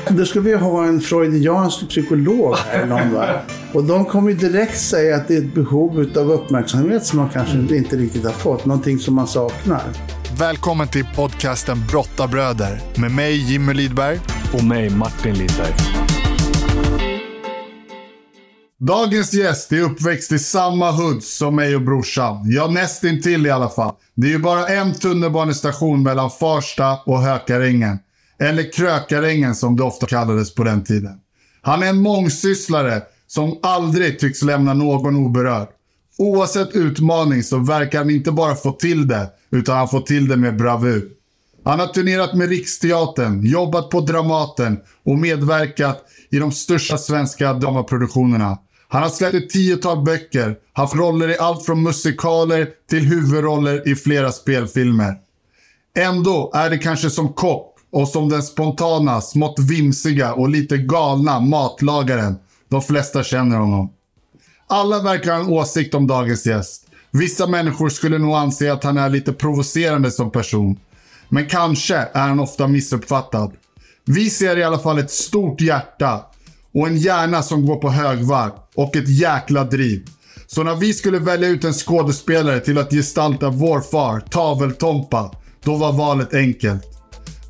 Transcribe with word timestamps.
Då 0.08 0.24
ska 0.24 0.40
vi 0.40 0.54
ha 0.54 0.84
en 0.84 1.00
freudiansk 1.00 1.88
psykolog 1.88 2.56
här 2.56 2.86
någon 2.86 3.14
va? 3.14 3.40
Och 3.72 3.84
de 3.84 4.04
kommer 4.04 4.30
ju 4.30 4.36
direkt 4.36 4.80
säga 4.80 5.16
att 5.16 5.28
det 5.28 5.34
är 5.34 5.38
ett 5.38 5.54
behov 5.54 6.10
av 6.16 6.30
uppmärksamhet 6.30 7.06
som 7.06 7.18
man 7.18 7.28
kanske 7.28 7.76
inte 7.76 7.96
riktigt 7.96 8.24
har 8.24 8.32
fått. 8.32 8.64
Någonting 8.64 8.98
som 8.98 9.14
man 9.14 9.26
saknar. 9.26 9.82
Välkommen 10.38 10.88
till 10.88 11.04
podcasten 11.16 11.78
Brottabröder 11.90 12.80
med 13.00 13.10
mig 13.10 13.36
Jimmy 13.52 13.74
Lidberg. 13.74 14.18
Och 14.54 14.64
mig 14.64 14.90
Martin 14.90 15.34
Lidberg. 15.34 15.74
Dagens 18.78 19.34
gäst 19.34 19.72
är 19.72 19.80
uppväxt 19.80 20.32
i 20.32 20.38
samma 20.38 20.90
hoods 20.90 21.36
som 21.36 21.56
mig 21.56 21.76
och 21.76 21.82
brorsan. 21.82 22.36
Ja, 22.44 22.66
nästintill 22.66 23.46
i 23.46 23.50
alla 23.50 23.68
fall. 23.68 23.94
Det 24.14 24.26
är 24.26 24.30
ju 24.30 24.38
bara 24.38 24.68
en 24.68 24.94
tunnelbanestation 24.94 26.02
mellan 26.02 26.30
Farsta 26.30 26.98
och 27.06 27.18
Hökarängen. 27.22 27.98
Eller 28.40 28.72
Krökarängen 28.72 29.54
som 29.54 29.76
det 29.76 29.82
ofta 29.82 30.06
kallades 30.06 30.54
på 30.54 30.64
den 30.64 30.84
tiden. 30.84 31.20
Han 31.62 31.82
är 31.82 31.86
en 31.86 32.02
mångsysslare 32.02 33.02
som 33.26 33.58
aldrig 33.62 34.18
tycks 34.18 34.42
lämna 34.42 34.74
någon 34.74 35.16
oberörd. 35.16 35.68
Oavsett 36.18 36.72
utmaning 36.72 37.42
så 37.42 37.58
verkar 37.58 37.98
han 37.98 38.10
inte 38.10 38.32
bara 38.32 38.54
få 38.54 38.72
till 38.72 39.08
det, 39.08 39.30
utan 39.50 39.76
han 39.76 39.88
får 39.88 40.00
till 40.00 40.28
det 40.28 40.36
med 40.36 40.56
bravur. 40.56 41.08
Han 41.64 41.80
har 41.80 41.86
turnerat 41.86 42.34
med 42.34 42.48
Riksteatern, 42.48 43.46
jobbat 43.46 43.90
på 43.90 44.00
Dramaten 44.00 44.80
och 45.04 45.18
medverkat 45.18 46.04
i 46.30 46.38
de 46.38 46.52
största 46.52 46.98
svenska 46.98 47.52
dramaproduktionerna. 47.52 48.58
Han 48.88 49.02
har 49.02 49.10
släppt 49.10 49.34
ett 49.34 49.50
tiotal 49.50 50.04
böcker, 50.04 50.56
haft 50.72 50.94
roller 50.94 51.28
i 51.28 51.38
allt 51.38 51.66
från 51.66 51.82
musikaler 51.82 52.68
till 52.90 53.06
huvudroller 53.06 53.88
i 53.88 53.96
flera 53.96 54.32
spelfilmer. 54.32 55.14
Ändå 55.96 56.50
är 56.54 56.70
det 56.70 56.78
kanske 56.78 57.10
som 57.10 57.32
kock 57.32 57.69
och 57.92 58.08
som 58.08 58.28
den 58.28 58.42
spontana, 58.42 59.20
smått 59.20 59.58
vimsiga 59.58 60.34
och 60.34 60.48
lite 60.48 60.78
galna 60.78 61.40
matlagaren 61.40 62.36
de 62.68 62.82
flesta 62.82 63.22
känner 63.22 63.56
honom. 63.56 63.92
Alla 64.66 65.02
verkar 65.02 65.32
ha 65.32 65.40
en 65.40 65.48
åsikt 65.48 65.94
om 65.94 66.06
dagens 66.06 66.46
gäst. 66.46 66.86
Vissa 67.10 67.46
människor 67.46 67.88
skulle 67.88 68.18
nog 68.18 68.34
anse 68.34 68.72
att 68.72 68.84
han 68.84 68.98
är 68.98 69.10
lite 69.10 69.32
provocerande 69.32 70.10
som 70.10 70.30
person. 70.30 70.78
Men 71.28 71.46
kanske 71.46 71.96
är 71.96 72.28
han 72.28 72.40
ofta 72.40 72.66
missuppfattad. 72.66 73.52
Vi 74.04 74.30
ser 74.30 74.56
i 74.56 74.62
alla 74.62 74.78
fall 74.78 74.98
ett 74.98 75.10
stort 75.10 75.60
hjärta 75.60 76.20
och 76.74 76.86
en 76.86 76.96
hjärna 76.96 77.42
som 77.42 77.66
går 77.66 77.76
på 77.76 77.90
högvarv 77.90 78.52
och 78.74 78.96
ett 78.96 79.08
jäkla 79.08 79.64
driv. 79.64 80.06
Så 80.46 80.62
när 80.62 80.74
vi 80.74 80.94
skulle 80.94 81.18
välja 81.18 81.48
ut 81.48 81.64
en 81.64 81.72
skådespelare 81.72 82.60
till 82.60 82.78
att 82.78 82.90
gestalta 82.90 83.50
vår 83.50 83.80
far, 83.80 84.20
Taveltompa, 84.20 85.34
då 85.64 85.76
var 85.76 85.92
valet 85.92 86.34
enkelt. 86.34 86.99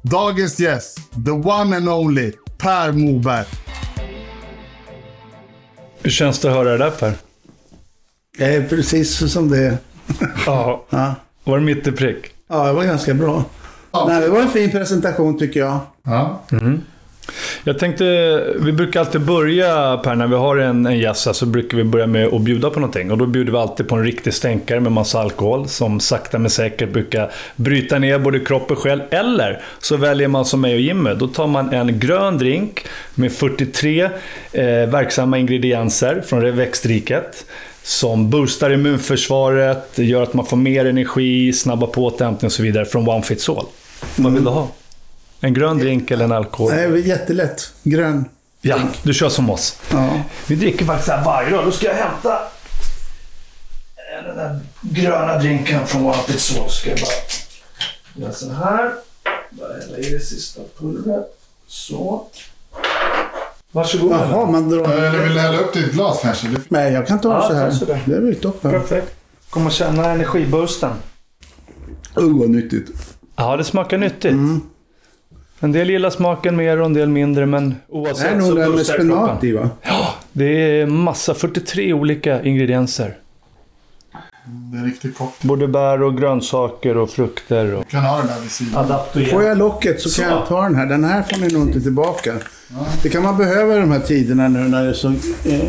Dagens 0.02 0.58
gäst, 0.60 0.98
the 1.24 1.30
one 1.30 1.76
and 1.76 1.88
only, 1.88 2.32
Per 2.58 2.92
Moberg. 2.92 3.44
Hur 6.02 6.10
känns 6.10 6.38
det 6.38 6.48
att 6.48 6.54
höra 6.54 6.70
det 6.70 6.78
där 6.78 6.90
Per? 6.90 7.12
Det 8.38 8.44
är 8.44 8.68
precis 8.68 9.32
som 9.32 9.50
det 9.50 9.58
är. 9.58 9.76
Ja. 10.46 10.84
Ja, 10.90 11.14
Var 11.44 11.58
det 11.58 11.64
mitt 11.64 11.86
i 11.86 11.92
prick? 11.92 12.24
ja 12.48 12.66
det 12.66 12.72
var 12.72 12.84
ganska 12.84 13.14
bra. 13.14 13.44
Nej, 14.06 14.20
det 14.20 14.28
var 14.28 14.40
en 14.40 14.48
fin 14.48 14.70
presentation 14.70 15.38
tycker 15.38 15.60
jag. 15.60 15.78
Ja. 16.02 16.40
Jag 17.64 17.78
tänkte, 17.78 18.04
vi 18.60 18.72
brukar 18.72 19.00
alltid 19.00 19.20
börja 19.20 19.96
Per, 19.96 20.14
när 20.14 20.26
vi 20.26 20.36
har 20.36 20.56
en, 20.56 20.86
en 20.86 20.98
gäst 20.98 21.34
så 21.34 21.46
brukar 21.46 21.76
vi 21.76 21.84
börja 21.84 22.06
med 22.06 22.26
att 22.26 22.40
bjuda 22.40 22.70
på 22.70 22.80
någonting. 22.80 23.10
Och 23.10 23.18
då 23.18 23.26
bjuder 23.26 23.52
vi 23.52 23.58
alltid 23.58 23.88
på 23.88 23.96
en 23.96 24.04
riktig 24.04 24.34
stänkare 24.34 24.80
med 24.80 24.92
massa 24.92 25.20
alkohol 25.20 25.68
som 25.68 26.00
sakta 26.00 26.38
men 26.38 26.50
säkert 26.50 26.92
brukar 26.92 27.30
bryta 27.56 27.98
ner 27.98 28.18
både 28.18 28.40
kropp 28.40 28.70
och 28.70 28.78
själ. 28.78 29.02
Eller 29.10 29.62
så 29.78 29.96
väljer 29.96 30.28
man 30.28 30.44
som 30.44 30.60
mig 30.60 30.74
och 30.74 30.80
Jimmy. 30.80 31.14
Då 31.14 31.26
tar 31.26 31.46
man 31.46 31.72
en 31.72 31.98
grön 31.98 32.38
drink 32.38 32.86
med 33.14 33.32
43 33.32 34.02
eh, 34.02 34.10
verksamma 34.62 35.38
ingredienser 35.38 36.22
från 36.26 36.56
växtriket. 36.56 37.46
Som 37.82 38.30
boostar 38.30 38.70
immunförsvaret, 38.70 39.98
gör 39.98 40.22
att 40.22 40.34
man 40.34 40.46
får 40.46 40.56
mer 40.56 40.84
energi, 40.84 41.52
snabbar 41.52 41.86
på 41.86 42.04
återhämtning 42.04 42.46
och 42.46 42.52
så 42.52 42.62
vidare 42.62 42.84
från 42.84 43.08
One 43.08 43.22
Fits 43.22 43.48
All. 43.48 43.66
Vad 44.16 44.32
vill 44.32 44.44
du 44.44 44.50
ha? 44.50 44.68
En 45.40 45.54
grön 45.54 45.78
drink 45.78 46.10
eller 46.10 46.24
en 46.24 46.32
alkohol? 46.32 46.72
Det 46.72 46.80
är 46.82 46.96
jättelätt. 46.96 47.72
Grön. 47.82 48.24
Ja, 48.60 48.78
du 49.02 49.14
kör 49.14 49.28
som 49.28 49.50
oss. 49.50 49.78
Ja. 49.92 50.20
Vi 50.46 50.54
dricker 50.54 50.84
faktiskt 50.84 51.06
så 51.06 51.12
här 51.12 51.24
varje 51.24 51.50
dag. 51.50 51.64
Då 51.64 51.70
ska 51.70 51.86
jag 51.86 51.94
hämta 51.94 52.34
eh, 53.96 54.26
den 54.26 54.36
där 54.36 54.60
gröna 54.80 55.38
drinken 55.38 55.86
från 55.86 56.14
Fits 56.14 56.58
All. 56.58 56.70
Ska 56.70 56.90
jag 56.90 56.98
bara 56.98 58.22
göra 58.24 58.32
så 58.32 58.52
här. 58.52 58.92
Bara 59.50 59.72
hälla 59.72 59.98
i 59.98 60.10
det 60.10 60.20
sista 60.20 60.60
pulvret. 60.78 61.38
Så. 61.66 62.26
Varsågod. 63.72 64.12
Jaha, 64.12 64.46
man 64.50 64.68
drar... 64.70 64.92
Eller 64.92 65.18
vill 65.22 65.34
du 65.34 65.40
hälla 65.40 65.58
upp 65.58 65.72
ditt 65.72 65.92
glas 65.92 66.18
kanske? 66.22 66.48
Det- 66.48 66.60
Nej, 66.68 66.92
jag 66.92 67.06
kan 67.06 67.20
ta 67.20 67.28
Ja, 67.42 67.48
så 67.48 67.54
här. 67.54 67.70
så. 67.70 67.84
Det 67.84 67.92
är 68.16 68.20
väl 68.20 68.34
toppen. 68.36 68.70
Perfekt. 68.70 69.14
Kommer 69.50 69.70
känna 69.70 70.10
energiboosten. 70.10 70.90
Uh, 72.20 72.38
vad 72.40 72.50
nyttigt. 72.50 72.90
Ja, 73.36 73.56
det 73.56 73.64
smakar 73.64 73.98
nyttigt. 73.98 74.24
Mm. 74.24 74.60
En 75.62 75.72
del 75.72 75.90
gillar 75.90 76.10
smaken 76.10 76.56
mer 76.56 76.80
och 76.80 76.86
en 76.86 76.92
del 76.94 77.08
mindre, 77.08 77.46
men 77.46 77.68
Det 77.70 77.74
oavsett 77.88 78.32
är 78.32 78.36
nog 78.36 78.46
så 78.48 78.54
det 78.54 78.60
med 78.60 78.70
boostar 78.70 78.94
det 78.98 79.02
spenat 79.04 79.28
kroppen. 79.28 79.48
i 79.48 79.52
va? 79.52 79.70
Ja, 79.82 80.14
det 80.32 80.80
är 80.80 80.86
massa, 80.86 81.34
43 81.34 81.92
olika 81.92 82.42
ingredienser. 82.42 83.14
Det 84.72 84.78
är 84.78 84.84
riktigt 84.84 85.18
cocktail. 85.18 85.48
Både 85.48 85.68
bär 85.68 86.02
och 86.02 86.18
grönsaker 86.18 86.96
och 86.96 87.10
frukter 87.10 87.74
och 87.74 87.84
Du 87.84 87.90
kan 87.90 88.04
ha 88.04 88.18
den 88.18 88.26
där 88.26 88.40
vid 88.40 88.50
sidan. 88.50 88.84
adaptogen. 88.84 89.30
Får 89.30 89.42
jag 89.42 89.58
locket 89.58 90.00
så 90.00 90.08
kan 90.22 90.30
Så. 90.30 90.36
jag 90.36 90.46
ta 90.48 90.62
den 90.62 90.74
här. 90.74 90.86
Den 90.86 91.04
här 91.04 91.22
får 91.22 91.36
ni 91.40 91.48
nog 91.48 91.62
inte 91.68 91.80
tillbaka. 91.80 92.34
Det 93.02 93.08
kan 93.08 93.22
man 93.22 93.36
behöva 93.38 93.76
i 93.76 93.80
de 93.80 93.90
här 93.92 94.00
tiderna 94.00 94.48
nu 94.48 94.58
när 94.58 94.82
det 94.84 94.88
är 94.88 94.92
så... 94.92 95.08
Eh, 95.08 95.60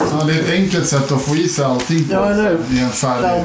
Ja, 0.00 0.24
det 0.26 0.32
är 0.34 0.38
ett 0.40 0.50
enkelt 0.52 0.86
sätt 0.86 1.12
att 1.12 1.22
få 1.22 1.36
i 1.36 1.48
sig 1.48 1.64
allting 1.64 2.04
på. 2.08 2.14
Ja, 2.14 2.26
eller 2.30 2.42
hur? 2.44 2.78
I 2.78 2.80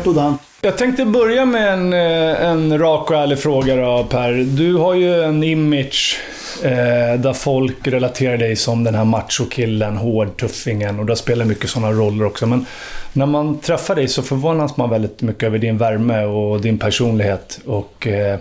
en 0.07 0.13
dant. 0.15 0.41
Jag 0.61 0.77
tänkte 0.77 1.05
börja 1.05 1.45
med 1.45 1.73
en, 1.73 1.93
eh, 1.93 2.45
en 2.49 2.79
rak 2.79 3.11
och 3.11 3.17
ärlig 3.17 3.39
fråga 3.39 3.75
då, 3.75 4.07
Per. 4.09 4.31
Du 4.57 4.75
har 4.75 4.93
ju 4.93 5.23
en 5.23 5.43
image 5.43 6.19
eh, 6.63 7.19
där 7.19 7.33
folk 7.33 7.87
relaterar 7.87 8.37
dig 8.37 8.55
som 8.55 8.83
den 8.83 8.95
här 8.95 9.05
machokillen, 9.05 9.97
hårdtuffingen 9.97 10.99
och 10.99 11.05
du 11.05 11.11
har 11.11 11.15
spelat 11.15 11.47
mycket 11.47 11.69
sådana 11.69 11.91
roller 11.91 12.25
också. 12.25 12.45
Men 12.45 12.65
när 13.13 13.25
man 13.25 13.59
träffar 13.59 13.95
dig 13.95 14.07
så 14.07 14.21
förvånas 14.21 14.77
man 14.77 14.89
väldigt 14.89 15.21
mycket 15.21 15.43
över 15.43 15.57
din 15.57 15.77
värme 15.77 16.23
och 16.23 16.61
din 16.61 16.77
personlighet. 16.77 17.59
Och 17.65 18.07
eh, 18.07 18.39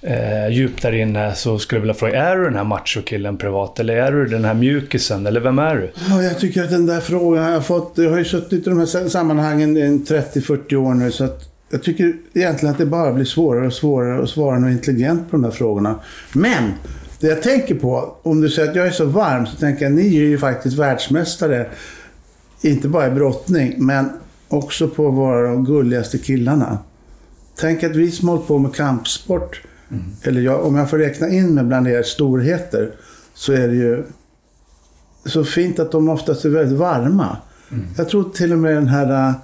eh, 0.00 0.48
djupt 0.48 0.82
där 0.82 0.94
inne 0.94 1.34
så 1.34 1.58
skulle 1.58 1.76
jag 1.76 1.82
vilja 1.82 1.94
fråga, 1.94 2.22
är 2.22 2.36
du 2.36 2.44
den 2.44 2.56
här 2.56 2.64
machokillen 2.64 3.36
privat? 3.36 3.80
Eller 3.80 3.96
är 3.96 4.12
du 4.12 4.26
den 4.26 4.44
här 4.44 4.54
mjukisen? 4.54 5.26
Eller 5.26 5.40
vem 5.40 5.58
är 5.58 5.74
du? 5.74 5.92
Ja, 6.08 6.22
jag 6.22 6.38
tycker 6.38 6.64
att 6.64 6.70
den 6.70 6.86
där 6.86 7.00
frågan 7.00 7.44
har 7.44 7.50
jag 7.50 7.66
fått... 7.66 7.92
Jag 7.96 8.10
har 8.10 8.18
ju 8.18 8.24
suttit 8.24 8.66
i 8.66 8.70
de 8.70 8.78
här 8.78 9.08
sammanhangen 9.08 9.76
i 9.76 9.80
30-40 9.80 10.74
år 10.74 10.94
nu 10.94 11.10
så 11.10 11.24
att 11.24 11.50
jag 11.70 11.82
tycker 11.82 12.16
egentligen 12.34 12.72
att 12.72 12.78
det 12.78 12.86
bara 12.86 13.12
blir 13.12 13.24
svårare 13.24 13.66
och 13.66 13.72
svårare 13.72 14.22
att 14.22 14.28
svara 14.28 14.58
något 14.58 14.70
intelligent 14.70 15.30
på 15.30 15.36
de 15.36 15.42
där 15.42 15.50
frågorna. 15.50 16.00
Men 16.32 16.72
det 17.24 17.30
jag 17.30 17.42
tänker 17.42 17.74
på, 17.74 18.16
om 18.22 18.40
du 18.40 18.50
säger 18.50 18.70
att 18.70 18.76
jag 18.76 18.86
är 18.86 18.90
så 18.90 19.04
varm, 19.04 19.46
så 19.46 19.56
tänker 19.56 19.82
jag 19.82 19.92
att 19.92 19.98
ni 19.98 20.16
är 20.16 20.22
ju 20.22 20.38
faktiskt 20.38 20.78
världsmästare. 20.78 21.66
Inte 22.62 22.88
bara 22.88 23.06
i 23.06 23.10
brottning, 23.10 23.74
men 23.78 24.10
också 24.48 24.88
på 24.88 25.08
att 25.08 25.14
vara 25.14 25.48
de 25.48 25.64
gulligaste 25.64 26.18
killarna. 26.18 26.78
Tänk 27.56 27.84
att 27.84 27.96
vi 27.96 28.10
som 28.10 28.28
hållit 28.28 28.46
på 28.46 28.58
med 28.58 28.74
kampsport, 28.74 29.62
eller 30.22 30.40
jag, 30.40 30.66
om 30.66 30.76
jag 30.76 30.90
får 30.90 30.98
räkna 30.98 31.28
in 31.28 31.54
mig 31.54 31.64
bland 31.64 31.88
er 31.88 32.02
storheter, 32.02 32.90
så 33.34 33.52
är 33.52 33.68
det 33.68 33.74
ju 33.74 34.02
så 35.24 35.44
fint 35.44 35.78
att 35.78 35.92
de 35.92 36.08
oftast 36.08 36.44
är 36.44 36.48
väldigt 36.48 36.78
varma. 36.78 37.36
Jag 37.96 38.08
tror 38.08 38.30
till 38.30 38.52
och 38.52 38.58
med 38.58 38.74
den 38.74 38.88
här 38.88 39.34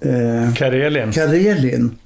eh, 0.00 0.54
Karelin? 0.54 1.12
Karelin. 1.12 1.98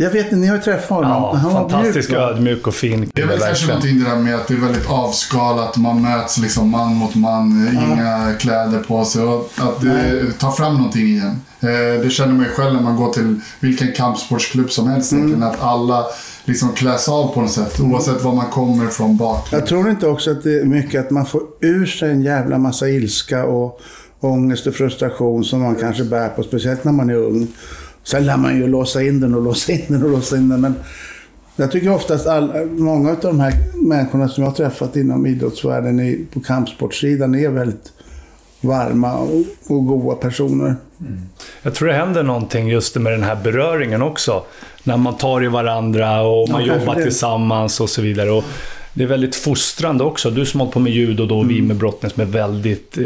Jag 0.00 0.10
vet 0.10 0.24
inte, 0.24 0.36
ni 0.36 0.46
har 0.46 0.56
ju 0.56 0.62
träffat 0.62 0.88
honom. 0.88 1.10
Ja, 1.10 1.34
Han 1.34 1.52
fantastisk 1.52 2.10
mjuk, 2.10 2.20
ödmjuk 2.20 2.66
och 2.66 2.74
fin 2.74 3.10
Det 3.14 3.22
är 3.22 3.26
väl 3.26 3.40
kanske 3.40 3.66
någonting 3.66 3.98
det 3.98 4.10
där 4.10 4.16
med 4.16 4.34
att 4.34 4.48
det 4.48 4.54
är 4.54 4.58
väldigt 4.58 4.90
avskalat. 4.90 5.76
Man 5.76 6.02
möts 6.02 6.38
liksom 6.38 6.70
man 6.70 6.94
mot 6.94 7.14
man, 7.14 7.68
inga 7.72 8.34
kläder 8.38 8.78
på 8.78 9.04
sig. 9.04 9.22
Och 9.22 9.50
att 9.56 9.80
det 9.80 10.32
tar 10.38 10.50
fram 10.50 10.74
någonting 10.74 11.02
igen. 11.06 11.40
Eh, 11.60 12.02
Det 12.02 12.10
känner 12.10 12.32
man 12.34 12.44
ju 12.44 12.50
själv 12.50 12.74
när 12.74 12.82
man 12.82 12.96
går 12.96 13.12
till 13.12 13.40
vilken 13.60 13.92
kampsportsklubb 13.92 14.70
som 14.70 14.88
helst. 14.88 15.12
Mm. 15.12 15.42
Att 15.42 15.62
alla 15.62 16.06
liksom 16.44 16.72
kläs 16.72 17.08
av 17.08 17.34
på 17.34 17.40
något 17.40 17.52
sätt. 17.52 17.80
Oavsett 17.80 18.22
var 18.24 18.34
man 18.34 18.50
kommer 18.50 18.84
ifrån 18.84 19.16
bakgrund. 19.16 19.62
Jag 19.62 19.68
tror 19.68 19.90
inte 19.90 20.06
också 20.06 20.30
att 20.30 20.42
det 20.42 20.60
är 20.60 20.64
mycket 20.64 21.04
att 21.04 21.10
man 21.10 21.26
får 21.26 21.42
ur 21.60 21.86
sig 21.86 22.10
en 22.10 22.22
jävla 22.22 22.58
massa 22.58 22.88
ilska 22.88 23.44
och 23.44 23.80
ångest 24.20 24.66
och 24.66 24.74
frustration 24.74 25.44
som 25.44 25.62
man 25.62 25.74
kanske 25.74 26.04
bär 26.04 26.28
på, 26.28 26.42
speciellt 26.42 26.84
när 26.84 26.92
man 26.92 27.10
är 27.10 27.14
ung. 27.14 27.48
Sen 28.10 28.26
lär 28.26 28.36
man 28.36 28.56
ju 28.56 28.66
låsa 28.66 29.02
in 29.02 29.20
den 29.20 29.34
och 29.34 29.42
låsa 29.42 29.72
in 29.72 29.84
den 29.88 30.02
och 30.02 30.10
låsa 30.10 30.36
in 30.36 30.48
den. 30.48 30.60
Men 30.60 30.74
jag 31.56 31.72
tycker 31.72 31.94
oftast 31.94 32.26
all, 32.26 32.66
många 32.66 33.10
av 33.10 33.16
de 33.22 33.40
här 33.40 33.54
människorna 33.88 34.28
som 34.28 34.44
jag 34.44 34.50
har 34.50 34.56
träffat 34.56 34.96
inom 34.96 35.26
idrottsvärlden 35.26 36.00
i, 36.00 36.26
på 36.32 36.40
kampsportssidan 36.40 37.34
är 37.34 37.48
väldigt 37.48 37.92
varma 38.60 39.16
och, 39.16 39.44
och 39.68 39.86
goda 39.86 40.16
personer. 40.16 40.76
Jag 41.62 41.74
tror 41.74 41.88
det 41.88 41.94
händer 41.94 42.22
någonting 42.22 42.68
just 42.68 42.96
med 42.96 43.12
den 43.12 43.22
här 43.22 43.36
beröringen 43.36 44.02
också. 44.02 44.44
När 44.84 44.96
man 44.96 45.16
tar 45.16 45.44
i 45.44 45.48
varandra 45.48 46.22
och 46.22 46.48
man 46.48 46.64
Ja, 46.64 46.76
jobbar 46.76 46.94
tillsammans 46.94 47.80
och 47.80 47.90
så 47.90 48.02
vidare. 48.02 48.30
Och 48.30 48.44
Det 48.98 49.04
är 49.04 49.08
väldigt 49.08 49.34
fostrande 49.36 50.04
också. 50.04 50.30
Du 50.30 50.46
som 50.46 50.60
hållit 50.60 50.74
på 50.74 50.80
med 50.80 50.92
judo 50.92 51.26
då, 51.26 51.36
och 51.38 51.44
Mm. 51.44 51.54
vi 51.56 51.62
med 51.62 51.76
brottning 51.76 52.10
som 52.10 52.22
är 52.22 52.26
väldigt... 52.26 52.98
Eh, 52.98 53.04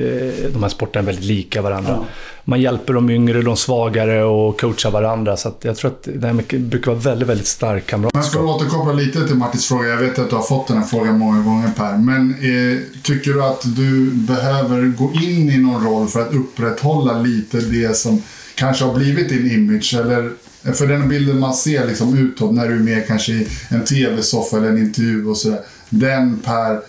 de 0.53 0.63
här 0.63 0.69
sporterna 0.69 1.03
är 1.03 1.07
väldigt 1.07 1.25
lika 1.25 1.63
varandra. 1.63 1.99
Man 2.45 2.61
hjälper 2.61 2.93
de 2.93 3.11
yngre, 3.11 3.43
de 3.43 3.57
svagare 3.57 4.25
och 4.25 4.61
coachar 4.61 4.91
varandra. 4.91 5.37
Så 5.37 5.53
jag 5.63 5.77
tror 5.77 5.91
att 5.91 6.09
det 6.15 6.27
här 6.27 6.59
brukar 6.59 6.91
vara 6.91 7.01
väldigt, 7.01 7.29
väldigt 7.29 7.47
stark 7.47 7.93
Men 7.93 8.03
för 8.03 8.11
kamratskap. 8.11 8.43
att 8.43 8.49
återkoppla 8.63 8.93
lite 8.93 9.27
till 9.27 9.37
Martins 9.37 9.67
fråga. 9.67 9.89
Jag 9.89 9.97
vet 9.97 10.19
att 10.19 10.31
du 10.31 10.37
har 10.37 10.43
fått 10.43 10.69
den 10.69 10.77
här 10.79 10.85
frågan 10.85 11.19
många 11.19 11.43
gånger 11.43 11.69
Per. 11.77 11.97
Men 11.99 12.31
eh, 12.31 12.79
tycker 13.03 13.33
du 13.33 13.45
att 13.45 13.63
du 13.77 14.11
behöver 14.11 14.87
gå 14.87 15.13
in 15.15 15.51
i 15.51 15.59
någon 15.59 15.85
roll 15.85 16.09
för 16.09 16.21
att 16.21 16.35
upprätthålla 16.35 17.19
lite 17.21 17.61
det 17.61 17.97
som 17.97 18.23
kanske 18.55 18.85
har 18.85 18.95
blivit 18.95 19.29
din 19.29 19.51
image? 19.51 19.95
Eller 20.01 20.31
för 20.75 20.87
den 20.87 21.09
bilden 21.09 21.39
man 21.41 21.55
ser 21.55 21.87
liksom 21.87 22.19
utåt 22.19 22.53
när 22.55 22.69
du 22.69 22.75
är 22.75 22.79
med 22.79 23.07
kanske 23.07 23.33
i 23.33 23.49
en 23.69 23.85
tv-soffa 23.85 24.57
eller 24.57 24.69
en 24.69 24.79
intervju 24.79 25.27
och 25.27 25.37
sådär. 25.37 25.61
Den 25.93 26.39
Per. 26.39 26.81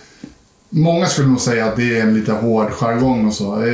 Många 0.76 1.06
skulle 1.06 1.28
nog 1.28 1.40
säga 1.40 1.66
att 1.66 1.76
det 1.76 1.98
är 1.98 2.02
en 2.02 2.14
lite 2.14 2.32
hård 2.32 2.72
jargong 2.72 3.28
och 3.28 3.34
så. 3.34 3.56
Är, 3.56 3.66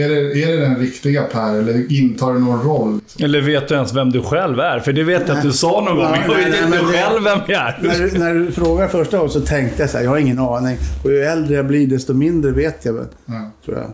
är, 0.00 0.08
det, 0.08 0.42
är 0.42 0.46
det 0.52 0.60
den 0.60 0.76
riktiga 0.76 1.22
Per 1.22 1.54
eller 1.54 1.92
intar 1.92 2.32
det 2.34 2.38
någon 2.40 2.62
roll? 2.62 3.00
Eller 3.18 3.40
vet 3.40 3.68
du 3.68 3.74
ens 3.74 3.94
vem 3.94 4.10
du 4.10 4.22
själv 4.22 4.60
är? 4.60 4.80
För 4.80 4.92
det 4.92 5.02
vet 5.04 5.28
jag 5.28 5.36
att 5.36 5.42
du 5.42 5.52
sa 5.52 5.80
någon 5.80 5.96
gång. 5.96 6.04
Ja, 6.04 6.18
Jag 6.28 6.34
vet 6.34 6.46
inte 6.46 6.68
men 6.68 6.84
själv 6.92 7.24
vem 7.24 7.38
jag 7.48 7.60
är. 7.60 7.78
När 7.82 7.98
du, 7.98 8.18
när 8.18 8.34
du 8.34 8.52
frågar 8.52 8.88
första 8.88 9.16
gången 9.16 9.32
så 9.32 9.40
tänkte 9.40 9.82
jag 9.82 9.90
så 9.90 9.96
här, 9.96 10.04
jag 10.04 10.10
har 10.10 10.18
ingen 10.18 10.38
aning. 10.38 10.76
Och 11.04 11.10
ju 11.10 11.20
äldre 11.22 11.54
jag 11.54 11.66
blir 11.66 11.86
desto 11.86 12.14
mindre 12.14 12.50
vet 12.50 12.84
jag 12.84 12.92
väl, 12.92 13.06
Ja. 13.26 13.50
tror 13.64 13.76
jag. 13.76 13.92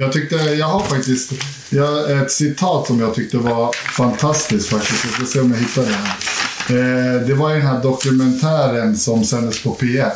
Jag 0.00 0.12
tyckte, 0.12 0.36
jag 0.36 0.66
har 0.66 0.80
faktiskt 0.80 1.32
jag, 1.70 2.10
ett 2.22 2.30
citat 2.30 2.86
som 2.86 3.00
jag 3.00 3.14
tyckte 3.14 3.36
var 3.36 3.70
fantastiskt 3.96 4.68
faktiskt. 4.68 5.04
Jag 5.04 5.12
ska 5.12 5.24
se 5.24 5.40
om 5.40 5.50
jag 5.52 5.58
hittar 5.58 5.82
det 5.82 5.88
här. 5.88 6.14
Eh, 6.70 7.26
det 7.26 7.34
var 7.34 7.50
i 7.50 7.54
den 7.54 7.66
här 7.66 7.82
dokumentären 7.82 8.96
som 8.96 9.24
sändes 9.24 9.62
på 9.62 9.74
P1. 9.74 10.10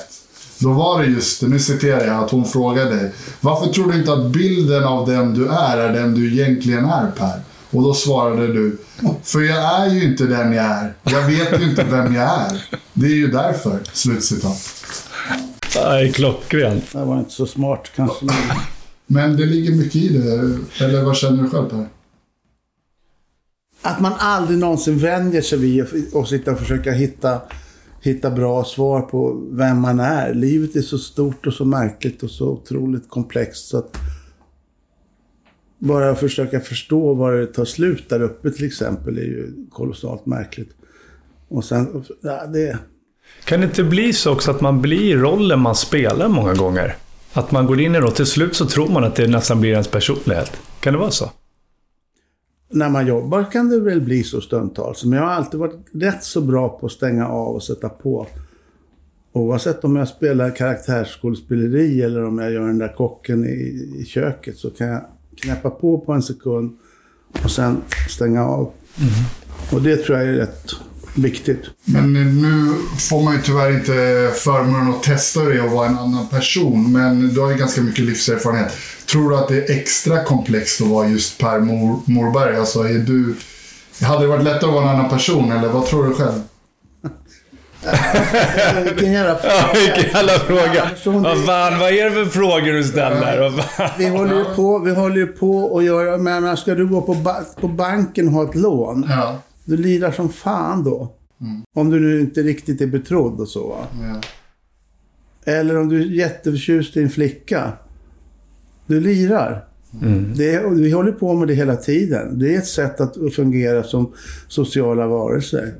Då 0.59 0.73
var 0.73 1.03
det 1.03 1.07
just, 1.09 1.43
nu 1.43 1.59
citerar 1.59 2.07
jag, 2.07 2.25
att 2.25 2.31
hon 2.31 2.45
frågade 2.45 2.91
dig. 2.97 3.13
Varför 3.41 3.73
tror 3.73 3.93
du 3.93 3.99
inte 3.99 4.13
att 4.13 4.27
bilden 4.27 4.85
av 4.85 5.09
den 5.09 5.35
du 5.35 5.49
är 5.49 5.77
är 5.79 5.93
den 5.93 6.15
du 6.15 6.33
egentligen 6.33 6.85
är 6.85 7.11
Per? 7.19 7.41
Och 7.71 7.83
då 7.83 7.95
svarade 7.95 8.47
du. 8.47 8.77
För 9.23 9.41
jag 9.41 9.81
är 9.81 9.87
ju 9.95 10.05
inte 10.05 10.25
den 10.25 10.53
jag 10.53 10.65
är. 10.65 10.95
Jag 11.05 11.23
vet 11.23 11.61
ju 11.61 11.65
inte 11.71 11.85
vem 11.85 12.15
jag 12.15 12.25
är. 12.25 12.65
Det 12.93 13.07
är 13.07 13.11
ju 13.17 13.27
därför. 13.31 13.79
Slutcitat. 13.93 14.57
Nej, 15.77 16.13
klockrent. 16.13 16.85
Det 16.93 17.05
var 17.05 17.19
inte 17.19 17.31
så 17.33 17.47
smart 17.47 17.91
kanske. 17.97 18.25
men- 18.25 18.35
Men 19.07 19.37
det 19.37 19.47
ligger 19.47 19.73
mycket 19.73 19.95
i 19.97 20.09
det. 20.19 20.33
Eller 20.85 21.03
vad 21.03 21.17
känner 21.17 21.43
du 21.43 21.51
själv 21.51 21.69
Per? 21.69 21.87
Att 23.83 24.01
man 24.01 24.13
aldrig 24.19 24.59
någonsin 24.59 24.99
vänjer 24.99 25.43
sig 25.43 25.59
vid 25.59 25.85
att- 26.15 26.29
sitta 26.29 26.53
och 26.53 26.59
försöka 26.59 26.93
hitta, 26.93 27.41
hitta 28.01 28.31
bra 28.31 28.65
svar 28.65 29.01
på 29.01 29.43
vem 29.51 29.81
man 29.81 30.01
är. 30.01 30.35
Livet 30.35 30.77
är 30.77 30.83
så 30.83 30.99
stort 30.99 31.47
och 31.47 31.53
så 31.53 31.65
märkligt 31.65 32.23
och 32.23 32.31
så 32.31 32.49
otroligt 32.49 33.09
komplext 33.09 33.69
så 33.69 33.79
att 33.79 33.97
bara 35.79 36.15
försöka 36.15 36.61
förstå 36.61 37.15
var 37.15 37.33
det 37.33 37.47
tar 37.47 37.65
slut 37.65 38.09
där 38.09 38.23
uppe 38.23 38.51
till 38.51 38.67
exempel 38.67 39.19
är 39.19 39.23
ju 39.23 39.53
kolossalt 39.71 40.27
märkligt. 40.27 40.71
Och 41.49 41.65
sen, 41.65 42.05
ja, 42.21 42.47
det... 42.47 42.79
Kan 43.45 43.61
det 43.61 43.67
inte 43.67 43.85
bli 43.85 44.13
så 44.13 44.33
också 44.33 44.51
att 44.51 44.61
man 44.61 44.83
blir 44.83 45.17
rollen 45.17 45.61
man 45.61 45.75
spelar 45.75 46.29
många 46.29 46.55
gånger? 46.55 46.97
Att 47.33 47.53
man 47.53 47.67
går 47.67 47.81
in 47.81 47.95
i 47.95 47.99
det 48.01 48.07
och 48.07 48.15
till 48.15 48.27
slut 48.27 48.57
så 48.57 48.67
tror 48.67 48.89
man 48.89 49.05
att 49.05 49.15
det 49.15 49.27
nästan 49.27 49.61
blir 49.61 49.71
ens 49.71 49.89
personlighet. 49.89 50.53
Kan 50.81 50.93
det 50.93 50.99
vara 50.99 51.11
så? 51.11 51.31
När 52.73 52.91
man 52.91 53.07
jobbar 53.07 53.51
kan 53.51 53.69
det 53.69 53.81
väl 53.81 54.01
bli 54.01 54.23
så 54.23 54.41
stundtals. 54.41 55.05
Men 55.05 55.19
jag 55.19 55.27
har 55.27 55.33
alltid 55.33 55.61
varit 55.61 55.87
rätt 55.93 56.25
så 56.25 56.41
bra 56.41 56.69
på 56.69 56.87
att 56.87 56.93
stänga 56.93 57.29
av 57.29 57.55
och 57.55 57.63
sätta 57.63 57.89
på. 57.89 58.27
Oavsett 59.33 59.85
om 59.85 59.97
jag 59.97 60.09
spelar 60.09 60.57
karaktärsskådespeleri 60.57 62.03
eller 62.03 62.25
om 62.25 62.39
jag 62.39 62.53
gör 62.53 62.67
den 62.67 62.79
där 62.79 62.95
kocken 62.97 63.45
i, 63.45 63.95
i 63.99 64.05
köket 64.05 64.57
så 64.57 64.71
kan 64.71 64.89
jag 64.89 65.05
knäppa 65.37 65.71
på 65.71 66.01
på 66.01 66.13
en 66.13 66.23
sekund 66.23 66.79
och 67.45 67.51
sen 67.51 67.77
stänga 68.09 68.47
av. 68.47 68.71
Och 69.73 69.83
det 69.83 69.97
tror 69.97 70.19
jag 70.19 70.29
är 70.29 70.33
rätt 70.33 70.67
viktigt. 71.15 71.63
Men 71.85 72.13
nu 72.13 72.75
får 72.99 73.23
man 73.23 73.35
ju 73.35 73.43
tyvärr 73.43 73.71
inte 73.71 73.93
förmånen 74.35 74.91
att 74.91 75.03
testa 75.03 75.41
det 75.41 75.61
och 75.61 75.71
vara 75.71 75.89
en 75.89 75.99
annan 75.99 76.27
person. 76.27 76.93
Men 76.93 77.35
du 77.35 77.41
har 77.41 77.51
ju 77.51 77.57
ganska 77.57 77.81
mycket 77.81 78.05
livserfarenhet. 78.05 78.73
Tror 79.07 79.31
du 79.31 79.37
att 79.37 79.49
det 79.49 79.57
är 79.57 79.79
extra 79.79 80.25
komplext 80.25 80.81
att 80.81 80.87
vara 80.89 81.09
just 81.09 81.39
Per 81.39 81.59
Mor 81.61 82.01
Morberg? 82.05 82.57
Alltså, 82.57 82.83
är 82.83 82.99
du... 82.99 83.35
Hade 84.03 84.21
det 84.21 84.27
varit 84.27 84.45
lättare 84.45 84.69
att 84.69 84.75
vara 84.75 84.91
en 84.91 84.97
annan 84.97 85.11
person, 85.11 85.53
eller 85.53 85.69
vad 85.69 85.87
tror 85.87 86.05
du 86.09 86.15
själv? 86.15 86.41
Vilken 88.85 89.13
jävla 89.13 89.39
Ja, 89.43 89.69
vilken 89.75 90.11
jävla 90.15 90.33
fråga. 90.33 90.91
Vad 91.05 91.45
fan, 91.45 91.79
vad 91.79 91.91
är 91.93 92.05
det 92.05 92.11
för 92.11 92.25
frågor 92.25 92.73
du 92.73 92.85
ställer? 92.85 93.53
Vi 93.99 94.09
håller 94.09 94.37
ju 94.37 94.45
på, 94.45 94.79
vi 94.79 94.95
håller 94.95 95.17
ju 95.17 95.27
på 95.27 95.59
och 95.59 95.83
gör, 95.83 96.19
men 96.19 96.57
ska 96.57 96.75
du 96.75 96.87
gå 96.87 97.03
på, 97.03 97.15
ba, 97.15 97.35
på 97.61 97.69
banken 97.69 98.29
och 98.29 98.35
ha 98.35 98.45
ett 98.45 98.55
lån? 98.55 99.07
Ja. 99.09 99.39
Du 99.65 99.77
lirar 99.77 100.13
som 100.13 100.29
fan 100.29 100.85
då. 100.85 101.13
Om 101.75 101.91
du 101.91 102.01
nu 102.01 102.21
inte 102.21 102.43
riktigt 102.43 102.81
är 102.81 102.87
betrodd 102.87 103.41
och 103.41 103.49
så 103.49 103.69
va. 103.69 103.87
ja. 104.01 104.21
Eller 105.45 105.79
om 105.79 105.89
du 105.89 106.01
är 106.03 106.07
jätteförtjust 106.07 106.97
i 106.97 107.03
en 107.03 107.11
flicka. 107.11 107.73
Du 108.87 109.01
lirar. 109.01 109.65
Det 110.37 110.55
är, 110.55 110.65
och 110.65 110.79
vi 110.81 110.91
håller 110.91 111.13
på 111.13 111.35
med 111.35 111.49
det 111.49 111.55
hela 111.55 111.77
tiden. 111.77 112.39
Det 112.39 112.55
är 112.55 112.59
ett 112.59 112.67
sätt 112.67 113.01
att 113.01 113.35
fungera 113.35 113.83
som 113.83 114.13
sociala 114.49 115.07
varelser. 115.07 115.75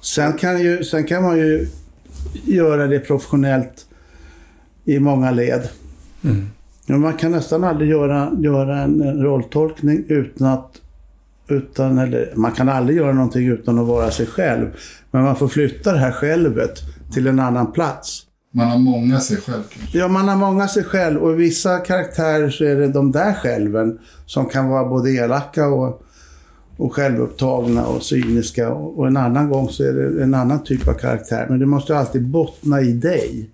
Sen 0.00 0.32
kan, 0.32 0.62
ju, 0.62 0.84
sen 0.84 1.04
kan 1.04 1.22
man 1.22 1.38
ju 1.38 1.68
göra 2.44 2.86
det 2.86 2.98
professionellt 2.98 3.86
i 4.84 4.98
många 4.98 5.30
led. 5.30 5.68
Men 6.86 7.00
man 7.00 7.12
kan 7.14 7.32
nästan 7.32 7.64
aldrig 7.64 7.90
göra, 7.90 8.32
göra 8.38 8.82
en, 8.82 9.02
en 9.02 9.22
rolltolkning 9.22 10.04
utan 10.08 10.46
att... 10.46 10.80
Utan, 11.48 11.98
eller, 11.98 12.32
man 12.36 12.52
kan 12.52 12.68
aldrig 12.68 12.98
göra 12.98 13.12
någonting 13.12 13.48
utan 13.48 13.78
att 13.78 13.86
vara 13.86 14.10
sig 14.10 14.26
själv. 14.26 14.66
Men 15.10 15.22
man 15.22 15.36
får 15.36 15.48
flytta 15.48 15.92
det 15.92 15.98
här 15.98 16.12
självet 16.12 16.78
till 17.12 17.26
en 17.26 17.40
annan 17.40 17.72
plats. 17.72 18.24
Man 18.54 18.68
har 18.68 18.78
många 18.78 19.20
sig 19.20 19.36
själv 19.36 19.62
kanske. 19.78 19.98
Ja, 19.98 20.08
man 20.08 20.28
har 20.28 20.36
många 20.36 20.68
sig 20.68 20.84
själv 20.84 21.22
och 21.22 21.32
i 21.32 21.34
vissa 21.34 21.78
karaktärer 21.78 22.50
så 22.50 22.64
är 22.64 22.76
det 22.76 22.88
de 22.88 23.12
där 23.12 23.34
själven 23.34 23.98
som 24.26 24.46
kan 24.46 24.68
vara 24.68 24.88
både 24.88 25.10
elaka 25.10 25.68
och, 25.68 26.02
och 26.76 26.94
självupptagna 26.94 27.86
och 27.86 28.02
cyniska. 28.02 28.72
Och, 28.72 29.06
en 29.06 29.16
annan 29.16 29.50
gång 29.50 29.68
så 29.68 29.84
är 29.84 29.92
det 29.92 30.22
en 30.22 30.34
annan 30.34 30.64
typ 30.64 30.88
av 30.88 30.94
karaktär. 30.94 31.46
Men 31.50 31.58
det 31.58 31.66
måste 31.66 31.98
alltid 31.98 32.28
bottna 32.28 32.80
i 32.80 32.92
dig. 32.92 33.50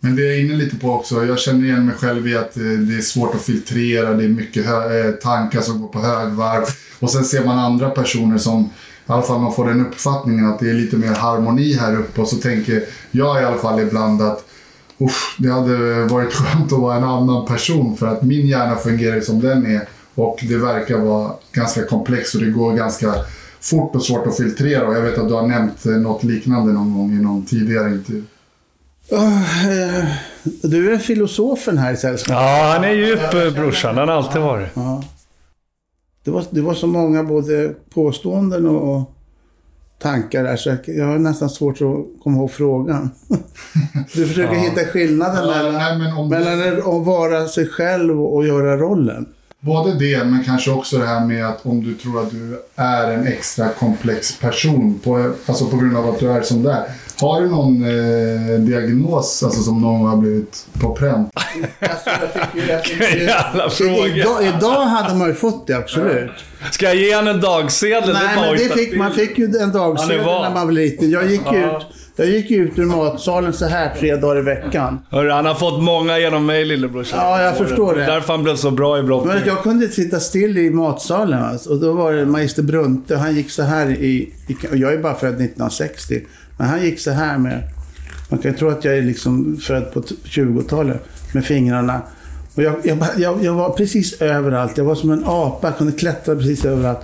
Men 0.00 0.16
det 0.16 0.22
jag 0.22 0.34
är 0.34 0.40
inne 0.40 0.54
lite 0.54 0.76
på 0.76 0.90
också, 0.90 1.24
jag 1.24 1.38
känner 1.38 1.64
igen 1.64 1.86
mig 1.86 1.94
själv 1.94 2.28
i 2.28 2.36
att 2.36 2.56
eh, 2.56 2.62
det 2.62 2.96
är 2.96 3.00
svårt 3.00 3.34
att 3.34 3.42
filtrera, 3.42 4.14
det 4.14 4.24
är 4.24 4.28
mycket 4.28 4.66
eh, 4.66 5.10
tankar 5.22 5.60
som 5.60 5.80
går 5.80 5.88
på 5.88 6.00
högvarv. 6.00 6.64
Och 6.98 7.10
sen 7.10 7.24
ser 7.24 7.44
man 7.44 7.58
andra 7.58 7.90
personer 7.90 8.38
som, 8.38 8.62
i 8.62 8.68
alla 9.06 9.22
fall 9.22 9.40
man 9.40 9.54
får 9.54 9.68
den 9.68 9.86
uppfattningen 9.86 10.46
att 10.46 10.58
det 10.58 10.70
är 10.70 10.74
lite 10.74 10.96
mer 10.96 11.14
harmoni 11.14 11.72
här 11.72 12.00
uppe. 12.00 12.20
Och 12.20 12.28
så 12.28 12.36
tänker 12.36 12.82
jag 13.10 13.42
i 13.42 13.44
alla 13.44 13.58
fall 13.58 13.80
ibland 13.80 14.22
att 14.22 14.46
Uff, 15.00 15.36
det 15.38 15.48
hade 15.48 16.04
varit 16.04 16.32
skönt 16.34 16.72
att 16.72 16.78
vara 16.78 16.96
en 16.96 17.04
annan 17.04 17.46
person 17.46 17.96
för 17.96 18.06
att 18.06 18.22
min 18.22 18.46
hjärna 18.46 18.76
fungerar 18.76 19.20
som 19.20 19.40
den 19.40 19.66
är. 19.66 19.88
Och 20.14 20.38
det 20.48 20.56
verkar 20.56 20.98
vara 20.98 21.32
ganska 21.52 21.86
komplext 21.86 22.34
och 22.34 22.40
det 22.40 22.50
går 22.50 22.72
ganska 22.72 23.14
fort 23.60 23.94
och 23.94 24.02
svårt 24.02 24.26
att 24.26 24.36
filtrera. 24.36 24.86
Och 24.86 24.94
jag 24.94 25.02
vet 25.02 25.18
att 25.18 25.28
du 25.28 25.34
har 25.34 25.46
nämnt 25.46 25.86
eh, 25.86 25.92
något 25.92 26.24
liknande 26.24 26.72
någon 26.72 26.94
gång 26.94 27.12
i 27.12 27.22
någon 27.22 27.46
tidigare 27.46 27.90
intervju. 27.90 28.22
Oh, 29.10 29.68
eh, 29.70 30.04
du 30.62 30.92
är 30.94 30.98
filosofen 30.98 31.78
här 31.78 31.92
i 31.92 31.96
sällskapet. 31.96 32.42
Ja, 32.42 32.72
han 32.74 32.84
är 32.84 32.90
djup 32.90 33.54
brorsan. 33.54 33.98
Han 33.98 34.08
har 34.08 34.16
alltid 34.16 34.42
varit. 34.42 34.68
Ja. 34.74 35.02
Det, 36.24 36.30
var, 36.30 36.44
det 36.50 36.60
var 36.60 36.74
så 36.74 36.86
många 36.86 37.22
både 37.24 37.74
påståenden 37.94 38.66
och, 38.68 38.96
och 38.96 39.12
tankar 39.98 40.44
där 40.44 40.56
så 40.56 40.76
jag, 40.86 41.06
har 41.06 41.18
nästan 41.18 41.50
svårt 41.50 41.74
att 41.76 42.22
komma 42.22 42.36
ihåg 42.36 42.50
frågan. 42.50 43.10
Du 44.14 44.26
försöker 44.26 44.54
Ja. 44.54 44.60
hitta 44.60 44.84
skillnaden 44.84 45.36
Ja, 45.48 45.56
mellan, 45.56 45.74
nej, 45.74 45.98
men 45.98 46.12
om 46.16 46.28
mellan 46.28 46.78
att 46.78 47.06
vara 47.06 47.48
sig 47.48 47.66
själv 47.66 48.20
och, 48.22 48.34
och 48.34 48.46
göra 48.46 48.76
rollen. 48.76 49.26
Både 49.60 49.94
det, 49.98 50.24
men 50.24 50.44
kanske 50.44 50.70
också 50.70 50.98
det 50.98 51.06
här 51.06 51.26
med 51.26 51.46
att 51.46 51.66
om 51.66 51.82
du 51.84 51.94
tror 51.94 52.22
att 52.22 52.30
du 52.30 52.58
är 52.76 53.10
en 53.10 53.26
extra 53.26 53.68
komplex 53.68 54.38
person, 54.38 55.00
på, 55.04 55.32
alltså 55.46 55.66
på 55.66 55.76
grund 55.76 55.96
av 55.96 56.08
att 56.08 56.18
du 56.18 56.30
är 56.30 56.42
som 56.42 56.62
du 56.62 56.70
är. 56.70 56.84
Har 57.20 57.40
du 57.40 57.48
någon 57.48 57.82
eh, 57.84 58.60
diagnos 58.60 59.42
alltså, 59.42 59.62
som 59.62 59.80
någon 59.80 60.08
har 60.08 60.16
blivit 60.16 60.66
på 60.80 60.94
pränt? 60.94 61.30
Alltså, 61.80 62.10
jag 62.10 62.32
fick 62.32 62.54
ju, 62.54 62.72
jag 62.72 62.84
fick 62.84 63.14
ju, 63.14 63.24
Jävla 63.24 63.70
fråga. 63.70 64.06
idag, 64.06 64.46
idag 64.46 64.80
hade 64.86 65.14
man 65.14 65.28
ju 65.28 65.34
fått 65.34 65.66
det, 65.66 65.74
absolut. 65.76 66.30
Ska 66.70 66.86
jag 66.86 66.94
ge 66.96 67.14
honom 67.16 67.34
en 67.34 67.40
dagsedel? 67.40 68.12
Nej, 68.12 68.36
men 68.36 68.52
det 68.52 68.74
fick, 68.74 68.96
man 68.96 69.12
fick 69.12 69.38
ju 69.38 69.44
en 69.44 69.72
dagsedel 69.72 70.24
när 70.24 70.54
man 70.54 70.66
var 70.66 70.72
liten. 70.72 71.10
Jag 71.10 71.30
gick, 71.30 71.52
ut, 71.52 71.86
jag 72.16 72.26
gick 72.26 72.50
ut 72.50 72.78
ur 72.78 72.84
matsalen 72.84 73.52
så 73.52 73.66
här 73.66 73.94
tre 73.98 74.16
dagar 74.16 74.38
i 74.38 74.42
veckan. 74.42 74.98
Hörru, 75.10 75.30
han 75.30 75.46
har 75.46 75.54
fått 75.54 75.82
många 75.82 76.18
genom 76.18 76.46
mig, 76.46 76.64
lillebrorsan. 76.64 77.18
Ja, 77.18 77.42
jag 77.42 77.56
förstår 77.56 77.94
det. 77.94 78.04
Därför 78.06 78.32
han 78.32 78.42
blev 78.42 78.56
så 78.56 78.70
bra 78.70 78.98
i 78.98 79.02
brottning. 79.02 79.34
Men 79.34 79.46
jag 79.46 79.62
kunde 79.62 79.88
sitta 79.88 80.20
still 80.20 80.58
i 80.58 80.70
matsalen 80.70 81.42
alltså. 81.44 81.70
och 81.70 81.80
då 81.80 81.92
var 81.92 82.12
det 82.12 82.26
magister 82.26 82.62
Brunte. 82.62 83.16
Han 83.16 83.36
gick 83.36 83.50
så 83.50 83.62
här 83.62 83.90
i, 83.90 84.32
i... 84.46 84.56
och 84.70 84.76
Jag 84.76 84.92
är 84.92 84.98
bara 84.98 85.14
född 85.14 85.34
1960. 85.34 86.22
Men 86.60 86.68
han 86.68 86.82
gick 86.82 87.00
så 87.00 87.10
här 87.10 87.38
med, 87.38 87.62
Man 88.28 88.38
kan 88.38 88.50
ju 88.50 88.56
tro 88.56 88.68
att 88.68 88.84
jag 88.84 88.98
är 88.98 89.02
liksom 89.02 89.56
född 89.56 89.92
på 89.92 90.00
20-talet 90.00 91.02
med 91.32 91.44
fingrarna. 91.44 92.02
Och 92.54 92.62
jag, 92.62 92.74
jag, 92.82 92.98
jag, 93.16 93.44
jag 93.44 93.54
var 93.54 93.70
precis 93.70 94.20
överallt. 94.20 94.78
Jag 94.78 94.84
var 94.84 94.94
som 94.94 95.10
en 95.10 95.24
apa. 95.26 95.66
Jag 95.66 95.78
kunde 95.78 95.92
klättra 95.92 96.36
precis 96.36 96.64
överallt. 96.64 97.00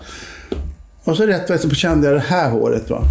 Och 1.04 1.16
så 1.16 1.26
rätt 1.26 1.50
vad 1.50 1.60
så 1.60 1.70
kände 1.70 2.06
jag 2.06 2.16
det 2.16 2.24
här 2.26 2.50
håret. 2.50 2.90
Va? 2.90 3.02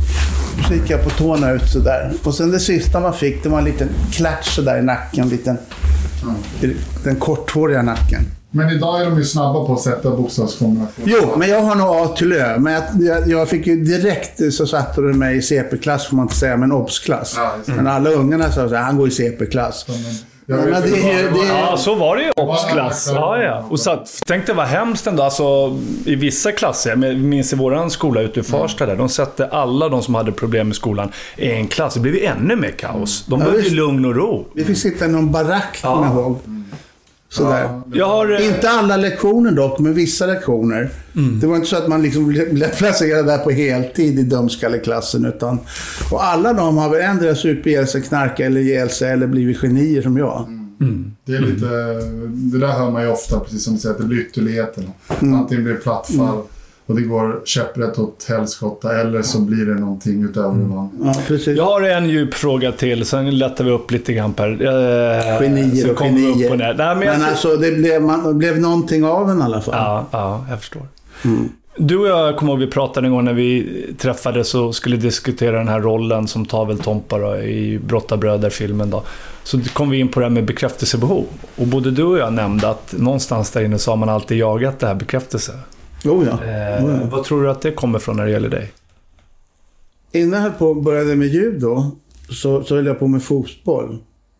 Så 0.68 0.74
gick 0.74 0.90
jag 0.90 1.04
på 1.04 1.10
tårna 1.10 1.52
ut 1.52 1.70
sådär. 1.70 2.14
Och 2.24 2.36
sen 2.36 2.52
det 2.52 2.60
sista 2.60 3.00
man 3.00 3.14
fick, 3.14 3.44
det 3.44 3.50
var 3.50 3.60
en 3.60 3.66
liten 3.66 3.90
klatsch 4.12 4.56
sådär 4.56 4.80
i 4.80 4.82
nacken. 4.82 5.24
En 5.24 5.30
liten, 5.30 5.58
Den 7.04 7.16
korthåriga 7.16 7.82
nacken. 7.82 8.22
Men 8.56 8.70
idag 8.70 9.02
är 9.02 9.06
de 9.06 9.18
ju 9.18 9.26
snabba 9.26 9.66
på 9.66 9.74
att 9.74 9.82
sätta 9.82 10.10
bokstavskombinationer. 10.12 11.08
Jo, 11.22 11.34
men 11.38 11.50
jag 11.50 11.62
har 11.62 11.76
nog 11.76 11.88
A 11.88 12.08
till 12.18 12.34
Ö. 12.34 12.58
Men 12.60 12.74
jag, 12.74 12.84
jag, 13.00 13.28
jag 13.30 13.50
fick 13.50 13.68
ju 13.68 13.76
direkt 13.84 14.54
så 14.54 14.68
satte 14.68 15.02
de 15.02 15.20
mig 15.20 15.38
i 15.38 15.42
CP-klass, 15.42 16.08
får 16.08 16.16
man 16.16 16.24
inte 16.26 16.36
säga, 16.36 16.58
men 16.58 16.72
obs-klass. 16.72 17.34
Ja, 17.38 17.52
det. 17.66 17.72
men 17.72 17.88
alla 17.88 18.10
ungarna 18.10 18.52
sa 18.52 18.70
så 18.70 18.76
här, 18.76 18.84
han 18.84 18.98
går 18.98 19.08
i 19.08 19.12
CP-klass. 19.12 19.86
Vet 19.90 19.98
det 20.48 20.82
det 20.92 21.12
är- 21.12 21.48
Ja, 21.50 21.78
så 21.78 21.96
var 21.96 22.16
det 22.16 22.22
ju 22.24 22.28
i 22.28 22.32
obs-klass. 22.36 23.10
Ja, 23.14 23.38
Ja, 23.38 23.44
ja. 23.44 23.66
Och 23.70 23.80
så 23.80 23.92
att, 23.92 24.24
tänk 24.28 24.46
dig 24.46 24.56
vad 24.56 24.66
hemskt 24.68 25.08
ändå. 25.08 25.24
Alltså, 25.24 25.78
I 26.06 26.16
vissa 26.16 26.52
klasser, 26.52 26.90
jag 26.90 27.16
minns 27.18 27.54
i 27.54 27.56
våran 27.56 27.92
skola 27.92 28.22
ute 28.22 28.40
i 28.40 28.44
Farsta 28.44 28.86
där, 28.86 28.96
de 28.96 29.10
satte 29.10 29.46
alla 29.48 29.90
de 29.90 30.02
som 30.02 30.16
hade 30.16 30.32
problem 30.32 30.68
med 30.68 30.76
skolan 30.76 31.12
i 31.38 31.52
en 31.52 31.68
klass. 31.68 31.94
Det 31.94 32.00
blev 32.00 32.16
ju 32.16 32.26
ännu 32.26 32.56
mer 32.56 32.72
kaos. 32.72 33.26
De 33.28 33.40
Ja, 33.40 33.46
behövde 33.46 33.68
ju 33.70 33.76
lugn 33.76 34.06
och 34.06 34.16
ro. 34.16 34.46
Vi 34.56 34.64
fick 34.64 34.78
sitta 34.78 35.06
i 35.06 35.08
någon 35.08 35.32
barack, 35.32 35.80
Ja. 35.84 35.94
kommer 35.94 36.08
jag 36.08 36.16
ihåg. 36.16 36.40
Sådär. 37.36 37.62
Ja, 37.64 37.84
Jag 37.94 38.06
har... 38.08 38.32
eh, 38.40 38.48
Inte 38.48 38.70
alla 38.70 38.98
lektioner 38.98 39.52
dock, 39.52 39.80
men 39.80 39.94
vissa 39.94 40.26
lektioner. 40.26 40.90
Mm. 41.16 41.40
Det 41.40 41.48
var 41.48 41.56
inte 41.56 41.68
så 41.68 41.76
att 41.78 41.88
man 41.88 42.02
liksom 42.02 42.28
blev 42.52 42.76
placerad 42.76 43.26
där 43.26 43.38
på 43.38 43.52
heltid 43.52 44.20
i 44.20 44.24
dumskalleklassen. 44.24 45.26
Utan, 45.26 45.60
och 46.12 46.26
alla 46.26 46.54
de 46.54 46.78
har 46.78 46.90
väl 46.90 47.02
ändrat 47.02 47.38
supit 47.38 47.66
ihjäl 47.66 47.88
sig, 47.88 48.02
knarkat 48.02 48.40
eller 48.40 48.62
ihjäl 48.62 48.90
sig 48.90 49.12
eller 49.12 49.28
blivit 49.28 49.58
genier 49.62 50.02
som 50.02 50.18
jag. 50.18 50.46
Det 51.26 51.36
är 51.36 51.40
lite... 51.40 51.66
Det 52.30 52.58
där 52.60 52.68
hör 52.80 52.92
man 52.92 53.04
ju 53.04 53.10
ofta, 53.10 53.40
precis 53.40 53.64
som 53.64 53.74
du 53.74 53.80
säger, 53.80 53.96
att 53.96 54.02
det 54.02 54.08
blir 54.08 54.20
ytterligheterna. 54.22 54.88
Mm. 55.22 55.34
Antingen 55.34 55.64
blir 55.64 55.74
det 55.74 55.80
plattfall 55.80 56.42
och 56.88 56.96
det 56.96 57.02
går 57.02 57.42
käpprätt 57.46 58.00
åt 58.00 58.26
helskotta 58.30 59.00
eller 59.02 59.22
så 59.22 59.40
blir 59.40 59.66
det 59.66 59.74
någonting 59.76 60.24
utöver 60.24 60.50
Mm. 60.50 60.76
vanliga. 60.76 61.06
Ja, 61.06 61.22
precis. 61.28 61.58
Jag 61.58 61.66
har 61.66 61.82
en 61.82 62.10
djup 62.10 62.34
fråga 62.34 62.72
till, 62.72 63.06
sen 63.06 63.38
lättar 63.38 63.64
vi 63.64 63.72
upp 63.72 63.92
lite 63.92 64.14
grann 64.14 64.34
Per. 64.34 64.50
Eh, 64.52 65.40
Genier 65.42 65.84
så 65.86 65.92
och 65.92 65.98
kommer 65.98 66.12
vi 66.12 66.28
upp 66.28 66.34
genier. 66.34 66.50
på 66.50 66.56
det. 66.56 66.74
Nej, 66.78 66.96
men 66.96 67.08
jag, 67.08 67.20
Men 67.20 67.30
alltså, 67.30 67.56
det 67.58 67.72
blev, 67.72 68.02
man, 68.02 68.38
blev 68.38 68.60
någonting 68.60 69.06
av 69.06 69.30
en 69.30 69.40
i 69.40 69.42
alla 69.42 69.62
fall. 69.62 69.74
Ja, 69.78 70.06
ja, 70.12 70.46
jag 70.50 70.60
förstår. 70.60 70.82
Du 71.78 71.98
och 71.98 72.08
jag 72.08 72.38
kommer 72.38 72.52
ihåg 72.52 72.60
vi 72.60 72.68
pratade 72.68 73.08
en 73.08 73.14
gång 73.14 73.26
när 73.26 73.34
vi 73.34 73.68
träffades 73.98 74.56
och 74.56 74.76
skulle 74.76 74.98
diskutera 74.98 75.58
den 75.58 75.68
här 75.68 75.80
rollen 75.80 76.28
som 76.28 76.46
Tavel 76.46 76.80
Tompa 76.80 77.18
då, 77.18 77.36
i 77.38 77.80
Brottabröder-filmen. 77.86 78.90
Då. 78.90 79.04
Så 79.44 79.60
kom 79.74 79.90
vi 79.90 80.00
in 80.00 80.08
på 80.08 80.20
det 80.20 80.26
här 80.26 80.32
med 80.32 80.46
bekräftelsebehov. 80.46 81.26
Och 81.56 81.68
både 81.68 81.92
du 81.92 82.04
och 82.04 82.18
jag 82.18 82.34
nämnde 82.34 82.70
att 82.70 82.94
någonstans 82.98 83.52
där 83.52 83.64
inne 83.66 83.78
så 83.80 83.92
har 83.92 83.96
man 83.98 84.10
alltid 84.10 84.38
jagat 84.38 84.80
det 84.80 84.88
här 84.88 84.96
bekräftelse. 84.96 85.52
Jo, 86.06 86.24
ja. 86.26 86.32
Eh, 86.32 86.84
Jo, 86.84 86.90
ja. 86.90 87.08
Vad 87.12 87.24
tror 87.24 87.44
du 87.44 87.50
att 87.50 87.62
det 87.62 87.72
kommer 87.72 88.00
från 88.00 88.16
när 88.18 88.26
det 88.26 88.32
gäller 88.32 88.50
dig? 88.50 88.72
Innan 90.12 90.44
jag 90.44 90.58
på 90.60 90.74
började 90.74 91.16
med 91.16 91.28
judo 91.28 91.92
så, 92.30 92.64
så 92.64 92.76
höll 92.76 92.86
jag 92.86 93.00
på 93.00 93.08
med 93.08 93.24
fotboll. 93.24 93.98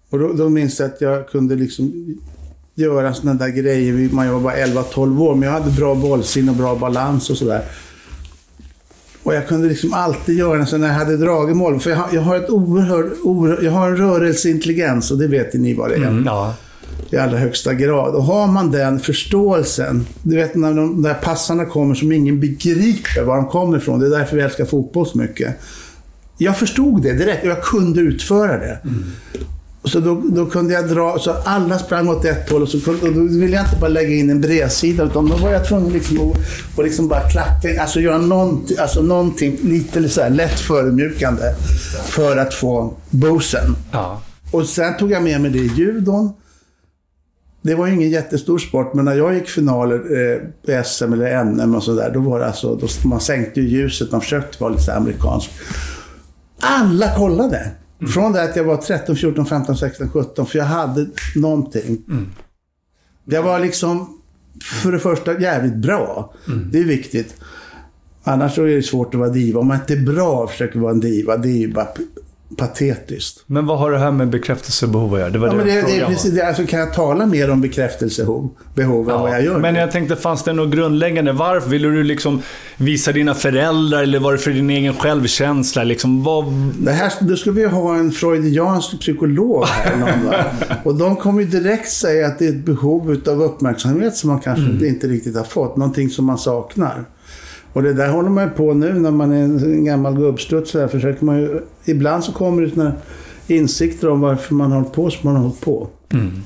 Och 0.10 0.20
då, 0.20 0.34
då 0.34 0.50
minns 0.50 0.80
jag 0.80 0.86
att 0.90 1.02
jag 1.02 1.30
kunde 1.30 1.56
liksom 1.56 2.16
göra 2.76 3.14
sådana 3.14 3.46
där 3.46 3.50
grejer. 3.50 4.10
Man 4.14 4.34
var 4.34 4.40
bara 4.40 4.56
11-12 4.56 5.22
år, 5.22 5.36
men 5.36 5.44
jag 5.50 5.52
hade 5.60 5.72
bra 5.72 5.96
bollsinne 5.96 6.52
och 6.52 6.58
bra 6.58 6.76
balans 6.76 7.30
och 7.30 7.38
sådär. 7.38 7.62
Och 9.24 9.36
jag 9.36 9.48
kunde 9.48 9.68
liksom 9.68 9.94
alltid 9.94 10.38
göra 10.38 10.58
det 10.58 10.66
så 10.66 10.78
när 10.78 10.88
jag 10.88 10.94
hade 10.94 11.18
dragit 11.18 11.56
mål. 11.58 11.80
För 11.80 11.90
jag 11.90 11.98
har, 11.98 12.10
jag 12.14 12.22
har 12.22 12.36
ett 12.36 12.50
oerhört, 12.50 13.06
oerhört, 13.24 13.64
jag 13.64 13.72
har 13.72 13.90
en 13.90 13.98
rörelseintelligens 13.98 15.12
och 15.12 15.18
det 15.18 15.28
vet 15.28 15.54
ni 15.54 15.74
vad 15.74 15.90
det 15.90 15.96
är. 15.96 16.24
Ja. 16.26 16.54
I 17.10 17.18
allra 17.18 17.38
högsta 17.38 17.74
grad. 17.74 18.16
Och 18.16 18.24
har 18.24 18.48
man 18.48 18.72
den 18.72 19.00
förståelsen, 19.00 20.08
du 20.24 20.36
vet 20.36 20.56
när 20.56 20.74
de 20.74 21.02
där 21.02 21.14
passarna 21.14 21.66
kommer 21.66 21.96
som 21.96 22.12
ingen 22.12 22.40
begriper 22.40 23.22
var 23.22 23.36
de 23.36 23.46
kommer 23.46 23.78
ifrån. 23.78 24.00
Det 24.00 24.06
är 24.06 24.10
därför 24.10 24.38
vi 24.38 24.44
älskar 24.44 24.66
fotboll 24.66 25.08
så 25.08 25.18
mycket. 25.18 25.56
Jag 26.38 26.58
förstod 26.58 27.02
det 27.02 27.14
direkt 27.14 27.44
och 27.44 27.50
jag 27.50 27.64
kunde 27.64 28.02
utföra 28.02 28.58
det. 28.58 28.80
Så 29.84 30.00
då, 30.00 30.22
då 30.26 30.46
kunde 30.46 30.74
jag 30.74 30.90
dra, 30.90 31.20
så 31.20 31.32
alla 31.46 31.80
sprang 31.80 32.10
åt 32.10 32.26
ett 32.26 32.50
håll 32.50 32.62
och, 32.62 32.70
så 32.70 32.80
kunde, 32.80 33.08
och 33.08 33.14
då 33.14 33.22
ville 33.22 33.56
jag 33.56 33.66
inte 33.66 33.78
bara 33.82 33.88
lägga 33.88 34.16
in 34.16 34.30
en 34.30 34.42
bredsida 34.42 35.04
utan 35.04 35.30
då 35.30 35.36
var 35.36 35.50
jag 35.50 35.68
tvungen 35.68 35.94
liksom 35.94 36.18
att, 36.18 36.38
att 36.80 36.86
liksom 36.86 37.08
bara 37.08 37.30
klacka, 37.30 37.82
alltså 37.82 38.00
göra 38.00 38.18
någonting, 38.18 38.78
alltså 38.80 39.02
någonting 39.02 39.58
lite 39.64 40.10
så 40.10 40.22
här 40.22 40.30
lätt 40.30 40.60
förödmjukande 40.60 41.44
för 42.06 42.38
att 42.38 42.54
få 42.54 42.94
boosten. 43.10 43.76
ja. 43.92 44.22
Och 44.52 44.66
sen 44.66 44.98
tog 44.98 45.12
jag 45.12 45.24
med 45.24 45.42
mig 45.42 45.52
det 45.52 45.60
i 45.60 45.72
judon. 45.76 46.34
Det 47.66 47.76
var 47.76 47.88
ju 47.88 47.94
ingen 47.94 48.10
jättestor 48.10 48.58
sport, 48.58 48.94
men 48.94 49.06
när 49.06 49.16
jag 49.16 49.34
gick 49.34 49.48
finaler 49.48 49.96
eh, 50.68 50.84
SM 50.84 51.14
eller 51.14 51.44
NM 51.44 51.76
och 51.76 51.84
sådär, 51.84 52.12
då 52.14 52.20
var 52.20 52.40
det 52.40 52.46
alltså, 52.46 52.76
då, 52.76 52.88
man 53.08 53.20
sänkte 53.20 53.62
ju 53.62 53.68
ljuset, 53.68 54.12
man 54.12 54.22
försökte 54.22 54.64
vara 54.64 54.74
lite 54.74 54.96
amerikansk. 54.96 55.52
Alla 56.60 57.16
kollade! 57.16 57.72
Från 58.14 58.32
det 58.32 58.44
att 58.44 58.56
jag 58.56 58.64
var 58.64 58.78
13, 58.78 59.16
14, 59.16 59.46
15, 59.46 59.78
16, 59.78 60.10
17, 60.10 60.46
för 60.46 60.58
jag 60.58 60.66
hade 60.66 61.06
någonting. 61.36 62.04
Jag 63.26 63.44
var 63.44 63.60
liksom, 63.60 64.22
för 64.82 64.92
det 64.92 65.00
första, 65.00 65.40
jävligt 65.40 65.76
bra. 65.76 66.34
Det 66.72 66.80
är 66.80 66.84
viktigt. 66.84 67.36
Annars 68.24 68.58
är 68.58 68.66
det 68.66 68.84
svårt 68.84 69.14
att 69.14 69.20
vara 69.20 69.30
diva. 69.30 69.60
Om 69.60 69.68
man 69.68 69.80
inte 69.80 69.94
är 69.94 70.06
bra 70.14 70.44
och 70.44 70.52
försöker 70.52 70.80
vara 70.80 70.92
en 70.92 71.00
diva, 71.00 71.38
det 71.38 71.50
är 71.50 71.58
ju 71.58 71.74
bara 71.74 71.88
patetiskt. 72.58 73.44
Men 73.48 73.66
vad 73.66 73.80
har 73.80 73.92
det 73.92 74.00
här 74.00 74.12
med 74.12 74.30
bekräftelsebehov 74.30 75.14
att 75.14 75.20
göra? 75.20 75.30
Det 75.30 75.40
var 75.40 75.48
Ja, 75.48 75.54
det, 75.54 75.58
men 75.58 75.68
det, 75.68 75.82
det 75.82 76.06
precis 76.06 76.34
det. 76.34 76.48
Alltså, 76.48 76.66
kan 76.66 76.80
jag 76.80 76.94
tala 76.94 77.26
mer 77.26 77.52
om 77.52 77.62
bekräftelsebehov 77.62 78.50
behov 78.76 79.10
än 79.10 79.22
vad 79.22 79.32
jag 79.32 79.44
gör? 79.44 79.60
Men 79.60 79.76
jag 79.76 79.92
tänkte, 79.92 80.16
fanns 80.16 80.44
det 80.44 80.54
något 80.54 80.74
grundläggande? 80.74 81.32
Varför? 81.32 81.70
Ville 81.70 81.88
du 81.88 82.04
liksom 82.04 82.42
visa 82.78 83.12
dina 83.12 83.34
föräldrar 83.34 84.04
eller 84.04 84.20
var 84.20 84.32
det 84.32 84.38
för 84.38 84.52
din 84.52 84.70
egen 84.70 84.94
självkänsla? 84.94 85.84
Liksom, 85.84 86.24
vad... 86.24 86.46
Det 86.80 86.92
här, 86.92 87.14
då 87.20 87.36
ska 87.36 87.52
vi 87.52 87.66
ha 87.66 87.96
en 87.96 88.12
freudiansk 88.12 89.00
psykolog 89.00 89.66
här. 89.66 89.96
Någon, 89.96 90.34
och 90.84 90.96
de 90.96 91.16
kommer 91.16 91.42
ju 91.42 91.48
direkt 91.48 91.92
säga 91.92 92.28
att 92.28 92.40
det 92.40 92.46
är 92.46 92.50
ett 92.50 92.66
behov 92.66 93.22
av 93.28 93.42
uppmärksamhet 93.44 94.16
som 94.16 94.30
man 94.30 94.40
kanske 94.40 94.88
inte 94.88 95.08
riktigt 95.08 95.36
har 95.36 95.44
fått. 95.44 95.78
Någonting 95.78 96.10
som 96.10 96.26
man 96.26 96.38
saknar. 96.38 97.06
Och 97.76 97.84
det 97.84 97.94
där 97.94 98.10
håller 98.10 98.30
man 98.30 98.44
ju 98.44 98.50
på 98.50 98.74
nu 98.74 98.94
när 98.94 99.12
man 99.12 99.32
är 99.32 99.44
en, 99.44 99.86
gammal 99.86 100.18
gubbstrutt. 100.18 100.68
Så 100.68 100.78
där, 100.78 100.88
försöker 100.88 101.26
man 101.26 101.38
ju, 101.38 101.62
ibland 101.86 102.24
så 102.24 102.32
kommer 102.32 102.62
det 102.62 102.70
såna 102.70 102.92
insikter 103.48 104.10
om 104.10 104.22
varför 104.22 104.56
man 104.56 104.72
har 104.72 104.80
hållit 104.80 104.94
på 104.94 105.10
som 105.10 105.20
man 105.24 105.36
har 105.36 105.44
hållit 105.44 105.62
på. 105.62 105.88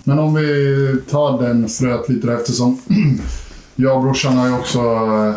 Men 0.04 0.20
om 0.20 0.34
vi 0.34 1.02
tar 1.10 1.42
den 1.42 1.70
fröet 1.70 2.10
lite 2.10 2.34
eftersom 2.34 2.78
jag 3.76 3.98
och 3.98 4.04
brorsan 4.04 4.38
har 4.38 4.48
ju 4.48 4.54
också 4.54 4.80
eh, 4.80 5.36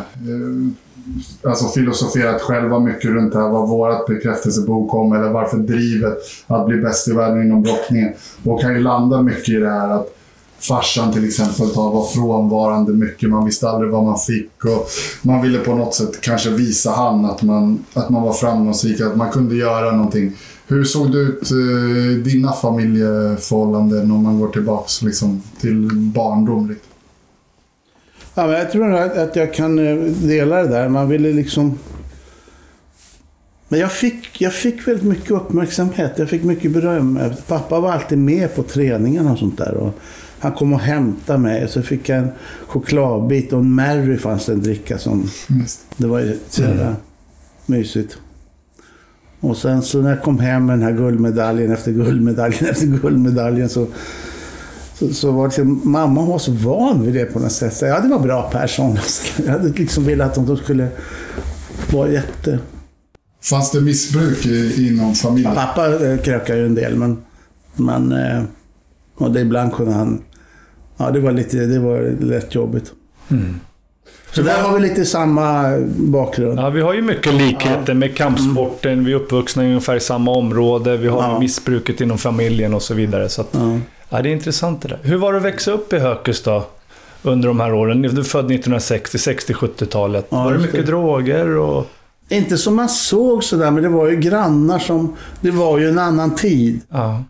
alltså 1.51 1.69
filosoferat 1.69 2.43
själva 2.43 2.79
mycket 2.79 3.11
runt 3.11 3.33
det 3.33 3.39
här, 3.39 3.49
var 3.49 3.67
vårt 3.67 4.07
bekräftelsebehov 4.07 4.89
kom 4.89 5.13
eller 5.13 5.31
varför 5.31 5.57
drivet 5.57 6.19
att 6.47 6.67
bli 6.67 6.77
bäst 6.77 7.09
i 7.09 7.13
världen 7.13 7.43
inom 7.43 7.63
brottningen. 7.63 8.13
Och 8.45 8.61
kan 8.61 8.75
ju 8.75 8.81
landa 8.81 9.23
mycket 9.23 9.49
i 9.49 9.57
det 9.57 9.71
här 9.71 9.91
att 9.91 10.15
farsan 10.69 11.13
till 11.13 11.25
exempel 11.25 11.67
var 11.75 12.07
frånvarande 12.07 12.93
mycket. 12.93 13.31
Man 13.31 13.45
visste 13.45 13.69
aldrig 13.69 13.91
vad 13.91 14.05
man 14.05 14.19
fick 14.19 14.65
och 14.65 14.89
man 15.23 15.43
ville 15.43 15.59
på 15.59 15.75
något 15.75 15.95
sätt 15.95 16.21
kanske 16.21 16.51
visa 16.51 16.91
han 16.91 17.25
att 17.25 17.43
man, 17.43 17.85
att 17.93 18.11
man 18.11 18.23
var 18.23 18.33
framgångsrik, 18.33 19.01
att 19.01 19.17
man 19.17 19.31
kunde 19.31 19.55
göra 19.55 19.93
någonting. 19.97 20.33
Hur 20.67 20.85
såg 20.85 21.13
det 21.13 21.19
ut 21.19 21.51
eh, 21.51 22.23
dina 22.25 22.53
familjeförhållanden 22.53 24.11
om 24.11 24.23
man 24.23 24.41
går 24.41 24.49
tillbaka 24.49 24.89
liksom, 25.03 25.43
till 25.61 25.91
barndom? 25.93 26.75
Ja, 28.35 28.47
men 28.47 28.55
jag 28.55 28.73
tror 28.73 28.95
att, 28.95 29.37
jag 29.37 29.55
kan 29.55 29.79
eh, 29.79 29.97
dela 30.05 30.63
det 30.63 30.69
där. 30.69 30.89
Man 30.89 31.09
ville 31.09 31.33
liksom... 31.33 31.79
Men 33.69 33.81
jag 33.81 33.93
fick, 33.93 34.41
jag 34.41 34.55
fick 34.55 34.89
väldigt 34.89 35.05
mycket 35.05 35.31
uppmärksamhet. 35.31 36.13
Jag 36.17 36.29
fick 36.29 36.45
mycket 36.45 36.71
beröm. 36.71 37.21
Pappa 37.47 37.81
var 37.81 37.93
alltid 37.93 38.19
med 38.19 38.55
på 38.55 38.63
träningarna 38.63 39.33
och 39.33 39.39
sånt 39.39 39.59
där. 39.59 39.75
Och 39.75 39.99
han 40.43 40.53
kom 40.53 40.73
och 40.73 40.81
hämtade 40.81 41.39
mig. 41.39 41.69
Så 41.69 41.83
fick 41.83 42.09
jag 42.09 42.19
en 42.19 42.29
chokladbit 42.67 43.53
och 43.53 43.59
en 43.59 43.75
Mary 43.75 44.19
fanns 44.19 44.47
det 44.47 44.53
en 44.53 44.63
dricka 44.63 44.99
som... 44.99 45.29
Det 45.97 46.07
var 46.07 46.21
ju 46.21 46.39
så 46.49 46.63
jävla 46.63 46.97
mysigt. 47.67 48.17
Och 49.41 49.57
sen 49.57 49.83
så 49.83 50.03
när 50.03 50.11
jag 50.11 50.23
kom 50.23 50.39
hem 50.39 50.67
med 50.67 50.79
den 50.79 50.83
här 50.83 50.93
guldmedaljen 50.93 51.73
efter 51.73 51.93
guldmedaljen 51.93 52.67
efter 52.71 52.87
guldmedaljen 52.87 53.69
så 53.69 53.87
så, 54.95 55.15
så 55.15 55.31
var 55.31 55.43
det 55.43 55.49
liksom, 55.49 55.81
mamma 55.85 56.25
var 56.25 56.39
så 56.39 56.53
van 56.53 57.03
vid 57.03 57.15
det 57.15 57.25
på 57.25 57.39
något 57.39 57.53
sätt. 57.53 57.77
Så, 57.77 57.87
ja, 57.87 58.01
det 58.01 58.09
var 58.09 58.19
bra 58.19 58.51
Persson. 58.51 58.99
Jag 59.45 59.53
hade 59.53 59.69
liksom 59.69 60.05
velat 60.05 60.39
att 60.39 60.47
de 60.47 60.57
skulle 60.57 60.89
vara 61.93 62.09
jätte... 62.09 62.59
Fanns 63.43 63.71
det 63.71 63.81
missbruk 63.81 64.47
inom 64.79 65.15
familjen? 65.15 65.55
Pappa 65.55 66.07
eh, 66.07 66.19
krökade 66.19 66.59
ju 66.59 66.67
en 66.67 66.75
del, 66.75 66.97
men... 66.97 67.19
men 67.77 68.13
eh, 68.13 68.43
och 69.15 69.33
det 69.33 69.41
ibland 69.41 69.73
kunde 69.73 69.93
han... 69.93 70.23
Ja, 71.03 71.11
det 71.11 71.21
var 71.21 71.33
lite... 71.33 71.57
Det 71.57 71.79
var 71.79 72.17
lätt 72.21 72.55
jobbigt. 72.55 72.93
Så 74.35 74.43
där 74.43 74.63
har 74.63 74.75
vi 74.75 74.81
lite 74.89 75.05
samma 75.05 75.79
bakgrund. 75.97 76.59
Ja, 76.59 76.71
vi 76.71 76.81
har 76.81 76.95
ju 76.95 77.03
mycket 77.03 77.35
likheter 77.35 77.95
med 77.95 78.17
kampsporten. 78.17 79.05
Vi 79.05 79.13
är 79.13 79.17
uppvuxna 79.17 79.65
i 79.65 79.67
ungefär 79.69 79.99
samma 79.99 80.31
område. 80.31 80.97
Vi 80.97 81.09
har 81.09 81.23
Ja. 81.23 81.39
missbruket 81.39 82.01
inom 82.01 82.19
familjen 82.19 82.75
och 82.75 82.83
så 82.83 82.95
vidare. 82.95 83.29
Så 83.29 83.41
att, 83.41 83.49
Ja. 83.53 83.79
ja, 84.09 84.23
det 84.23 84.29
är 84.29 84.33
intressant 84.33 84.83
det 84.83 84.89
där. 84.89 84.99
Hur 85.03 85.17
var 85.17 85.33
det 85.33 85.39
att 85.39 85.45
växa 85.45 85.73
upp 85.73 85.93
i 85.93 85.99
Hökus 85.99 86.43
då? 86.43 86.65
Under 87.23 87.49
de 87.49 87.61
här 87.61 87.75
åren. 87.75 88.03
Du 88.03 88.09
är 88.09 88.23
född 88.23 88.45
1960, 88.45 89.19
60-70-talet. 89.19 90.27
Ja, 90.31 90.45
var 90.45 90.53
det 90.53 90.59
mycket 90.59 90.77
det. 90.77 90.83
droger 90.83 91.57
och... 91.57 91.87
Inte 92.29 92.59
som 92.59 92.77
man 92.77 92.89
såg 92.89 93.45
sådär, 93.45 93.71
men 93.71 93.83
det 93.83 93.89
var 93.89 94.09
ju 94.11 94.17
grannar 94.17 94.79
som... 94.79 95.17
Det 95.41 95.51
var 95.51 95.79
ju 95.79 95.89
en 95.89 95.99
annan 95.99 96.35
tid. 96.35 96.81
Ja. 96.89 97.25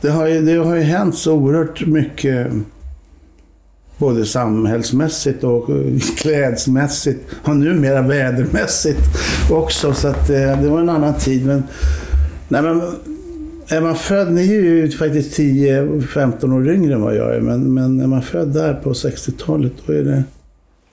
Det 0.00 0.10
har 0.10 0.26
ju, 0.26 0.40
det 0.40 0.54
har 0.64 0.74
ju 0.76 0.82
hänt 0.82 1.16
så 1.18 1.32
oerhört 1.32 1.86
mycket. 1.86 2.46
Både 3.98 4.26
samhällsmässigt 4.26 5.44
och 5.44 5.70
eh, 5.70 5.98
klädsmässigt. 6.16 7.30
Och 7.44 7.56
numera 7.56 8.02
vädermässigt 8.02 9.00
också. 9.50 9.94
Så 9.94 10.08
att 10.08 10.30
eh, 10.30 10.62
det 10.62 10.68
var 10.68 10.80
en 10.80 10.88
annan 10.88 11.14
tid. 11.14 11.46
Men, 11.46 11.62
nej, 12.48 12.62
men 12.62 12.82
är 13.68 13.80
man 13.80 13.96
född, 13.96 14.32
ni 14.32 14.40
är 14.40 14.60
ju 14.62 14.90
faktiskt 14.90 15.38
10-15 15.38 16.56
år 16.56 16.70
yngre 16.70 16.94
än 16.94 17.02
vad 17.02 17.16
jag 17.16 17.34
är. 17.34 17.40
Men, 17.40 17.74
men 17.74 18.00
är 18.00 18.06
man 18.06 18.22
född 18.22 18.48
där 18.48 18.74
på 18.74 18.92
60-talet 18.92 19.72
då 19.86 19.92
är 19.92 20.02
det... 20.02 20.24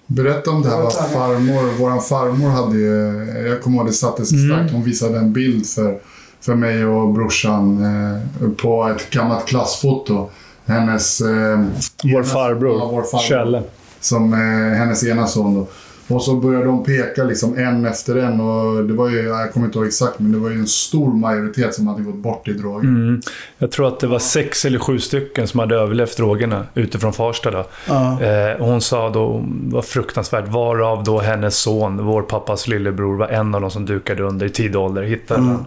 Berätta 0.07 0.51
om 0.51 0.61
det 0.61 0.69
här 0.69 0.81
vad 0.81 0.93
farmor, 0.93 1.79
våran 1.79 2.01
farmor 2.01 2.49
hade 2.49 2.77
ju, 2.77 3.25
jag 3.49 3.61
kommer 3.61 3.77
ihåg 3.77 3.87
det 3.87 3.93
satte 3.93 4.25
sig 4.25 4.37
Mm. 4.37 4.49
starkt. 4.57 4.73
Hon 4.73 4.83
visade 4.83 5.17
en 5.17 5.33
bild 5.33 5.65
för, 5.67 5.99
för 6.41 6.55
mig 6.55 6.85
och 6.85 7.13
brorsan 7.13 7.83
eh, 7.83 8.49
på 8.49 8.87
ett 8.87 9.09
gammalt 9.09 9.45
klassfoto. 9.47 10.29
Hennes... 10.69 11.21
Eh, 11.21 11.59
Vår 12.03 12.09
ena- 12.11 12.23
farbror, 12.23 12.79
Ja, 12.79 12.85
vår 12.91 13.01
farbror. 13.03 13.19
Kjelle. 13.27 13.63
Som 13.99 14.33
eh, 14.33 14.77
hennes 14.77 15.03
ena 15.07 15.27
son 15.27 15.55
då. 15.55 15.67
Och 16.15 16.23
så 16.23 16.35
började 16.35 16.65
de 16.65 16.83
peka 16.83 17.23
liksom 17.23 17.57
en 17.57 17.85
efter 17.85 18.15
en 18.15 18.39
och 18.41 18.83
det 18.83 18.93
var 18.93 19.09
ju, 19.09 19.21
jag 19.21 19.53
kommer 19.53 19.65
inte 19.65 19.77
ihåg 19.79 19.87
exakt, 19.87 20.19
men 20.19 20.31
det 20.31 20.37
var 20.37 20.49
ju 20.49 20.55
en 20.55 20.67
stor 20.67 21.13
majoritet 21.13 21.73
som 21.75 21.87
hade 21.87 22.03
gått 22.03 22.15
bort 22.15 22.47
i 22.47 22.53
droger. 22.53 22.79
Mm. 22.87 23.21
Jag 23.57 23.71
tror 23.71 23.87
att 23.87 23.99
det 23.99 24.07
var 24.07 24.19
sex 24.19 24.65
eller 24.65 24.79
sju 24.79 24.99
stycken 24.99 25.47
som 25.47 25.59
hade 25.59 25.75
överlevt 25.75 26.17
drogerna 26.17 26.65
utifrån 26.73 27.13
Farsta. 27.13 27.51
Då. 27.51 27.65
Ja. 27.87 28.21
Eh, 28.23 28.61
och 28.61 28.67
hon 28.67 28.81
sa 28.81 29.09
då, 29.09 29.43
var 29.63 29.81
fruktansvärt, 29.81 30.47
varav 30.47 31.03
då 31.03 31.19
hennes 31.19 31.57
son, 31.57 32.05
vår 32.05 32.21
pappas 32.21 32.67
lillebror, 32.67 33.17
var 33.17 33.27
en 33.27 33.55
av 33.55 33.61
de 33.61 33.71
som 33.71 33.85
dukade 33.85 34.23
under 34.23 34.45
i 34.45 34.49
tidig 34.49 34.75
ålder. 34.81 35.03
Hittade 35.03 35.39
Mm. 35.41 35.55
han 35.55 35.65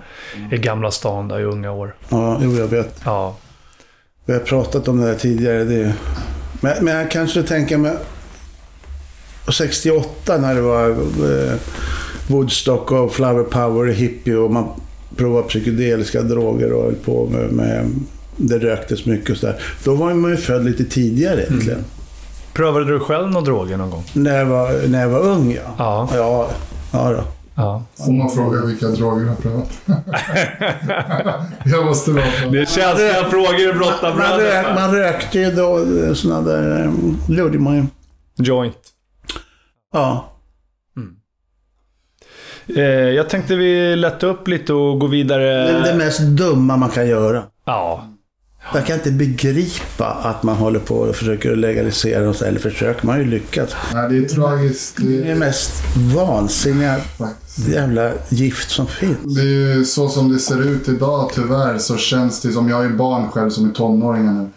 i 0.53 0.57
Gamla 0.59 0.91
stan 0.91 1.29
där 1.29 1.41
i 1.41 1.45
unga 1.45 1.73
år. 1.73 1.95
Ja, 2.09 2.39
jo, 2.43 2.53
jag 2.53 2.67
vet. 2.69 3.01
Ja. 3.05 3.37
Vi 4.27 4.33
har 4.33 4.41
pratat 4.41 4.89
om 4.89 5.01
det 5.01 5.07
här 5.07 5.15
tidigare. 5.15 5.65
Det... 5.65 5.95
Men, 6.61 6.85
men 6.85 6.97
jag 6.97 7.11
kanske 7.11 7.43
tänker 7.43 7.77
mig 7.77 7.97
68 9.53 10.39
när 10.39 10.55
det 10.55 10.61
var 10.61 10.91
eh, 10.91 11.55
Woodstock 12.27 12.93
och 12.93 13.13
Flower 13.13 13.45
Power 13.45 13.89
och 13.89 13.95
hippie 13.95 14.37
och 14.37 14.51
man 14.51 14.69
provade 15.17 15.49
psykedeliska 15.49 16.23
droger 16.23 16.73
och 16.73 16.85
höll 16.85 16.95
på 16.95 17.27
med, 17.27 17.53
med 17.53 17.91
det 18.37 18.59
röktes 18.59 19.07
mycket 19.07 19.31
och 19.31 19.37
sådär. 19.37 19.63
Då 19.85 19.95
var 19.95 20.15
man 20.15 20.31
ju 20.31 20.37
född 20.37 20.65
lite 20.65 20.85
tidigare 20.85 21.43
egentligen. 21.43 21.85
Prövade 22.53 22.93
du 22.93 23.01
själv 23.01 23.31
några 23.31 23.45
droger 23.45 23.77
någon 23.77 23.91
gång? 23.91 24.05
När, 24.13 24.39
jag 24.39 24.47
var, 24.47 24.89
när 24.89 25.01
jag 25.01 25.09
var 25.09 25.21
ung 25.21 25.53
ja. 25.53 25.75
Ja. 25.79 26.09
Ja, 26.15 26.51
ja 26.93 27.13
då. 27.13 27.25
Ja. 27.57 27.83
Får 27.95 28.13
man 28.13 28.31
fråga 28.31 28.65
vilka 28.67 28.87
droger 28.87 29.23
du 29.23 29.29
har 29.29 29.37
prövat? 29.37 29.71
jag 31.65 31.85
måste 31.87 32.11
låta. 32.11 32.27
Det 32.53 32.59
är 32.61 32.65
känsliga 32.65 33.25
frågor, 33.31 33.75
Man, 34.19 34.39
rök, 34.41 34.67
man 34.75 34.95
rökte 34.95 35.39
ju 35.39 35.51
då 35.51 35.79
eh, 35.79 36.15
sådana 36.15 36.41
där... 36.43 36.85
eh, 36.85 36.93
Det 37.29 37.35
gjorde 37.35 37.59
man 37.59 37.75
ju. 37.77 37.85
Joint. 38.45 38.77
Ja. 39.93 40.29
Eh, 42.77 42.83
jag 42.85 43.29
tänkte 43.29 43.55
vi 43.57 43.97
lätta 43.97 44.27
upp 44.27 44.49
lite 44.49 44.73
och 44.73 44.99
gå 45.01 45.07
vidare. 45.07 45.45
Det 45.45 45.71
är 45.79 45.93
det 45.93 45.99
mest 45.99 46.21
dumma 46.21 46.77
man 46.77 46.89
kan 46.91 47.09
göra. 47.09 47.43
Ja. 47.65 48.07
Jag 48.75 48.87
kan 48.87 48.97
inte 48.97 49.11
begripa 49.11 50.07
att 50.07 50.43
man 50.43 50.57
håller 50.57 50.79
på 50.79 50.95
och 50.95 51.17
försöker 51.17 51.57
legalisera 51.57 52.35
så, 52.35 52.45
eller 52.45 52.61
försöker. 52.61 53.07
Man 53.07 53.15
har 53.15 53.23
ju 53.23 53.31
lyckats. 53.31 53.75
Nej, 53.95 54.09
det 54.11 54.17
är 54.17 54.29
tragiskt. 54.29 54.97
Det 54.97 55.19
är 55.19 55.25
Det 55.25 55.31
är, 55.31 55.35
mest 55.35 55.73
vansinniga 56.15 56.97
jävla 57.55 58.13
gift 58.29 58.71
som 58.71 58.87
finns. 58.87 59.35
Det 59.37 59.41
är 59.41 59.77
ju 59.77 59.85
så 59.85 60.09
som 60.09 60.33
det 60.33 60.39
ser 60.39 60.63
ut 60.63 60.89
idag 60.89 61.31
tyvärr 61.35 61.79
så 61.79 61.97
känns 61.97 62.41
det 62.41 62.53
som, 62.53 62.69
jag 62.69 62.77
har 62.77 62.85
ju 62.85 62.97
barn 62.97 63.31
själv 63.31 63.51
som 63.51 63.71
är 63.71 63.73
tonåringar 63.73 64.33
nu. 64.33 64.49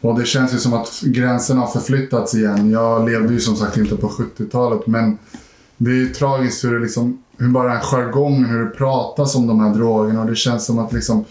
Och 0.00 0.18
det 0.18 0.26
känns 0.26 0.54
ju 0.54 0.58
som 0.58 0.74
att 0.74 1.00
gränserna 1.02 1.60
har 1.60 1.68
förflyttats 1.68 2.34
igen. 2.34 2.70
Jag 2.70 3.10
levde 3.10 3.32
ju 3.32 3.40
som 3.40 3.56
sagt 3.56 3.76
inte 3.76 3.96
på 3.96 4.08
70-talet 4.08 4.86
men 4.86 5.18
det 5.76 5.90
är 5.90 5.94
ju 5.94 6.08
tragiskt 6.08 6.64
hur 6.64 6.74
det 6.74 6.80
liksom, 6.80 7.22
hur 7.38 7.48
bara 7.48 7.80
jargongen, 7.80 8.44
hur 8.44 8.64
det 8.64 8.70
pratas 8.70 9.34
om 9.34 9.46
de 9.46 9.60
här 9.60 9.74
drogerna 9.74 10.20
och 10.20 10.26
det 10.26 10.36
känns 10.36 10.66
som 10.66 10.78
att 10.78 10.92
liksom 10.92 11.24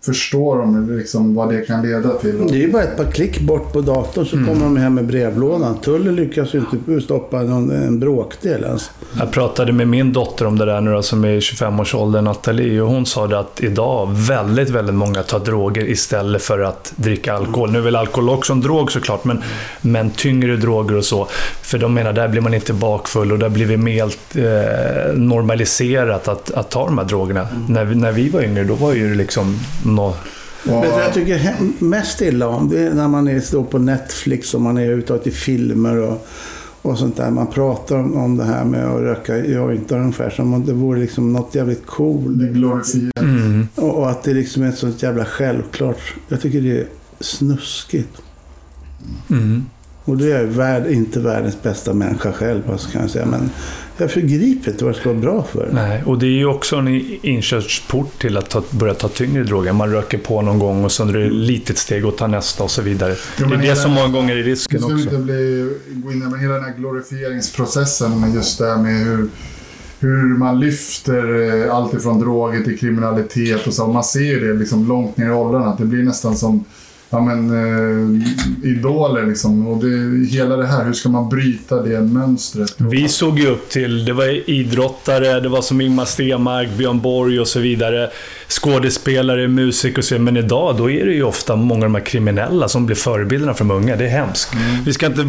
förstår 0.00 0.58
de 0.58 0.98
liksom 0.98 1.34
vad 1.34 1.48
det 1.48 1.60
kan 1.60 1.82
leda 1.82 2.08
till. 2.14 2.46
Det 2.48 2.54
är 2.54 2.58
ju 2.58 2.72
bara 2.72 2.82
ett 2.82 2.96
par 2.96 3.04
klick 3.04 3.40
bort 3.40 3.72
på 3.72 3.80
datorn 3.80 4.26
så 4.26 4.36
kommer 4.36 4.64
de 4.64 4.76
hem 4.76 4.94
med 4.94 5.06
brevlådan. 5.06 5.78
Tullen 5.78 6.16
lyckas 6.16 6.54
ju 6.54 6.58
inte 6.58 7.00
stoppa 7.00 7.42
någon, 7.42 7.70
en 7.70 7.98
bråkdel 7.98 8.64
ens. 8.64 8.90
Jag 9.18 9.30
pratade 9.30 9.72
med 9.72 9.88
min 9.88 10.12
dotter 10.12 10.46
om 10.46 10.58
det 10.58 10.64
där 10.64 10.80
nu 10.80 10.92
då, 10.92 11.02
som 11.02 11.24
är 11.24 11.28
i 11.28 11.38
25-årsåldern, 11.38 12.24
Nathalie. 12.24 12.80
Och 12.80 12.88
hon 12.88 13.06
sa 13.06 13.26
det 13.26 13.38
att 13.38 13.60
idag 13.62 14.08
väldigt, 14.12 14.70
väldigt 14.70 14.94
många 14.94 15.22
tar 15.22 15.38
droger 15.38 15.88
istället 15.88 16.42
för 16.42 16.60
att 16.60 16.92
dricka 16.96 17.34
alkohol. 17.34 17.72
Nu 17.72 17.78
är 17.78 17.82
väl 17.82 17.96
alkohol 17.96 18.30
också 18.30 18.52
en 18.52 18.60
drog 18.60 18.92
såklart, 18.92 19.24
men, 19.24 19.42
men 19.80 20.10
tyngre 20.10 20.56
droger 20.56 20.96
och 20.96 21.04
så. 21.04 21.26
För 21.62 21.78
de 21.78 21.94
menar, 21.94 22.12
där 22.12 22.28
blir 22.28 22.40
man 22.40 22.54
inte 22.54 22.72
bakfull 22.72 23.32
och 23.32 23.38
där 23.38 23.48
blir 23.48 23.66
vi 23.66 23.76
mer 23.76 24.04
eh, 24.34 25.14
normaliserat 25.14 26.28
att, 26.28 26.50
att 26.50 26.70
ta 26.70 26.86
de 26.86 26.98
här 26.98 27.04
drogerna. 27.04 27.48
När, 27.68 27.84
vi, 27.84 27.94
när 27.94 28.12
vi 28.12 28.28
var 28.28 28.42
yngre, 28.42 28.64
då 28.64 28.74
var 28.74 28.92
ju 28.92 29.08
det 29.08 29.14
liksom 30.00 30.14
nå 30.64 30.80
Men 30.80 30.90
det 30.90 31.00
jag 31.00 31.14
tycker 31.14 31.54
mest 31.78 32.20
illa 32.20 32.48
om 32.48 32.68
det 32.68 32.80
är 32.80 32.94
när 32.94 33.08
man 33.08 33.28
är, 33.28 33.40
står 33.40 33.64
på 33.64 33.78
Netflix 33.78 34.54
och 34.54 34.60
man 34.60 34.78
är 34.78 34.90
ute 34.90 35.12
och 35.12 35.26
i 35.26 35.30
filmer 35.30 35.96
och, 35.96 36.26
och 36.82 36.98
sånt 36.98 37.16
där. 37.16 37.30
Man 37.30 37.46
pratar 37.46 37.96
om, 37.96 38.16
om 38.16 38.36
det 38.36 38.44
här 38.44 38.64
med 38.64 38.86
att 38.86 39.00
röka 39.00 39.46
jointar 39.46 39.98
ungefär 39.98 40.30
som 40.30 40.54
om 40.54 40.66
det 40.66 40.72
vore 40.72 41.00
liksom 41.00 41.32
något 41.32 41.54
jävligt 41.54 41.86
coolt. 41.86 42.38
Det 42.38 42.46
glorifierar. 42.46 43.22
mm. 43.22 43.68
Och, 43.74 43.98
och 43.98 44.10
att 44.10 44.22
det 44.22 44.34
liksom 44.34 44.62
är 44.62 44.72
så 44.72 44.88
jävla 44.98 45.24
självklart. 45.24 46.14
Jag 46.28 46.40
tycker 46.40 46.60
det 46.60 46.80
är 46.80 46.86
snuskigt. 47.20 48.22
Mm. 49.30 49.64
Och 50.08 50.16
det 50.16 50.32
är 50.32 50.40
jag 50.40 50.44
värd, 50.46 50.86
inte 50.86 51.20
världens 51.20 51.62
bästa 51.62 51.94
människa 51.94 52.32
själv, 52.32 52.62
alltså, 52.70 52.90
kan 52.90 53.00
jag 53.00 53.10
säga. 53.10 53.26
Men 53.26 53.50
jag 53.96 54.10
förgriper 54.10 54.70
inte 54.70 54.84
vad 54.84 54.94
det 54.94 54.98
ska 55.00 55.08
vara 55.08 55.18
bra 55.20 55.42
för. 55.52 55.68
Nej, 55.72 56.02
och 56.06 56.18
det 56.18 56.26
är 56.26 56.30
ju 56.30 56.46
också 56.46 56.76
en 56.76 56.88
inkörsport 57.22 58.20
till 58.20 58.36
att 58.36 58.50
ta, 58.50 58.62
börja 58.70 58.94
ta 58.94 59.08
tyngre 59.08 59.42
droger. 59.44 59.72
Man 59.72 59.90
röker 59.92 60.18
på 60.18 60.42
någon 60.42 60.58
gång 60.58 60.84
och 60.84 60.92
sen 60.92 61.08
är 61.08 61.12
det 61.12 61.26
ett 61.26 61.32
litet 61.32 61.78
steg 61.78 62.04
att 62.04 62.16
ta 62.16 62.26
nästa 62.26 62.64
och 62.64 62.70
så 62.70 62.82
vidare. 62.82 63.14
Jo, 63.16 63.16
det 63.36 63.44
är 63.44 63.48
men 63.48 63.58
det 63.58 63.64
hela- 63.64 63.76
som 63.76 63.90
många 63.92 64.08
gånger 64.08 64.32
är 64.32 64.36
Nu 64.36 64.42
risken 64.42 64.80
ska 64.80 64.92
också. 64.92 65.04
inte 65.04 65.18
bli, 65.18 65.70
gå 65.90 66.12
in 66.12 66.34
hela 66.40 66.54
den 66.54 66.64
här 66.64 66.74
glorifieringsprocessen 66.78 68.20
med 68.20 68.34
just 68.34 68.58
det 68.58 68.66
här 68.66 68.76
med 68.82 69.04
hur, 69.06 69.28
hur 70.00 70.38
man 70.38 70.60
lyfter 70.60 71.54
eh, 71.66 71.74
allt 71.74 71.94
ifrån 71.94 72.20
droger 72.20 72.60
till 72.64 72.78
kriminalitet 72.78 73.66
och 73.66 73.74
så. 73.74 73.84
Och 73.84 73.94
Man 73.94 74.04
ser 74.04 74.20
ju 74.20 74.52
det 74.52 74.58
liksom 74.58 74.88
långt 74.88 75.16
ner 75.16 75.26
i 75.26 75.30
åldrarna. 75.30 75.66
Att 75.66 75.78
det 75.78 75.84
blir 75.84 76.02
nästan 76.02 76.36
som 76.36 76.64
ja, 77.10 77.20
men, 77.20 77.50
eh, 77.50 78.70
idoler 78.70 79.26
liksom. 79.26 79.68
Och 79.68 79.84
det, 79.84 80.26
hela 80.26 80.56
det 80.56 80.66
här, 80.66 80.84
hur 80.84 80.92
ska 80.92 81.08
man 81.08 81.28
bryta 81.28 81.82
det 81.82 82.00
mönstret? 82.00 82.74
Vi 82.78 83.08
såg 83.08 83.38
ju 83.38 83.46
upp 83.46 83.68
till, 83.68 84.04
det 84.04 84.12
var 84.12 84.50
idrottare, 84.50 85.40
det 85.40 85.48
var 85.48 85.62
som 85.62 85.80
Ingmar 85.80 86.04
Stenmark, 86.04 86.68
Björn 86.78 87.00
Borg 87.00 87.40
och 87.40 87.48
så 87.48 87.60
vidare. 87.60 88.10
Skådespelare, 88.48 89.48
musiker 89.48 89.98
och 89.98 90.04
så 90.04 90.18
Men 90.18 90.36
idag, 90.36 90.76
då 90.76 90.90
är 90.90 91.06
det 91.06 91.12
ju 91.12 91.22
ofta 91.22 91.56
många 91.56 91.84
av 91.86 91.92
de 91.92 91.94
här 91.94 92.04
kriminella 92.04 92.68
som 92.68 92.86
blir 92.86 92.96
förebilderna 92.96 93.54
för 93.54 93.64
de 93.64 93.70
unga. 93.70 93.96
Det 93.96 94.04
är 94.04 94.08
hemskt. 94.08 94.52
Vi 94.84 94.92
ska 94.92 95.06
inte, 95.06 95.22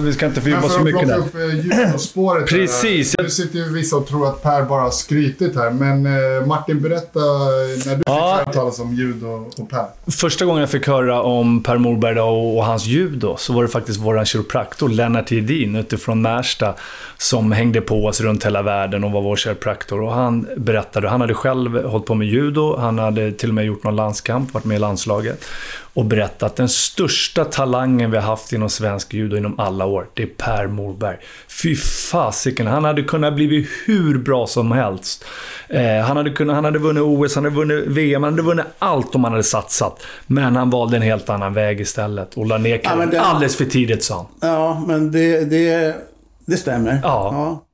vi 0.00 0.12
ska 0.12 0.26
inte 0.26 0.40
Mm. 0.40 0.60
Fördjupa 0.60 0.68
för 0.68 0.78
så 0.78 0.84
mycket 0.84 1.08
där. 1.08 1.18
upp 1.18 1.34
eh, 1.34 1.80
judospåret. 1.88 2.50
här. 2.50 2.58
Precis. 2.58 3.14
Nu 3.22 3.30
sitter 3.30 3.58
ju 3.58 3.72
vissa 3.72 3.96
och 3.96 4.06
tror 4.06 4.28
att 4.28 4.42
Per 4.42 4.62
bara 4.62 4.80
har 4.82 4.90
skrytit 4.90 5.54
här. 5.56 5.70
Men 5.70 6.06
eh, 6.06 6.46
Martin, 6.46 6.80
berätta 6.82 7.20
när 7.20 7.96
du 7.96 8.02
Ja. 8.06 8.36
fick 8.38 8.46
höra 8.46 8.52
talas 8.52 8.80
om 8.80 8.94
judo 8.94 9.50
och 9.58 9.70
Per. 9.70 9.86
Första 10.10 10.44
gången 10.44 10.60
jag 10.60 10.70
fick 10.70 10.86
höra 10.86 11.22
om 11.22 11.62
Per 11.62 11.78
Morberg 11.78 12.20
och, 12.20 12.56
och 12.56 12.64
hans 12.64 12.86
judo 12.86 13.36
så 13.38 13.52
var 13.52 13.62
det 13.62 13.68
faktiskt 13.68 14.00
vår 14.00 14.24
kiropraktor 14.24 14.88
Lennart 14.88 15.30
Hedin 15.30 15.76
utifrån 15.76 16.22
Märsta 16.22 16.74
som 17.18 17.52
hängde 17.52 17.80
på 17.80 18.06
oss 18.06 18.20
runt 18.20 18.46
hela 18.46 18.62
världen 18.62 19.04
och 19.04 19.12
var 19.12 19.22
vår 19.22 19.36
kiropraktor. 19.36 20.00
Och 20.02 20.12
han 20.12 20.46
berättade, 20.56 21.08
han 21.08 21.20
hade 21.20 21.34
själv 21.34 21.84
hållit 21.84 22.06
på 22.06 22.14
med 22.14 22.28
judo, 22.28 22.59
han 22.78 22.98
hade 22.98 23.32
till 23.32 23.48
och 23.48 23.54
med 23.54 23.64
gjort 23.64 23.84
någon 23.84 23.96
landskamp, 23.96 24.54
varit 24.54 24.64
med 24.64 24.76
i 24.76 24.78
landslaget. 24.78 25.44
Och 25.94 26.04
berättat 26.04 26.42
att 26.42 26.56
den 26.56 26.68
största 26.68 27.44
talangen 27.44 28.10
vi 28.10 28.16
har 28.16 28.24
haft 28.24 28.52
inom 28.52 28.68
svensk 28.70 29.14
judo 29.14 29.36
inom 29.36 29.60
alla 29.60 29.86
år, 29.86 30.06
det 30.14 30.22
är 30.22 30.26
Per 30.26 30.66
Morberg. 30.66 31.16
Fy 31.62 31.76
fasiken, 31.76 32.66
han 32.66 32.84
hade 32.84 33.02
kunnat 33.02 33.34
bli 33.34 33.68
hur 33.86 34.18
bra 34.18 34.46
som 34.46 34.72
helst. 34.72 35.24
Eh, 35.68 35.98
han, 36.06 36.16
hade 36.16 36.30
kunnat, 36.30 36.54
han 36.56 36.64
hade 36.64 36.78
vunnit 36.78 37.02
OS, 37.02 37.34
han 37.34 37.44
hade 37.44 37.56
vunnit 37.56 37.84
VM, 37.86 38.22
han 38.22 38.32
hade 38.32 38.42
vunnit 38.42 38.64
allt 38.78 39.14
om 39.14 39.24
han 39.24 39.32
hade 39.32 39.44
satsat. 39.44 40.02
Men 40.26 40.56
han 40.56 40.70
valde 40.70 40.96
en 40.96 41.02
helt 41.02 41.30
annan 41.30 41.54
väg 41.54 41.80
istället 41.80 42.34
och 42.36 42.46
la 42.46 42.58
ner 42.58 42.80
Ja, 42.84 43.06
det- 43.10 43.20
alldeles 43.20 43.56
för 43.56 43.64
tidigt 43.64 44.04
sa 44.04 44.16
han. 44.16 44.50
Ja, 44.50 44.84
men 44.86 45.12
det, 45.12 45.44
det, 45.44 45.94
Det 46.46 46.56
stämmer. 46.56 47.00
Ja. 47.02 47.64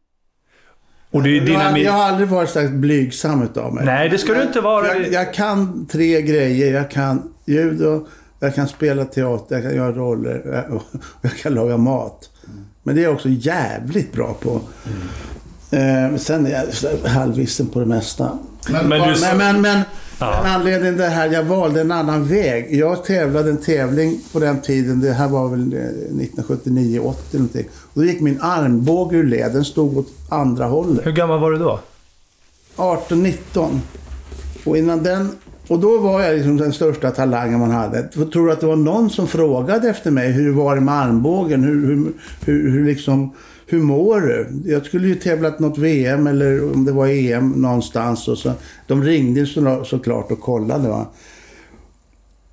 Och 1.17 1.23
det 1.23 1.39
är 1.39 1.49
Jag, 1.49 1.79
jag 1.79 1.93
har 1.93 2.03
aldrig 2.05 2.29
varit 2.29 2.51
så 2.51 2.69
blygsam 2.69 3.43
utav 3.43 3.75
mig. 3.75 3.85
Nej, 3.85 4.09
det 4.09 4.19
ska 4.19 4.35
du 4.35 4.43
inte 4.43 4.61
vara. 4.61 4.87
Jag, 4.87 5.13
jag 5.13 5.35
kan 5.35 5.87
tre 5.87 6.23
grejer. 6.23 6.75
Jag 6.75 6.91
kan 6.91 7.23
judo, 7.45 8.07
jag 8.41 8.55
kan 8.55 8.69
spela 8.69 9.05
teater, 9.05 9.55
jag 9.55 9.65
kan 9.65 9.75
göra 9.77 9.93
roller 9.93 10.67
och 10.71 10.83
jag 11.23 11.37
kan 11.37 11.55
laga 11.55 11.77
mat. 11.77 12.31
Men 12.83 12.95
det 12.95 13.01
är 13.01 13.03
jag 13.03 13.15
också 13.15 13.29
jävligt 13.29 14.13
bra 14.13 14.37
på. 14.41 14.61
Eh, 15.77 16.17
sen 16.17 16.47
är 16.47 16.51
jag 16.51 17.09
halvvissen 17.09 17.67
på 17.67 17.81
det 17.81 17.87
mesta. 17.87 18.39
Men, 18.71 18.89
Men 18.89 19.01
du- 19.15 19.21
Men, 19.21 19.39
men, 19.39 19.61
men 19.61 19.81
Ja. 20.19 20.41
en 20.41 20.47
anledning 20.47 20.93
till 20.93 21.01
det 21.01 21.09
här, 21.09 21.31
jag 21.31 21.43
valde 21.43 21.81
en 21.81 21.91
annan 21.91 22.25
väg. 22.25 22.75
Jag 22.75 23.05
tävlade 23.05 23.51
en 23.51 23.57
tävling 23.57 24.21
på 24.33 24.39
den 24.39 24.61
tiden, 24.61 25.01
det 25.01 25.13
här 25.13 25.29
var 25.29 25.49
väl 25.49 25.73
eh, 25.73 25.79
1979-80 26.15 27.15
någonting. 27.33 27.65
Och 27.95 28.01
då 28.01 28.05
gick 28.05 28.21
min 28.21 28.41
armbåge 28.41 29.17
ur 29.17 29.25
led, 29.25 29.53
den 29.53 29.65
stod 29.65 29.99
åt 29.99 30.09
andra 30.29 30.65
hållet. 30.65 31.07
Hur 31.07 31.13
gammal 31.13 31.41
var 31.41 31.51
du 31.51 31.59
då? 31.59 31.81
18-19. 32.77 33.79
Och 34.65 34.79
innan 34.79 35.03
den... 35.03 35.31
Och 35.69 35.79
då 35.79 35.99
var 35.99 36.23
jag 36.23 36.37
liksom 36.37 36.57
den 36.57 36.73
största 36.73 37.11
talangen 37.11 37.61
man 37.61 37.71
hade. 37.71 38.09
Jag 38.15 38.33
tror 38.33 38.51
att 38.51 38.61
det 38.61 38.67
var 38.67 38.77
någon 38.77 39.11
som 39.11 39.27
frågade 39.27 39.89
efter 39.89 40.11
mig 40.11 40.33
hur 40.33 40.53
var 40.53 40.75
det 40.75 40.81
med 40.81 40.95
armbågen? 40.95 41.65
Hur, 41.65 41.87
hur, 41.87 42.13
hur, 42.45 42.71
hur 42.71 42.87
liksom... 42.87 43.33
Hur 43.67 43.81
mår 43.81 44.21
du? 44.21 44.49
Jag 44.65 44.87
skulle 44.87 45.09
ju 45.09 45.15
tävlat 45.15 45.59
något 45.61 45.79
VM 45.79 46.27
eller 46.27 46.73
om 46.75 46.85
det 46.85 46.93
var 46.93 47.07
EM 47.07 47.51
någonstans. 47.51 48.29
Och 48.29 48.39
så, 48.39 48.53
de 48.87 49.03
ringde 49.05 49.47
så, 49.47 49.85
såklart 49.85 50.31
och 50.31 50.41
kollade. 50.41 50.89
Va? 50.89 51.07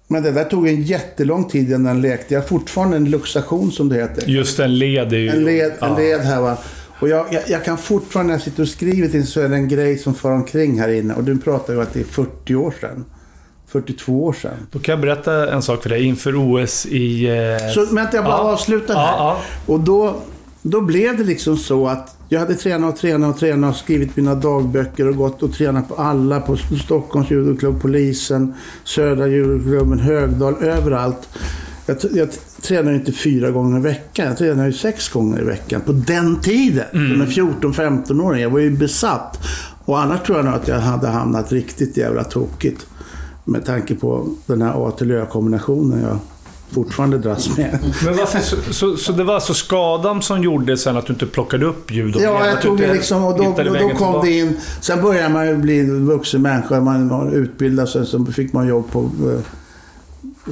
Men 0.08 0.24
det 0.24 0.32
där 0.32 0.44
tog 0.44 0.68
en 0.68 0.82
jättelång 0.82 1.46
tid 1.50 1.68
innan 1.70 1.84
den 1.84 2.02
lekte. 2.02 2.34
Jag 2.34 2.42
har 2.42 2.48
fortfarande 2.48 2.98
en 2.98 3.10
luxation 3.10 3.72
som 3.72 3.90
det 3.90 3.96
heter. 3.96 4.28
Just 4.28 4.60
en 4.60 4.78
led 4.78 5.14
är 5.14 5.18
ju... 5.18 5.30
En 5.30 5.44
led, 5.44 5.72
ja. 5.80 5.88
en 5.88 5.96
led 5.96 6.20
här 6.20 6.42
va. 6.42 6.58
Och 7.00 7.10
jag, 7.10 7.26
jag, 7.34 7.42
jag 7.48 7.66
kan 7.66 7.78
fortfarande 7.78 8.28
när 8.28 8.40
jag 8.40 8.44
sitter 8.44 8.64
och 8.64 8.70
skriver 8.70 9.08
till 9.08 9.28
så 9.28 9.42
är 9.42 9.50
det 9.50 9.56
en 9.56 9.68
grej 9.68 9.98
som 9.98 10.14
far 10.16 10.32
omkring 10.32 10.80
här 10.80 10.90
inne. 10.90 11.14
Och 11.14 11.24
du 11.24 11.38
pratar 11.38 11.74
ju 11.74 11.82
att 11.82 11.94
det 11.94 12.00
är 12.00 12.04
40 12.04 12.56
år 12.56 12.74
sedan. 12.82 13.06
42 13.68 14.24
år 14.26 14.34
sedan. 14.34 14.52
Då 14.72 14.80
kan 14.80 14.94
jag 14.94 15.02
berätta 15.02 15.54
en 15.54 15.62
sak 15.62 15.84
för 15.84 15.90
dig. 15.90 16.04
Inför 16.04 16.36
OS 16.36 16.86
i... 16.86 17.26
Eh... 17.28 17.72
Så 17.74 17.86
vänta, 17.96 18.18
jag 18.18 18.26
bara 18.26 18.34
Ja. 18.34 18.52
avslutar 18.54 18.96
här. 18.96 19.18
Ja, 19.18 19.42
Och 19.66 19.80
då, 19.80 20.16
då 20.64 20.82
blev 20.82 21.18
det 21.18 21.24
liksom 21.24 21.58
så 21.58 21.88
att 21.88 22.18
jag 22.30 22.40
hade 22.40 22.56
tränat 22.56 22.94
och 22.94 23.00
tränat 23.00 23.34
och 23.34 23.40
tränat 23.40 23.72
och 23.72 23.78
skrivit 23.80 24.16
mina 24.18 24.36
dagböcker 24.36 25.08
och 25.10 25.16
gått 25.16 25.44
och 25.44 25.54
tränat 25.54 25.88
på 25.88 25.96
alla. 25.96 26.40
På 26.42 26.58
Stockholms 26.58 27.32
judoklubb, 27.32 27.82
Polisen, 27.82 28.54
Södra 28.84 29.28
judoklubben, 29.28 30.00
Högdal, 30.00 30.56
överallt. 30.62 31.30
Jag, 31.86 31.98
jag 32.14 32.32
t- 32.32 32.38
tränar 32.62 32.92
ju 32.92 32.98
inte 32.98 33.12
fyra 33.12 33.52
gånger 33.52 33.80
i 33.80 33.82
veckan. 33.82 34.26
Jag 34.28 34.38
tränar 34.38 34.66
ju 34.66 34.74
sex 34.74 35.10
gånger 35.10 35.42
i 35.42 35.46
veckan. 35.46 35.82
På 35.82 35.92
den 35.92 36.42
tiden. 36.42 36.86
Som 36.92 37.22
en 37.22 37.28
14-15-åring. 37.28 38.42
Jag 38.42 38.50
var 38.50 38.60
ju 38.60 38.78
besatt. 38.78 39.38
Och 39.86 40.00
annars 40.00 40.22
tror 40.22 40.38
jag 40.38 40.46
nog 40.46 40.54
att 40.54 40.68
jag 40.68 40.80
hade 40.80 41.08
hamnat 41.08 41.52
riktigt 41.52 41.98
jävla 41.98 42.24
tokigt. 42.24 42.88
Med 43.46 43.66
tanke 43.66 43.96
på 43.96 44.28
den 44.46 44.62
här 44.62 44.88
A 44.88 44.92
till 44.92 45.12
Ö-kombinationen 45.12 46.02
jag 46.02 46.18
fortfarande 46.74 47.18
dras 47.18 47.58
med. 47.58 47.80
Men 48.06 48.18
varför, 48.18 48.40
så, 48.40 48.56
så, 48.74 48.98
så 48.98 49.12
det 49.12 49.24
var 49.24 49.36
alltså 49.36 49.54
skadan 49.54 50.22
som 50.22 50.44
gjorde 50.44 50.78
sen 50.78 50.98
att 50.98 51.06
du 51.06 51.14
inte 51.14 51.26
plockade 51.26 51.66
upp 51.66 51.92
judo? 51.92 52.20
Ja, 52.20 52.48
jag 52.48 52.62
tog 52.62 52.78
det 52.78 52.94
liksom 52.94 53.24
och 53.24 53.38
då, 53.38 53.44
hittade 53.44 53.80
då, 53.80 53.90
kom 53.90 54.26
det 54.26 54.32
in. 54.32 54.58
Sen 54.82 55.02
började 55.02 55.30
man 55.30 55.48
ju 55.48 55.58
bli 55.58 55.84
vuxen 55.84 56.42
människa. 56.42 56.82
Man 56.82 57.10
var 57.10 57.32
utbildad 57.32 57.90
sig. 57.90 58.06
Så 58.06 58.26
fick 58.26 58.54
man 58.54 58.68
jobb 58.68 58.92
på 58.92 59.00
eh, 59.00 59.40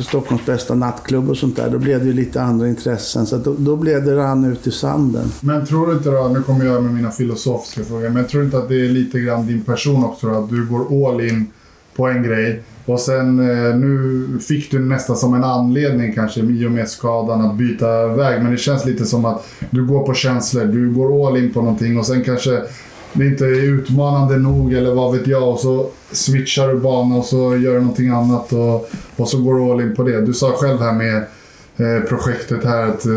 Stockholms 0.01 0.45
bästa 0.45 0.75
nattklubb 0.75 1.29
och 1.29 1.37
sånt 1.37 1.55
där. 1.55 1.69
Då 1.69 1.77
blev 1.77 1.99
det 1.99 2.05
ju 2.05 2.13
lite 2.13 2.41
andra 2.41 2.67
intressen. 2.67 3.25
Så 3.25 3.35
att 3.35 3.43
då, 3.43 3.55
då 3.57 3.75
blev 3.75 4.05
det 4.05 4.15
rann 4.15 4.45
ut 4.45 4.67
i 4.67 4.71
sanden. 4.71 5.31
Men 5.41 5.65
tror 5.65 5.87
du 5.87 5.93
inte 5.93 6.09
då, 6.09 6.27
nu 6.27 6.43
kommer 6.43 6.65
jag 6.65 6.83
med 6.83 6.93
mina 6.93 7.11
filosofiska 7.11 7.83
frågor, 7.83 8.09
men 8.09 8.27
tror 8.27 8.41
du 8.41 8.45
inte 8.45 8.57
att 8.57 8.69
det 8.69 8.85
är 8.85 8.89
lite 8.89 9.19
grann 9.19 9.47
din 9.47 9.61
person 9.61 10.03
också 10.03 10.27
då, 10.27 10.35
att 10.35 10.49
du 10.49 10.65
går 10.65 11.09
all 11.09 11.21
in 11.21 11.47
på 11.95 12.07
en 12.07 12.23
grej 12.23 12.61
och 12.85 12.99
sen 12.99 13.39
eh, 13.39 13.75
nu 13.75 14.27
fick 14.47 14.71
du 14.71 14.79
nästan 14.79 15.15
som 15.15 15.33
en 15.33 15.43
anledning 15.43 16.13
kanske 16.13 16.39
i 16.41 16.65
och 16.67 16.71
med 16.71 16.89
skadan 16.89 17.41
att 17.41 17.55
byta 17.55 18.07
väg. 18.07 18.41
Men 18.43 18.51
det 18.51 18.57
känns 18.57 18.85
lite 18.85 19.05
som 19.05 19.25
att 19.25 19.47
du 19.69 19.85
går 19.85 20.03
på 20.05 20.13
känslor, 20.13 20.65
du 20.65 20.91
går 20.93 21.27
all 21.27 21.37
in 21.37 21.53
på 21.53 21.61
någonting 21.61 21.99
och 21.99 22.05
sen 22.05 22.23
kanske 22.23 22.61
det 23.13 23.25
inte 23.27 23.45
är 23.45 23.61
utmanande 23.63 24.37
nog 24.37 24.73
eller 24.73 24.93
vad 24.93 25.17
vet 25.17 25.27
jag 25.27 25.49
och 25.49 25.59
så 25.59 25.87
switchar 26.11 26.67
du 26.67 26.79
bana 26.79 27.15
och 27.15 27.25
så 27.25 27.37
gör 27.57 27.73
du 27.73 27.79
någonting 27.79 28.09
annat 28.09 28.53
och, 28.53 28.89
och 29.15 29.27
så 29.27 29.41
går 29.43 29.55
du 29.55 29.71
all 29.71 29.81
in 29.81 29.95
på 29.95 30.03
det. 30.03 30.21
Du 30.25 30.33
sa 30.33 30.51
själv 30.51 30.79
här 30.79 30.93
med 30.93 31.15
eh, 31.77 32.03
projektet 32.09 32.63
här 32.63 32.83
att 32.87 33.05
eh, 33.05 33.11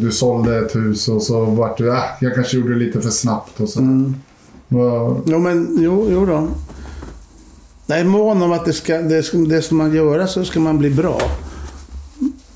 du 0.00 0.08
sålde 0.12 0.58
ett 0.58 0.76
hus 0.76 1.08
och 1.08 1.22
så 1.22 1.44
vart 1.44 1.78
du, 1.78 1.88
äh, 1.88 1.98
jag 2.20 2.34
kanske 2.34 2.56
gjorde 2.56 2.72
det 2.72 2.78
lite 2.78 3.00
för 3.00 3.10
snabbt 3.10 3.60
och 3.60 3.68
så. 3.68 3.80
Vad- 4.68 5.20
Jo, 5.26 5.38
men 5.38 5.78
jo, 5.80 6.08
jo 6.10 6.26
då. 6.26 6.48
Är 7.88 8.04
mån 8.04 8.42
om 8.42 8.52
att 8.52 8.64
det 8.64 8.72
ska, 8.72 8.98
det, 8.98 9.22
ska, 9.22 9.38
det 9.38 9.62
som 9.62 9.78
man 9.78 9.94
gör 9.94 10.26
så 10.26 10.44
ska 10.44 10.60
man 10.60 10.78
bli 10.78 10.90
bra. 10.90 11.20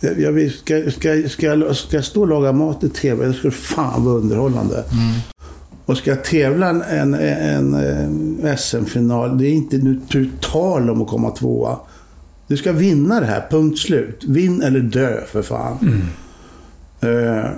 Jag, 0.00 0.20
jag, 0.20 0.50
ska, 0.50 0.90
ska, 0.90 1.28
ska, 1.28 1.46
jag, 1.46 1.76
ska 1.76 1.96
jag 1.96 2.04
stå 2.04 2.20
och 2.20 2.28
laga 2.28 2.52
mat 2.52 2.84
i 2.84 2.88
TV, 2.88 3.26
det 3.26 3.34
skulle 3.34 3.52
fan 3.52 4.04
vara 4.04 4.14
underhållande. 4.14 4.84
Och 5.86 5.96
ska 5.96 6.10
jag 6.10 6.24
tävla 6.24 6.68
en, 6.68 6.82
en, 6.82 7.14
en, 7.14 7.74
en 7.74 8.58
SM-final, 8.58 9.38
det 9.38 9.46
är 9.46 9.52
inte 9.52 9.76
nu 9.78 10.00
tal 10.40 10.90
om 10.90 11.02
att 11.02 11.08
komma 11.08 11.30
tvåa. 11.30 11.76
Du 12.46 12.56
ska 12.56 12.72
vinna 12.72 13.20
det 13.20 13.26
här, 13.26 13.46
punkt 13.50 13.78
slut. 13.78 14.24
Vinn 14.24 14.62
eller 14.62 14.80
dö 14.80 15.20
för 15.26 15.42
fan. 15.42 16.02
Eh, 17.00 17.50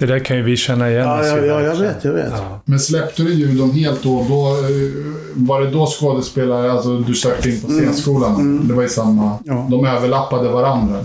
Det 0.00 0.06
där 0.06 0.18
kan 0.18 0.36
ju 0.36 0.42
vi 0.42 0.56
känna 0.56 0.90
igen. 0.90 1.06
ja, 1.06 1.26
ja, 1.26 1.36
ja, 1.36 1.60
jag 1.60 1.76
vet, 1.76 2.04
jag 2.04 2.12
vet. 2.12 2.32
Ja. 2.32 2.60
Men 2.64 2.80
släppte 2.80 3.22
du 3.22 3.34
judon 3.34 3.70
helt 3.70 4.02
då? 4.02 4.26
då 4.28 4.48
eh, 4.48 4.90
var 5.34 5.60
det 5.60 5.70
då 5.70 5.86
skådespelare, 5.86 6.72
alltså 6.72 6.98
du 6.98 7.14
sökte 7.14 7.50
in 7.50 7.60
på 7.60 7.68
scenskolan? 7.68 8.68
Det 8.68 8.74
var 8.74 8.82
i 8.82 8.88
samma... 8.88 9.38
Ja. 9.44 9.66
De 9.70 9.86
överlappade 9.86 10.48
varandra? 10.48 11.04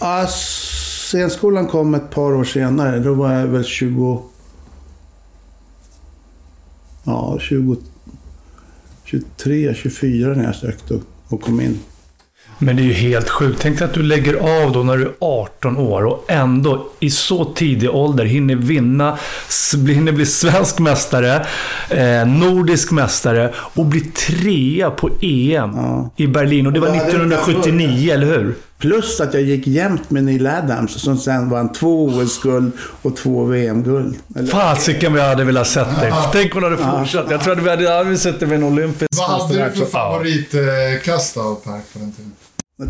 Ja, 0.00 0.26
scenskolan 0.26 1.66
kom 1.66 1.94
ett 1.94 2.10
par 2.10 2.32
år 2.32 2.44
senare. 2.44 2.98
Då 2.98 3.14
var 3.14 3.32
jag 3.32 3.46
väl 3.46 3.64
20... 3.64 4.22
Ja, 7.04 7.38
20... 7.40 7.76
23, 9.04 9.74
24 9.74 10.34
när 10.34 10.44
jag 10.44 10.54
sökte 10.54 11.00
och 11.28 11.42
kom 11.42 11.60
in. 11.60 11.78
Men 12.58 12.76
det 12.76 12.82
är 12.82 12.84
ju 12.84 12.92
helt 12.92 13.28
sjukt. 13.28 13.58
Tänk 13.62 13.78
dig 13.78 13.84
att 13.84 13.94
du 13.94 14.02
lägger 14.02 14.34
av 14.64 14.72
då 14.72 14.82
när 14.82 14.96
du 14.96 15.02
är 15.04 15.12
18 15.20 15.76
år 15.76 16.04
och 16.04 16.24
ändå 16.28 16.86
i 17.00 17.10
så 17.10 17.44
tidig 17.44 17.90
ålder 17.90 18.24
hinner 18.24 18.54
vinna, 18.54 19.18
hinner 19.88 20.12
bli 20.12 20.26
svensk 20.26 20.78
mästare, 20.78 21.46
eh, 21.90 22.26
nordisk 22.26 22.90
mästare 22.90 23.52
och 23.56 23.84
bli 23.84 24.00
trea 24.00 24.90
på 24.90 25.08
EM 25.20 25.70
Ja. 25.76 26.10
i 26.16 26.26
Berlin. 26.26 26.66
Och 26.66 26.72
det 26.72 26.80
var 26.80 26.86
Ja, 26.88 26.92
det 26.94 26.98
är 26.98 27.02
1979, 27.04 28.12
eller 28.14 28.26
hur? 28.26 28.54
Plus 28.78 29.20
att 29.20 29.34
jag 29.34 29.42
gick 29.42 29.66
jämt 29.66 30.10
med 30.10 30.24
Neil 30.24 30.46
Adams 30.46 30.92
som 31.02 31.18
sen 31.18 31.50
vann 31.50 31.72
två 31.72 32.04
OS-guld 32.06 32.72
och 33.02 33.16
två 33.16 33.44
VM-guld. 33.44 34.16
Fasiken 34.50 35.12
vad 35.12 35.20
jag 35.22 35.28
hade 35.28 35.44
velat 35.44 35.66
sett 35.68 36.00
dig. 36.00 36.12
Tänk 36.32 36.54
om 36.56 36.60
du 36.62 36.66
hade 36.76 36.98
fortsatt. 36.98 37.26
Jag 37.30 37.40
tror 37.40 37.52
att 37.52 37.80
vi 37.80 37.88
hade, 37.90 38.16
sett 38.16 38.40
dig 38.40 38.48
vid 38.48 38.58
en 38.58 38.64
olympisk 38.64 39.08
Vad 39.18 39.30
hade 39.40 39.54
du 39.64 39.70
för 39.70 39.80
Ja. 39.80 39.86
favoritkast 39.86 41.34
då, 41.34 41.54
Per, 41.64 41.70
på 41.72 41.98
den 41.98 42.12
tiden? 42.12 42.32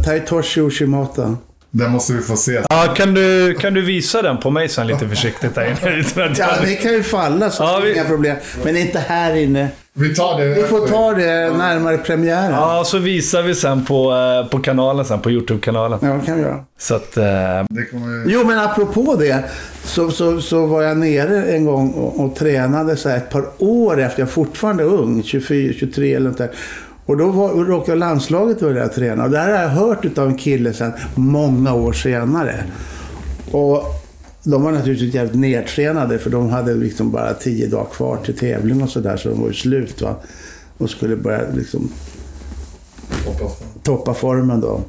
Taitoshi 0.05 0.61
Ushimata. 0.61 1.37
Den 1.71 1.91
måste 1.91 2.13
vi 2.13 2.23
få 2.23 2.37
se. 2.37 2.61
Ja, 2.71 2.95
kan 2.97 3.15
du, 3.15 3.55
kan 3.61 3.75
du 3.75 3.81
visa 3.83 4.23
den 4.23 4.37
på 4.37 4.51
mig 4.51 4.69
sen 4.69 4.87
lite 4.87 5.09
försiktigt 5.09 5.55
där 5.55 5.65
inne? 5.67 6.05
Ja, 6.39 6.49
det 6.65 6.75
kan 6.75 6.93
ju 6.93 7.03
falla 7.03 7.51
så 7.51 7.63
Ja, 7.63 7.81
vi- 7.85 7.93
inga 7.95 8.05
problem. 8.05 8.37
Men 8.65 8.77
inte 8.77 8.99
här 8.99 9.37
inne. 9.37 9.69
Vi 9.93 10.15
tar 10.15 10.41
det 10.41 10.49
Vi 10.49 10.63
får 10.63 10.89
ta 10.89 11.13
det 11.13 11.51
närmare 11.57 11.99
premiären. 11.99 12.51
Ja, 12.53 12.83
så 12.87 12.99
visar 12.99 13.43
vi 13.43 13.55
sen 13.55 13.85
på, 13.85 14.13
eh, 14.45 14.51
på 14.51 14.59
kanalen 14.59 15.05
sen, 15.05 15.21
på 15.21 15.31
YouTube-kanalen. 15.31 15.99
Ja, 16.03 16.09
det 16.09 16.27
kan 16.27 16.37
vi 16.37 16.43
göra. 16.43 16.65
Så 16.79 16.95
att... 16.95 17.17
Eh, 17.17 17.25
Det 17.69 17.85
kommer... 17.91 18.25
Jo, 18.31 18.45
men 18.47 18.59
apropå 18.59 19.17
det 19.19 19.45
så, 19.85 20.11
så, 20.11 20.41
så 20.41 20.67
var 20.67 20.83
jag 20.83 20.97
nere 20.97 21.45
en 21.45 21.65
gång 21.65 21.91
och, 21.91 22.25
och 22.25 22.37
tränade 22.37 22.97
så 22.97 23.09
här 23.09 23.17
ett 23.17 23.31
par 23.31 23.45
år 23.59 24.01
efter. 24.01 24.21
Jag 24.21 24.29
är 24.29 24.33
fortfarande 24.33 24.85
ung, 24.85 25.23
24, 25.23 25.73
23 25.79 26.15
eller 26.15 26.29
något 26.29 26.39
där. 26.39 26.51
Och 27.09 27.17
då 27.17 27.31
var, 27.31 27.49
råkade 27.51 27.99
landslaget 27.99 28.63
börja 28.63 28.81
jag 28.81 28.93
träna. 28.93 29.25
Och 29.25 29.31
det 29.31 29.39
här 29.39 29.53
har 29.53 29.63
jag 29.63 29.69
hört 29.69 30.19
av 30.19 30.29
en 30.29 30.37
kille 30.37 30.73
sedan 30.73 30.93
många 31.15 31.75
år 31.75 31.93
senare. 31.93 32.65
Och 33.51 33.83
de 34.43 34.63
var 34.63 34.73
naturligtvis 34.73 35.15
jävligt 35.15 35.35
nedtränade 35.35 36.19
för 36.19 36.31
de 36.31 36.51
hade 36.51 36.75
liksom 36.75 37.11
bara 37.11 37.35
tio 37.35 37.67
dagar 37.67 37.87
kvar 37.93 38.19
till 38.25 38.39
tävling 38.39 38.83
och 38.83 38.91
sådär. 38.91 39.17
Så 39.17 39.29
de 39.29 39.41
var 39.41 39.49
ju 39.49 39.55
slut 39.55 40.03
va. 40.03 40.15
Och 40.79 40.91
skulle 40.91 41.17
börja 41.17 41.41
liksom 41.55 41.91
toppa 43.83 44.15
formen 44.15 44.61
då. 44.61 44.81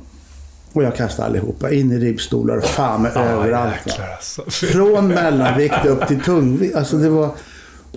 Och 0.73 0.83
jag 0.83 0.95
kastade 0.95 1.27
allihopa 1.27 1.71
in 1.71 1.91
i 1.91 1.97
ribbstolar 1.97 2.57
och 2.57 2.63
fan 2.63 3.01
med 3.01 3.17
överallt. 3.17 3.73
va. 3.85 3.91
jäklar 3.91 4.07
alltså. 4.15 4.41
Från 4.65 5.07
mellanvikt 5.07 5.85
upp 5.85 6.07
till 6.07 6.19
tungvikt. 6.21 6.75
Alltså 6.75 6.97
det 6.97 7.09
var... 7.09 7.29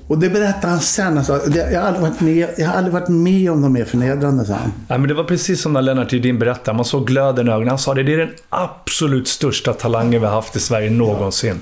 Och 0.07 0.19
det 0.19 0.31
berättade 0.31 0.67
han 0.67 0.81
sen. 0.81 1.19
Alltså, 1.19 1.41
jag, 1.55 1.81
har 1.81 1.87
aldrig 1.87 2.03
varit 2.03 2.21
med, 2.21 2.49
jag 2.57 2.67
har 2.67 2.75
aldrig 2.75 2.93
varit 2.93 3.09
med 3.09 3.51
om 3.51 3.61
något 3.61 3.71
mer 3.71 3.85
förnedrande, 3.85 4.45
sa 4.45 4.55
han. 4.55 4.73
Ja, 4.89 4.99
men 4.99 5.09
det 5.09 5.15
var 5.15 5.25
precis 5.25 5.63
som 5.63 5.73
när 5.73 5.83
Lennart 5.83 6.13
Rydin 6.13 6.39
berättade. 6.39 6.77
Man 6.77 6.85
såg 6.85 7.07
glöden 7.07 7.49
i 7.49 7.51
ögonen. 7.51 7.69
Han 7.69 7.79
sa 7.79 7.95
det, 7.95 8.03
det 8.03 8.15
är 8.15 8.19
den 8.19 8.31
absolut 8.49 9.29
största 9.29 9.73
talangen 9.73 10.21
vi 10.21 10.27
har 10.27 10.35
haft 10.35 10.57
i 10.57 10.61
Sverige 10.61 10.91
någonsin. 10.91 11.61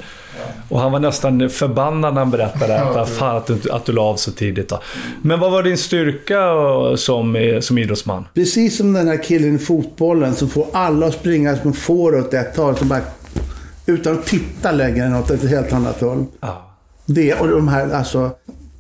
Och 0.69 0.81
han 0.81 0.93
var 0.93 1.01
nästan 1.01 1.51
förbannad 1.51 2.15
när 2.15 2.21
han 2.21 2.31
berättade 2.31 2.81
att, 2.81 3.11
fan, 3.11 3.37
att, 3.37 3.47
du, 3.47 3.71
att 3.71 3.85
du 3.85 3.93
la 3.93 4.03
av 4.03 4.17
så 4.17 4.33
tidigt. 4.33 4.69
Då. 4.69 4.81
Men 5.23 5.41
vad 5.41 5.53
var 5.53 5.63
din 5.63 5.79
styrka 5.79 6.41
eh, 6.41 6.95
som, 6.95 7.37
eh, 7.37 7.61
som 7.61 7.79
idrottsman? 7.79 8.27
Precis 8.35 8.77
som 8.77 8.93
den 8.93 9.09
här 9.09 9.23
killen 9.23 9.57
i 9.57 9.59
fotbollen 9.59 10.35
som 10.35 10.49
får 10.49 10.67
alla 10.73 11.07
att 11.07 11.15
springa 11.15 11.57
som 11.57 11.73
får 11.73 12.19
åt 12.19 12.35
ett 12.35 12.57
håll. 12.57 12.77
Som 12.77 12.89
bara, 12.89 13.01
utan 13.87 14.19
att 14.19 14.27
titta 14.27 14.73
längre 14.73 15.05
än 15.05 15.17
åt 15.17 15.31
ett 15.31 15.51
helt 15.51 15.73
annat 15.73 16.01
håll. 16.01 16.27
Ja. 16.41 16.70
Det 17.15 17.35
och 17.35 17.49
de 17.49 17.69
här, 17.69 17.91
alltså, 17.95 18.31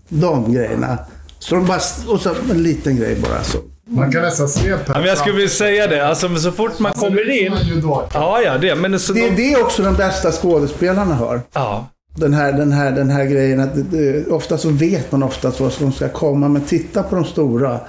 de 0.08 0.52
grejerna. 0.54 0.98
Så 1.38 1.54
de 1.54 1.66
bara, 1.66 1.80
och 2.08 2.20
så 2.20 2.34
en 2.50 2.62
liten 2.62 2.96
grej 2.96 3.16
bara. 3.22 3.42
Så. 3.42 3.58
Man 3.90 4.12
kan 4.12 4.22
nästan 4.22 4.48
se 4.48 4.76
Per. 4.76 4.92
Ja, 4.94 4.98
men 4.98 5.08
jag 5.08 5.18
skulle 5.18 5.34
vilja 5.34 5.48
säga 5.50 5.86
det. 5.86 6.06
Alltså, 6.08 6.36
så 6.36 6.52
fort 6.52 6.78
man 6.78 6.92
kommer 6.92 7.30
in... 7.30 7.52
Ja, 8.14 8.40
ja, 8.44 8.58
det. 8.58 8.74
Men 8.74 9.00
så 9.00 9.12
Det 9.12 9.26
är 9.26 9.30
de, 9.30 9.36
det 9.54 9.62
också 9.62 9.82
de 9.82 9.94
bästa 9.94 10.32
skådespelarna 10.32 11.14
har. 11.14 11.40
ja. 11.52 11.86
Den 12.16 12.34
här, 12.34 12.52
den 12.52 12.72
här, 12.72 12.92
den 12.92 13.10
här 13.10 13.24
grejen 13.24 13.60
att 13.60 13.70
det, 13.90 14.26
ofta 14.26 14.58
så 14.58 14.68
vet 14.68 15.12
man 15.12 15.22
oftast 15.22 15.60
vad 15.60 15.72
som 15.72 15.92
ska 15.92 16.08
komma, 16.08 16.48
men 16.48 16.62
titta 16.62 17.02
på 17.02 17.14
de 17.14 17.24
stora. 17.24 17.80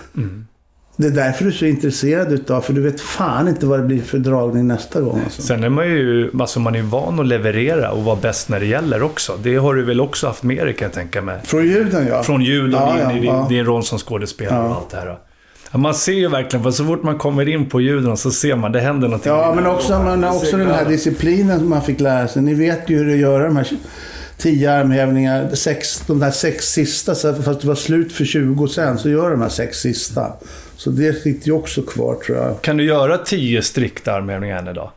Det 1.01 1.07
är 1.07 1.11
därför 1.11 1.43
du 1.43 1.49
är 1.49 1.53
så 1.53 1.65
intresserad 1.65 2.31
utav, 2.31 2.61
för 2.61 2.73
du 2.73 2.81
vet 2.81 3.01
fan 3.01 3.47
inte 3.47 3.65
vad 3.65 3.79
det 3.79 3.85
blir 3.85 4.01
för 4.01 4.17
dragning 4.17 4.67
nästa 4.67 5.01
gång. 5.01 5.21
Alltså. 5.23 5.41
Sen 5.41 5.63
är 5.63 5.69
man 5.69 5.87
ju 5.87 6.31
alltså 6.39 6.59
man 6.59 6.75
är 6.75 6.81
van 6.81 7.19
att 7.19 7.27
leverera 7.27 7.91
och 7.91 8.03
vara 8.03 8.15
bäst 8.15 8.49
när 8.49 8.59
det 8.59 8.65
gäller 8.65 9.03
också. 9.03 9.33
Det 9.43 9.55
har 9.55 9.73
du 9.75 9.83
väl 9.83 10.01
också 10.01 10.27
haft 10.27 10.43
med 10.43 10.65
dig 10.67 10.75
kan 10.75 10.85
jag 10.85 10.93
tänka 10.93 11.21
mig. 11.21 11.39
Från 11.43 11.63
ljuden 11.67 12.07
ja. 12.07 12.23
Från 12.23 12.41
ljud 12.41 12.75
och 12.75 12.81
Ja, 12.81 12.91
din, 12.91 12.99
ja, 13.01 13.09
din, 13.13 13.23
ja. 13.23 13.45
din 13.49 13.65
roll 13.65 13.83
som 13.83 13.97
skådespelare 13.99 14.69
och 14.69 14.75
allt 14.75 14.89
det 14.89 14.97
här. 14.97 15.17
Ja, 15.71 15.77
Man 15.77 15.93
ser 15.93 16.13
ju 16.13 16.27
verkligen, 16.27 16.63
för 16.63 16.71
så 16.71 16.85
fort 16.85 17.03
man 17.03 17.17
kommer 17.17 17.47
in 17.47 17.69
på 17.69 17.81
ljuden 17.81 18.17
så 18.17 18.31
ser 18.31 18.55
man, 18.55 18.71
det 18.71 18.79
händer 18.79 19.07
någonting. 19.07 19.31
Ja, 19.31 19.53
men 19.55 19.65
också, 19.67 19.99
men 20.03 20.23
också 20.23 20.57
den 20.57 20.67
här 20.71 20.85
disciplinen 20.85 21.59
som 21.59 21.69
man 21.69 21.81
fick 21.81 21.99
lära 21.99 22.27
sig. 22.27 22.41
Ni 22.41 22.53
vet 22.53 22.89
ju 22.89 22.97
hur 22.97 23.05
det 23.05 23.15
gör 23.15 23.43
de 23.43 23.57
här 23.57 23.67
tio 24.41 24.71
armhävningar, 24.73 25.55
sex, 25.55 26.03
de 26.07 26.19
där 26.19 26.31
sex 26.31 26.65
sista, 26.65 27.15
fast 27.15 27.61
det 27.61 27.67
var 27.67 27.75
slut 27.75 28.13
för 28.13 28.25
20 28.25 28.67
sen, 28.67 28.97
så 28.99 29.09
gör 29.09 29.31
de 29.31 29.41
här 29.41 29.49
sex 29.49 29.77
sista. 29.77 30.33
Så 30.77 30.89
det 30.89 31.13
sitter 31.23 31.47
ju 31.47 31.53
också 31.53 31.81
kvar 31.81 32.15
tror 32.15 32.37
jag. 32.37 32.61
Kan 32.61 32.77
du 32.77 32.83
göra 32.83 33.17
tio 33.17 33.61
strikta 33.61 34.13
armhävningar 34.13 34.57
än 34.57 34.67
idag? 34.67 34.91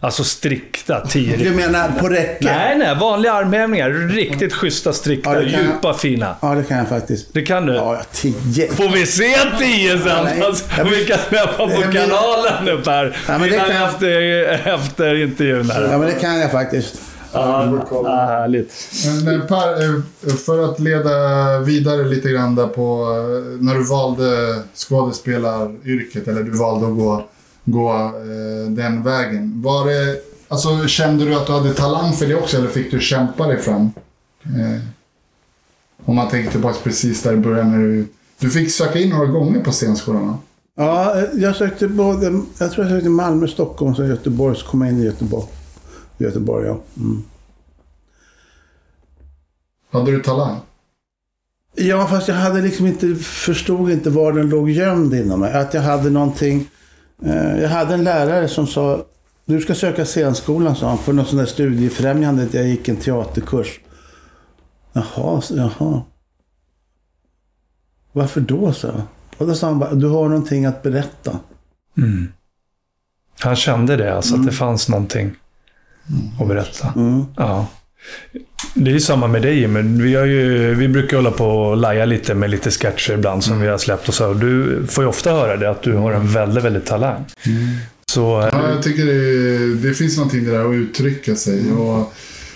Alltså 0.00 0.24
strikta, 0.24 1.06
tio 1.06 1.36
Du 1.36 1.50
menar 1.50 1.88
på 2.00 2.08
räcke? 2.08 2.44
Nej, 2.44 2.78
nej. 2.78 2.96
Vanliga 3.00 3.32
armhävningar. 3.32 3.90
Riktigt 3.90 4.52
schyssta, 4.52 4.92
strikta, 4.92 5.30
Ja, 5.30 5.40
kan 5.40 5.52
jag- 5.52 5.62
djupa, 5.62 5.94
fina. 5.94 6.36
Ja, 6.42 6.54
det 6.54 6.62
kan 6.64 6.78
jag 6.78 6.88
faktiskt. 6.88 7.34
Det 7.34 7.42
kan 7.42 7.66
du? 7.66 7.74
Ja, 7.74 7.94
ja, 7.94 8.04
tio. 8.12 8.68
Får 8.72 8.88
vi 8.88 9.06
se 9.06 9.34
tio 9.58 9.98
sen? 9.98 10.24
Nej. 10.24 10.42
Alltså, 10.42 10.64
vi 10.90 11.04
kan 11.04 11.18
släppa 11.28 11.66
på 11.68 11.82
kanalen 11.82 12.64
nu 12.64 12.78
Per. 12.84 13.16
Ja, 13.28 13.38
men 13.38 13.50
det 13.50 13.56
kan- 13.56 13.70
efter, 13.88 14.42
efter 14.74 15.22
intervjun 15.22 15.70
här. 15.70 15.82
Ja, 15.82 15.98
men 15.98 16.06
det 16.08 16.14
kan 16.14 16.40
jag 16.40 16.50
faktiskt. 16.50 16.94
Ja, 17.32 17.84
ja, 17.90 18.26
härligt. 18.26 18.72
Men 19.24 19.46
Per, 19.46 19.84
eh, 19.84 20.34
för 20.34 20.64
att 20.64 20.80
leda 20.80 21.58
vidare 21.60 22.04
lite 22.04 22.28
grann 22.30 22.54
där 22.54 22.66
på 22.66 23.02
eh, 23.02 23.64
när 23.64 23.74
du 23.74 23.84
valde 23.84 24.62
skådespelaryrket 24.74 26.28
eller 26.28 26.42
du 26.42 26.50
valde 26.50 26.86
att 26.86 26.96
gå, 26.96 27.24
gå 27.64 27.92
eh, 27.92 28.70
den 28.70 29.02
vägen. 29.02 29.62
Var 29.62 29.86
det, 29.86 30.16
alltså, 30.48 30.86
kände 30.86 31.24
du 31.24 31.34
att 31.34 31.46
du 31.46 31.52
hade 31.52 31.74
talang 31.74 32.12
för 32.12 32.26
det 32.26 32.34
också 32.34 32.56
eller 32.56 32.68
fick 32.68 32.90
du 32.90 33.00
kämpa 33.00 33.46
dig 33.46 33.58
fram? 33.58 33.90
Eh, 34.44 34.80
om 36.04 36.16
man 36.16 36.28
tänker 36.28 36.50
tillbaka 36.50 36.78
precis 36.82 37.22
där 37.22 37.32
i 37.32 37.36
början 37.36 37.70
när 37.72 37.78
du... 37.78 38.06
Du 38.38 38.50
fick 38.50 38.72
söka 38.72 38.98
in 38.98 39.10
några 39.10 39.26
gånger 39.26 39.60
på 39.60 39.72
scenskolan 39.72 40.28
va? 40.28 40.38
Ja, 40.76 41.16
jag 41.34 41.56
sökte 41.56 41.88
både... 41.88 42.42
Jag 42.58 42.72
tror 42.72 42.86
jag 42.86 42.94
sökte 42.94 43.08
Malmö, 43.08 43.48
Stockholm 43.48 43.94
och 43.94 44.08
Göteborg, 44.08 44.56
så 44.56 44.66
kom 44.66 44.82
jag 44.82 44.90
in 44.90 45.00
i 45.00 45.04
Göteborg. 45.04 45.46
Göteborg, 46.22 46.66
ja. 46.66 46.80
Mm. 46.96 47.22
Hade 49.90 50.10
du 50.10 50.22
talang? 50.22 50.60
Ja, 51.74 52.06
fast 52.06 52.28
jag 52.28 52.34
hade 52.34 52.60
liksom 52.60 52.86
inte, 52.86 53.14
förstod 53.14 53.90
inte 53.90 54.10
var 54.10 54.32
den 54.32 54.48
låg 54.48 54.70
gömd 54.70 55.14
inom 55.14 55.40
mig. 55.40 55.52
Att 55.52 55.74
jag 55.74 55.82
hade 55.82 56.10
någonting... 56.10 56.68
Eh, 57.22 57.60
jag 57.60 57.68
hade 57.68 57.94
en 57.94 58.04
lärare 58.04 58.48
som 58.48 58.66
sa, 58.66 59.04
du 59.44 59.60
ska 59.60 59.74
söka 59.74 60.04
scenskolan, 60.04 60.76
sa 60.76 60.88
han, 60.88 60.98
på 60.98 61.12
något 61.12 61.28
sånt 61.28 61.42
där 61.42 61.46
studiefrämjande. 61.46 62.48
Jag 62.52 62.68
gick 62.68 62.88
en 62.88 62.96
teaterkurs. 62.96 63.80
Jaha, 64.92 65.42
jaha. 65.50 66.02
Varför 68.12 68.40
då, 68.40 68.72
så? 68.72 68.92
Och 69.38 69.46
då 69.46 69.54
sa 69.54 69.66
han 69.66 69.78
bara, 69.78 69.94
du 69.94 70.08
har 70.08 70.28
någonting 70.28 70.66
att 70.66 70.82
berätta. 70.82 71.38
Han 73.40 73.56
kände 73.56 73.96
det, 73.96 74.16
alltså 74.16 74.34
att 74.34 74.46
det 74.46 74.52
fanns 74.52 74.88
någonting 74.88 75.36
att 76.40 76.48
berätta. 76.48 76.92
Mm. 76.96 77.24
Ja. 77.36 77.66
Det 78.74 78.90
är 78.90 78.98
samma 78.98 79.26
med 79.26 79.42
dig 79.42 79.58
Jimmy. 79.60 79.82
Vi, 80.02 80.14
har 80.14 80.24
ju, 80.24 80.74
vi 80.74 80.88
brukar 80.88 81.16
hålla 81.16 81.30
på 81.30 81.46
och 81.46 81.76
laja 81.76 82.04
lite 82.04 82.34
med 82.34 82.50
lite 82.50 82.70
sketcher 82.70 83.12
ibland 83.14 83.44
som 83.44 83.60
vi 83.60 83.68
har 83.68 83.78
släppt 83.78 84.08
och 84.08 84.14
så. 84.14 84.34
Du 84.34 84.82
får 84.88 85.04
ju 85.04 85.08
ofta 85.08 85.30
höra 85.30 85.56
det, 85.56 85.70
att 85.70 85.82
du 85.82 85.92
har 85.92 86.12
en 86.12 86.32
väldigt, 86.32 86.64
väldigt 86.64 86.86
talang. 86.86 87.24
Så, 88.12 88.40
eh, 88.40 88.48
Ja, 88.52 88.70
jag 88.74 88.82
tycker 88.82 89.06
det, 89.06 89.74
det 89.88 89.94
finns 89.94 90.16
någonting 90.16 90.44
där 90.44 90.68
att 90.68 90.74
uttrycka 90.74 91.34
sig 91.36 91.72
och, 91.72 92.12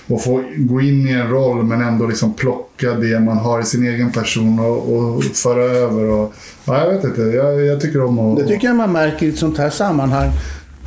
och 0.06 0.24
få 0.24 0.44
gå 0.56 0.80
in 0.80 1.08
i 1.08 1.12
en 1.12 1.28
roll 1.28 1.64
men 1.64 1.82
ändå 1.82 2.06
liksom 2.06 2.34
plocka 2.34 2.94
det 2.94 3.20
man 3.20 3.38
har 3.38 3.60
i 3.60 3.64
sin 3.64 3.86
egen 3.86 4.12
person 4.12 4.58
och, 4.58 4.96
och 4.96 5.24
föra 5.24 5.62
över. 5.62 6.04
Och, 6.04 6.34
ja, 6.64 6.80
jag 6.84 6.94
vet 6.94 7.04
inte, 7.04 7.20
jag, 7.20 7.64
jag 7.64 7.80
tycker 7.80 8.04
om 8.04 8.18
att... 8.18 8.36
Det 8.38 8.46
tycker 8.46 8.66
jag 8.68 8.76
man 8.76 8.92
märker 8.92 9.26
i 9.26 9.28
ett 9.28 9.38
sånt 9.38 9.58
här 9.58 9.70
sammanhang. 9.70 10.30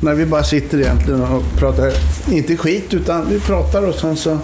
När 0.02 0.14
vi 0.14 0.26
bara 0.26 0.44
sitter 0.44 0.80
egentligen 0.80 1.22
och 1.22 1.42
pratar, 1.58 1.92
inte 2.32 2.56
skit, 2.56 2.94
utan 2.94 3.28
vi 3.28 3.40
pratar 3.40 3.88
och 3.88 3.94
sen 3.94 4.16
så... 4.16 4.38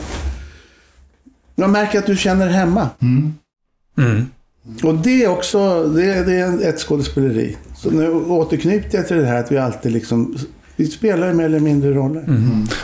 Man 1.55 1.73
märker 1.73 1.99
att 1.99 2.07
du 2.07 2.17
känner 2.17 2.49
hemma. 2.49 2.89
mm. 3.99 4.27
Och 4.83 4.95
det 4.95 5.25
är 5.25 5.29
också, 5.29 5.89
det, 5.89 6.25
det 6.25 6.35
är 6.35 6.69
ett 6.69 6.79
skådespeleri. 6.81 7.57
Så 7.77 7.91
nu 7.91 8.11
återknyter 8.11 8.99
jag 8.99 9.09
till 9.09 9.17
det 9.17 9.27
här 9.27 9.41
att 9.41 9.53
vi 9.53 9.59
alltid 9.59 9.93
liksom, 9.93 10.39
vi 10.77 10.87
spelar 10.87 11.33
mer 11.33 11.45
eller 11.45 11.61
mindre 11.61 11.91
roller. 11.91 12.25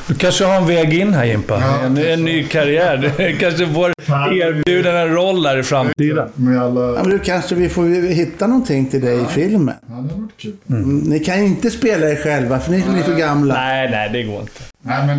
Du 0.09 0.15
kanske 0.15 0.45
har 0.45 0.57
en 0.57 0.67
väg 0.67 0.95
in 0.95 1.15
här 1.15 1.25
Jimpa. 1.25 1.61
Ja, 1.61 1.79
en, 1.87 1.99
en 1.99 2.25
ny 2.25 2.45
karriär. 2.45 3.13
Du 3.19 3.37
kanske 3.39 3.67
får 3.67 3.93
erbjuden 4.33 4.97
en 4.97 5.09
roll 5.15 5.43
där 5.43 5.59
i 5.59 5.63
framtiden. 5.63 6.29
Med 6.35 6.63
alla... 6.63 6.81
Ja, 6.81 7.03
men 7.03 7.11
du 7.11 7.19
kanske 7.19 7.55
vi 7.55 7.69
får 7.69 8.09
hitta 8.13 8.47
någonting 8.47 8.87
till 8.87 9.01
dig 9.01 9.23
i 9.23 9.25
filmen. 9.25 9.75
Ja, 9.89 9.95
det 9.95 9.95
har 10.15 10.21
varit 10.21 10.37
kul. 10.37 10.53
Mm, 10.71 10.99
Ni 10.99 11.19
kan 11.21 11.39
inte 11.39 11.71
spela 11.71 12.11
er 12.11 12.17
själva 12.17 12.61
för 12.61 12.71
ni 12.73 12.79
är 12.79 13.03
för 13.03 13.17
gamla. 13.19 13.55
Nej, 13.55 13.91
nej, 13.91 14.11
det 14.13 14.23
går 14.23 14.41
inte. 14.41 14.53
Nej, 14.85 15.07
men... 15.07 15.19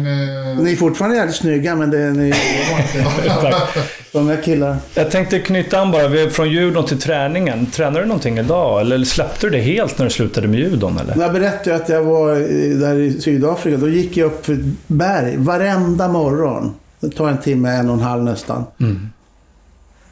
Eh, 0.58 0.64
Ni 0.64 0.72
är 0.72 0.76
fortfarande 0.76 1.18
jävligt 1.18 1.36
snygga 1.36 1.76
men 1.76 1.90
det 1.92 2.00
är 2.00 2.12
ni, 2.12 2.34
de 4.12 4.28
här 4.28 4.42
killar. 4.44 4.78
Jag 4.96 5.12
tänkte 5.12 5.40
knyta 5.40 5.80
an 5.80 5.92
bara, 5.92 6.30
från 6.30 6.50
judon 6.50 6.86
till 6.86 7.00
träningen. 7.00 7.66
Tränar 7.66 8.00
du 8.02 8.06
någonting 8.06 8.38
idag? 8.38 8.82
Eller 8.82 9.04
släppte 9.06 9.48
du 9.48 9.50
det 9.50 9.62
helt 9.62 9.98
när 9.98 10.06
du 10.06 10.12
slutade 10.12 10.48
med 10.48 10.60
judon? 10.60 10.98
Eller? 10.98 11.24
Jag 11.24 11.34
berättade 11.34 11.76
att 11.76 11.90
jag 11.90 12.04
var 12.04 12.36
i- 12.36 12.74
där 12.74 12.96
i 13.00 13.22
Sydafrika. 13.22 13.78
Då 13.78 13.90
gick 13.90 14.18
jag 14.18 14.26
upp 14.26 14.46
för 14.46 14.58
berg 14.88 15.38
varenda 15.38 16.08
morgon. 16.08 16.74
Det 17.00 17.10
tar 17.10 17.30
en 17.30 17.38
timme, 17.38 17.70
en 17.70 17.90
och 17.90 17.96
en 17.96 18.02
halv 18.02 18.24
nästan. 18.24 18.64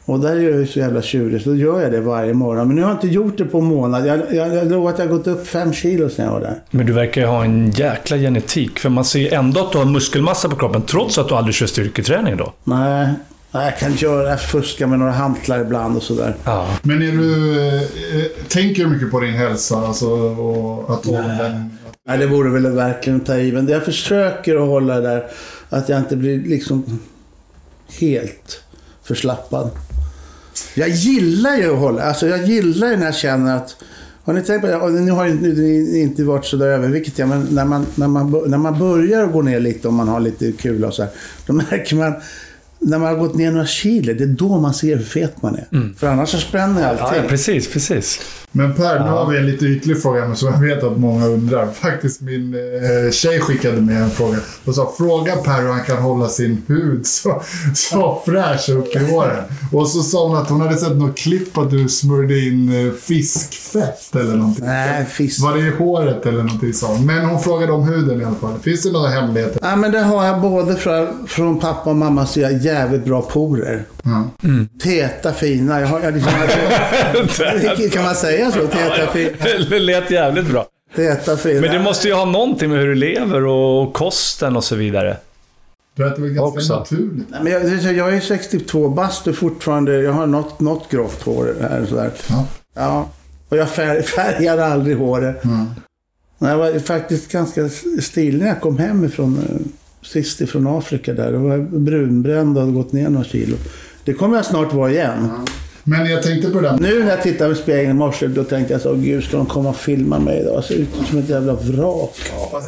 Och 0.06 0.20
där 0.20 0.36
är 0.36 0.42
jag 0.42 0.60
ju 0.60 0.68
så 0.68 0.80
jävla 0.80 1.02
tjurig, 1.02 1.42
så 1.42 1.50
då 1.50 1.56
gör 1.56 1.82
jag 1.82 1.92
det 1.92 2.02
varje 2.02 2.34
morgon. 2.34 2.68
Men 2.68 2.76
nu 2.76 2.82
har 2.82 2.90
jag 2.90 2.98
inte 2.98 3.08
gjort 3.08 3.38
det 3.38 3.46
på 3.46 3.58
en 3.58 3.66
månad. 3.66 4.08
Jag, 4.08 4.20
jag, 4.32 4.56
jag 4.56 4.72
lovar 4.72 4.90
att 4.90 5.00
jag 5.00 5.06
har 5.06 5.18
gått 5.18 5.28
upp 5.28 5.48
fem 5.48 5.74
kilo 5.74 6.10
sen 6.10 6.26
jag 6.26 6.32
var 6.32 6.40
där. 6.40 6.56
Men 6.72 6.86
du 6.86 6.94
verkar 6.94 7.22
ju 7.22 7.28
ha 7.28 7.44
en 7.44 7.72
jäkla 7.72 8.18
genetik. 8.18 8.80
För 8.80 8.90
man 8.90 9.06
ser 9.06 9.34
ändå 9.34 9.60
att 9.60 9.72
du 9.72 9.78
har 9.78 9.86
muskelmassa 9.86 10.50
på 10.50 10.56
kroppen, 10.56 10.82
trots 10.82 11.18
att 11.18 11.28
du 11.28 11.36
aldrig 11.36 11.56
kör 11.56 11.66
styrketräning 11.66 12.38
då. 12.38 12.54
Nej, 12.64 13.10
nej, 13.52 13.66
jag 13.66 13.78
kan 13.78 13.94
göra, 13.94 14.30
jag 14.30 14.42
fuskar 14.42 14.88
med 14.88 15.00
några 15.00 15.12
hantlar 15.12 15.62
ibland 15.62 15.98
och 15.98 16.04
sådär. 16.04 16.36
Ja. 16.44 16.68
men 16.82 17.02
är 17.02 17.12
du... 17.12 17.60
Eh, 17.66 18.28
tänker 18.48 18.84
du 18.84 18.90
mycket 18.90 19.12
på 19.12 19.20
din 19.20 19.34
hälsa? 19.34 19.76
Alltså, 19.76 20.10
och 20.10 20.94
att 20.94 21.08
åldern... 21.08 21.70
Nej, 22.08 22.18
det 22.18 22.28
vore 22.28 22.50
väl 22.50 22.72
verkligen 22.72 23.20
att 23.22 23.26
ta 23.26 23.36
i. 23.36 23.52
Men 23.52 23.68
jag 23.68 23.84
försöker 23.84 24.56
att 24.56 24.68
hålla 24.68 24.96
det 24.96 25.02
där, 25.02 25.26
att 25.70 25.90
jag 25.90 26.00
inte 26.00 26.16
blir 26.16 26.40
liksom 26.40 27.00
helt 28.00 28.64
förslappad. 29.04 29.70
Jag 30.76 30.90
gillar 30.90 31.58
ju 31.58 31.74
att 31.74 31.80
hålla, 31.80 32.04
alltså 32.04 32.28
jag 32.28 32.46
gillar 32.46 32.88
ju 32.88 32.98
när 32.98 33.06
jag 33.06 33.16
känner 33.16 33.58
att 33.58 33.76
har 34.24 34.34
ni 34.34 34.42
tänkt 34.42 34.62
på 34.62 34.68
det? 34.68 34.90
Nu 34.90 35.12
har 35.12 35.26
det 35.26 35.34
ni 35.34 36.00
inte 36.00 36.24
varit 36.24 36.46
så 36.46 36.58
där 36.58 36.68
överviktiga, 36.68 37.26
men 37.26 37.48
när 37.52 37.66
man, 37.66 37.86
när, 37.96 38.08
man, 38.08 38.44
när 38.48 38.58
man 38.58 38.80
börjar 38.80 39.26
gå 39.26 39.42
ner 39.42 39.60
lite 39.60 39.88
och 39.88 39.94
man 39.94 40.08
har 40.08 40.20
lite 40.20 40.52
kul 40.52 40.86
och 40.86 40.94
så 40.94 41.04
här, 41.04 41.12
då 41.46 41.54
märker 41.72 41.96
man 41.96 42.14
när 42.82 42.98
man 42.98 43.08
har 43.08 43.16
gått 43.16 43.36
ner 43.36 43.52
några 43.52 43.66
kilo, 43.66 44.14
det 44.14 44.24
är 44.24 44.28
då 44.28 44.60
man 44.60 44.74
ser 44.74 44.96
hur 44.98 45.04
fet 45.04 45.42
man 45.42 45.56
är. 45.56 45.94
För 45.98 46.08
annars 46.08 46.30
så 46.30 46.38
spänner 46.38 46.90
allting. 46.90 47.22
ja, 47.24 47.30
precis, 47.30 47.74
precis. 47.74 48.20
Men 48.52 48.74
Per, 48.74 49.00
nu 49.00 49.10
har 49.10 49.30
vi 49.32 49.38
en 49.38 49.46
lite 49.46 49.66
ytlig 49.66 50.02
fråga 50.02 50.28
men 50.28 50.36
som 50.36 50.54
jag 50.54 50.60
vet 50.60 50.84
att 50.84 50.98
många 50.98 51.28
undrar. 51.28 51.68
Faktiskt 51.72 52.22
min 52.22 52.54
eh, 52.54 53.12
tjej 53.12 53.40
skickade 53.40 53.82
med 53.82 54.02
en 54.04 54.10
fråga 54.10 54.38
och 54.66 54.76
sa 54.76 54.94
fråga 54.98 55.36
Per 55.36 55.62
hur 55.62 55.70
han 55.70 55.84
kan 55.84 55.98
hålla 55.98 56.28
sin 56.28 56.64
hud 56.68 57.08
så, 57.08 57.42
så 57.76 58.22
fräsch 58.26 58.70
upp 58.70 58.96
i 58.96 59.14
åren. 59.14 59.44
Och 59.72 59.88
så 59.88 60.02
sa 60.02 60.28
hon 60.28 60.38
att 60.38 60.50
hon 60.50 60.62
hade 60.62 60.78
sett 60.78 60.98
något 60.98 61.18
klipp 61.18 61.58
att 61.58 61.72
du 61.72 61.90
smörjde 61.90 62.40
in 62.40 62.88
eh, 62.88 62.94
fiskfett 62.94 64.16
eller 64.16 64.36
någonting. 64.36 64.66
Nej, 64.66 65.06
fisk. 65.06 65.42
Var 65.44 65.54
det 65.54 65.60
i 65.60 65.70
håret 65.70 66.26
eller 66.26 66.44
någonting 66.44 66.74
sånt? 66.74 67.06
Men 67.06 67.26
hon 67.26 67.40
frågade 67.40 67.72
om 67.72 67.84
huden 67.84 68.22
i 68.22 68.24
alla 68.24 68.36
fall. 68.36 68.60
Finns 68.64 68.84
det 68.84 68.92
några 68.92 69.10
hemligheter? 69.10 69.60
Ja, 69.62 69.76
men 69.76 69.92
det 69.92 70.00
har 70.00 70.26
jag 70.26 70.42
både 70.42 70.76
från, 70.76 71.28
från 71.28 71.60
pappa 71.60 71.90
och 71.90 71.96
mamma 71.96 72.26
så 72.26 72.40
jag 72.40 72.48
har 72.48 72.60
jävligt 72.72 73.06
bra 73.06 73.22
porer. 73.22 73.84
Ja. 74.04 74.30
Täta, 74.84 75.34
fina. 75.34 75.80
Jag 75.82 75.88
har, 75.88 76.02
jag 76.02 76.14
liksom, 76.14 76.32
kan 77.92 78.04
man 78.04 78.16
säga 78.16 78.52
så? 78.52 78.68
Täta, 78.68 79.08
fina. 79.14 79.30
Det 79.70 79.80
lät 79.80 80.12
jävligt 80.12 80.48
bra. 80.48 80.66
Täta, 80.96 81.38
fina. 81.38 81.62
Men 81.62 81.72
det 81.72 81.80
måste 81.80 82.08
ju 82.08 82.14
ha 82.14 82.26
någonting 82.26 82.70
med 82.70 82.80
hur 82.80 82.88
du 82.88 82.96
lever 82.96 83.46
och 83.46 83.94
kosten 83.94 84.56
och 84.56 84.64
så 84.64 84.76
vidare. 84.76 85.18
Du 85.96 86.08
äter 86.08 86.22
väl 86.22 86.32
ganska 86.32 86.58
Också. 86.60 86.80
naturligt? 86.80 87.28
Nej, 87.30 87.40
Men 87.44 87.82
jag, 87.84 87.94
jag 87.94 88.16
är 88.16 88.20
62 88.20 88.90
bast 88.90 89.28
och 89.28 89.36
fortfarande, 89.36 90.02
jag 90.02 90.12
har 90.14 90.28
något, 90.28 90.60
något 90.60 90.92
grått 90.92 91.22
hår 91.24 91.56
här 91.62 91.86
sådär. 91.90 92.12
Ja. 92.30 92.46
Ja. 92.74 93.10
Och 93.50 93.58
jag 93.58 93.70
färg, 93.70 94.04
färgar 94.16 94.58
aldrig 94.58 94.98
håret. 94.98 95.44
Mm. 95.44 95.66
Jag 96.40 96.58
var 96.58 96.80
faktiskt 96.80 97.32
ganska 97.32 97.70
stilig 98.02 98.40
när 98.40 98.48
jag 98.48 98.62
kom 98.62 98.78
hem 98.78 99.06
ifrån, 99.06 99.38
eh, 99.38 99.56
sist 100.04 100.42
ifrån 100.42 100.68
Afrika 100.68 101.14
där. 101.14 101.32
Då 101.32 101.38
var 101.40 101.50
jag 101.52 101.62
brunbränd 101.82 102.58
och 102.58 102.64
hade 102.64 102.74
gått 102.76 102.94
ner 102.94 103.10
några 103.10 103.26
kilo. 103.26 103.56
Det 104.06 104.14
kommer 104.14 104.36
jag 104.36 104.46
snart 104.46 104.74
vara 104.74 104.92
igen. 104.92 105.28
Men 105.84 106.06
jag 106.10 106.24
tänkte 106.24 106.50
på 106.50 106.62
det 106.62 106.70
där. 106.70 106.78
Nu 106.78 107.04
när 107.04 107.10
jag 107.10 107.22
tittar 107.22 107.52
i 107.52 107.56
spegeln 107.56 107.92
i 107.92 107.94
morse, 107.94 108.28
då 108.28 108.44
tänkte 108.44 108.74
jag 108.74 108.82
så, 108.82 108.94
gud 108.96 109.24
ska 109.24 109.38
de 109.38 109.46
komma 109.46 109.70
och 109.70 109.76
filma 109.76 110.20
mig 110.20 110.40
idag? 110.40 110.56
Jag 110.56 110.64
ser 110.64 110.76
ut 110.76 110.88
som 111.10 111.18
ett 111.20 111.30
jävla 111.30 111.54
vrak. 111.54 112.16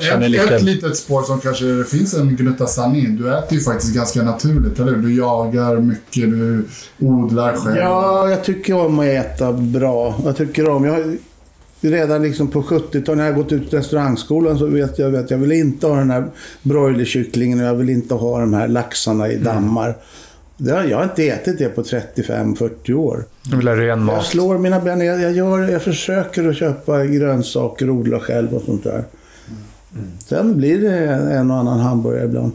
känner 0.02 0.26
Ett, 0.26 0.32
lite- 0.32 0.56
ett 0.56 0.64
litet 0.64 0.98
spår 0.98 1.24
som 1.24 1.40
kanske 1.40 1.66
det 1.66 1.86
finns 1.86 2.14
en 2.14 2.36
gnutta 2.36 2.68
sanning. 2.68 3.16
Du 3.18 3.38
äter 3.38 3.54
ju 3.58 3.60
faktiskt 3.64 3.96
ganska 3.96 4.24
naturligt, 4.24 4.80
eller 4.80 4.92
hur? 4.96 5.02
Du 5.02 5.16
jagar 5.16 5.78
mycket, 5.78 6.32
du 6.32 6.66
odlar 7.00 7.56
själv. 7.56 7.78
Ja, 7.78 8.30
jag 8.30 8.44
tycker 8.44 8.74
om 8.76 9.00
att 9.00 9.06
äta 9.06 9.54
bra. 9.54 10.16
Jag 10.26 10.38
tycker 10.38 10.70
om... 10.70 10.86
Jag 10.86 11.18
redan 11.84 12.22
liksom 12.24 12.48
på 12.48 12.62
70-talet 12.62 13.18
när 13.18 13.26
jag 13.26 13.36
gått 13.36 13.52
ut 13.52 13.74
restaurangskolan 13.74 14.58
så 14.58 14.66
vet 14.66 15.00
jag 15.00 15.16
att 15.16 15.32
jag 15.32 15.38
vill 15.38 15.52
inte 15.52 15.88
ha 15.88 15.96
den 15.96 16.12
här 16.12 16.26
broilerkycklingen 16.64 17.60
och 17.60 17.66
jag 17.66 17.76
vill 17.76 17.90
inte 17.90 18.14
ha 18.14 18.40
de 18.40 18.54
här 18.54 18.68
laxarna 18.68 19.30
i 19.32 19.38
dammar. 19.38 19.96
Det 20.58 20.72
har, 20.72 20.84
jag 20.84 20.98
har 20.98 21.04
inte 21.04 21.28
ätit 21.28 21.58
det 21.58 21.70
på 21.70 21.82
35-40 21.84 22.94
år. 22.94 23.24
Du 23.52 23.58
vill 23.58 23.68
ha 23.68 23.76
ren 23.76 23.88
Jag 23.88 24.00
mat. 24.00 24.26
slår 24.26 24.58
mina 24.58 24.80
ben. 24.80 25.02
Jag, 25.06 25.22
jag, 25.22 25.32
gör, 25.32 25.60
jag 25.70 25.82
försöker 25.82 26.50
att 26.50 26.56
köpa 26.58 27.06
grönsaker 27.06 27.90
och 27.90 27.96
odla 27.96 28.20
själv 28.20 28.54
och 28.54 28.62
sånt 28.62 28.84
där. 28.84 29.04
Sen 30.26 30.58
blir 30.58 30.82
det 30.82 30.98
en 31.10 31.52
och 31.52 31.58
annan 31.58 31.80
hamburgare 31.80 32.26
ibland. 32.26 32.52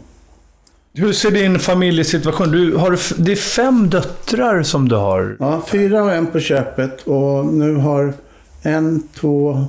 Hur 0.94 1.12
ser 1.12 1.30
din 1.30 1.58
familjesituation 1.58 2.50
du 2.50 2.76
har? 2.76 2.98
Det 3.22 3.32
är 3.32 3.36
fem 3.36 3.88
döttrar 3.90 4.62
som 4.62 4.88
du 4.88 4.96
har. 4.96 5.36
Ja, 5.40 5.62
fyra 5.68 6.02
och 6.02 6.12
en 6.12 6.26
på 6.26 6.40
köpet 6.40 7.02
och 7.02 7.46
nu 7.46 7.74
har 7.74 8.12
en, 8.62 9.08
två, 9.14 9.64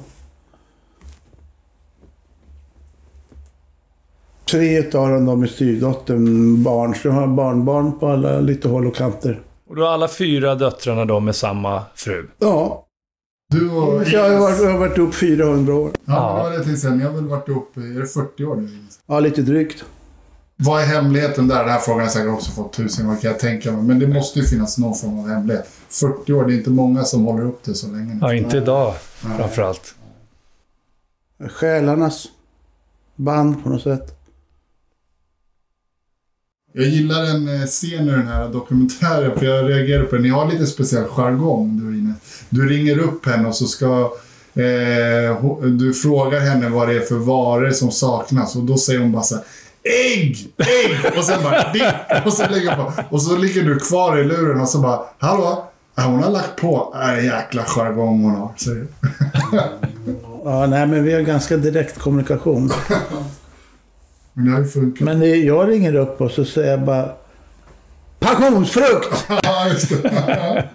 tre 4.52 4.78
utav 4.80 5.10
dem 5.10 5.26
de 5.26 5.44
är 5.44 5.48
styvdottern 5.48 6.64
barn. 6.64 6.96
Så 6.96 7.08
jag 7.08 7.14
har 7.14 7.28
barnbarn 7.28 8.00
på 8.00 8.08
alla 8.08 8.40
lite 8.40 8.68
håll 8.68 8.88
och 8.88 8.96
kanter. 8.96 9.42
Och 9.70 9.76
du 9.76 9.82
har 9.82 9.90
alla 9.90 10.08
fyra 10.08 10.56
döttrarna 10.56 11.06
då 11.06 11.20
med 11.20 11.36
samma 11.36 11.84
fru. 11.96 12.28
Ja, 12.40 12.86
Du 13.52 13.70
och... 13.72 14.04
jag 14.08 14.30
har 14.30 14.40
varit, 14.40 14.62
jag 14.64 14.72
har 14.72 14.78
varit 14.80 14.98
upp 14.98 15.14
400 15.16 15.74
år. 15.74 15.92
Ja, 16.06 16.38
det 16.44 16.50
var 16.50 16.58
det 16.58 16.64
till 16.64 16.82
sen. 16.82 16.98
Ni 16.98 17.04
har 17.04 17.12
väl 17.12 17.28
varit 17.28 17.50
i- 17.50 17.52
är 17.96 18.00
det 18.02 18.08
40 18.08 18.46
år 18.46 18.56
nu? 18.56 18.70
Ja, 19.08 19.20
lite 19.20 19.42
drygt. 19.42 19.84
Vad 20.56 20.82
är 20.82 20.86
hemligheten 20.86 21.48
där? 21.48 21.60
Den 21.60 21.70
här 21.70 21.80
frågan 21.80 22.00
har 22.00 22.06
jag 22.06 22.12
säkert 22.12 22.34
också 22.34 22.52
fått 22.52 22.74
tusen 22.74 23.06
gånger 23.06 23.20
kan 23.22 23.32
jag 23.32 23.40
tänka 23.40 23.72
mig. 23.72 23.84
Men 23.84 24.00
det 24.00 24.08
måste 24.08 24.40
ju 24.40 24.46
finnas 24.46 24.78
någon 24.78 24.96
form 24.96 25.20
av 25.20 25.30
hemlighet. 25.30 25.68
40 25.90 26.34
år, 26.34 26.46
det 26.46 26.54
är 26.54 26.58
inte 26.58 26.70
många 26.70 27.04
som 27.04 27.26
håller 27.26 27.46
upp 27.46 27.64
det 27.64 27.74
så 27.74 27.88
länge. 27.88 28.18
Ja, 28.22 28.34
inte 28.34 28.58
idag 28.58 28.96
framförallt. 29.38 29.96
Själarnas 31.50 32.28
band 33.16 33.64
på 33.64 33.70
något 33.70 33.82
sätt. 33.82 34.16
Jag 36.74 36.86
gillar 36.86 37.24
en 37.24 37.62
eh, 37.62 37.66
scen 37.66 38.10
i 38.10 38.12
den 38.12 38.28
här 38.28 38.50
dokumentären, 38.50 39.40
för 39.40 39.46
jag 39.46 39.70
reagerar 39.70 40.04
på 40.04 40.16
det. 40.16 40.22
Ni 40.22 40.30
har 40.30 40.52
lite 40.52 40.68
speciell 40.68 41.06
jargong, 41.06 41.80
du 41.80 41.98
Ines. 41.98 42.18
Du 42.50 42.70
ringer 42.70 43.00
upp 43.00 43.26
henne 43.26 43.48
och 43.48 43.56
så 43.56 43.66
ska... 43.66 44.14
Eh, 44.54 45.46
du 45.64 45.94
frågar 45.94 46.40
henne 46.40 46.70
vad 46.70 46.88
det 46.88 46.96
är 46.96 47.00
för 47.00 47.16
varor 47.16 47.72
som 47.72 47.92
saknas 47.92 48.56
och 48.56 48.64
då 48.64 48.78
säger 48.78 49.00
hon 49.00 49.12
bara 49.12 49.24
så 49.24 49.36
här, 49.36 49.44
Ägg! 49.84 50.54
Ägg! 50.58 51.18
Och 51.18 51.24
sen 51.24 51.44
bara 51.44 51.74
dipp! 51.74 52.26
Och 52.26 52.34
så, 52.34 52.50
ligger 52.50 52.76
på, 52.76 52.94
och 53.10 53.22
så 53.22 53.38
ligger 53.38 53.64
du 53.64 53.80
kvar 53.80 54.18
i 54.18 54.24
luren 54.24 54.62
och 54.62 54.70
så 54.70 54.80
bara 54.80 55.02
Hallå? 55.18 55.69
Ja, 56.00 56.06
Hon 56.06 56.24
har 56.24 56.32
lagt 56.32 56.56
på. 56.56 56.96
Äh, 57.04 57.26
jäkla 57.26 57.64
jargong 57.68 58.24
hon 58.24 58.36
har, 58.36 58.52
säger. 58.58 58.86
Ja, 60.44 60.66
nej, 60.68 60.88
men 60.88 61.04
vi 61.04 61.14
har 61.14 61.22
ganska 61.22 61.58
direkt 61.58 62.00
kommunikation. 62.00 62.72
Men 64.34 64.46
det 64.46 64.52
har 64.52 64.60
ju 64.60 64.66
funkat. 64.66 65.06
Men 65.06 65.20
det, 65.20 65.28
jag 65.36 65.70
ringer 65.70 65.96
upp 65.96 66.22
och 66.22 66.32
så 66.32 66.46
säger 66.46 66.72
jag 66.72 66.82
bara 66.86 67.10
Passionsfrukt! 68.20 69.26
Ja, 69.44 69.68
just 69.70 69.90
det. 69.90 70.68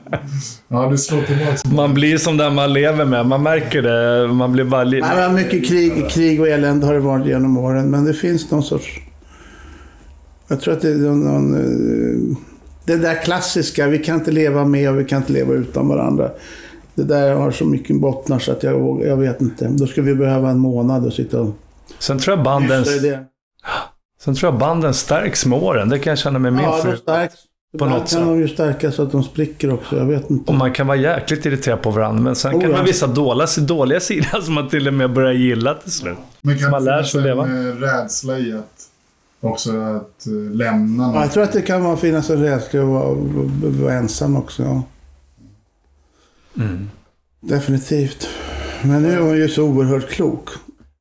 Ja, 0.69 0.89
du 0.91 0.99
slår 0.99 1.23
tillbaka. 1.23 1.69
Man 1.69 1.95
blir 1.95 2.19
som 2.19 2.37
den 2.37 2.55
man 2.55 2.73
lever 2.73 3.05
med. 3.05 3.27
Man 3.27 3.43
märker 3.43 3.83
det. 3.83 4.29
Man 4.33 4.53
blir 4.53 4.65
bara... 4.65 4.85
Li- 4.85 5.01
Nej, 5.01 5.17
men 5.17 5.35
mycket 5.35 5.67
krig, 5.67 6.11
krig 6.11 6.41
och 6.41 6.49
elände 6.49 6.87
har 6.87 6.95
det 6.95 7.01
varit 7.01 7.27
genom 7.27 7.59
åren. 7.59 7.91
Men 7.91 8.05
det 8.05 8.15
finns 8.15 8.51
någon 8.51 8.63
sorts... 8.63 9.01
Jag 10.49 10.61
tror 10.61 10.75
att 10.75 10.81
det 10.83 10.89
är 10.89 10.95
någon... 10.95 12.37
det 12.85 12.97
där 12.97 13.23
klassiska, 13.23 13.87
vi 13.87 13.99
kan 13.99 14.14
inte 14.18 14.31
leva 14.31 14.64
med 14.64 14.90
och 14.90 14.99
vi 15.01 15.05
kan 15.05 15.18
inte 15.20 15.33
leva 15.33 15.53
utan 15.55 15.88
varandra. 15.88 16.31
Det 16.94 17.03
där 17.05 17.35
har 17.35 17.51
så 17.51 17.64
mycket 17.64 18.01
bottnar 18.01 18.38
så 18.38 18.53
att 18.53 18.62
jag, 18.62 19.03
jag 19.07 19.16
vet 19.16 19.40
inte. 19.40 19.68
Då 19.68 19.87
skulle 19.87 20.07
vi 20.07 20.14
behöva 20.14 20.51
en 20.51 20.59
månad 20.59 21.07
och 21.07 21.12
sitta 21.12 21.40
och... 21.40 21.57
Sen 21.99 22.18
tror 22.18 22.37
jag 22.37 22.44
banden, 22.44 22.85
sen 24.20 24.35
tror 24.35 24.53
jag 24.53 24.61
banden 24.61 24.94
stärks 24.94 25.47
med 25.47 25.62
åren. 25.62 25.88
Det 25.88 25.99
kan 25.99 26.11
jag 26.11 26.18
känna 26.18 26.38
med 26.38 26.53
min 26.53 26.64
Ja, 26.64 26.81
fru. 26.83 26.97
stärks. 26.97 27.35
På 27.79 27.85
något 27.85 27.99
kan 27.99 28.07
sätt. 28.07 28.20
de 28.20 28.38
ju 28.40 28.49
stärkas 28.49 28.94
så 28.94 29.03
att 29.03 29.12
de 29.12 29.23
spricker 29.23 29.73
också. 29.73 29.97
Jag 29.97 30.05
vet 30.07 30.31
inte. 30.31 30.51
Och 30.53 30.59
man 30.59 30.73
kan 30.73 30.87
vara 30.87 30.97
jäkligt 30.97 31.47
irriterad 31.47 31.83
på 31.83 31.90
varandra. 31.90 32.23
Men 32.23 32.35
sen 32.37 32.55
Oh, 32.55 32.61
kan 32.61 32.70
ja. 32.70 32.77
vara 32.77 32.87
vissa 32.87 33.07
dåliga, 33.07 33.47
dåliga 33.59 34.01
sidor 34.01 34.40
som 34.42 34.55
man 34.55 34.68
till 34.68 34.88
och 34.88 34.94
med 34.94 35.12
börjar 35.12 35.33
gilla 35.33 35.75
till 35.75 35.92
slut. 35.92 36.18
Men 36.42 36.59
kan 36.59 36.70
Man 36.70 36.85
lär 36.85 36.92
finnas 36.97 37.11
sig 37.12 37.20
en 37.20 37.27
leva. 37.27 37.42
eh, 37.44 37.75
rädsla 37.75 38.38
i 38.38 38.53
att 38.53 38.83
också 39.45 39.81
att 39.81 40.27
eh, 40.27 40.33
lämna 40.33 41.07
någon? 41.07 41.15
Ja, 41.15 41.21
jag 41.23 41.33
tror 41.33 41.43
att 41.43 41.53
det 41.53 41.63
kan 41.63 41.85
vara 41.85 41.97
finnas 41.97 42.31
en 42.31 42.43
rädsla 42.43 42.81
att 42.81 42.89
vara, 42.89 43.15
vara 43.83 43.93
ensam 43.93 44.37
också. 44.37 44.63
Ja. 44.63 44.83
Mm. 46.57 46.91
Definitivt. 47.41 48.29
Men 48.85 49.03
nu 49.03 49.13
är 49.13 49.21
hon 49.21 49.37
ju 49.37 49.49
så 49.49 49.65
oerhört 49.65 50.09
klok. 50.09 50.49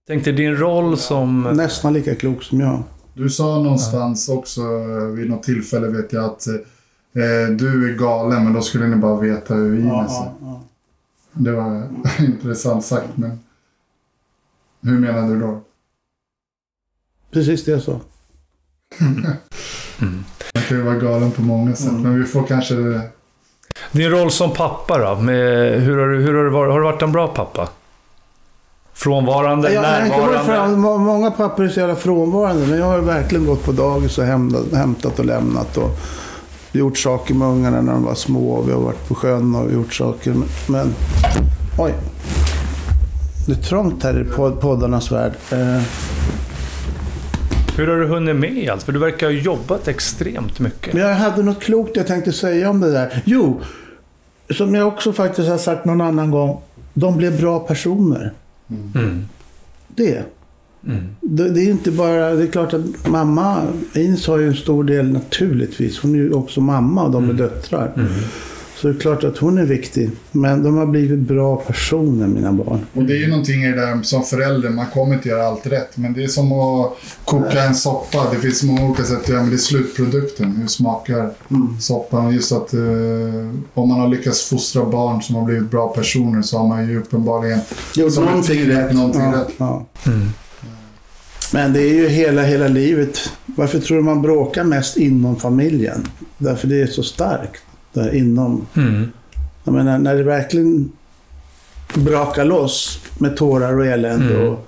Tänk 0.07 0.23
dig 0.25 0.33
din 0.33 0.57
roll 0.57 0.97
som... 0.97 1.41
Nästan 1.53 1.93
lika 1.93 2.15
klok 2.15 2.43
som 2.43 2.59
jag. 2.59 2.83
Du 3.13 3.29
sa 3.29 3.59
någonstans 3.63 4.29
också 4.29 4.61
eh, 4.61 5.05
vid 5.05 5.29
något 5.29 5.43
tillfälle 5.43 5.87
vet 5.87 6.13
jag 6.13 6.25
att 6.25 6.47
eh, 6.47 7.55
du 7.57 7.91
är 7.91 7.97
galen 7.97 8.43
men 8.43 8.53
då 8.53 8.61
skulle 8.61 8.87
ni 8.87 8.95
bara 8.95 9.19
veta 9.19 9.53
hur 9.53 9.79
Ines 9.79 10.11
är. 10.11 10.31
ja. 10.41 10.63
Det 11.33 11.51
var 11.51 11.87
intressant 12.19 12.85
sagt 12.85 13.17
men 13.17 13.39
hur 14.81 14.99
menar 14.99 15.29
du 15.29 15.39
då? 15.39 15.61
Precis 17.31 17.65
det 17.65 17.71
jag 17.71 17.81
sa. 17.81 17.99
Man 18.99 20.63
kan 20.67 20.77
ju 20.77 20.83
vara 20.83 20.95
galen 20.95 21.31
på 21.31 21.41
många 21.41 21.75
sätt 21.75 21.91
men 21.93 22.19
vi 22.19 22.25
får 22.25 22.43
kanske... 22.43 23.01
Din 23.91 24.09
roll 24.09 24.31
som 24.31 24.51
pappa 24.53 24.97
då? 24.97 25.21
Med, 25.21 25.81
hur, 25.81 25.97
har 25.97 26.07
du, 26.07 26.17
hur 26.21 26.33
har 26.33 26.43
du 26.43 26.49
varit? 26.49 26.71
Har 26.71 26.79
du 26.79 26.85
varit 26.85 27.01
en 27.01 27.11
bra 27.11 27.27
pappa? 27.27 27.69
Frånvarande? 28.93 29.73
Jag 29.73 29.81
har 29.83 30.05
inte 30.05 30.17
varit 30.19 30.31
närvarande? 30.31 30.53
fram, 30.53 30.81
må- 30.81 30.97
många 30.97 31.31
pappor 31.31 31.65
är 31.65 31.69
så 31.69 31.79
jävla 31.79 31.95
frånvarande. 31.95 32.67
Men 32.67 32.79
jag 32.79 32.85
har 32.85 32.99
verkligen 32.99 33.45
gått 33.45 33.63
på 33.63 33.71
dagis 33.71 34.17
och 34.17 34.23
hämtat, 34.25 34.73
hämtat 34.73 35.19
och 35.19 35.25
lämnat. 35.25 35.77
Och 35.77 35.99
gjort 36.71 36.97
saker 36.97 37.33
med 37.33 37.47
ungarna 37.47 37.81
när 37.81 37.93
de 37.93 38.03
var 38.03 38.15
små. 38.15 38.61
Vi 38.61 38.71
har 38.73 38.79
varit 38.81 39.07
på 39.07 39.15
sjön 39.15 39.55
och 39.55 39.71
gjort 39.73 39.93
saker. 39.93 40.35
Men, 40.67 40.93
oj. 41.77 41.93
Det 43.45 43.51
är 43.51 43.55
trångt 43.63 44.03
här 44.03 44.21
i 44.21 44.23
pod- 44.23 44.59
poddarnas 44.61 45.11
värld. 45.11 45.33
Eh, 45.51 45.81
Hur 47.77 47.87
har 47.87 47.97
du 47.97 48.05
hunnit 48.05 48.35
med 48.35 48.69
allt? 48.69 48.83
För 48.83 48.91
du 48.91 48.99
verkar 48.99 49.27
ha 49.27 49.33
jobbat 49.33 49.87
extremt 49.87 50.59
mycket. 50.59 50.93
Men 50.93 51.03
jag 51.03 51.15
hade 51.15 51.43
något 51.43 51.61
klokt 51.61 51.97
jag 51.97 52.07
tänkte 52.07 52.31
säga 52.31 52.69
om 52.69 52.79
det 52.79 52.91
där. 52.91 53.21
Jo, 53.25 53.61
som 54.49 54.75
jag 54.75 54.87
också 54.87 55.13
faktiskt 55.13 55.49
har 55.49 55.57
sagt 55.57 55.85
någon 55.85 56.01
annan 56.01 56.31
gång. 56.31 56.61
De 56.93 57.17
blev 57.17 57.39
bra 57.39 57.59
personer. 57.59 58.33
Mm. 58.95 59.27
Det. 59.87 60.23
Det, 61.21 61.49
det 61.49 61.61
är 61.61 61.69
inte 61.69 61.91
bara... 61.91 62.35
Det 62.35 62.43
är 62.43 62.47
klart 62.47 62.73
att 62.73 63.07
mamma, 63.07 63.61
Ines 63.93 64.27
har 64.27 64.37
ju 64.37 64.47
en 64.47 64.55
stor 64.55 64.83
del 64.83 65.11
naturligtvis. 65.11 65.99
Hon 65.99 66.15
är 66.15 66.19
ju 66.19 66.33
också 66.33 66.61
mamma 66.61 67.03
och 67.03 67.11
de 67.11 67.29
är 67.29 67.33
döttrar. 67.33 67.91
Så 68.83 68.89
det 68.89 68.95
är 68.95 68.99
klart 68.99 69.23
att 69.23 69.37
hon 69.37 69.57
är 69.57 69.65
viktig. 69.65 70.09
Men 70.31 70.63
de 70.63 70.77
har 70.77 70.85
blivit 70.85 71.19
bra 71.19 71.55
personer, 71.55 72.27
mina 72.27 72.51
barn. 72.51 72.85
Och 72.93 73.03
det 73.03 73.13
är 73.13 73.17
ju 73.17 73.27
någonting 73.27 73.63
i 73.63 73.71
det 73.71 73.75
där 73.75 74.01
som 74.03 74.23
förälder, 74.23 74.69
man 74.69 74.85
kommer 74.93 75.15
inte 75.15 75.29
göra 75.29 75.47
allt 75.47 75.67
rätt. 75.67 75.97
Men 75.97 76.13
det 76.13 76.23
är 76.23 76.27
som 76.27 76.51
att 76.51 76.93
koka 77.25 77.63
en 77.63 77.75
soppa. 77.75 78.27
Det 78.31 78.39
finns 78.39 78.63
många 78.63 78.85
olika 78.85 79.03
sätt 79.03 79.21
att 79.21 79.29
göra, 79.29 79.41
men 79.41 79.49
det 79.49 79.55
är 79.55 79.57
slutprodukten. 79.57 80.51
Hur 80.51 80.67
smakar 80.67 81.31
soppan? 81.79 82.25
Och 82.25 82.33
just 82.33 82.51
att 82.51 82.73
eh, 82.73 82.79
om 83.73 83.89
man 83.89 83.99
har 83.99 84.07
lyckats 84.07 84.49
fostra 84.49 84.85
barn 84.85 85.21
som 85.21 85.35
har 85.35 85.45
blivit 85.45 85.71
bra 85.71 85.87
personer 85.87 86.41
så 86.41 86.57
har 86.57 86.67
man 86.67 86.87
ju 86.87 86.99
uppenbarligen 86.99 87.59
Gjort 87.95 88.15
någonting 88.15 88.69
rätt. 88.69 88.93
någonting 88.93 89.21
ja, 89.21 89.31
rätt. 89.31 89.53
Ja. 89.57 89.85
Men 91.53 91.73
det 91.73 91.81
är 91.81 91.93
ju 91.93 92.07
hela, 92.07 92.41
hela 92.41 92.67
livet. 92.67 93.19
Varför 93.45 93.79
tror 93.79 93.97
du 93.97 94.03
man 94.03 94.21
bråkar 94.21 94.63
mest 94.63 94.97
inom 94.97 95.35
familjen? 95.35 96.07
Därför 96.37 96.67
det 96.67 96.81
är 96.81 96.87
så 96.87 97.03
starkt. 97.03 97.63
Där 97.93 98.15
inom. 98.15 98.67
Mm. 98.73 99.11
Jag 99.63 99.73
menar, 99.73 99.97
när 99.97 100.15
det 100.15 100.23
verkligen 100.23 100.91
brakar 101.95 102.45
loss 102.45 102.99
med 103.17 103.37
tårar 103.37 103.77
och 103.77 103.85
elände 103.85 104.35
Mm. 104.35 104.47
och, 104.47 104.67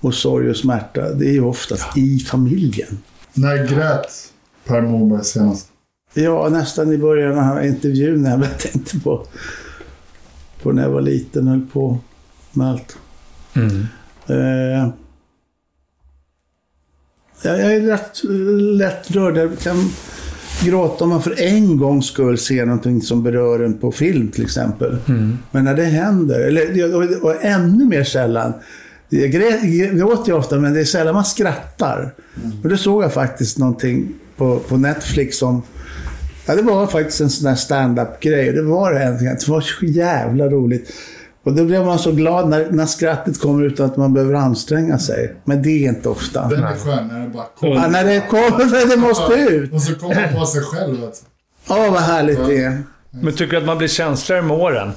och 0.00 0.14
sorg 0.14 0.50
och 0.50 0.56
smärta. 0.56 1.12
Det 1.12 1.26
är 1.28 1.32
ju 1.32 1.44
oftast 1.44 1.96
i 1.96 2.18
familjen. 2.18 2.98
När 3.32 3.66
grät 3.66 4.32
Per 4.64 4.80
Morberg 4.82 5.24
senast? 5.24 5.66
Ja, 6.14 6.48
nästan 6.48 6.92
i 6.92 6.98
början 6.98 7.38
av 7.38 7.64
intervjun 7.64 8.22
när 8.22 8.30
jag 8.30 8.58
tänkte 8.58 8.98
på, 9.00 9.26
på 10.62 10.72
när 10.72 10.82
jag 10.82 10.90
var 10.90 11.00
liten 11.00 11.46
och 11.48 11.50
höll 11.54 11.66
på 11.72 11.98
med 12.52 12.68
allt. 12.68 12.96
Mm. 13.54 13.86
Eh, 14.26 14.90
jag 17.42 17.60
jag 17.60 17.74
är 17.74 17.80
rätt 17.80 18.20
lätt 18.78 19.10
rörd. 19.10 19.36
Jag 19.36 19.58
kan 19.58 19.90
gråta 20.64 21.04
om 21.04 21.10
man 21.10 21.22
för 21.22 21.40
en 21.42 21.76
gångs 21.76 22.06
skull 22.06 22.38
ser 22.38 22.66
någonting 22.66 23.02
som 23.02 23.22
berör 23.22 23.60
en 23.60 23.78
på 23.78 23.92
film 23.92 24.28
till 24.28 24.44
exempel. 24.44 24.96
Men 25.50 25.64
när 25.64 25.74
det 25.74 25.84
händer, 25.84 26.40
eller 26.40 27.24
och, 27.24 27.44
ännu 27.44 27.84
mer 27.84 28.04
sällan, 28.04 28.52
jag 29.08 29.30
gråter 29.30 30.32
ju 30.32 30.38
ofta 30.38 30.58
men 30.58 30.74
det 30.74 30.80
är 30.80 30.84
sällan 30.84 31.14
man 31.14 31.24
skrattar. 31.24 32.14
Och 32.62 32.68
det 32.68 32.78
såg 32.78 33.02
jag 33.02 33.12
faktiskt 33.12 33.58
någonting 33.58 34.14
på, 34.36 34.58
på 34.58 34.76
Netflix 34.76 35.38
som 35.38 35.62
Ja, 36.46 36.56
det 36.56 36.62
var 36.62 36.86
faktiskt 36.86 37.20
en 37.20 37.30
sån 37.30 37.48
där 37.48 37.54
stand-up-grej. 37.54 38.52
Det 38.52 38.62
var 38.62 39.00
egentligen. 39.00 39.36
Det 39.40 39.48
var 39.48 39.60
så 39.60 39.84
jävla 39.84 40.48
roligt. 40.48 40.92
Och 41.42 41.52
då 41.54 41.64
blev 41.64 41.84
man 41.84 41.98
så 41.98 42.12
glad 42.12 42.48
när, 42.48 42.70
när 42.70 42.86
skrattet 42.86 43.40
kommer 43.40 43.64
utan 43.64 43.86
att 43.86 43.96
man 43.96 44.14
behöver 44.14 44.34
anstränga 44.34 44.98
sig. 44.98 45.34
Men 45.44 45.62
det 45.62 45.70
är 45.70 45.88
inte 45.88 46.08
ofta. 46.08 46.48
Den 46.48 46.64
är 46.64 46.76
skön 46.76 47.08
när 47.08 47.20
det 47.20 47.28
bara 47.28 47.46
kommer. 47.58 47.74
Ja, 47.74 47.88
när 47.88 48.04
det 48.04 48.20
kommer, 48.30 48.88
det 48.90 48.96
måste 48.96 49.34
ut. 49.34 49.72
Och 49.72 49.82
så 49.82 49.94
kommer 49.94 50.14
man 50.14 50.40
på 50.40 50.46
sig 50.46 50.62
själv. 50.62 51.00
Du. 51.00 51.10
Åh, 51.68 51.92
vad 51.92 52.00
härligt 52.00 52.46
det 52.46 52.64
är. 52.64 52.82
Men 53.10 53.32
tycker 53.32 53.50
du 53.52 53.56
att 53.56 53.64
man 53.64 53.78
blir 53.78 53.88
känsligare 53.88 54.42
med 54.42 54.56
åren? 54.56 54.90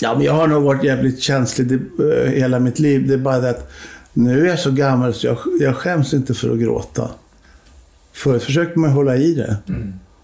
Ja, 0.00 0.14
men 0.14 0.22
jag 0.22 0.32
har 0.32 0.46
nog 0.46 0.62
varit 0.62 0.84
jävligt 0.84 1.20
känslig 1.20 1.66
det, 1.68 2.14
eh, 2.24 2.30
hela 2.30 2.58
mitt 2.58 2.78
liv. 2.78 3.08
Det 3.08 3.14
är 3.14 3.18
bara 3.18 3.38
det 3.40 3.50
att 3.50 3.70
nu 4.12 4.40
är 4.40 4.50
jag 4.50 4.58
så 4.58 4.70
gammal 4.70 5.14
så 5.14 5.26
jag, 5.26 5.38
jag 5.60 5.76
skäms 5.76 6.14
inte 6.14 6.34
för 6.34 6.50
att 6.50 6.58
gråta. 6.58 7.10
Förut 8.12 8.42
försökte 8.42 8.78
man 8.78 8.90
hålla 8.90 9.16
i 9.16 9.34
det. 9.34 9.56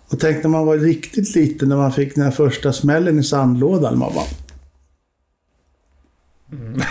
Och 0.08 0.20
tänk 0.20 0.42
när 0.42 0.50
man 0.50 0.66
var 0.66 0.76
riktigt 0.76 1.34
liten, 1.34 1.68
när 1.68 1.76
man 1.76 1.92
fick 1.92 2.14
den 2.14 2.24
här 2.24 2.30
första 2.30 2.72
smällen 2.72 3.18
i 3.18 3.22
sandlådan. 3.22 3.98
Man 3.98 4.14
bara, 4.14 4.24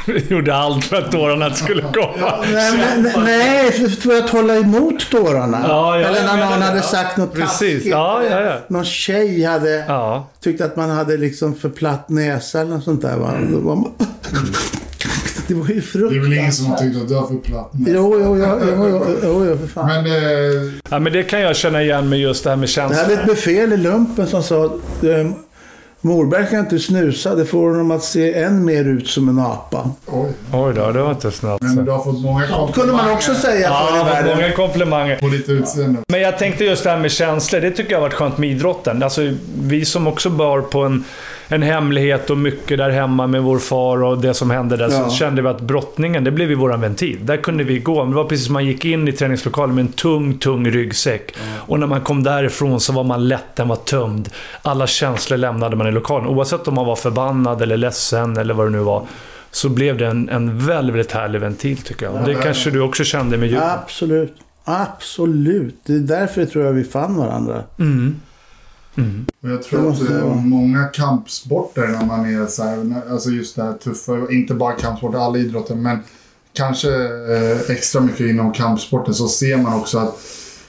Vi 0.08 0.24
gjorde 0.30 0.56
allt 0.56 0.86
för 0.86 0.96
att 0.96 1.12
tårarna 1.12 1.46
inte 1.48 1.58
skulle 1.60 1.82
komma. 1.82 2.44
Nej, 2.54 2.72
nej, 2.98 3.14
nej, 3.18 3.72
för, 3.72 4.18
att 4.18 4.30
hålla 4.30 4.56
emot 4.56 5.12
tårarna. 5.12 5.60
Ja, 5.68 6.00
ja, 6.00 6.08
Eller 6.08 6.18
jag 6.20 6.26
när 6.26 6.50
någon 6.50 6.62
hade 6.62 6.78
Ja. 6.78 6.84
sagt 6.84 7.18
något 7.18 7.34
Precis. 7.34 7.50
taskigt. 7.50 7.86
Ja, 7.86 8.24
ja, 8.30 8.42
ja. 8.42 8.54
Någon 8.68 8.86
tjej 8.86 9.44
hade 9.44 9.86
Ja. 9.88 10.28
tyckt 10.44 10.62
att 10.62 10.76
man 10.76 10.90
hade 10.90 11.18
liksom 11.18 11.56
för 11.56 11.70
platt 11.70 12.10
näsa 12.10 12.62
eller 12.62 12.72
något 12.72 12.84
sånt 12.84 13.02
där. 13.02 13.18
Va? 13.18 13.32
Då 13.52 13.60
var 13.60 13.76
man... 13.76 13.92
Det 15.48 15.54
var 15.54 15.68
ju 15.68 15.74
Det 15.74 15.78
är 15.80 15.82
fruktansvärt. 15.82 16.24
väl 16.24 16.34
ingen 16.34 16.54
som 16.54 16.66
har 16.66 16.78
tyckt 16.78 16.98
att 16.98 17.08
du 17.08 17.16
har 17.16 17.28
för 17.28 17.36
platt 17.36 17.70
näsa. 17.74 17.92
Jo, 17.96 18.20
jo, 18.24 18.38
jo, 18.38 18.60
jo, 18.62 18.88
jo, 18.90 19.06
jo, 19.24 19.46
jo, 19.50 19.58
för 19.58 19.68
fan. 19.68 19.88
Men 19.88 20.06
eh, 20.06 20.72
ja, 20.90 21.00
men 21.00 21.14
det 21.14 21.24
kan 21.24 21.42
jag 21.42 21.56
känna 21.56 21.82
igen 21.84 22.10
med 22.10 22.20
just 22.20 22.44
det 22.44 22.50
här 22.50 22.58
med 22.58 22.64
Jag 22.64 22.70
känslor. 22.70 23.02
hade 23.02 23.14
ett 23.14 23.26
befäl 23.26 23.74
i 23.74 23.78
lumpen 23.78 24.28
som 24.28 24.44
sa 24.44 24.66
eh, 24.66 24.72
Morberg 26.06 26.48
kan 26.50 26.60
inte 26.60 26.80
snusa, 26.80 27.36
det 27.36 27.46
får 27.46 27.70
honom 27.70 27.92
att 27.92 28.04
se 28.04 28.34
än 28.34 28.66
mer 28.66 28.86
ut 28.86 29.08
som 29.08 29.30
en 29.30 29.40
apa. 29.40 29.90
oj. 30.06 30.32
Oj 30.54 30.74
då, 30.76 30.92
det 30.92 31.02
var 31.02 31.12
inte 31.12 31.32
snällt. 31.32 31.62
Men 31.62 31.86
du 31.86 31.92
har 31.92 32.04
fått 32.04 32.22
många 32.22 32.66
Det 32.68 32.74
kunde 32.74 32.94
man 32.94 33.12
också 33.12 33.34
säga 33.36 33.70
förr 33.70 33.96
i 33.96 33.98
Ja, 34.00 34.04
världen. 34.04 34.38
många 34.38 34.52
komplimanger. 34.52 35.16
På 35.16 35.28
ditt 35.28 35.50
utseende. 35.50 36.00
Men 36.08 36.22
jag 36.22 36.38
tänkte 36.38 36.64
just 36.66 36.84
det 36.84 36.90
här 36.90 36.98
med 37.00 37.12
känslor. 37.12 37.62
Det 37.62 37.72
tycker 37.72 37.92
jag 37.92 37.98
har 37.98 38.02
varit 38.02 38.14
skönt 38.14 38.38
med 38.38 38.50
idrotten. 38.50 39.04
Alltså, 39.04 39.22
vi 39.62 39.86
som 39.86 40.08
också 40.08 40.30
bar 40.30 40.62
på 40.62 40.80
en, 40.84 41.04
en 41.48 41.62
hemlighet 41.62 42.30
och 42.30 42.38
mycket 42.38 42.78
där 42.78 42.90
hemma 42.90 43.28
med 43.28 43.44
vår 43.44 43.60
far 43.60 44.04
och 44.04 44.18
det 44.18 44.34
som 44.34 44.52
hände 44.52 44.78
där. 44.78 44.90
Ja. 44.92 45.10
Så 45.10 45.16
kände 45.16 45.42
vi 45.42 45.48
att 45.48 45.62
brottningen, 45.62 46.24
det 46.24 46.32
blev 46.32 46.50
ju 46.50 46.56
våran 46.56 46.82
ventil. 46.82 47.18
Där 47.22 47.38
kunde 47.38 47.64
vi 47.64 47.80
gå. 47.80 48.06
Det 48.06 48.16
var 48.16 48.24
precis 48.24 48.46
som 48.46 48.54
man 48.54 48.66
gick 48.66 48.86
in 48.86 49.08
i 49.08 49.12
träningslokalen 49.12 49.76
med 49.76 49.82
en 49.82 49.92
tung, 49.92 50.38
tung 50.38 50.72
ryggsäck. 50.72 51.36
Och 51.56 51.80
när 51.80 51.88
man 51.88 52.02
kom 52.02 52.24
därifrån 52.24 52.80
så 52.80 52.94
var 52.94 53.04
man 53.04 53.28
lätt, 53.28 53.56
den 53.56 53.68
var 53.68 53.76
tömd. 53.76 54.30
Alla 54.62 54.88
känslor 54.88 55.38
lämnade 55.38 55.76
man 55.76 55.88
i 55.88 55.92
lokalen. 55.92 56.28
Oavsett 56.28 56.68
om 56.68 56.74
man 56.74 56.86
var 56.86 56.96
förbannad 56.96 57.62
eller 57.62 57.78
ledsen 57.78 58.38
eller 58.38 58.54
vad 58.54 58.66
det 58.66 58.72
nu 58.72 58.80
var. 58.80 59.08
Så 59.52 59.70
blev 59.70 59.98
det 59.98 60.08
en, 60.08 60.30
en 60.30 60.60
väldigt, 60.60 60.96
väldigt 60.96 61.12
härlig 61.12 61.40
ventil 61.42 61.78
tycker 61.78 62.06
jag. 62.06 62.16
Och 62.16 62.28
det 62.28 62.36
kanske 62.36 62.72
du 62.72 62.82
också 62.82 63.04
kände 63.04 63.38
med 63.38 63.50
Djurgården. 63.50 63.74
Absolut. 63.84 64.34
Absolut. 64.64 65.76
Det 65.86 65.94
är 65.94 66.00
därför 66.00 66.46
tror 66.46 66.66
jag 66.66 66.74
vi 66.74 66.84
fann 66.84 67.16
varandra. 67.16 67.64
Mm. 67.80 68.16
Och 69.42 69.50
jag 69.50 69.64
tror 69.64 69.82
Det 69.82 69.90
att 69.90 70.10
eh, 70.10 70.22
vara. 70.28 70.36
många 70.36 70.84
kampsporter 70.84 71.88
när 71.88 72.06
man 72.06 72.26
är 72.44 72.48
så 72.48 72.64
här, 72.64 73.02
alltså 73.12 73.30
just 73.30 73.56
det 73.56 73.64
här 73.64 73.74
tuffa, 73.74 74.32
inte 74.32 74.54
bara 74.54 74.74
kampsporter, 74.74 75.18
alla 75.20 75.38
idrotter, 75.38 75.76
men 75.76 76.00
kanske 76.54 76.90
eh, 77.06 77.72
extra 77.76 78.02
mycket 78.02 78.20
inom 78.20 78.54
kampsporten 78.54 79.14
så 79.14 79.28
ser 79.28 79.58
man 79.58 79.80
också 79.80 79.98
att 79.98 80.18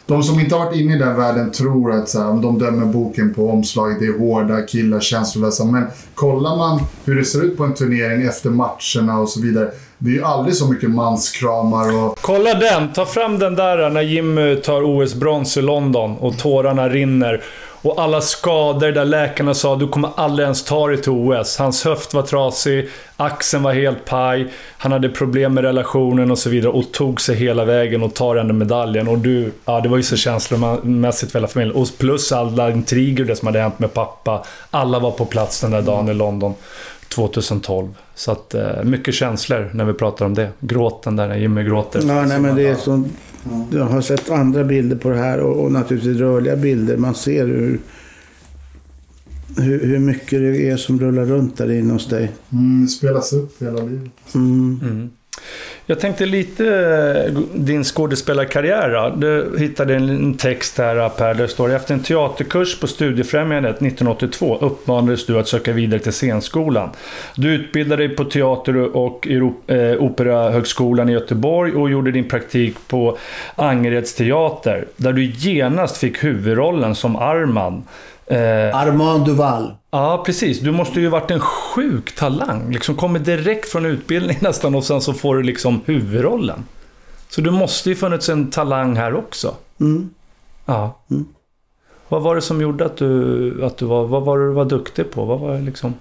de 0.07 0.23
som 0.23 0.41
inte 0.41 0.55
har 0.55 0.65
varit 0.65 0.77
inne 0.77 0.95
i 0.97 0.99
den 0.99 1.17
världen 1.17 1.51
tror 1.53 1.93
att 1.93 2.09
så 2.09 2.19
här, 2.23 2.43
de 2.43 2.59
dömer 2.59 2.87
boken 2.87 3.35
på 3.35 3.51
omslaget, 3.51 3.99
det 4.01 4.07
är 4.07 4.19
hårda 4.19 4.63
killar, 4.63 5.01
känslolösa. 5.01 5.65
Men 5.65 5.85
kollar 6.15 6.57
man 6.57 6.81
hur 7.05 7.17
det 7.17 7.25
ser 7.25 7.43
ut 7.45 7.57
på 7.57 7.65
en 7.65 7.75
turnering 7.75 8.23
efter 8.23 8.51
matcherna 8.51 9.19
och 9.19 9.29
så 9.29 9.41
vidare. 9.41 9.71
Det 9.99 10.11
är 10.11 10.15
ju 10.15 10.25
aldrig 10.25 10.57
så 10.57 10.73
mycket 10.73 10.91
manskramar 10.91 11.95
och 12.05 12.19
Kolla 12.21 12.55
den! 12.55 12.93
Ta 12.93 13.07
fram 13.07 13.39
den 13.39 13.55
där 13.55 13.91
när 13.91 14.03
Jimmy 14.03 14.57
tar 14.57 14.83
OS-brons 14.83 15.57
i 15.59 15.63
London 15.63 16.17
och 16.17 16.39
tårarna 16.39 16.89
rinner. 16.89 17.43
Och 17.87 18.03
alla 18.03 18.21
skador 18.21 18.93
där 18.93 19.05
läkarna 19.05 19.55
sa 19.55 19.77
du 19.77 19.89
kommer 19.89 20.11
aldrig 20.17 20.45
ens 20.45 20.65
ta 20.65 20.89
dig 20.89 21.03
till 21.03 21.13
OS. 21.13 21.59
Hans 21.59 21.85
höft 21.85 22.15
var 22.15 22.23
trasig, 22.23 22.89
axeln 23.17 23.63
var 23.63 23.73
helt 23.73 24.05
paj, 24.05 24.53
han 24.79 24.93
hade 24.93 25.09
problem 25.09 25.55
med 25.55 25.65
relationen 25.65 26.31
och 26.31 26.39
så 26.39 26.51
vidare. 26.51 26.73
Och 26.73 26.93
tog 26.93 27.21
sig 27.21 27.37
hela 27.37 27.65
vägen 27.65 28.03
och 28.03 28.15
tar 28.15 28.37
ändå 28.37 28.55
medaljen. 28.55 29.09
Och 29.09 29.19
du, 29.19 29.53
ja 29.65 29.81
det 29.81 29.89
var 29.89 29.97
ju 29.97 30.03
så 30.03 30.17
känslomässigt 30.17 31.33
för 31.33 31.39
hela 31.39 31.49
familjen. 31.49 31.77
Och 31.77 31.89
plus 31.99 32.33
alla 32.33 32.71
intriger 32.71 33.21
och 33.23 33.27
det 33.27 33.37
som 33.37 33.47
hade 33.47 33.61
hänt 33.61 33.79
med 33.79 33.95
pappa. 33.95 34.45
Alla 34.71 34.99
var 34.99 35.11
på 35.11 35.25
plats 35.25 35.61
den 35.61 35.71
där 35.71 35.83
dagen 35.83 36.09
i 36.09 36.15
London. 36.15 36.55
2012. 37.09 37.95
Så 38.15 38.33
att 38.33 38.55
eh, 38.55 38.83
mycket 38.83 39.15
känslor 39.15 39.71
när 39.75 39.85
vi 39.85 39.93
pratar 39.93 40.27
om 40.27 40.35
det. 40.35 40.49
Gråten 40.61 41.17
där 41.17 41.29
när 41.29 41.37
Jimmy 41.37 41.65
gråter. 41.65 42.03
Ja, 42.09 42.23
nej, 42.23 42.41
men 42.41 42.57
det 42.57 42.69
är 42.69 42.75
så, 42.75 43.05
jag 43.71 43.85
har 43.85 44.01
sett 44.01 44.31
andra 44.31 44.65
bilder 44.65 44.97
på 44.97 45.09
det 45.11 45.19
här 45.19 45.41
och, 45.41 45.65
och 45.65 45.73
naturligtvis 45.73 46.19
rörliga 46.19 46.57
bilder. 46.57 46.97
Man 46.97 47.15
ser 47.15 47.47
hur, 47.47 47.81
hur, 49.57 49.87
hur 49.87 49.99
mycket 49.99 50.41
det 50.41 50.69
är 50.69 50.77
som 50.77 51.01
rullar 51.01 51.25
runt 51.25 51.57
där 51.57 51.73
inne 51.73 51.93
hos 51.93 52.09
dig. 52.09 52.33
mm, 52.53 52.83
det 52.83 52.89
spelas 52.89 53.33
upp 53.33 53.63
hela 53.63 53.83
livet. 53.83 54.11
Mm. 54.35 55.11
Jag 55.89 56.01
tänkte 56.01 56.27
lite 56.27 56.67
eh, 57.27 57.33
din 57.55 57.85
skådespelarkarriär. 57.85 58.91
då. 58.91 59.17
Du 59.17 59.59
hittade 59.59 59.95
en 59.95 60.35
text 60.35 60.79
här 60.79 61.09
Per, 61.09 61.35
där 61.35 61.43
det 61.43 61.49
står 61.49 61.75
Efter 61.75 61.95
en 61.95 62.03
teaterkurs 62.03 62.81
på 62.81 62.87
Studiefrämjandet 62.87 63.77
1982 63.77 64.59
uppmanades 64.61 65.27
du 65.27 65.39
att 65.39 65.49
söka 65.49 65.73
vidare 65.73 66.01
till 66.01 66.13
scenskolan. 66.13 66.91
Du 67.37 67.55
utbildade 67.55 68.07
dig 68.07 68.17
på 68.17 68.25
Teater 68.25 68.97
och 68.97 69.29
eh, 69.29 70.03
Operahögskolan 70.03 71.09
i 71.09 71.13
Göteborg 71.13 71.73
och 71.73 71.91
gjorde 71.91 72.13
din 72.13 72.29
praktik 72.29 72.77
på 72.89 73.19
Angereds 73.55 74.15
teater. 74.15 74.87
Där 74.97 75.13
du 75.13 75.25
genast 75.25 75.97
fick 75.97 76.25
huvudrollen 76.25 76.95
som 76.95 77.17
Arman. 77.17 77.85
Eh, 78.27 78.77
Armand 78.77 79.27
Duval. 79.27 79.75
Ja, 79.97 80.23
precis. 80.27 80.61
Du 80.61 80.73
måste 80.73 81.01
ju 81.01 81.09
varit 81.09 81.31
en 81.31 81.41
sjuk 81.41 82.15
talang. 82.15 82.73
Liksom 82.73 82.95
kommer 82.97 83.19
direkt 83.19 83.69
från 83.69 83.87
utbildning 83.87 84.39
nästan 84.43 84.75
och 84.75 84.85
sen 84.85 85.01
så 85.01 85.13
får 85.15 85.37
du 85.37 85.43
liksom 85.43 85.81
huvudrollen. 85.85 86.65
Så 87.29 87.41
du 87.41 87.51
måste 87.51 87.89
ju 87.89 87.97
funnits 87.97 88.29
en 88.29 88.51
talang 88.51 88.97
här 88.97 89.15
också. 89.15 89.55
Mm. 89.81 90.11
Ja. 90.67 91.01
Vad 92.09 92.23
var 92.23 92.35
det 92.35 92.43
som 92.43 92.61
gjorde 92.61 92.85
att 92.87 92.97
du, 92.97 93.65
att 93.65 93.77
du 93.77 93.85
var... 93.85 94.07
Vad 94.07 94.23
var 94.23 94.39
det 94.39 94.47
du 94.47 94.53
var 94.53 94.65
duktig 94.65 95.11
på? 95.11 95.25
Vad 95.25 95.41
var 95.41 95.55
det 95.55 95.61
liksom... 95.61 95.95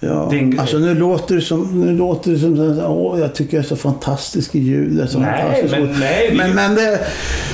Ja, 0.00 0.28
Din 0.30 0.60
alltså 0.60 0.78
nu 0.78 0.94
låter 0.94 1.34
det 1.34 1.40
som... 1.40 1.80
Nu 1.80 1.92
låter 1.92 2.30
det 2.30 2.38
som... 2.38 2.80
Åh, 2.86 3.20
jag 3.20 3.34
tycker 3.34 3.56
jag 3.56 3.64
är 3.64 3.68
så 3.68 3.76
fantastisk 3.76 4.54
i 4.54 4.58
ljud. 4.58 4.96
jag 4.98 5.02
är 5.02 5.06
så 5.06 5.18
Nej, 5.18 5.68
men- 5.70 6.00
nej, 6.00 6.34
men, 6.36 6.54
men 6.54 6.74
det... 6.74 7.06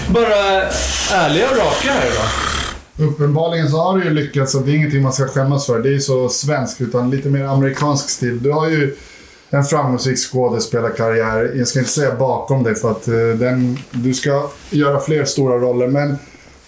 Bara 0.09 0.63
ärliga 1.13 1.51
och 1.51 1.57
raka 1.57 1.89
här 1.93 2.11
då. 2.11 2.54
Uppenbarligen 2.99 3.69
så 3.69 3.77
har 3.77 3.99
du 3.99 4.05
ju 4.05 4.11
lyckats 4.11 4.53
så 4.53 4.59
det 4.59 4.71
är 4.71 4.75
ingenting 4.75 5.03
man 5.03 5.13
ska 5.13 5.27
skämmas 5.27 5.67
för. 5.67 5.79
Det 5.79 5.89
är 5.89 5.93
ju 5.93 6.01
så 6.01 6.29
svenskt, 6.29 6.81
utan 6.81 7.11
lite 7.11 7.29
mer 7.29 7.45
amerikansk 7.45 8.11
stil. 8.11 8.43
Du 8.43 8.51
har 8.51 8.69
ju 8.69 8.97
en 9.51 9.65
framgångsrik 9.65 10.19
skådespelarkarriär. 10.19 11.53
Jag 11.57 11.69
ska 11.69 11.79
inte 11.79 11.91
säga 11.91 12.15
bakom 12.15 12.63
dig 12.63 12.75
för 12.75 12.91
att 12.91 13.09
eh, 13.09 13.15
den, 13.15 13.79
du 13.91 14.15
ska 14.15 14.49
göra 14.71 15.01
fler 15.01 15.25
stora 15.25 15.59
roller. 15.59 15.89
Men 15.89 16.17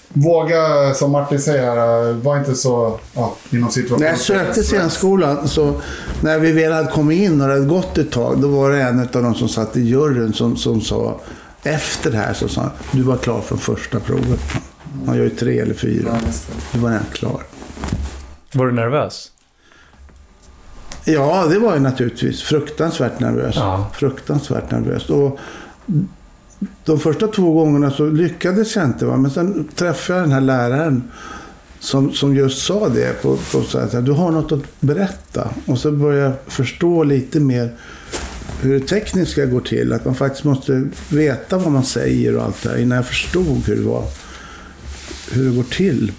våga, 0.08 0.94
som 0.94 1.10
Martin 1.10 1.40
säger 1.40 1.62
här, 1.62 2.08
eh, 2.08 2.16
var 2.16 2.38
inte 2.38 2.54
så 2.54 2.98
ja, 3.14 3.34
inom 3.50 3.70
situationen. 3.70 4.00
När 4.00 4.10
jag 4.10 4.20
sökte 4.20 4.62
scenskolan, 4.62 5.48
så 5.48 5.74
när 6.20 6.38
vi 6.38 6.52
väl 6.52 6.72
hade 6.72 6.90
kommit 6.90 7.18
in 7.18 7.40
och 7.40 7.48
det 7.48 7.54
hade 7.54 7.66
gått 7.66 7.98
ett 7.98 8.12
tag, 8.12 8.38
då 8.40 8.48
var 8.48 8.70
det 8.70 8.82
en 8.82 9.00
av 9.00 9.22
de 9.22 9.34
som 9.34 9.48
satt 9.48 9.76
i 9.76 9.80
juryn 9.80 10.32
som, 10.32 10.56
som 10.56 10.80
sa, 10.80 11.20
efter 11.62 12.10
det 12.10 12.16
här 12.16 12.34
så 12.34 12.48
sa 12.48 12.60
han, 12.60 12.70
du 12.92 13.02
var 13.02 13.16
klar 13.16 13.40
från 13.40 13.58
första 13.58 14.00
provet. 14.00 14.40
Han 15.06 15.16
gör 15.16 15.24
ju 15.24 15.30
tre 15.30 15.58
eller 15.58 15.74
fyra. 15.74 16.18
Ja. 16.24 16.32
Du 16.72 16.78
var 16.78 16.90
redan 16.90 17.04
klar. 17.12 17.42
Var 18.52 18.66
du 18.66 18.72
nervös? 18.72 19.32
Ja, 21.04 21.46
det 21.46 21.58
var 21.58 21.74
ju 21.74 21.80
naturligtvis 21.80 22.42
fruktansvärt 22.42 23.20
nervöst. 23.20 23.58
Ja. 23.58 23.90
Fruktansvärt 23.94 24.70
nervöst. 24.70 25.10
Och 25.10 25.38
de 26.84 27.00
första 27.00 27.26
två 27.26 27.52
gångerna 27.52 27.90
så 27.90 28.06
lyckades 28.06 28.76
jag 28.76 28.84
inte. 28.84 29.06
Va? 29.06 29.16
Men 29.16 29.30
sen 29.30 29.68
träffade 29.74 30.18
jag 30.18 30.24
den 30.28 30.32
här 30.32 30.40
läraren 30.40 31.02
som, 31.80 32.12
som 32.12 32.36
just 32.36 32.66
sa 32.66 32.88
det. 32.88 33.22
På, 33.22 33.36
på 33.52 33.62
så 33.62 33.80
här, 33.80 34.00
du 34.00 34.12
har 34.12 34.30
något 34.30 34.52
att 34.52 34.80
berätta. 34.80 35.50
Och 35.66 35.78
så 35.78 35.92
började 35.92 36.24
jag 36.24 36.34
förstå 36.46 37.04
lite 37.04 37.40
mer 37.40 37.72
hur 38.60 38.80
det 38.80 38.86
tekniska 38.86 39.46
går 39.46 39.60
till. 39.60 39.92
Att 39.92 40.04
man 40.04 40.14
faktiskt 40.14 40.44
måste 40.44 40.88
veta 41.08 41.58
vad 41.58 41.72
man 41.72 41.84
säger 41.84 42.36
och 42.36 42.42
allt 42.42 42.62
det 42.62 42.68
här. 42.68 42.78
Innan 42.78 42.96
jag 42.96 43.06
förstod 43.06 43.62
hur 43.66 43.76
det 43.76 43.82
var. 43.82 44.04
Hur 45.32 45.50
det 45.50 45.56
går 45.56 45.62
till. 45.62 46.12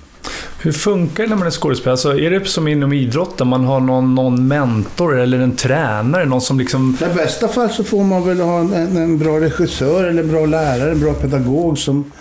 Hur 0.62 0.72
funkar 0.72 1.24
det 1.24 1.30
när 1.30 1.36
man 1.36 1.48
är 1.48 1.52
skådespelare? 1.52 1.92
Alltså, 1.92 2.20
är 2.20 2.32
det 2.32 2.46
som 2.46 2.68
inom 2.68 2.94
idrotten? 2.94 3.48
Man 3.48 3.66
har 3.66 3.80
någon, 3.80 4.16
någon 4.16 4.48
mentor 4.48 5.20
eller 5.20 5.40
en 5.40 5.56
tränare? 5.56 6.26
Någon 6.26 6.42
som 6.42 6.60
liksom... 6.60 6.98
I 7.12 7.14
bästa 7.16 7.48
fall 7.48 7.70
så 7.70 7.84
får 7.84 8.04
man 8.04 8.28
väl 8.28 8.40
ha 8.40 8.60
en, 8.60 8.98
en, 8.98 9.18
bra 9.18 9.40
regissör 9.40 10.04
eller 10.04 10.24
en 10.24 10.30
bra 10.30 10.46
lärare, 10.46 10.92
en 10.92 11.00
bra 11.00 11.14
pedagog 11.14 11.78
som 11.78 12.12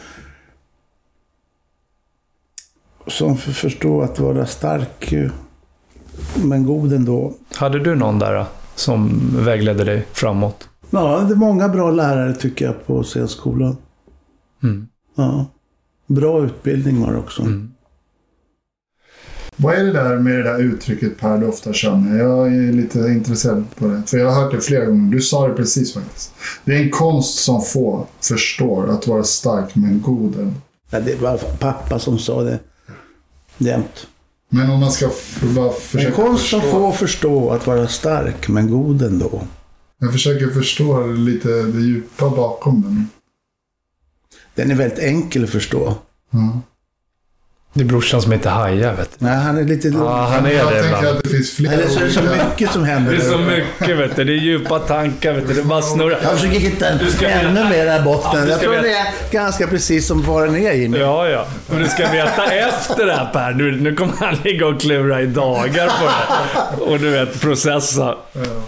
som 3.06 3.36
förstår 3.36 4.04
att 4.04 4.18
vara 4.18 4.46
stark 4.46 5.14
men 6.44 6.66
god 6.66 6.92
ändå. 6.92 7.34
Hade 7.54 7.78
du 7.78 7.94
någon 7.94 8.18
där 8.18 8.44
som 8.74 9.20
vägledde 9.44 9.84
dig 9.84 10.06
framåt? 10.12 10.68
Ja, 10.90 11.24
det 11.28 11.34
är 11.34 11.36
många 11.36 11.68
bra 11.68 11.90
lärare 11.90 12.34
tycker 12.34 12.64
jag 12.64 12.86
på 12.86 13.02
scenskolan. 13.02 13.76
Mm. 14.62 14.88
Ja. 15.14 15.46
Bra 16.06 16.44
utbildning 16.44 17.00
var 17.00 17.12
det 17.12 17.18
också. 17.18 17.42
Mm. 17.42 17.72
Vad 19.56 19.74
är 19.74 19.84
det 19.84 19.92
där 19.92 20.18
med 20.18 20.34
det 20.34 20.42
där 20.42 20.58
uttrycket 20.58 21.18
Per 21.18 21.38
du 21.38 21.46
ofta 21.46 21.70
med? 21.96 22.20
Jag 22.20 22.46
är 22.54 22.72
lite 22.72 22.98
intresserad 22.98 23.64
på 23.78 23.86
det. 23.86 24.02
För 24.06 24.18
jag 24.18 24.30
har 24.30 24.42
hört 24.42 24.52
det 24.52 24.60
flera 24.60 24.84
gånger. 24.84 25.12
Du 25.12 25.20
sa 25.20 25.48
det 25.48 25.54
precis 25.54 25.94
faktiskt. 25.94 26.32
Det 26.64 26.74
är 26.76 26.82
en 26.82 26.90
konst 26.90 27.44
som 27.44 27.62
få 27.62 28.06
förstår. 28.20 28.90
Att 28.90 29.06
vara 29.06 29.24
stark 29.24 29.74
men 29.74 30.02
god. 30.02 30.52
Ja, 30.90 31.00
det 31.00 31.20
var 31.20 31.36
pappa 31.36 31.98
som 31.98 32.18
sa 32.18 32.42
det 32.42 32.58
jämt. 33.58 34.06
Men 34.48 34.70
om 34.70 34.80
man 34.80 34.90
ska 34.92 35.10
bara 35.54 35.66
En 35.66 35.72
försöka 35.72 36.16
konst 36.16 36.48
som 36.48 36.60
förstå. 36.60 36.80
får 36.80 36.92
förstå 36.92 37.50
att 37.50 37.66
vara 37.66 37.88
stark 37.88 38.48
men 38.48 38.70
god 38.70 39.02
ändå. 39.02 39.42
Jag 39.98 40.12
försöker 40.12 40.46
förstå 40.50 41.06
lite 41.06 41.48
det 41.48 41.80
djupa 41.80 42.30
bakom 42.30 42.82
den. 42.82 43.08
Den 44.56 44.70
är 44.70 44.74
väldigt 44.74 44.98
enkel 44.98 45.44
att 45.44 45.50
förstå. 45.50 45.94
Mm. 46.32 46.58
Det 47.76 47.82
är 47.82 47.84
brorsan 47.86 48.22
som 48.22 48.32
inte 48.32 48.48
hajar, 48.48 48.92
vet 48.94 49.10
du. 49.18 49.24
Nej, 49.26 49.36
han 49.36 49.58
är 49.58 49.64
lite... 49.64 49.88
Ja, 49.88 50.28
han 50.32 50.46
är 50.46 50.50
jag 50.50 50.66
det 50.66 50.82
tänker 50.82 50.86
ibland. 50.98 51.16
att 51.18 51.22
det 51.24 51.28
finns 51.30 51.50
flera 51.56 51.72
Eller 51.72 51.88
så 51.88 52.00
är 52.00 52.04
det 52.04 52.10
så 52.10 52.20
olika- 52.20 52.34
mycket 52.50 52.70
som 52.72 52.84
händer. 52.84 53.12
Det 53.12 53.18
är 53.18 53.30
så 53.30 53.38
mycket, 53.38 53.96
vet 53.98 54.16
du. 54.16 54.24
Det 54.24 54.32
är 54.32 54.36
djupa 54.36 54.78
tankar, 54.78 55.32
vet 55.32 55.48
du. 55.48 55.54
Det 55.54 55.62
bara 55.62 55.82
snurrar. 55.82 56.18
Jag 56.22 56.32
försöker 56.32 56.58
hitta 56.60 56.86
Du 56.94 57.10
ska 57.10 57.26
ännu 57.28 57.64
mer 57.64 57.84
där 57.84 57.96
Ja, 57.96 58.02
botten. 58.02 58.42
du 58.44 58.48
jag 58.48 58.58
ska 58.58 58.64
tror 58.66 58.72
veta- 58.76 58.82
det 58.82 58.92
är 58.94 59.06
ganska 59.30 59.66
precis 59.66 60.06
som 60.06 60.22
vad 60.22 60.42
den 60.48 60.56
är 60.56 60.72
Jimmy. 60.72 60.98
Ja, 60.98 61.28
ja. 61.28 61.46
Men 61.70 61.78
du 61.82 61.88
ska 61.88 62.10
veta 62.10 62.44
efter 62.46 63.06
det 63.06 63.12
här 63.12 63.30
Per, 63.32 63.52
nu, 63.52 63.80
nu 63.80 63.94
kommer 63.94 64.12
han 64.20 64.34
ligga 64.44 64.66
och 64.66 64.80
klura 64.80 65.20
i 65.22 65.26
dagar 65.26 65.86
på 65.86 66.04
det. 66.04 66.84
Och 66.92 66.98
du 67.00 67.10
vet, 67.10 67.40
processa. 67.40 68.14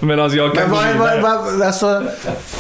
Medan 0.01 0.37
jag 0.37 0.55
kan 0.55 0.63
Men 0.63 0.71
gå 0.71 0.77
vad, 0.77 0.97
vad, 0.99 1.17
vidare. 1.17 1.21
vad, 1.59 1.63
alltså, 1.63 2.03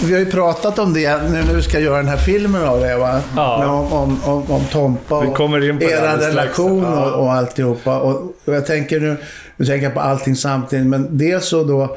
vi 0.04 0.12
har 0.12 0.20
ju 0.20 0.30
pratat 0.30 0.78
om 0.78 0.94
det 0.94 1.16
nu 1.30 1.42
när 1.46 1.54
vi 1.54 1.62
ska 1.62 1.78
göra 1.80 1.96
den 1.96 2.08
här 2.08 2.16
filmen 2.16 2.64
av 2.64 2.80
det. 2.80 2.96
Va? 2.96 3.20
Ja. 3.36 3.58
Med 3.58 3.68
Om, 3.68 3.92
om, 3.92 4.20
om, 4.24 4.50
om 4.50 4.64
Tompa 4.72 5.20
Vi 5.20 5.26
och 5.26 5.34
kommer 5.36 5.68
in 5.70 5.78
på 5.78 5.84
det 5.86 6.10
alldeles 6.10 6.32
strax. 6.32 6.37
Relation 6.38 6.84
och, 6.84 7.20
och 7.20 7.32
alltihopa. 7.32 7.98
Och, 7.98 8.34
och 8.44 8.54
jag 8.54 8.66
tänker 8.66 9.00
nu, 9.00 9.16
nu 9.56 9.66
tänker 9.66 9.84
jag 9.84 9.94
på 9.94 10.00
allting 10.00 10.36
samtidigt. 10.36 10.86
Men 10.86 11.18
dels 11.18 11.48
så 11.48 11.64
då, 11.64 11.96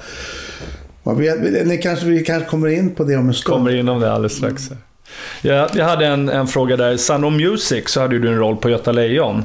vet, 1.13 1.67
ni 1.67 1.77
kanske, 1.77 2.05
vi 2.05 2.23
kanske 2.23 2.49
kommer 2.49 2.67
in 2.67 2.95
på 2.95 3.03
det 3.03 3.17
om 3.17 3.27
en 3.27 3.33
stund. 3.33 3.57
kommer 3.57 3.75
in 3.75 3.89
om 3.89 3.99
det 3.99 4.11
alldeles 4.11 4.37
strax. 4.37 4.69
Jag, 5.41 5.69
jag 5.73 5.85
hade 5.85 6.05
en, 6.05 6.29
en 6.29 6.47
fråga 6.47 6.77
där. 6.77 6.97
Sun 6.97 7.23
of 7.23 7.33
Music 7.33 7.89
så 7.89 8.01
hade 8.01 8.19
du 8.19 8.27
en 8.27 8.37
roll 8.37 8.57
på 8.57 8.69
Göta 8.69 8.91
Lejon. 8.91 9.43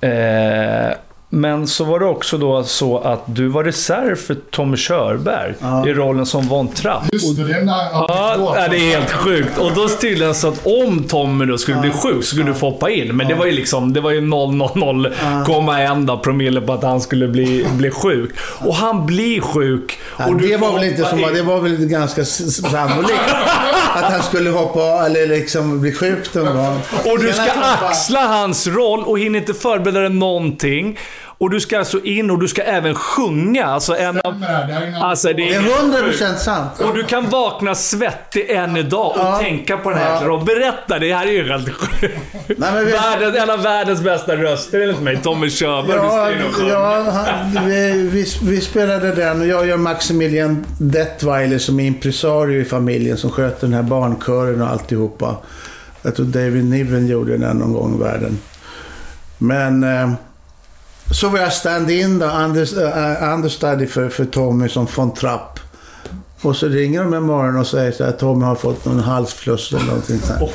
Eh, 0.00 0.92
men 1.34 1.66
så 1.66 1.84
var 1.84 1.98
det 1.98 2.06
också 2.06 2.38
då 2.38 2.64
så 2.64 2.98
att 2.98 3.22
du 3.26 3.48
var 3.48 3.64
reserv 3.64 4.16
för 4.16 4.34
Tommy 4.50 4.76
Körberg 4.76 5.54
Ja. 5.60 5.88
i 5.88 5.92
rollen 5.94 6.26
som 6.26 6.48
Von 6.48 6.68
Trapp. 6.68 7.02
Just 7.12 7.36
det, 7.36 7.44
det 7.44 7.52
är 7.54 7.60
en 7.60 7.66
Ja, 7.68 8.34
anekdot. 8.34 8.54
det 8.70 8.76
är 8.76 8.90
helt 8.98 9.10
sjukt. 9.10 9.58
Och 9.58 9.72
då 9.74 9.88
tydligen 9.88 10.34
så 10.34 10.48
att 10.48 10.66
om 10.66 11.04
Tommy 11.04 11.44
då 11.46 11.58
skulle 11.58 11.76
bli 11.80 11.90
sjuk 11.90 12.16
så 12.16 12.22
skulle 12.22 12.44
du 12.44 12.54
få 12.54 12.70
hoppa 12.70 12.90
in. 12.90 13.16
Men 13.16 13.28
det 13.28 13.34
var 13.34 13.46
ju 13.46 13.52
liksom, 13.52 13.92
det 13.92 14.00
var 14.00 14.10
ju 14.10 14.20
0,0,1 14.20 16.06
då 16.06 16.18
promille 16.18 16.60
på 16.60 16.72
att 16.72 16.82
han 16.82 17.00
skulle 17.00 17.28
bli, 17.28 17.66
bli 17.72 17.90
sjuk. 17.90 18.30
Och 18.64 18.74
han 18.74 19.06
blir 19.06 19.40
sjuk. 19.40 19.98
Ja, 20.18 20.26
och 20.28 20.36
det 20.36 20.56
var 20.56 20.72
väl 20.72 20.84
inte 20.84 21.04
som, 21.04 21.18
in. 21.18 21.34
det 21.34 21.42
var 21.42 21.60
väl 21.60 21.76
ganska 21.76 22.24
sannolikt 22.24 23.20
att 23.94 24.04
han 24.12 24.22
skulle 24.22 24.50
hoppa 24.50 25.06
eller 25.06 25.26
liksom 25.26 25.80
bli 25.80 25.92
sjuk 25.92 26.34
någon 26.34 26.56
gång. 26.56 26.80
Och 27.04 27.18
du 27.18 27.32
ska 27.32 27.50
axla 27.88 28.20
hans 28.20 28.66
roll 28.66 29.04
och 29.04 29.18
hinner 29.18 29.38
inte 29.38 29.54
förbereda 29.54 30.00
dig 30.00 30.10
någonting. 30.10 30.98
Och 31.42 31.50
du 31.50 31.60
ska 31.60 31.78
alltså 31.78 32.00
in 32.04 32.30
och 32.30 32.38
du 32.38 32.48
ska 32.48 32.62
även 32.62 32.94
sjunga. 32.94 33.64
Alltså 33.66 33.96
en 33.96 34.20
av... 34.20 34.44
Alltså 35.02 35.32
det 35.32 35.54
är... 35.54 35.58
är 35.58 36.12
100% 36.12 36.36
sant. 36.36 36.80
Och 36.80 36.94
du 36.94 37.04
kan 37.04 37.28
vakna 37.30 37.74
svettig 37.74 38.50
än 38.50 38.76
idag 38.76 39.06
och 39.10 39.16
Ja. 39.18 39.38
tänka 39.38 39.76
på 39.76 39.90
den 39.90 39.98
här 39.98 40.24
Ja. 40.24 40.32
och 40.32 40.44
berätta. 40.44 40.98
Det 40.98 41.14
här 41.14 41.26
är 41.26 41.30
ju 41.32 41.48
helt 41.48 41.68
sjukt. 41.68 42.14
Vi- 42.46 42.54
Världens, 42.54 43.36
en 43.36 43.50
av 43.50 43.62
världens 43.62 44.00
bästa 44.02 44.36
röster 44.36 44.80
enligt 44.80 45.00
mig. 45.00 45.18
Tommy 45.22 45.50
Körberg. 45.50 45.96
Ja, 45.96 46.30
ja 46.68 47.10
han, 47.10 47.66
vi, 47.68 48.08
vi, 48.12 48.26
vi 48.42 48.60
spelade 48.60 49.14
den 49.14 49.40
och 49.40 49.46
jag 49.46 49.66
gör 49.66 49.76
Maximilian 49.76 50.64
Detweiler 50.78 51.58
som 51.58 51.80
är 51.80 51.84
impresario 51.86 52.60
i 52.60 52.64
familjen 52.64 53.16
som 53.16 53.30
sköter 53.30 53.66
den 53.66 53.74
här 53.74 53.82
barnkören 53.82 54.62
och 54.62 54.68
alltihopa. 54.68 55.36
Jag 56.02 56.16
tror 56.16 56.26
David 56.26 56.64
Niven 56.64 57.06
gjorde 57.06 57.36
den 57.38 57.56
någon 57.56 57.72
gång 57.72 57.94
i 58.00 58.02
världen. 58.02 58.38
Men 59.38 59.84
eh, 59.84 60.10
så 61.12 61.28
var 61.28 61.38
jag 61.38 61.52
stand-in 61.52 62.18
då, 62.18 62.26
under, 62.26 63.32
understudy 63.32 63.86
för, 63.86 64.08
för 64.08 64.24
Tommy 64.24 64.68
som 64.68 64.86
von 64.96 65.14
Trapp. 65.14 65.60
Och 66.40 66.56
så 66.56 66.68
ringer 66.68 67.02
de 67.02 67.14
en 67.14 67.22
morgon 67.22 67.56
och 67.56 67.66
säger 67.66 68.04
här, 68.04 68.12
Tommy 68.12 68.44
har 68.44 68.54
fått 68.54 68.84
någon 68.84 69.00
halsfluss 69.00 69.72
eller 69.72 69.84
någonting 69.84 70.20
sånt. 70.20 70.50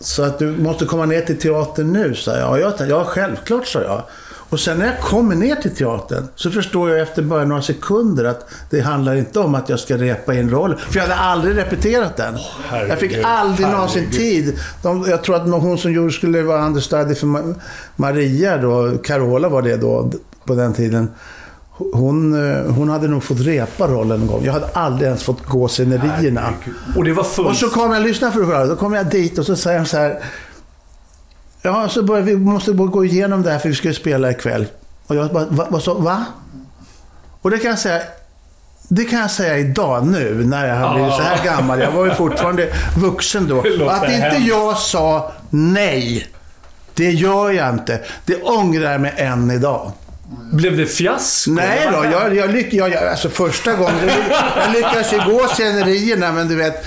Så 0.00 0.22
att 0.22 0.38
du 0.38 0.46
måste 0.46 0.84
komma 0.84 1.06
ner 1.06 1.20
till 1.20 1.38
teatern 1.38 1.92
nu, 1.92 2.14
sa 2.14 2.36
jag. 2.36 2.60
Ja, 2.60 2.74
jag, 2.78 2.88
ja 2.88 3.04
självklart, 3.04 3.66
sa 3.66 3.82
jag. 3.82 4.02
Och 4.50 4.60
sen 4.60 4.78
när 4.78 4.86
jag 4.86 5.00
kommer 5.00 5.34
ner 5.34 5.56
till 5.56 5.74
teatern 5.76 6.28
så 6.34 6.50
förstår 6.50 6.90
jag 6.90 7.00
efter 7.00 7.22
bara 7.22 7.44
några 7.44 7.62
sekunder 7.62 8.24
att 8.24 8.46
det 8.70 8.80
handlar 8.80 9.14
inte 9.14 9.40
om 9.40 9.54
att 9.54 9.68
jag 9.68 9.78
ska 9.80 9.96
repa 9.96 10.34
in 10.34 10.50
roll. 10.50 10.76
För 10.78 10.96
jag 10.98 11.02
hade 11.02 11.14
aldrig 11.20 11.56
repeterat 11.56 12.16
den. 12.16 12.34
jag 12.88 12.98
fick 12.98 13.10
herregud, 13.12 13.26
aldrig 13.26 13.68
någonsin 13.68 14.10
tid. 14.10 14.58
De, 14.82 15.04
jag 15.08 15.22
tror 15.24 15.36
att 15.36 15.62
hon 15.62 15.78
som 15.78 15.92
gjorde 15.92 16.12
skulle 16.12 16.42
vara 16.42 16.66
understudy 16.66 17.14
för 17.14 17.26
Ma- 17.26 17.54
Maria 17.96 18.56
då, 18.56 18.98
Carola 19.04 19.48
var 19.48 19.62
det 19.62 19.76
då 19.76 20.10
på 20.44 20.54
den 20.54 20.72
tiden. 20.72 21.10
Hon, 21.92 22.50
eh, 22.52 22.72
hon 22.72 22.88
hade 22.88 23.08
nog 23.08 23.22
fått 23.24 23.40
repa 23.40 23.86
rollen 23.88 24.20
en 24.20 24.26
gång. 24.26 24.44
Jag 24.44 24.52
hade 24.52 24.66
aldrig 24.72 25.06
ens 25.06 25.22
fått 25.22 25.46
gå 25.46 25.68
scenerierna. 25.68 26.52
Och 26.96 27.04
det 27.04 27.12
var 27.12 27.22
Och 27.22 27.26
fullt. 27.26 27.56
så 27.58 27.68
kommer 27.68 27.94
jag, 27.94 28.04
lyssna 28.04 28.30
för 28.32 28.40
att 28.40 28.46
höra, 28.46 28.66
då 28.66 28.76
kommer 28.76 28.96
jag 28.96 29.06
dit 29.06 29.38
och 29.38 29.46
så 29.46 29.56
säger 29.56 29.78
de 29.78 29.86
så 29.86 29.96
här. 29.96 30.18
Ja, 31.62 31.88
så 31.88 32.02
börjar 32.02 32.22
vi 32.22 32.36
måste 32.36 32.72
gå 32.72 33.04
igenom 33.04 33.42
det 33.42 33.50
här 33.50 33.58
för 33.58 33.68
vi 33.68 33.74
ska 33.74 33.88
ju 33.88 33.94
spela 33.94 34.30
ikväll. 34.30 34.66
Och 35.06 35.16
jag 35.16 35.32
bara, 35.32 35.44
va? 35.44 35.66
Vad 35.70 35.82
så, 35.82 35.94
va? 35.94 36.24
Och 37.42 37.50
det 37.50 37.58
kan 37.58 37.70
jag 37.70 37.78
säga, 37.78 38.02
det 38.88 39.04
kan 39.04 39.18
jag 39.18 39.30
säga 39.30 39.58
idag 39.58 40.06
nu 40.06 40.44
när 40.44 40.68
jag 40.68 40.76
har 40.76 40.94
blivit 40.94 41.14
så 41.14 41.22
här 41.22 41.44
gammal. 41.44 41.80
Jag 41.80 41.90
var 41.90 42.04
ju 42.04 42.14
fortfarande 42.14 42.72
vuxen 42.96 43.48
då. 43.48 43.88
Att 43.90 44.10
inte 44.10 44.42
jag 44.48 44.78
sa 44.78 45.32
nej. 45.50 46.26
Det 46.94 47.10
gör 47.10 47.50
jag 47.50 47.74
inte. 47.74 48.00
Det 48.24 48.42
ångrar 48.42 48.92
jag 48.92 49.00
mig 49.00 49.14
än 49.16 49.50
idag. 49.50 49.92
Blev 50.52 50.76
det 50.76 50.86
fiasko? 50.86 51.50
Nej 51.50 51.88
då, 51.92 52.04
jag, 52.04 52.36
jag, 52.36 52.50
lyck, 52.50 52.72
jag, 52.72 52.90
jag, 52.90 53.04
alltså 53.08 53.28
första 53.28 53.72
gången, 53.72 54.10
jag 54.56 54.72
lyckades 54.72 55.12
ju 55.12 55.16
gå 55.16 55.46
scenerierna, 55.46 56.32
men 56.32 56.48
du 56.48 56.56
vet, 56.56 56.86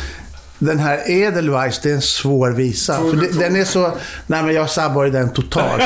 den 0.62 0.80
här 0.80 1.12
Edelweiss, 1.12 1.80
det 1.80 1.89
är 1.89 1.93
en 1.93 2.01
svår 2.01 2.51
visa. 2.51 2.93
För 2.93 3.16
det, 3.16 3.39
den 3.39 3.55
är 3.55 3.66
så... 3.66 3.91
Nej, 4.28 4.43
men 4.43 4.55
jag 4.55 4.70
sabbade 4.70 5.09
den 5.09 5.30
totalt. 5.30 5.84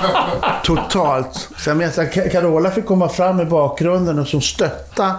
totalt. 0.64 1.48
Sen 1.58 1.78
vet 1.78 1.96
jag 1.96 2.12
Carola 2.12 2.70
fick 2.70 2.86
komma 2.86 3.08
fram 3.08 3.40
i 3.40 3.44
bakgrunden 3.44 4.18
och 4.18 4.28
som 4.28 4.40
stötta. 4.40 5.14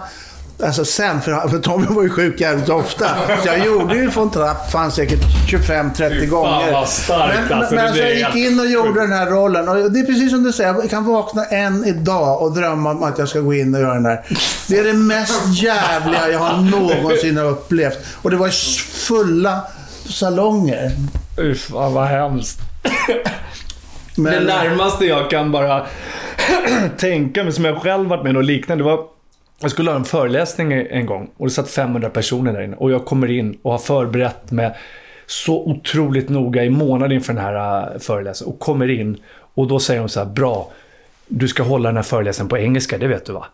Alltså 0.62 0.84
sen, 0.84 1.20
för, 1.20 1.48
för 1.48 1.58
Tommy 1.58 1.86
var 1.86 2.02
ju 2.02 2.10
sjuk 2.10 2.40
jävligt 2.40 2.68
ofta. 2.68 3.06
Så 3.42 3.48
jag 3.48 3.66
gjorde 3.66 3.94
ju 3.94 4.08
von 4.08 4.30
Trapp, 4.30 4.70
fan 4.70 4.92
säkert 4.92 5.20
25-30 5.48 6.26
gånger. 6.26 6.72
vad 6.72 6.88
starkt, 6.88 7.38
men, 7.48 7.58
alltså. 7.58 7.74
men 7.74 7.84
Det 7.84 7.88
alltså, 7.88 8.02
jag 8.02 8.14
gick 8.14 8.46
in 8.46 8.60
och 8.60 8.66
gjorde 8.66 9.00
den 9.00 9.12
här 9.12 9.26
rollen. 9.26 9.68
Och 9.68 9.92
det 9.92 10.00
är 10.00 10.04
precis 10.04 10.30
som 10.30 10.42
du 10.42 10.52
säger, 10.52 10.74
jag 10.74 10.90
kan 10.90 11.04
vakna 11.04 11.44
en 11.44 11.84
idag 11.84 12.42
och 12.42 12.54
drömma 12.54 12.90
om 12.90 13.02
att 13.02 13.18
jag 13.18 13.28
ska 13.28 13.40
gå 13.40 13.54
in 13.54 13.74
och 13.74 13.80
göra 13.80 13.94
den 13.94 14.02
där. 14.02 14.24
Det 14.68 14.78
är 14.78 14.84
det 14.84 14.92
mest 14.92 15.62
jävliga 15.62 16.28
jag 16.28 16.38
har 16.38 16.62
någonsin 16.62 17.38
upplevt. 17.38 17.98
Och 18.22 18.30
det 18.30 18.36
var 18.36 18.48
fulla 19.08 19.60
salonger. 20.08 20.90
Uff, 21.36 21.70
vad 21.70 21.92
vad 21.92 22.06
hemskt. 22.06 22.58
Det 24.14 24.22
Men, 24.22 24.44
närmaste 24.44 25.04
jag 25.04 25.30
kan 25.30 25.52
bara 25.52 25.86
tänka 26.98 27.44
mig, 27.44 27.52
som 27.52 27.64
jag 27.64 27.82
själv 27.82 28.08
varit 28.08 28.24
med 28.24 28.36
om 28.36 28.42
liknande, 28.42 28.84
det 28.84 28.90
var 28.90 29.04
jag 29.60 29.70
skulle 29.70 29.90
ha 29.90 29.96
en 29.96 30.04
föreläsning 30.04 30.72
en 30.72 31.06
gång 31.06 31.30
och 31.36 31.46
det 31.46 31.52
satt 31.52 31.70
500 31.70 32.10
personer 32.10 32.52
där 32.52 32.62
inne. 32.62 32.76
Och 32.76 32.90
jag 32.90 33.04
kommer 33.04 33.30
in 33.30 33.58
och 33.62 33.72
har 33.72 33.78
förberett 33.78 34.50
mig 34.50 34.76
så 35.26 35.64
otroligt 35.64 36.28
noga 36.28 36.64
i 36.64 36.70
månader 36.70 37.14
inför 37.14 37.32
den 37.32 37.44
här 37.44 37.92
äh, 37.92 37.98
föreläsningen. 37.98 38.54
Och 38.54 38.60
kommer 38.60 38.90
in 38.90 39.16
och 39.54 39.66
då 39.66 39.80
säger 39.80 40.00
de 40.00 40.08
så 40.08 40.20
här, 40.20 40.26
bra, 40.26 40.72
du 41.26 41.48
ska 41.48 41.62
hålla 41.62 41.88
den 41.88 41.96
här 41.96 42.02
föreläsningen 42.02 42.48
på 42.48 42.58
engelska, 42.58 42.98
det 42.98 43.06
vet 43.06 43.26
du 43.26 43.32
va? 43.32 43.46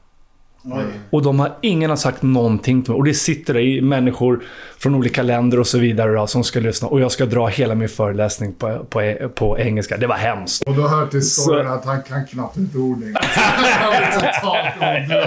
Och 1.11 1.23
de 1.23 1.41
har, 1.41 1.53
ingen 1.61 1.91
har 1.91 1.97
sagt 1.97 2.23
någonting 2.23 2.83
till 2.83 2.93
mig. 2.93 2.99
Och 2.99 3.05
det 3.05 3.14
sitter 3.14 3.55
där 3.55 3.61
i 3.61 3.81
människor 3.81 4.43
från 4.79 4.95
olika 4.95 5.23
länder 5.23 5.61
och 5.61 5.67
så 5.67 5.79
vidare 5.79 6.12
då, 6.12 6.27
som 6.27 6.45
ska 6.45 6.61
lyssna. 6.61 6.89
Och 6.89 7.01
jag 7.01 7.12
ska 7.12 7.27
dra 7.27 7.47
hela 7.47 7.75
min 7.75 7.89
föreläsning 7.89 8.53
på, 8.53 8.87
på, 8.91 9.14
på 9.35 9.59
engelska. 9.59 9.97
Det 9.97 10.07
var 10.07 10.17
hemskt. 10.17 10.62
Och 10.62 10.75
då 10.75 10.89
hör 10.89 11.07
till 11.07 11.31
storyn 11.31 11.67
att 11.67 11.85
han 11.85 12.03
kan 12.03 12.27
knappt 12.27 12.57
ett 12.57 12.77
ord 12.77 12.99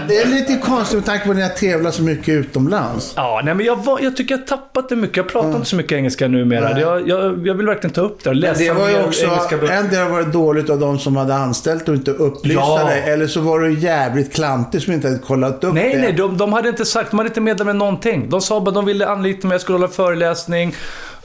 det 0.08 0.18
är 0.18 0.28
lite 0.28 0.58
konstigt 0.58 0.96
med 0.96 1.06
tanke 1.06 1.26
på 1.26 1.32
att 1.32 1.40
jag 1.40 1.58
tävlar 1.58 1.92
så 1.92 2.04
mycket 2.04 2.30
utomlands. 2.30 3.14
Ja, 3.16 3.42
nej, 3.44 3.54
men 3.54 3.66
jag, 3.66 3.84
var, 3.84 4.00
jag 4.00 4.18
tycker 4.18 4.36
jag 4.36 4.40
har 4.40 4.46
tappat 4.48 4.90
det 4.90 4.96
mycket. 4.96 5.18
Jag 5.18 5.30
pratar 5.30 5.56
inte 5.56 5.66
så 5.66 5.76
mycket 5.76 5.92
engelska 5.92 6.28
numera. 6.28 6.80
Jag, 6.80 7.08
jag, 7.10 7.48
jag 7.48 7.54
vill 7.54 7.66
verkligen 7.66 7.94
ta 7.94 8.02
upp 8.02 8.24
det 8.24 8.30
och 8.30 8.36
läsa 8.36 8.64
Det 8.64 8.74
var 8.74 8.90
ju 8.90 9.04
också, 9.04 9.26
en 9.72 9.90
del 9.90 10.10
var 10.10 10.20
det 10.20 10.32
dåligt 10.32 10.70
av 10.70 10.80
de 10.80 11.00
som 11.00 11.16
hade 11.16 11.36
anställt 11.36 11.90
och 11.90 11.96
inte 11.96 12.12
upplyste 12.12 12.62
Ja. 12.62 12.84
dig. 12.84 13.04
Eller 13.14 13.28
så 13.28 13.42
var 13.42 13.60
du 13.60 13.74
jävligt 13.74 14.34
klantig 14.34 14.82
som 14.82 14.94
inte 14.94 15.08
hade 15.08 15.20
kollat 15.30 15.64
upp 15.64 15.74
Nej, 15.74 15.92
det. 15.96 16.02
nej, 16.02 16.14
de, 16.14 16.38
de 16.38 16.54
hade 16.54 16.70
inte 16.70 16.86
sagt, 16.86 17.12
de 17.12 17.18
hade 17.20 17.28
inte 17.30 17.42
meddelat 17.42 17.66
mig 17.66 17.76
någonting. 17.76 18.30
De 18.30 18.42
sa 18.42 18.60
bara 18.60 18.68
att 18.70 18.76
de 18.76 18.86
ville 18.86 19.08
anlita 19.08 19.48
mig, 19.48 19.56
jag 19.56 19.62
skulle 19.62 19.78
hålla 19.78 19.88
föreläsning, 19.88 20.76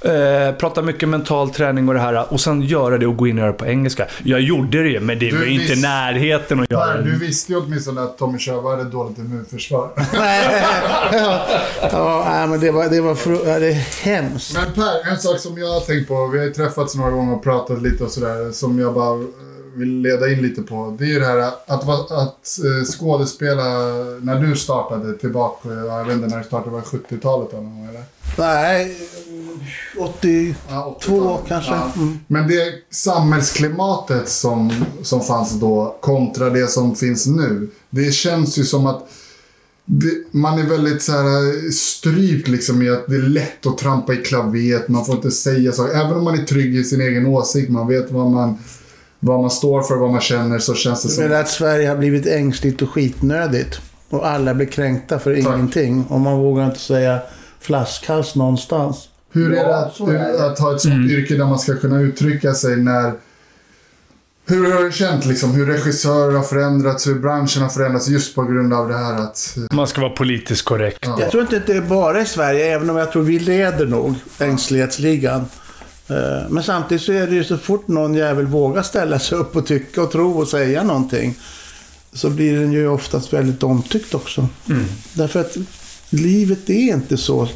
eh, 0.03 0.55
prata 0.59 0.83
mycket 0.83 1.09
mental 1.09 1.51
träning 1.51 1.89
och 1.89 1.95
det 1.95 2.01
här. 2.01 2.33
Och 2.33 2.41
sen 2.41 2.63
göra 2.63 2.99
det 2.99 3.07
och 3.07 3.17
gå 3.17 3.27
in 3.27 3.37
och 3.39 3.41
göra 3.43 3.53
det 3.53 3.59
på 3.59 3.67
engelska. 3.67 4.07
Jag 4.25 4.41
gjorde 4.41 4.83
det 4.83 4.89
ju, 4.89 5.01
men 5.01 5.19
det 5.19 5.31
Du 5.31 5.37
var 5.37 5.45
ju 5.45 5.63
inte 5.63 5.75
närheten 5.77 6.61
att 6.61 6.71
göra 6.71 6.97
det. 6.97 7.03
du 7.03 7.19
visste 7.19 7.53
ju 7.53 7.59
åtminstone 7.59 8.01
att 8.03 8.19
Tommy 8.19 8.39
Körberg 8.39 8.77
hade 8.79 8.91
dåligt 8.91 9.19
immunförsvar. 9.19 9.91
ja, 11.13 11.47
ja, 11.93 12.27
nej, 12.31 12.47
men 12.49 12.61
det 12.61 12.71
var, 12.71 12.89
det 12.89 13.01
var 13.01 13.15
fru- 13.15 13.49
ja, 13.49 13.59
det 13.59 13.67
är 13.69 14.05
hemskt. 14.05 14.55
Men 14.55 14.73
Per, 14.75 15.11
en 15.11 15.19
sak 15.19 15.39
som 15.41 15.59
jag 15.59 15.69
har 15.69 15.81
tänkt 15.81 16.09
på. 16.09 16.27
Vi 16.27 16.39
har 16.39 16.45
ju 16.45 16.53
träffats 16.53 16.95
några 16.97 17.11
gånger 17.11 17.35
och 17.35 17.43
pratat 17.45 17.83
lite 17.83 18.05
och 18.05 18.11
sådär. 18.11 18.53
Som 18.53 18.79
jag 18.79 18.95
bara 18.95 19.25
vill 19.75 20.01
leda 20.01 20.33
in 20.33 20.43
lite 20.43 20.63
på. 20.63 20.97
Det 20.99 21.05
är 21.05 21.09
ju 21.09 21.19
det 21.19 21.27
här 21.27 21.39
att, 21.39 21.89
att 22.11 22.59
eh, 22.65 22.85
skådespela 22.99 23.65
när 24.21 24.41
du 24.41 24.57
startade 24.57 25.19
tillbaka. 25.19 25.69
Jag 25.69 26.05
vet 26.05 26.15
inte 26.15 26.27
när 26.29 26.39
du 26.39 26.45
startade, 26.45 26.71
var 26.71 26.81
det 26.81 26.99
70-talet 27.17 27.53
eller 27.53 27.63
något, 27.63 27.89
eller? 27.91 28.05
Nej, 28.39 28.97
82 29.99 30.55
Ja, 30.69 30.99
80-talet. 31.01 31.41
kanske. 31.49 31.71
Ja. 31.73 31.93
Mm. 31.97 32.19
Men 32.27 32.49
det 32.49 32.63
samhällsklimatet 32.91 34.29
som, 34.29 34.85
som 35.03 35.21
fanns 35.21 35.53
då 35.61 35.97
kontra 36.01 36.51
det 36.51 36.67
som 36.67 36.97
finns 36.97 37.27
nu. 37.27 37.69
Det 37.91 38.13
känns 38.13 38.59
ju 38.59 38.65
som 38.65 38.87
att 38.87 39.09
man 40.31 40.59
är 40.59 40.67
väldigt 40.67 41.03
så 41.03 41.13
här 41.13 41.71
strypt 41.71 42.49
liksom 42.49 42.83
i 42.83 42.91
att 42.91 43.07
det 43.07 43.17
är 43.17 43.23
lätt 43.23 43.67
att 43.67 43.79
trampa 43.79 44.15
i 44.15 44.17
klaveret. 44.17 44.89
Man 44.89 45.05
får 45.05 45.15
inte 45.15 45.31
säga 45.31 45.73
saker. 45.73 45.95
Även 45.95 46.13
om 46.13 46.25
man 46.25 46.39
är 46.39 46.45
trygg 46.45 46.77
i 46.77 46.85
sin 46.85 47.01
egen 47.01 47.27
åsikt. 47.27 47.71
Man 47.71 47.89
vet 47.89 48.11
vad 48.11 48.31
man, 48.31 48.59
vad 49.25 49.41
man 49.41 49.51
står 49.51 49.83
för, 49.83 49.97
vad 49.97 50.11
man 50.11 50.21
känner. 50.21 50.59
Så 50.59 50.75
känns 50.75 51.03
det 51.03 51.09
Det 51.09 51.13
som... 51.13 51.25
är 51.25 51.31
att 51.31 51.49
Sverige 51.49 51.89
har 51.89 51.97
blivit 51.97 52.27
ängsligt 52.27 52.83
och 52.83 52.91
skitnödigt. 52.91 53.81
Och 54.09 54.27
alla 54.27 54.55
blir 54.55 54.67
kränkta 54.67 55.19
för 55.19 55.33
ingenting. 55.35 56.05
Och 56.09 56.21
man 56.21 56.39
vågar 56.39 56.67
inte 56.67 56.81
säga 56.81 57.19
flaskhals 57.61 58.35
någonstans. 58.35 59.09
Hur 59.33 59.53
är 59.55 59.65
det 59.65 59.77
att, 59.77 59.99
det. 60.07 60.47
att 60.47 60.59
ha 60.59 60.75
ett 60.75 60.81
sånt 60.81 61.11
yrke 61.11 61.35
där 61.35 61.45
man 61.45 61.59
ska 61.59 61.77
kunna 61.77 62.01
uttrycka 62.01 62.55
sig 62.55 62.77
när... 62.77 63.13
Hur 64.47 64.73
har 64.73 64.85
du 64.85 64.93
känt 64.93 65.27
liksom? 65.27 65.51
Hur 65.53 65.67
regissörer 65.67 66.37
har 66.37 66.43
förändrats, 66.43 67.07
hur 67.07 67.15
branschen 67.15 67.63
har 67.63 67.69
förändrats 67.69 68.09
just 68.09 68.35
på 68.35 68.43
grund 68.43 68.75
av 68.75 68.89
det 68.89 68.97
här 68.97 69.15
att... 69.15 69.57
Man 69.73 69.87
ska 69.87 70.01
vara 70.01 70.11
politiskt 70.11 70.65
korrekt. 70.65 70.99
Ja. 71.01 71.17
Jag 71.21 71.31
tror 71.31 71.43
inte 71.43 71.57
att 71.57 71.67
det 71.67 71.77
är 71.77 71.81
bara 71.81 72.21
i 72.21 72.27
Sverige, 72.27 72.75
även 72.75 72.91
om 72.91 72.97
jag 72.97 73.13
tror 73.13 73.23
vi 73.23 73.39
leder 73.39 73.87
nog 73.87 74.15
ängslighetsligan. 74.39 75.45
Eh, 76.09 76.49
Men 76.51 76.63
samtidigt 76.63 77.03
så 77.03 77.13
är 77.13 77.27
det 77.27 77.35
ju 77.35 77.45
så 77.45 77.59
fort 77.59 77.89
någon 77.89 78.15
jävel 78.15 78.47
vågar 78.47 78.83
ställa 78.83 79.19
sig 79.19 79.39
upp 79.39 79.57
och 79.57 79.67
tycka 79.67 80.03
och 80.03 80.13
tro 80.13 80.39
och 80.41 80.49
säga 80.49 80.83
någonting. 80.83 81.35
Så 82.13 82.31
blir 82.31 82.61
den 82.61 82.73
ju 82.73 82.89
oftast 82.89 83.33
väldigt 83.33 83.63
omtyckt 83.63 84.15
också. 84.15 84.49
Därför 85.15 85.41
att 85.41 85.57
livet 86.11 86.71
är 86.71 86.95
inte 86.95 87.17
så 87.17 87.49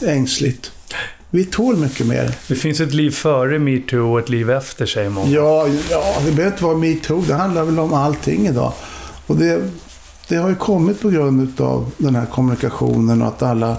ängsligt. 0.00 0.72
Vi 1.30 1.44
tål 1.44 1.76
mycket 1.76 2.06
mer. 2.06 2.34
Det 2.48 2.54
finns 2.54 2.80
ett 2.80 2.94
liv 2.94 3.10
före 3.10 3.58
metoo 3.58 4.12
och 4.12 4.18
ett 4.18 4.28
liv 4.28 4.50
efter, 4.50 4.86
säger 4.86 5.10
många. 5.10 5.30
Ja, 5.30 5.66
ja, 5.90 6.14
det 6.24 6.30
behöver 6.32 6.46
inte 6.52 6.64
vara 6.64 6.76
metoo. 6.76 7.24
Det 7.28 7.34
handlar 7.34 7.64
väl 7.64 7.78
om 7.78 7.92
allting 7.94 8.46
idag. 8.46 8.72
Och 9.26 9.36
det, 9.36 9.62
det 10.28 10.36
har 10.36 10.48
ju 10.48 10.54
kommit 10.54 11.00
på 11.00 11.10
grund 11.10 11.60
av 11.60 11.90
den 11.98 12.14
här 12.16 12.26
kommunikationen 12.26 13.22
och 13.22 13.28
att 13.28 13.42
alla 13.42 13.76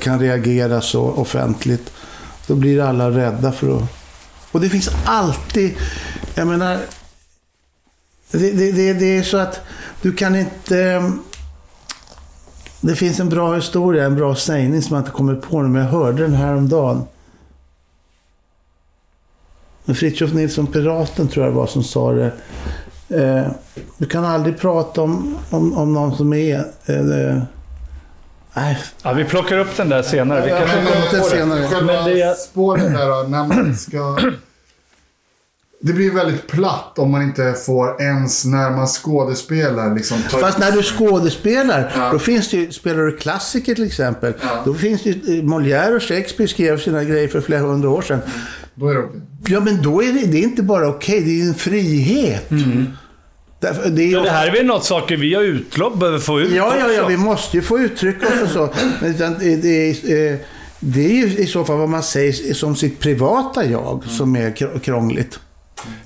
kan 0.00 0.20
reagera 0.20 0.80
så 0.80 1.02
offentligt. 1.02 1.92
Då 2.46 2.54
blir 2.54 2.80
alla 2.80 3.10
rädda 3.10 3.52
för 3.52 3.76
att... 3.76 3.82
Och 4.52 4.60
det 4.60 4.68
finns 4.68 4.90
alltid... 5.04 5.74
Jag 6.34 6.46
menar... 6.46 6.78
Det, 8.30 8.50
det, 8.50 8.72
det, 8.72 8.92
det 8.92 9.18
är 9.18 9.22
så 9.22 9.36
att 9.36 9.60
du 10.02 10.12
kan 10.12 10.36
inte... 10.36 11.12
Det 12.80 12.96
finns 12.96 13.20
en 13.20 13.28
bra 13.28 13.54
historia, 13.54 14.04
en 14.04 14.16
bra 14.16 14.34
sägning 14.34 14.82
som 14.82 14.96
jag 14.96 15.00
inte 15.00 15.10
kommer 15.10 15.34
på 15.34 15.62
nu, 15.62 15.68
men 15.68 15.82
jag 15.82 15.90
hörde 15.90 16.22
den 16.22 16.34
här 16.34 16.54
om 16.54 16.68
dagen. 16.68 17.04
Men 19.84 19.96
Fritiof 19.96 20.32
Nilsson 20.32 20.66
Piraten 20.66 21.28
tror 21.28 21.44
jag 21.44 21.54
det 21.54 21.56
var 21.56 21.66
som 21.66 21.84
sa 21.84 22.12
det. 22.12 22.32
Eh, 23.08 23.50
du 23.98 24.06
kan 24.06 24.24
aldrig 24.24 24.58
prata 24.58 25.02
om, 25.02 25.38
om, 25.50 25.78
om 25.78 25.92
någon 25.92 26.16
som 26.16 26.32
är... 26.32 26.58
Eh, 26.86 27.42
Ja, 29.02 29.12
vi 29.12 29.24
plockar 29.24 29.58
upp 29.58 29.76
den 29.76 29.88
där 29.88 30.02
senare. 30.02 30.44
Vi 30.44 30.50
Ja, 30.50 30.58
kan 30.58 30.68
ja, 30.68 31.18
det. 31.18 31.22
senare. 31.22 31.68
Själva 31.68 31.92
Men 31.92 32.04
det 32.14 32.38
spåret 32.38 32.82
där 32.92 33.06
då, 33.08 33.28
när 33.28 33.44
man 33.46 33.76
ska... 33.76 34.18
Det 35.80 35.92
blir 35.92 36.10
väldigt 36.14 36.46
platt 36.46 36.98
om 36.98 37.10
man 37.10 37.22
inte 37.22 37.54
får 37.66 38.02
ens 38.02 38.44
när 38.44 38.70
man 38.70 38.86
skådespelar 38.86 39.94
liksom. 39.94 40.18
Fast 40.18 40.58
när 40.58 40.72
du 40.72 40.82
skådespelar, 40.82 41.92
Ja. 41.96 42.08
då 42.12 42.18
finns 42.18 42.50
det 42.50 42.56
ju, 42.56 42.72
spelar 42.72 43.02
du 43.02 43.16
klassiker 43.16 43.74
till 43.74 43.84
exempel, 43.86 44.32
då 44.64 44.74
finns 44.74 45.02
det 45.02 45.10
ju, 45.10 45.42
Molière 45.42 45.96
och 45.96 46.02
Shakespeare 46.02 46.48
skrev 46.48 46.78
sina 46.78 47.04
grejer 47.04 47.28
för 47.28 47.40
flera 47.40 47.60
hundra 47.60 47.90
år 47.90 48.02
sedan. 48.02 48.20
Då 48.74 48.88
är 48.88 48.94
det 48.94 49.00
okej. 49.00 49.20
Ja, 49.48 49.60
men 49.60 49.82
då 49.82 50.02
är 50.02 50.12
det, 50.12 50.26
det 50.26 50.38
är 50.38 50.42
inte 50.42 50.62
bara 50.62 50.88
okej, 50.88 51.20
det 51.20 51.30
är 51.30 51.42
ju 51.44 51.48
en 51.48 51.54
frihet. 51.54 52.50
Därför, 53.66 53.90
det 53.90 54.02
är 54.02 54.06
ju 54.06 54.12
Ja, 54.12 54.22
det 54.22 54.30
här 54.30 54.46
är 54.46 54.52
väl 54.52 54.66
något 54.66 54.84
saker 54.84 55.16
vi 55.16 55.34
har 55.34 55.42
utlopp 55.42 55.98
behöver 55.98 56.18
få 56.18 56.40
ut 56.40 56.52
Ja, 56.52 56.74
ja, 56.80 56.92
ja, 56.92 57.06
vi 57.06 57.16
måste 57.16 57.56
ju 57.56 57.62
få 57.62 57.78
uttrycka 57.78 58.26
oss 58.26 58.42
och 58.42 58.48
så. 58.50 58.68
Men 59.00 59.10
utan 59.14 59.34
det, 59.38 59.56
det, 59.56 59.68
är, 59.90 60.32
eh, 60.32 60.38
det 60.80 61.04
är 61.06 61.10
ju 61.14 61.26
i 61.38 61.46
så 61.46 61.64
fall 61.64 61.78
vad 61.78 61.88
man 61.88 62.02
säger 62.02 62.54
som 62.54 62.76
sitt 62.76 63.00
privata 63.00 63.64
jag 63.64 64.04
som 64.08 64.36
är 64.36 64.50
kr- 64.50 64.78
krångligt. 64.78 65.38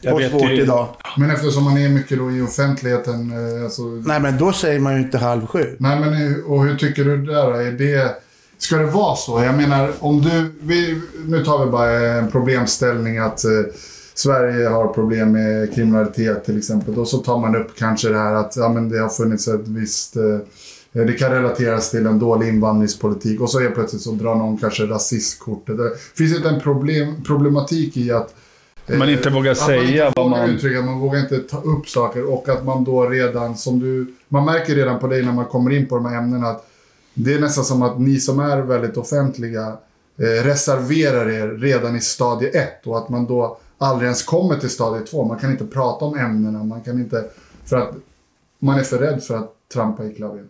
Jag 0.01 0.15
och 0.15 0.21
vet 0.21 0.31
svårt 0.31 0.51
ju- 0.51 0.63
idag. 0.63 0.89
Men 1.17 1.31
eftersom 1.31 1.65
man 1.65 1.79
är 1.79 1.89
mycket 1.89 2.19
då 2.19 2.31
i 2.31 2.41
offentligheten. 2.41 3.31
eh, 3.59 3.65
Alltså, 3.65 3.83
Nej, 3.83 4.21
men 4.21 4.39
då 4.39 4.53
säger 4.53 4.81
man 4.81 4.95
ju 4.95 5.01
inte 5.03 5.19
halv 5.19 5.47
sju. 5.47 5.77
Nej, 5.79 6.01
men 6.01 6.13
hur- 6.15 6.51
och 6.51 6.65
hur 6.65 6.77
tycker 6.77 7.05
du 7.05 7.17
där? 7.25 7.53
Är 7.61 7.73
det... 7.73 8.15
Ska 8.59 8.77
det 8.77 8.87
vara 8.87 9.17
så? 9.17 9.43
Jag 9.45 9.55
menar, 9.57 9.91
om 10.01 10.23
du... 10.23 10.53
Vi, 10.63 11.01
nu 11.27 11.45
tar 11.45 11.65
vi 11.65 11.71
bara 11.71 11.91
en 11.91 12.31
problemställning 12.31 13.19
att 13.19 13.45
eh, 13.45 13.51
Sverige 14.15 14.69
har 14.69 14.87
problem 14.89 15.33
med 15.33 15.75
kriminalitet 15.75 16.45
till 16.45 16.59
exempel. 16.59 16.99
Och 16.99 17.09
så 17.09 17.19
tar 17.19 17.39
man 17.39 17.57
upp 17.57 17.77
kanske 17.79 18.09
det 18.09 18.19
här 18.19 18.35
att 18.35 18.57
ja, 18.57 18.69
men 18.69 18.89
det 18.89 18.99
har 18.99 19.09
funnits 19.09 19.49
ett 19.49 19.69
visst... 19.69 20.17
Eh, 20.17 20.39
det 20.93 21.13
kan 21.13 21.33
relateras 21.33 21.91
till 21.91 22.07
en 22.07 22.19
dålig 22.19 22.49
invandringspolitik 22.49 23.41
och 23.41 23.51
så 23.51 23.61
är 23.61 23.71
plötsligt 23.71 24.03
så 24.03 24.11
drar 24.11 24.35
någon 24.35 24.59
kanske 24.59 24.83
rasistkortet. 24.87 25.79
Det 25.79 25.91
finns 26.15 26.37
inte 26.37 26.49
en 26.49 26.61
problem, 26.61 27.15
problematik 27.27 27.97
i 27.97 28.13
att 28.13 28.35
Man 28.89 29.09
eh, 29.09 29.13
inte 29.15 29.31
vågar 29.31 29.53
att 29.53 29.59
säga 29.59 30.05
man 30.05 30.13
vad 30.17 30.31
man- 30.31 30.51
uttrycka, 30.51 30.83
man 30.83 30.99
vågar 30.99 31.21
inte 31.21 31.39
ta 31.39 31.61
upp 31.61 31.89
saker 31.89 32.33
och 32.33 32.49
att 32.49 32.65
man 32.65 32.85
då 32.85 33.09
redan 33.09 33.57
som 33.57 33.79
du... 33.81 34.15
Man 34.29 34.45
märker 34.45 34.75
redan 34.75 34.99
på 34.99 35.07
dig 35.07 35.23
när 35.23 35.33
man 35.33 35.45
kommer 35.45 35.71
in 35.71 35.87
på 35.87 35.95
de 35.95 36.07
här 36.07 36.19
ämnena 36.19 36.47
att 36.49 36.67
det 37.15 37.35
är 37.35 37.41
nästan 37.41 37.65
som 37.65 37.83
att 37.83 38.01
ni 38.01 38.21
som 38.21 38.41
är 38.41 38.59
väldigt 38.63 38.97
offentliga 38.97 39.67
eh, 40.19 40.45
reserverar 40.45 41.31
er 41.31 41.49
redan 41.49 41.97
i 41.97 42.01
stadie 42.01 42.49
ett 42.49 42.87
och 42.87 42.99
att 42.99 43.09
man 43.09 43.27
då 43.27 43.59
aldrig 43.81 44.07
ens 44.07 44.23
kommer 44.23 44.57
till 44.57 44.71
stadie 44.71 45.07
två. 45.07 45.25
Man 45.25 45.39
kan 45.39 45.51
inte 45.51 45.67
prata 45.67 46.05
om 46.05 46.19
ämnena, 46.19 46.65
man 46.65 46.81
kan 46.81 46.99
inte... 46.99 47.31
För 47.65 47.77
att 47.77 47.95
man 48.59 48.79
är 48.79 48.83
för 48.83 48.99
rädd 48.99 49.23
för 49.23 49.37
att 49.37 49.55
trampa 49.73 50.05
i 50.05 50.15
klavet. 50.15 50.49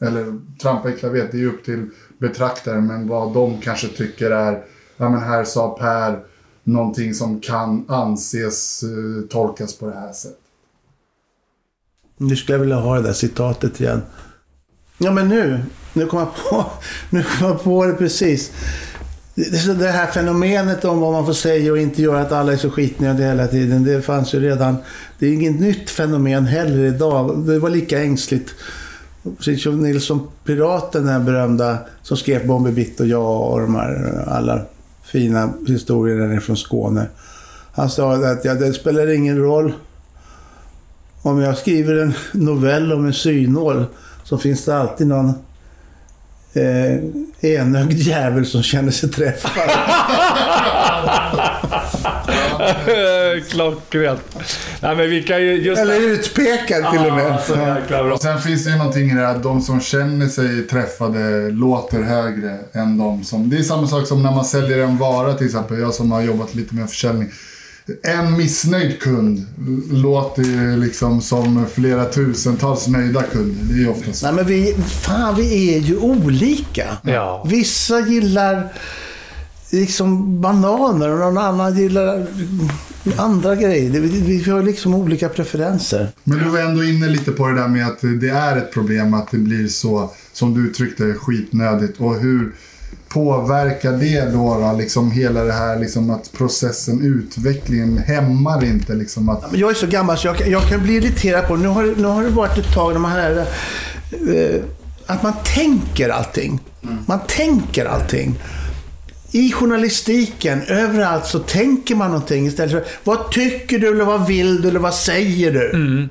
Eller 0.00 0.40
trampa 0.62 0.90
i 0.90 0.92
klavet, 0.92 1.32
det 1.32 1.36
är 1.36 1.40
ju 1.40 1.48
upp 1.48 1.64
till 1.64 1.90
betraktaren, 2.18 2.86
men 2.86 3.08
vad 3.08 3.34
de 3.34 3.60
kanske 3.60 3.88
tycker 3.88 4.30
är, 4.30 4.64
ja 4.96 5.08
men 5.08 5.20
här 5.20 5.44
sa 5.44 5.78
Per 5.78 6.24
någonting 6.64 7.14
som 7.14 7.40
kan 7.40 7.84
anses 7.88 8.82
uh, 8.82 9.26
tolkas 9.26 9.78
på 9.78 9.86
det 9.86 9.94
här 9.94 10.12
sättet. 10.12 10.38
Nu 12.16 12.36
skulle 12.36 12.54
jag 12.54 12.60
vilja 12.60 12.76
ha 12.76 12.96
det 12.96 13.02
där 13.02 13.12
citatet 13.12 13.80
igen. 13.80 14.02
Ja, 14.98 15.12
men 15.12 15.28
nu. 15.28 15.60
Nu 15.92 16.06
kom 16.06 16.18
jag 16.18 16.28
på, 16.34 16.66
nu 17.10 17.22
kom 17.22 17.48
jag 17.48 17.62
på 17.62 17.86
det 17.86 17.92
precis. 17.92 18.52
Det, 19.78 19.90
här 19.90 20.06
fenomenet 20.06 20.84
om 20.84 21.00
vad 21.00 21.12
man 21.12 21.26
får 21.26 21.32
säga 21.32 21.72
och 21.72 21.78
inte 21.78 22.02
göra, 22.02 22.20
att 22.20 22.32
alla 22.32 22.52
är 22.52 22.56
så 22.56 22.70
skitnödiga 22.70 23.26
hela 23.26 23.46
tiden. 23.46 23.84
Det 23.84 24.02
fanns 24.02 24.34
ju 24.34 24.40
redan. 24.40 24.76
Det 25.18 25.26
är 25.26 25.32
inget 25.32 25.60
nytt 25.60 25.90
fenomen 25.90 26.46
heller 26.46 26.84
idag. 26.84 27.38
Det 27.38 27.58
var 27.58 27.70
lika 27.70 28.02
ängsligt. 28.02 28.54
Fritiof 29.38 29.74
Nilsson, 29.74 30.28
piraten, 30.44 31.04
den 31.04 31.12
här 31.12 31.20
berömda, 31.20 31.78
som 32.02 32.16
skrev 32.16 32.46
Bombi 32.46 32.72
Bitt 32.72 33.00
och 33.00 33.06
jag 33.06 33.52
och 33.52 33.60
de 33.60 33.74
här 33.74 34.24
alla 34.28 34.60
fina 35.02 35.52
historierna 35.66 36.40
från 36.40 36.56
Skåne. 36.56 37.06
Han 37.72 37.90
sa 37.90 38.12
att 38.14 38.44
ja, 38.44 38.54
det 38.54 38.72
spelar 38.72 39.10
ingen 39.10 39.38
roll 39.38 39.72
om 41.22 41.40
jag 41.40 41.58
skriver 41.58 41.94
en 41.94 42.14
novell 42.32 42.92
om 42.92 43.06
en 43.06 43.12
synål 43.12 43.84
så 44.24 44.38
finns 44.38 44.64
det 44.64 44.76
alltid 44.76 45.06
någon 45.06 45.32
eh, 46.58 46.98
enögd 47.40 47.98
jävel 47.98 48.46
som 48.46 48.62
känner 48.62 48.92
sig 48.92 49.10
träffad. 49.10 49.50
Klockrent. 53.50 54.20
Nej, 54.82 54.96
men 54.96 55.10
vi 55.10 55.22
kan 55.22 55.42
ju 55.42 55.54
just... 55.54 55.80
Eller 55.80 56.00
utpekad 56.00 56.90
till 56.92 57.06
och 57.06 57.14
med. 57.14 57.38
Bra. 57.88 58.12
Och 58.12 58.22
sen 58.22 58.40
finns 58.40 58.64
det 58.64 58.70
ju 58.70 58.76
någonting 58.76 59.10
i 59.10 59.14
det 59.14 59.20
här 59.20 59.34
att 59.34 59.42
de 59.42 59.60
som 59.60 59.80
känner 59.80 60.26
sig 60.26 60.66
träffade 60.66 61.50
låter 61.50 62.02
högre 62.02 62.58
än 62.72 62.98
de 62.98 63.24
som... 63.24 63.50
Det 63.50 63.56
är 63.56 63.62
samma 63.62 63.86
sak 63.86 64.06
som 64.06 64.22
när 64.22 64.30
man 64.30 64.44
säljer 64.44 64.78
en 64.78 64.98
vara 64.98 65.34
till 65.34 65.46
exempel. 65.46 65.78
Jag 65.78 65.94
som 65.94 66.12
har 66.12 66.20
jobbat 66.20 66.54
lite 66.54 66.74
med 66.74 66.90
försäljning. 66.90 67.28
En 68.02 68.36
missnöjd 68.36 69.00
kund 69.00 69.46
låter 69.90 70.42
ju 70.42 70.76
liksom 70.76 71.20
som 71.20 71.66
flera 71.66 72.04
tusentals 72.04 72.88
nöjda 72.88 73.22
kunder. 73.22 73.64
Det 73.64 73.74
är 73.74 73.78
ju 73.78 73.88
ofta 73.88 74.12
så. 74.12 74.26
Nej 74.26 74.34
men 74.34 74.46
vi, 74.46 74.74
fan 74.88 75.36
vi 75.36 75.74
är 75.74 75.78
ju 75.78 75.96
olika. 75.96 76.96
Ja. 77.02 77.46
Vissa 77.48 78.00
gillar 78.00 78.72
liksom 79.70 80.40
bananer 80.40 81.10
och 81.10 81.18
någon 81.18 81.38
annan 81.38 81.78
gillar 81.78 82.26
andra 83.16 83.54
grejer. 83.54 83.90
Vi, 83.90 84.20
vi, 84.20 84.50
har 84.50 84.62
liksom 84.62 84.94
olika 84.94 85.28
preferenser. 85.28 86.08
Men 86.24 86.38
du 86.38 86.44
var 86.44 86.58
ändå 86.58 86.84
inne 86.84 87.08
lite 87.08 87.32
på 87.32 87.48
det 87.48 87.54
där 87.54 87.68
med 87.68 87.86
att 87.86 88.00
det 88.20 88.28
är 88.28 88.56
ett 88.56 88.72
problem 88.72 89.14
att 89.14 89.30
det 89.30 89.38
blir 89.38 89.68
så, 89.68 90.12
som 90.32 90.54
du 90.54 90.70
uttryckte 90.70 91.14
skitnödigt. 91.14 92.00
Och 92.00 92.14
hur 92.20 92.52
påverkar 93.08 93.92
det 93.92 94.32
då, 94.32 94.58
då 94.60 94.78
liksom 94.78 95.10
hela 95.10 95.44
det 95.44 95.52
här 95.52 95.78
liksom 95.78 96.10
att 96.10 96.32
processen, 96.32 97.04
utvecklingen 97.04 97.98
hämmar 97.98 98.64
inte 98.64 98.94
liksom 98.94 99.28
att... 99.28 99.44
Jag 99.54 99.70
är 99.70 99.74
så 99.74 99.86
gammal 99.86 100.18
så 100.18 100.26
jag, 100.26 100.36
kan- 100.36 100.50
jag 100.50 100.62
kan 100.62 100.82
bli 100.82 100.94
irriterad 100.96 101.46
på 101.48 101.56
nu 101.56 101.68
har, 101.68 101.84
nu 101.96 102.04
har 102.08 102.22
det 102.22 102.28
varit 102.30 102.58
ett 102.58 102.72
tag 102.74 102.92
när 102.92 103.00
man 103.00 103.10
här, 103.10 103.36
eh, 104.34 104.60
att 105.06 105.22
man 105.22 105.32
tänker 105.54 106.08
allting. 106.08 106.60
Man 107.06 107.20
tänker 107.28 107.84
allting. 107.84 108.34
I 109.32 109.52
journalistiken, 109.52 110.62
överallt 110.62 111.26
så 111.26 111.38
tänker 111.38 111.94
man 111.94 112.10
någonting 112.10 112.46
istället 112.46 112.70
för 112.72 112.84
vad 113.04 113.30
tycker 113.30 113.78
du 113.78 113.88
eller 113.88 114.04
vad 114.04 114.26
vill 114.26 114.62
du 114.62 114.68
eller 114.68 114.80
vad 114.80 114.94
säger 114.94 115.52
du? 115.52 116.08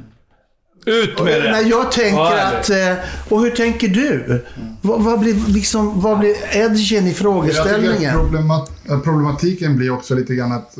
Ut 0.88 1.24
med 1.24 1.42
det! 1.42 1.52
När 1.52 1.70
jag 1.70 1.92
tänker 1.92 2.18
Ja, 2.18 2.48
att, 2.48 2.70
eh, 2.70 2.94
och 3.30 3.42
hur 3.42 3.52
tänker 3.52 3.88
du? 3.88 4.44
Vad, 4.82 5.04
vad, 5.04 5.20
blir, 5.20 5.36
liksom, 5.48 6.02
vad 6.02 6.20
blir 6.20 6.36
edgen 6.52 7.08
i 7.08 7.14
frågeställningen? 7.14 8.14
problemat, 8.14 8.72
att 8.90 9.04
problematiken 9.04 9.78
blir 9.78 9.92
också 9.92 10.16
lite 10.16 10.36
grann 10.36 10.52
att 10.52 10.78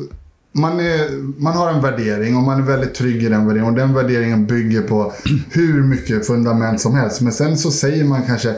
man, 0.52 0.80
är, 0.80 1.10
man 1.40 1.56
har 1.56 1.70
en 1.70 1.80
värdering 1.82 2.36
och 2.36 2.42
man 2.42 2.58
är 2.58 2.62
väldigt 2.62 2.94
trygg 2.94 3.22
i 3.22 3.28
den 3.28 3.46
värderingen. 3.46 3.72
Och 3.72 3.78
den 3.78 3.94
värderingen 3.94 4.46
bygger 4.46 4.82
på 4.82 5.12
hur 5.50 5.82
mycket 5.82 6.26
fundament 6.26 6.80
som 6.80 6.94
helst. 6.94 7.20
Men 7.20 7.32
sen 7.32 7.58
så 7.58 7.70
säger 7.70 8.04
man 8.04 8.22
kanske 8.26 8.54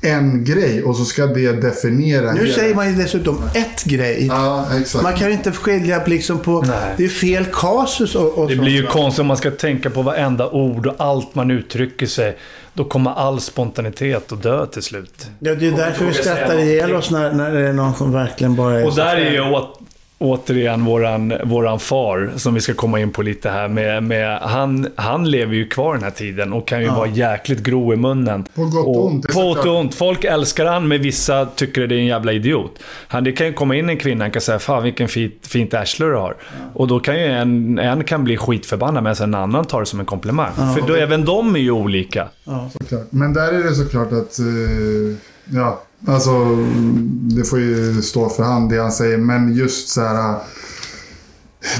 en 0.00 0.44
grej 0.44 0.82
och 0.82 0.96
så 0.96 1.04
ska 1.04 1.26
det 1.26 1.52
definiera 1.52 2.32
Nu 2.32 2.40
hela- 2.40 2.54
säger 2.54 2.74
man 2.74 2.88
ju 2.88 3.02
dessutom 3.02 3.38
ett 3.54 3.84
grej. 3.84 4.26
Ja, 4.26 4.66
exakt. 4.80 5.02
Man 5.02 5.14
kan 5.14 5.26
ju 5.28 5.32
inte 5.34 5.52
skilja 5.52 6.02
liksom 6.06 6.38
på... 6.38 6.60
Nej. 6.66 6.94
Det 6.96 7.04
är 7.04 7.08
fel 7.08 7.44
kasus 7.52 8.14
och, 8.14 8.38
och 8.38 8.48
Det 8.48 8.56
blir 8.56 8.72
ju 8.72 8.86
konstigt 8.86 9.20
om 9.20 9.26
man 9.26 9.36
ska 9.36 9.50
tänka 9.50 9.90
på 9.90 10.02
varenda 10.02 10.50
ord 10.50 10.86
och 10.86 10.94
allt 10.98 11.34
man 11.34 11.50
uttrycker 11.50 12.06
sig. 12.06 12.36
Då 12.74 12.84
kommer 12.84 13.10
all 13.10 13.40
spontanitet 13.40 14.32
att 14.32 14.42
dö 14.42 14.66
till 14.66 14.82
slut. 14.82 15.26
Ja, 15.38 15.54
det 15.54 15.66
är 15.66 15.72
därför 15.72 16.04
vi 16.04 16.12
skrattar 16.14 16.58
ihjäl 16.58 16.94
oss 16.94 17.10
när, 17.10 17.32
när 17.32 17.50
det 17.52 17.68
är 17.68 17.72
någon 17.72 17.94
som 17.94 18.12
verkligen 18.12 18.56
bara 18.56 18.80
är... 18.80 18.86
Och 18.86 18.94
där 18.94 19.16
är 19.16 19.30
ju 19.30 19.40
återigen 20.22 20.84
våran, 20.84 21.32
våran 21.44 21.80
far, 21.80 22.32
som 22.36 22.54
vi 22.54 22.60
ska 22.60 22.74
komma 22.74 23.00
in 23.00 23.10
på 23.10 23.22
lite 23.22 23.50
här. 23.50 23.68
Med, 23.68 24.02
med, 24.02 24.38
han, 24.38 24.88
han 24.96 25.30
lever 25.30 25.54
ju 25.54 25.68
kvar 25.68 25.94
den 25.94 26.02
här 26.02 26.10
tiden 26.10 26.52
och 26.52 26.68
kan 26.68 26.80
ju 26.80 26.88
vara 26.88 27.06
jäkligt 27.06 27.62
grov 27.62 27.92
i 27.92 27.96
munnen. 27.96 28.44
På 28.54 28.64
gott 28.64 28.86
och 28.86 29.06
ont, 29.06 29.28
På 29.28 29.40
gott 29.40 29.66
och 29.66 29.78
ont. 29.78 29.94
Folk 29.94 30.24
älskar 30.24 30.66
han, 30.66 30.88
men 30.88 31.02
vissa 31.02 31.46
tycker 31.46 31.86
det 31.86 31.94
är 31.94 31.98
en 31.98 32.06
jävla 32.06 32.32
idiot. 32.32 32.78
Han, 33.08 33.24
det 33.24 33.32
kan 33.32 33.46
ju 33.46 33.52
komma 33.52 33.76
in 33.76 33.88
en 33.88 33.96
kvinna 33.96 34.26
och 34.26 34.32
kan 34.32 34.42
säga 34.42 34.58
Fan 34.58 34.82
vilken 34.82 35.08
fint, 35.08 35.46
fint 35.46 35.74
arsle 35.74 36.06
du 36.06 36.14
har. 36.14 36.36
Och 36.74 36.86
då 36.88 37.00
kan 37.00 37.20
ju 37.20 37.26
en, 37.26 37.78
en 37.78 38.04
kan 38.04 38.24
bli 38.24 38.36
skitförbannad 38.36 39.02
medan 39.02 39.22
en 39.22 39.34
annan 39.34 39.64
tar 39.64 39.80
det 39.80 39.86
som 39.86 40.00
en 40.00 40.06
komplimang. 40.06 40.52
För 40.52 40.86
då, 40.88 40.94
även 40.94 41.24
de 41.24 41.54
är 41.54 41.60
ju 41.60 41.70
olika. 41.70 42.28
Såklart. 42.72 43.06
Men 43.10 43.32
där 43.34 43.52
är 43.52 43.62
det 43.62 43.74
såklart 43.74 44.12
att... 44.12 44.38
eh, 44.38 45.16
ja, 45.44 45.82
alltså... 46.06 46.56
Det 47.36 47.44
får 47.44 47.58
ju 47.58 48.02
stå 48.02 48.28
för 48.28 48.42
han 48.42 48.68
det 48.68 48.78
han 48.82 48.92
säger. 48.92 49.18
Men 49.18 49.54
just 49.54 49.88
så 49.88 50.00
här... 50.00 50.36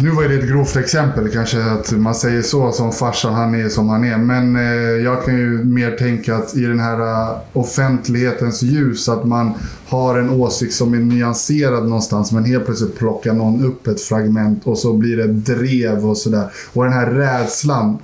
Nu 0.00 0.10
var 0.10 0.22
det 0.22 0.34
ett 0.34 0.48
grovt 0.48 0.76
exempel 0.76 1.28
kanske 1.28 1.64
att 1.64 1.92
man 1.92 2.14
säger 2.14 2.42
så 2.42 2.72
som 2.72 2.92
farsan, 2.92 3.34
han 3.34 3.54
är 3.54 3.68
som 3.68 3.88
han 3.88 4.04
är. 4.04 4.18
Men 4.18 4.56
eh, 4.56 5.04
jag 5.04 5.24
kan 5.24 5.36
ju 5.36 5.64
mer 5.64 5.90
tänka 5.90 6.36
att 6.36 6.56
i 6.56 6.64
den 6.64 6.80
här 6.80 7.00
uh, 7.00 7.38
offentlighetens 7.52 8.62
ljus 8.62 9.08
att 9.08 9.24
man 9.24 9.52
har 9.86 10.18
en 10.18 10.30
åsikt 10.30 10.74
som 10.74 10.94
är 10.94 10.98
nyanserad 10.98 11.84
någonstans 11.84 12.32
men 12.32 12.44
helt 12.44 12.64
plötsligt 12.64 12.98
plockar 12.98 13.32
någon 13.32 13.64
upp 13.64 13.86
ett 13.86 14.00
fragment 14.00 14.66
och 14.66 14.78
så 14.78 14.92
blir 14.92 15.16
det 15.16 15.26
drev 15.26 16.06
och 16.06 16.16
sådär. 16.16 16.52
Och 16.72 16.84
den 16.84 16.92
här 16.92 17.06
rädslan 17.06 17.98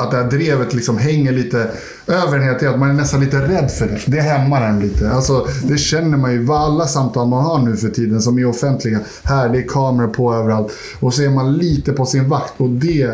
att 0.00 0.10
det 0.10 0.16
här 0.16 0.30
drevet 0.30 0.74
liksom 0.74 0.98
hänger 0.98 1.32
lite 1.32 1.70
över 2.06 2.36
en 2.36 2.42
hela 2.42 2.58
tiden. 2.58 2.74
Att 2.74 2.80
man 2.80 2.90
är 2.90 2.94
nästan 2.94 3.20
lite 3.20 3.36
rädd 3.36 3.70
för 3.70 3.86
det. 3.86 3.98
Det 4.06 4.20
hämmar 4.20 4.62
en 4.62 4.80
lite. 4.80 5.10
Alltså, 5.10 5.46
det 5.62 5.78
känner 5.78 6.16
man 6.16 6.32
ju. 6.32 6.44
Vad 6.44 6.60
alla 6.60 6.86
samtal 6.86 7.28
man 7.28 7.44
har 7.44 7.58
nu 7.58 7.76
för 7.76 7.88
tiden 7.88 8.22
som 8.22 8.38
är 8.38 8.46
offentliga. 8.46 9.00
Här, 9.22 9.48
det 9.48 9.58
är 9.58 9.68
kameror 9.68 10.08
på 10.08 10.34
överallt. 10.34 10.72
Och 11.00 11.14
så 11.14 11.22
är 11.22 11.28
man 11.28 11.56
lite 11.56 11.92
på 11.92 12.06
sin 12.06 12.28
vakt 12.28 12.52
och 12.56 12.70
det 12.70 13.10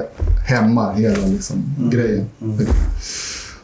hämmar 0.46 0.94
hela 0.94 1.26
liksom, 1.26 1.74
grejen. 1.92 2.26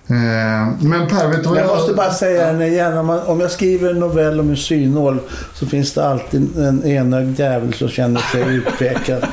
Eh, 0.07 0.69
men 0.81 1.09
Per, 1.09 1.29
vet 1.29 1.43
du 1.43 1.49
vad 1.49 1.59
Jag 1.59 1.67
måste 1.67 1.95
bara 1.95 2.13
säga 2.13 2.53
den 2.53 2.63
igen. 2.63 2.99
Om, 2.99 3.07
man, 3.07 3.21
om 3.27 3.41
jag 3.41 3.51
skriver 3.51 3.91
en 3.91 4.01
novell 4.01 4.41
om 4.41 4.51
en 4.51 4.57
synål 4.57 5.21
så 5.55 5.67
finns 5.67 5.95
det 5.95 6.07
alltid 6.07 6.59
en 6.59 6.87
enögd 6.87 7.41
jävel 7.41 7.73
som 7.73 7.89
känner 7.89 8.21
sig 8.21 8.57
utpekad. 8.57 9.27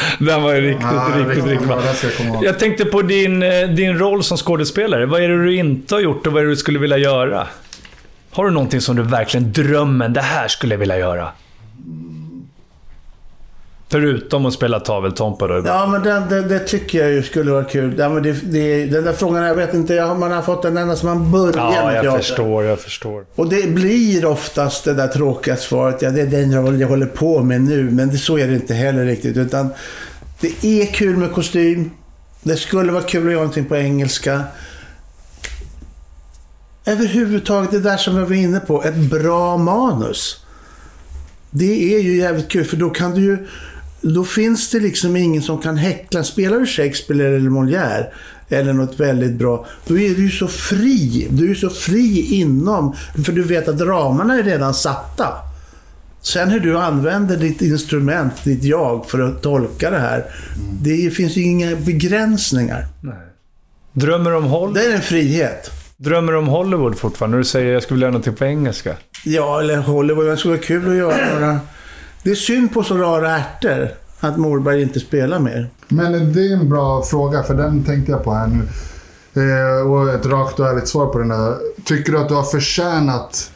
Den 0.18 0.42
var 0.42 0.54
ju 0.54 0.60
riktigt, 0.60 0.86
Ja, 0.90 1.12
riktigt, 1.16 1.44
riktigt 1.46 1.68
bra. 1.68 1.82
jag. 2.18 2.44
Jag 2.44 2.58
tänkte 2.58 2.84
på 2.84 3.02
din, 3.02 3.42
eh, 3.42 3.68
din 3.68 3.98
roll 3.98 4.24
som 4.24 4.36
skådespelare. 4.36 5.06
Vad 5.06 5.22
är 5.22 5.28
det 5.28 5.44
du 5.44 5.56
inte 5.56 5.94
har 5.94 6.00
gjort 6.00 6.26
och 6.26 6.32
vad 6.32 6.42
är 6.42 6.46
det 6.46 6.52
du 6.52 6.56
skulle 6.56 6.78
vilja 6.78 6.98
göra? 6.98 7.46
Har 8.30 8.44
du 8.44 8.50
någonting 8.50 8.80
som 8.80 8.96
du 8.96 9.02
verkligen 9.02 9.52
drömmer, 9.52 10.08
det 10.08 10.20
här 10.20 10.48
skulle 10.48 10.74
jag 10.74 10.78
vilja 10.78 10.98
göra? 10.98 11.28
Förutom 13.90 14.46
att 14.46 14.52
spela 14.54 14.80
taveltompa 14.80 15.46
då. 15.46 15.62
Ja, 15.66 15.86
men 15.86 16.02
det, 16.02 16.22
det, 16.30 16.42
det 16.42 16.58
tycker 16.58 16.98
jag 16.98 17.10
ju 17.10 17.22
skulle 17.22 17.50
vara 17.52 17.64
kul. 17.64 17.94
Ja, 17.98 18.08
men 18.08 18.22
det, 18.22 18.32
det, 18.32 18.86
den 18.86 19.04
där 19.04 19.12
frågan, 19.12 19.42
jag 19.44 19.54
vet 19.54 19.74
inte, 19.74 19.94
jag, 19.94 20.18
man 20.18 20.32
har 20.32 20.42
fått 20.42 20.62
den 20.62 20.76
ända 20.76 20.96
sedan 20.96 21.08
man 21.08 21.30
började 21.30 21.58
Ja, 21.58 21.86
med 21.86 21.96
jag 21.96 22.02
teater. 22.02 22.18
förstår, 22.18 22.64
jag 22.64 22.80
förstår. 22.80 23.24
Och 23.34 23.48
det 23.48 23.70
blir 23.70 24.24
oftast 24.24 24.84
det 24.84 24.94
där 24.94 25.08
tråkiga 25.08 25.56
svaret, 25.56 26.02
ja 26.02 26.10
det 26.10 26.20
är 26.20 26.26
den 26.26 26.50
jag 26.80 26.88
håller 26.88 27.06
på 27.06 27.42
med 27.42 27.60
nu, 27.60 27.90
men 27.90 28.08
det, 28.10 28.18
så 28.18 28.38
är 28.38 28.46
det 28.46 28.54
inte 28.54 28.74
heller 28.74 29.04
riktigt. 29.04 29.36
Utan 29.36 29.68
det 30.40 30.64
är 30.82 30.86
kul 30.86 31.16
med 31.16 31.32
kostym. 31.32 31.90
Det 32.42 32.56
skulle 32.56 32.92
vara 32.92 33.02
kul 33.02 33.26
att 33.26 33.32
göra 33.32 33.42
någonting 33.42 33.64
på 33.64 33.76
engelska. 33.76 34.42
Överhuvudtaget 36.84 37.70
det 37.70 37.80
där 37.80 37.96
som 37.96 38.16
vi 38.16 38.22
var 38.22 38.32
inne 38.32 38.60
på, 38.60 38.84
ett 38.84 38.96
bra 38.96 39.56
manus. 39.56 40.44
Det 41.50 41.94
är 41.94 42.00
ju 42.00 42.16
jävligt 42.16 42.48
kul 42.48 42.64
för 42.64 42.76
då 42.76 42.90
kan 42.90 43.14
du 43.14 43.20
ju... 43.20 43.38
Då 44.00 44.24
finns 44.24 44.70
det 44.70 44.80
liksom 44.80 45.16
ingen 45.16 45.42
som 45.42 45.58
kan 45.58 45.76
häckla. 45.76 46.24
Spelar 46.24 46.58
du 46.58 46.66
Shakespeare 46.66 47.36
eller 47.36 47.50
Molière 47.50 48.06
eller 48.50 48.72
något 48.72 49.00
väldigt 49.00 49.32
bra, 49.32 49.66
då 49.86 49.98
är 49.98 50.14
du 50.14 50.30
så 50.30 50.48
fri. 50.48 51.26
Du 51.30 51.50
är 51.50 51.54
så 51.54 51.70
fri 51.70 52.34
inom, 52.34 52.96
för 53.24 53.32
du 53.32 53.42
vet 53.42 53.68
att 53.68 53.80
ramarna 53.80 54.34
är 54.34 54.42
redan 54.42 54.74
satta. 54.74 55.28
Sen 56.22 56.48
hur 56.48 56.60
du 56.60 56.78
använder 56.78 57.36
ditt 57.36 57.62
instrument, 57.62 58.32
ditt 58.44 58.64
jag, 58.64 59.06
för 59.06 59.20
att 59.20 59.42
tolka 59.42 59.90
det 59.90 59.98
här. 59.98 60.24
Det 60.82 61.10
finns 61.10 61.36
ju 61.36 61.42
inga 61.42 61.76
begränsningar. 61.76 62.86
Drömmer 63.92 64.30
du 64.30 64.36
om 64.36 64.44
Hollywood? 64.44 64.74
Det 64.74 64.84
är 64.84 64.94
en 64.94 65.02
frihet. 65.02 65.70
Drömmer 65.96 66.34
om 66.34 66.46
Hollywood 66.46 66.98
fortfarande? 66.98 67.36
När 67.36 67.42
du 67.42 67.48
säger 67.48 67.72
jag 67.72 67.82
skulle 67.82 67.96
vilja 67.96 68.04
göra 68.04 68.12
någonting 68.12 68.34
på 68.34 68.44
engelska. 68.44 68.96
Ja, 69.24 69.60
eller 69.60 69.76
Hollywood. 69.76 70.26
Det 70.26 70.36
skulle 70.36 70.54
vara 70.54 70.62
kul 70.62 70.90
att 70.90 70.96
göra 70.96 71.34
några... 71.34 71.58
Det 72.22 72.30
är 72.30 72.34
synd 72.34 72.72
på 72.72 72.82
så 72.82 72.96
rara 72.96 73.36
ärtor 73.36 73.88
att 74.20 74.36
Morberg 74.36 74.82
inte 74.82 75.00
spelar 75.00 75.38
mer. 75.38 75.70
Men 75.88 76.32
det 76.32 76.40
är 76.40 76.52
en 76.52 76.68
bra 76.68 77.02
fråga, 77.02 77.42
för 77.42 77.54
den 77.54 77.84
tänkte 77.84 78.12
jag 78.12 78.24
på 78.24 78.32
här 78.32 78.46
nu. 78.46 78.62
Eh, 79.42 79.90
och 79.90 80.10
ett 80.10 80.26
rakt 80.26 80.60
och 80.60 80.66
ärligt 80.66 80.88
svar 80.88 81.06
på 81.06 81.18
den 81.18 81.28
där. 81.28 81.56
Tycker 81.84 82.12
du 82.12 82.18
att 82.18 82.28
du 82.28 82.34
har 82.34 82.42
förtjänat 82.42 83.50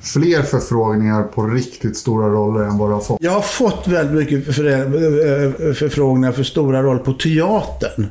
fler 0.00 0.42
förfrågningar 0.42 1.22
på 1.22 1.46
riktigt 1.46 1.96
stora 1.96 2.28
roller 2.28 2.64
än 2.64 2.78
vad 2.78 2.88
du 2.90 2.92
har 2.94 3.00
fått? 3.00 3.18
Jag 3.22 3.32
har 3.32 3.40
fått 3.40 3.88
väldigt 3.88 4.16
mycket 4.16 4.54
för, 4.56 4.66
eh, 4.66 5.72
förfrågningar 5.74 6.32
för 6.32 6.42
stora 6.42 6.82
roller 6.82 7.00
på 7.00 7.12
teatern. 7.12 8.06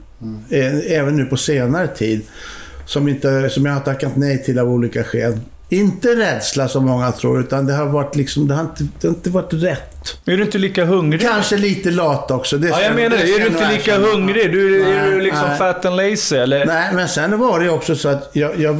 Eh, 0.50 0.92
Även 0.98 1.16
nu 1.16 1.26
på 1.26 1.38
senare 1.38 1.88
tid. 1.88 2.22
Som, 2.86 3.08
inte, 3.08 3.50
som 3.50 3.66
jag 3.66 3.74
har 3.74 3.82
tackat 3.82 4.16
nej 4.16 4.44
till 4.44 4.60
av 4.60 4.70
olika 4.70 5.04
skäl. 5.04 5.40
Inte 5.70 6.08
rädsla 6.16 6.68
som 6.68 6.86
många 6.86 7.12
tror, 7.12 7.40
utan 7.40 7.66
det 7.66 7.74
har 7.74 7.86
varit 7.86 8.16
liksom, 8.16 8.48
det 8.48 8.54
har 8.54 8.62
inte, 8.62 8.84
det 9.02 9.08
har 9.08 9.16
inte 9.16 9.30
varit 9.30 9.54
rätt. 9.54 10.18
Är 10.26 10.38
du 10.38 10.44
inte 10.44 10.58
lika 10.58 10.86
hungrig? 10.86 11.22
Kanske 11.22 11.58
lite 11.58 11.92
lat 11.92 12.32
också. 12.32 12.58
Det 12.58 12.68
Ja, 12.68 12.82
jag 12.82 12.96
menar 12.96 13.18
det. 13.18 13.24
Är 13.36 13.40
du 13.40 13.48
inte 13.48 13.72
lika 13.72 13.92
erkänna. 13.92 14.08
hungrig? 14.08 14.52
Du, 14.52 14.82
är 14.84 15.06
du 15.06 15.12
Nej, 15.12 15.22
liksom 15.22 15.48
nej. 15.50 15.58
fat 15.58 15.86
and 15.86 15.96
lazy, 15.98 16.36
eller? 16.36 16.66
Nej, 16.66 16.94
men 16.94 17.08
sen 17.08 17.40
var 17.40 17.60
det 17.60 17.70
också 17.70 17.96
så 17.96 18.10
att 18.10 18.30
jag, 18.34 18.60
jag, 18.60 18.80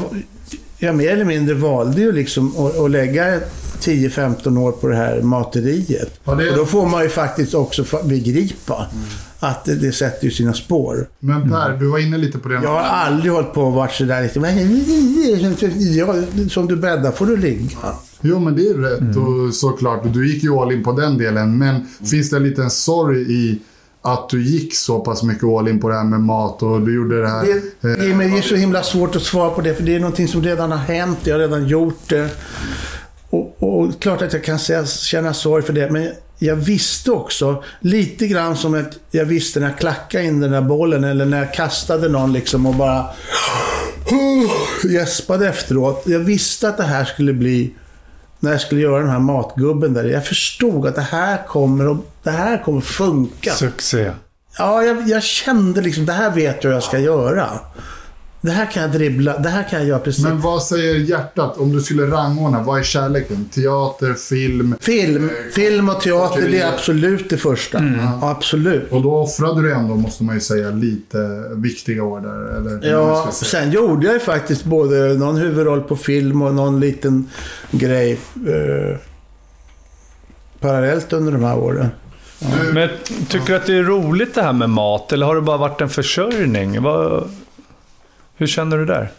jag 0.80 0.96
mer 0.96 1.10
eller 1.12 1.26
mindre 1.26 1.56
valde 1.56 2.02
ju 2.02 2.12
liksom 2.12 2.66
att, 2.66 2.78
att 2.80 2.92
lägga 2.92 3.40
10-15 3.82 4.60
år 4.60 4.72
på 4.72 4.88
det 4.88 4.96
här 4.96 5.22
materiet. 5.22 6.20
Ja, 6.24 6.36
det- 6.36 6.50
Och 6.52 6.58
då 6.58 6.66
får 6.66 6.86
man 6.86 7.04
ju 7.04 7.10
faktiskt 7.10 7.54
också 7.54 7.84
begripa 8.04 8.86
att 9.40 9.66
det, 9.66 9.92
sätter 9.92 10.26
ju 10.26 10.32
sina 10.32 10.54
spår. 10.54 11.08
Men 11.20 11.50
Per, 11.52 11.78
du 11.80 11.88
var 11.88 12.00
inne 12.00 12.18
lite 12.18 12.38
på 12.40 12.50
det. 12.50 12.56
Jag 12.64 12.70
har 12.70 12.80
aldrig 12.82 13.32
hållit 13.32 13.54
på 13.54 13.62
och 13.62 13.74
varit 13.74 13.92
sådär 13.92 14.24
liksom, 14.24 14.44
ja, 15.96 16.16
som 16.50 16.68
du 16.68 16.76
bäddar 16.76 17.12
får 17.12 17.26
du 17.26 17.38
ligga. 17.38 17.78
Jo, 18.22 18.40
men 18.40 18.56
det 18.56 18.62
är 18.70 18.74
rätt 18.74 19.16
och 19.18 19.54
såklart. 19.56 20.00
Du 20.14 20.34
gick 20.34 20.44
ju 20.44 20.52
all 20.54 20.72
in 20.72 20.84
på 20.84 20.92
den 20.92 21.18
delen. 21.18 21.58
Men 21.58 21.86
finns 22.12 22.30
det 22.30 22.38
en 22.38 22.44
liten 22.44 22.70
sorg 22.70 23.22
i 23.34 23.60
att 24.02 24.30
du 24.30 24.44
gick 24.44 24.76
så 24.76 25.00
pass 25.00 25.24
mycket 25.24 25.44
all 25.44 25.68
in 25.68 25.80
på 25.80 25.90
det 25.90 25.96
här 25.96 26.04
med 26.04 26.20
mat 26.20 26.64
och 26.64 26.82
du 26.82 26.96
gjorde 26.96 27.22
det 27.22 27.30
här... 27.30 27.46
Det, 27.46 27.62
det, 27.96 28.06
är- 28.12 28.16
men 28.16 28.32
det 28.32 28.38
är 28.38 28.42
så 28.42 28.56
himla 28.56 28.84
svårt 28.84 29.16
att 29.16 29.22
svara 29.22 29.50
på 29.50 29.62
det, 29.62 29.74
för 29.76 29.84
det 29.84 29.96
är 29.96 30.00
någonting 30.00 30.28
som 30.28 30.44
redan 30.44 30.72
har 30.72 30.78
hänt. 30.78 31.18
Jag 31.24 31.34
har 31.34 31.40
redan 31.40 31.68
gjort 31.68 32.00
det. 32.10 32.30
Och, 33.30 33.64
och 33.64 34.00
klart 34.00 34.22
att 34.22 34.34
jag 34.34 34.44
kan 34.44 34.60
säga, 34.60 34.86
känna 34.86 35.34
sorg 35.34 35.64
för 35.64 35.74
det, 35.74 35.92
men 35.92 36.10
jag 36.40 36.56
visste 36.56 37.12
också, 37.12 37.64
lite 37.80 38.28
grann 38.28 38.56
som 38.58 38.74
att 38.74 38.98
jag 39.12 39.26
visste 39.26 39.60
när 39.60 39.68
jag 39.68 39.78
klackade 39.78 40.24
in 40.24 40.40
den 40.40 40.52
där 40.52 40.62
bollen, 40.62 41.04
eller 41.04 41.26
när 41.26 41.38
jag 41.38 41.54
kastade 41.54 42.10
någon 42.10 42.34
liksom 42.34 42.66
och 42.66 42.76
bara 42.76 43.06
gäspade 44.84 45.48
efteråt. 45.50 46.04
Jag 46.06 46.20
visste 46.20 46.70
att 46.70 46.78
det 46.78 46.84
här 46.84 47.06
skulle 47.06 47.34
bli, 47.34 47.74
när 48.40 48.52
jag 48.52 48.62
skulle 48.62 48.82
göra 48.82 49.00
den 49.02 49.10
här 49.10 49.20
matgubben 49.20 49.94
där. 49.94 50.04
Jag 50.04 50.26
förstod 50.26 50.88
att 50.88 50.96
det 50.96 51.02
här 51.02 51.46
kommer, 51.48 51.92
att- 51.92 52.24
det 52.24 52.32
här 52.32 52.64
kommer 52.64 52.82
funka. 52.82 53.52
Succé. 53.52 54.12
Ja, 54.58 54.84
jag, 54.84 55.10
jag 55.10 55.24
kände 55.24 55.82
liksom, 55.82 56.06
det 56.06 56.14
här 56.14 56.32
vet 56.32 56.64
jag 56.64 56.74
jag 56.74 56.84
ska 56.84 57.00
göra. 57.00 57.48
Det 58.42 58.52
här 58.52 58.66
kan 58.72 58.84
jag 58.84 58.92
dribbla, 58.92 59.38
det 59.38 59.50
här 59.50 59.64
kan 59.70 59.80
jag 59.80 59.88
göra 59.88 60.00
precis. 60.00 60.24
Men 60.24 60.42
vad 60.42 60.64
säger 60.64 60.96
hjärtat 60.96 61.58
om 61.58 61.72
du 61.72 61.82
skulle 61.82 62.04
rangordna? 62.04 62.64
Vad 62.64 62.80
är 62.80 62.84
kärleken? 62.84 63.46
Teater, 63.46 64.14
film? 64.14 64.76
Film, 64.80 65.30
film 65.54 65.90
och 65.90 66.02
teater, 66.02 66.48
det 66.52 66.60
är 66.60 66.74
absolut 66.74 67.30
det 67.30 67.38
första. 67.38 67.84
Ja, 67.84 68.30
absolut. 68.30 68.92
Och 68.92 69.02
då 69.02 69.16
offrade 69.16 69.62
du 69.62 69.74
ändå, 69.74 69.96
måste 69.96 70.24
man 70.24 70.36
ju 70.36 70.42
säga, 70.42 70.70
lite 70.70 71.18
viktiga 71.56 72.04
år 72.04 72.22
där. 72.22 72.58
Eller 72.58 72.92
Ja, 72.92 73.30
sen 73.32 73.72
gjorde 73.72 74.06
jag 74.06 74.14
ju 74.14 74.20
faktiskt 74.20 74.64
både 74.64 75.14
någon 75.14 75.38
huvudroll 75.38 75.82
på 75.82 75.96
film 75.96 76.42
och 76.42 76.54
någon 76.56 76.80
liten 76.80 77.30
grej 77.72 78.12
eh, 78.48 78.98
parallellt 80.60 81.14
under 81.14 81.32
de 81.32 81.44
här 81.44 81.58
åren. 81.58 81.88
Men 82.74 82.90
tycker 83.30 83.48
du 83.48 83.56
att 83.56 83.66
det 83.66 83.78
är 83.78 83.84
roligt 83.84 84.36
det 84.36 84.42
här 84.42 84.54
med 84.54 84.70
mat, 84.70 85.12
eller 85.14 85.26
har 85.26 85.36
det 85.36 85.42
bara 85.42 85.58
varit 85.58 85.82
en 85.82 85.90
försörjning? 85.90 86.82
Vad, 86.82 87.30
hur 88.38 88.48
känner 88.48 88.78
du 88.78 88.86
där? 88.86 89.12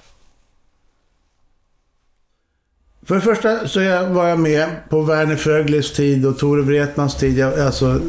För 3.02 3.14
det 3.14 3.20
första 3.20 3.68
så 3.68 3.80
var 4.08 4.28
jag 4.28 4.38
med 4.38 4.68
på 4.88 5.02
Werner 5.02 5.36
Fröglis 5.36 5.92
tid 5.92 6.26
och 6.26 6.38
Tore 6.38 6.62
Wretmans 6.62 7.16
tid. 7.16 7.38
Jag, 7.38 7.60
alltså, 7.60 8.00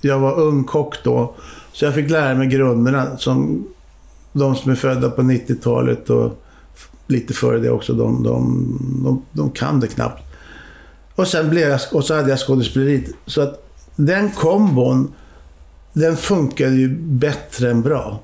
jag 0.00 0.18
var 0.18 0.40
ung 0.40 0.64
kock 0.64 1.04
då. 1.04 1.34
Så 1.72 1.84
jag 1.84 1.94
fick 1.94 2.10
lära 2.10 2.34
mig 2.34 2.46
grunderna 2.46 3.16
som 3.16 3.66
de 4.32 4.56
som 4.56 4.70
är 4.70 4.74
födda 4.74 5.10
på 5.10 5.22
90-talet 5.22 6.10
och 6.10 6.44
lite 7.06 7.34
före 7.34 7.58
det 7.58 7.70
också, 7.70 7.92
de, 7.92 8.22
de, 8.22 8.78
de, 9.04 9.22
de 9.32 9.50
kan 9.50 9.80
det 9.80 9.86
knappt. 9.86 10.22
Och 11.14 11.28
sen 11.28 11.50
blev 11.50 11.68
jag, 11.68 11.80
och 11.92 12.04
så 12.04 12.14
hade 12.14 12.30
jag 12.30 12.38
skådespeleriet. 12.38 13.10
Så 13.26 13.40
att 13.40 13.68
den 13.96 14.30
kombon, 14.30 15.12
den 15.92 16.16
funkade 16.16 16.74
ju 16.74 16.88
bättre 16.98 17.70
än 17.70 17.82
bra. 17.82 18.20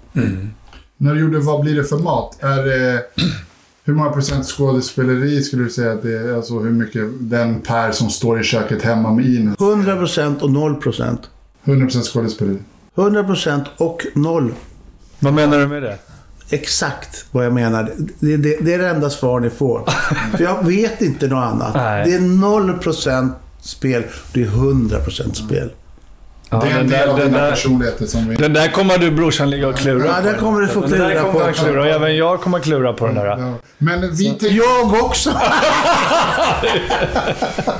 När 1.02 1.14
du 1.14 1.20
gjorde 1.20 1.38
Vad 1.38 1.60
blir 1.60 1.76
det 1.76 1.84
för 1.84 1.98
mat? 1.98 2.36
Är 2.40 2.64
det, 2.64 3.02
hur 3.84 3.94
många 3.94 4.10
procent 4.10 4.46
skådespeleri 4.46 5.42
skulle 5.42 5.64
du 5.64 5.70
säga 5.70 5.92
att 5.92 6.02
det 6.02 6.18
är? 6.18 6.34
Alltså 6.34 6.58
hur 6.58 6.70
mycket 6.70 7.02
den 7.20 7.60
Per 7.60 7.92
som 7.92 8.10
står 8.10 8.40
i 8.40 8.44
köket 8.44 8.82
hemma 8.82 9.12
med 9.12 9.26
Ines? 9.26 9.56
100% 9.56 10.40
och 10.40 10.48
0%. 10.48 11.18
100% 11.64 12.02
skådespeleri. 12.02 12.58
100% 12.94 13.64
och 13.76 14.06
0. 14.14 14.54
Vad 15.18 15.32
menar 15.32 15.58
du 15.58 15.66
med 15.66 15.82
det? 15.82 15.98
Exakt 16.50 17.24
vad 17.30 17.46
jag 17.46 17.52
menar. 17.52 17.92
Det, 18.20 18.36
det, 18.36 18.56
det 18.60 18.74
är 18.74 18.78
det 18.78 18.88
enda 18.88 19.10
svar 19.10 19.40
ni 19.40 19.50
får. 19.50 19.84
För 20.36 20.44
jag 20.44 20.66
vet 20.66 21.02
inte 21.02 21.28
något 21.28 21.44
annat. 21.44 21.74
Nej. 21.74 22.04
Det 22.04 22.14
är 22.14 22.20
0% 22.20 23.30
spel. 23.60 24.02
Det 24.32 24.42
är 24.42 24.46
100% 24.46 25.32
spel. 25.32 25.70
Ja, 26.52 26.60
det 26.60 26.66
är 26.66 26.70
en 26.70 26.76
den, 26.76 26.88
del 26.88 26.98
där, 27.00 27.08
av 27.08 27.16
den, 27.18 27.26
dina 27.26 27.38
där, 27.42 27.50
personligheter 27.50 28.06
som 28.06 28.28
vi... 28.28 28.36
den 28.36 28.52
där 28.52 28.68
kommer 28.68 28.98
du 28.98 29.10
brorsan 29.10 29.50
ligga 29.50 29.68
och 29.68 29.76
klura 29.76 30.06
Ja, 30.06 30.14
på. 30.14 30.22
den 30.22 30.38
kommer 30.40 30.60
du 30.60 30.68
få 30.68 30.80
Den 30.80 30.90
där 30.90 30.98
klura 31.10 31.20
kommer 31.22 31.32
på. 31.32 31.40
han 31.44 31.54
klura, 31.54 31.80
och 31.80 31.86
även 31.86 32.16
jag 32.16 32.40
kommer 32.40 32.58
klura 32.58 32.92
på 32.92 33.06
den 33.06 33.14
där. 33.14 33.26
Ja. 33.26 33.54
Men 33.78 34.16
vi 34.16 34.24
tänkte... 34.24 34.46
Jag 34.48 34.92
också! 35.04 35.30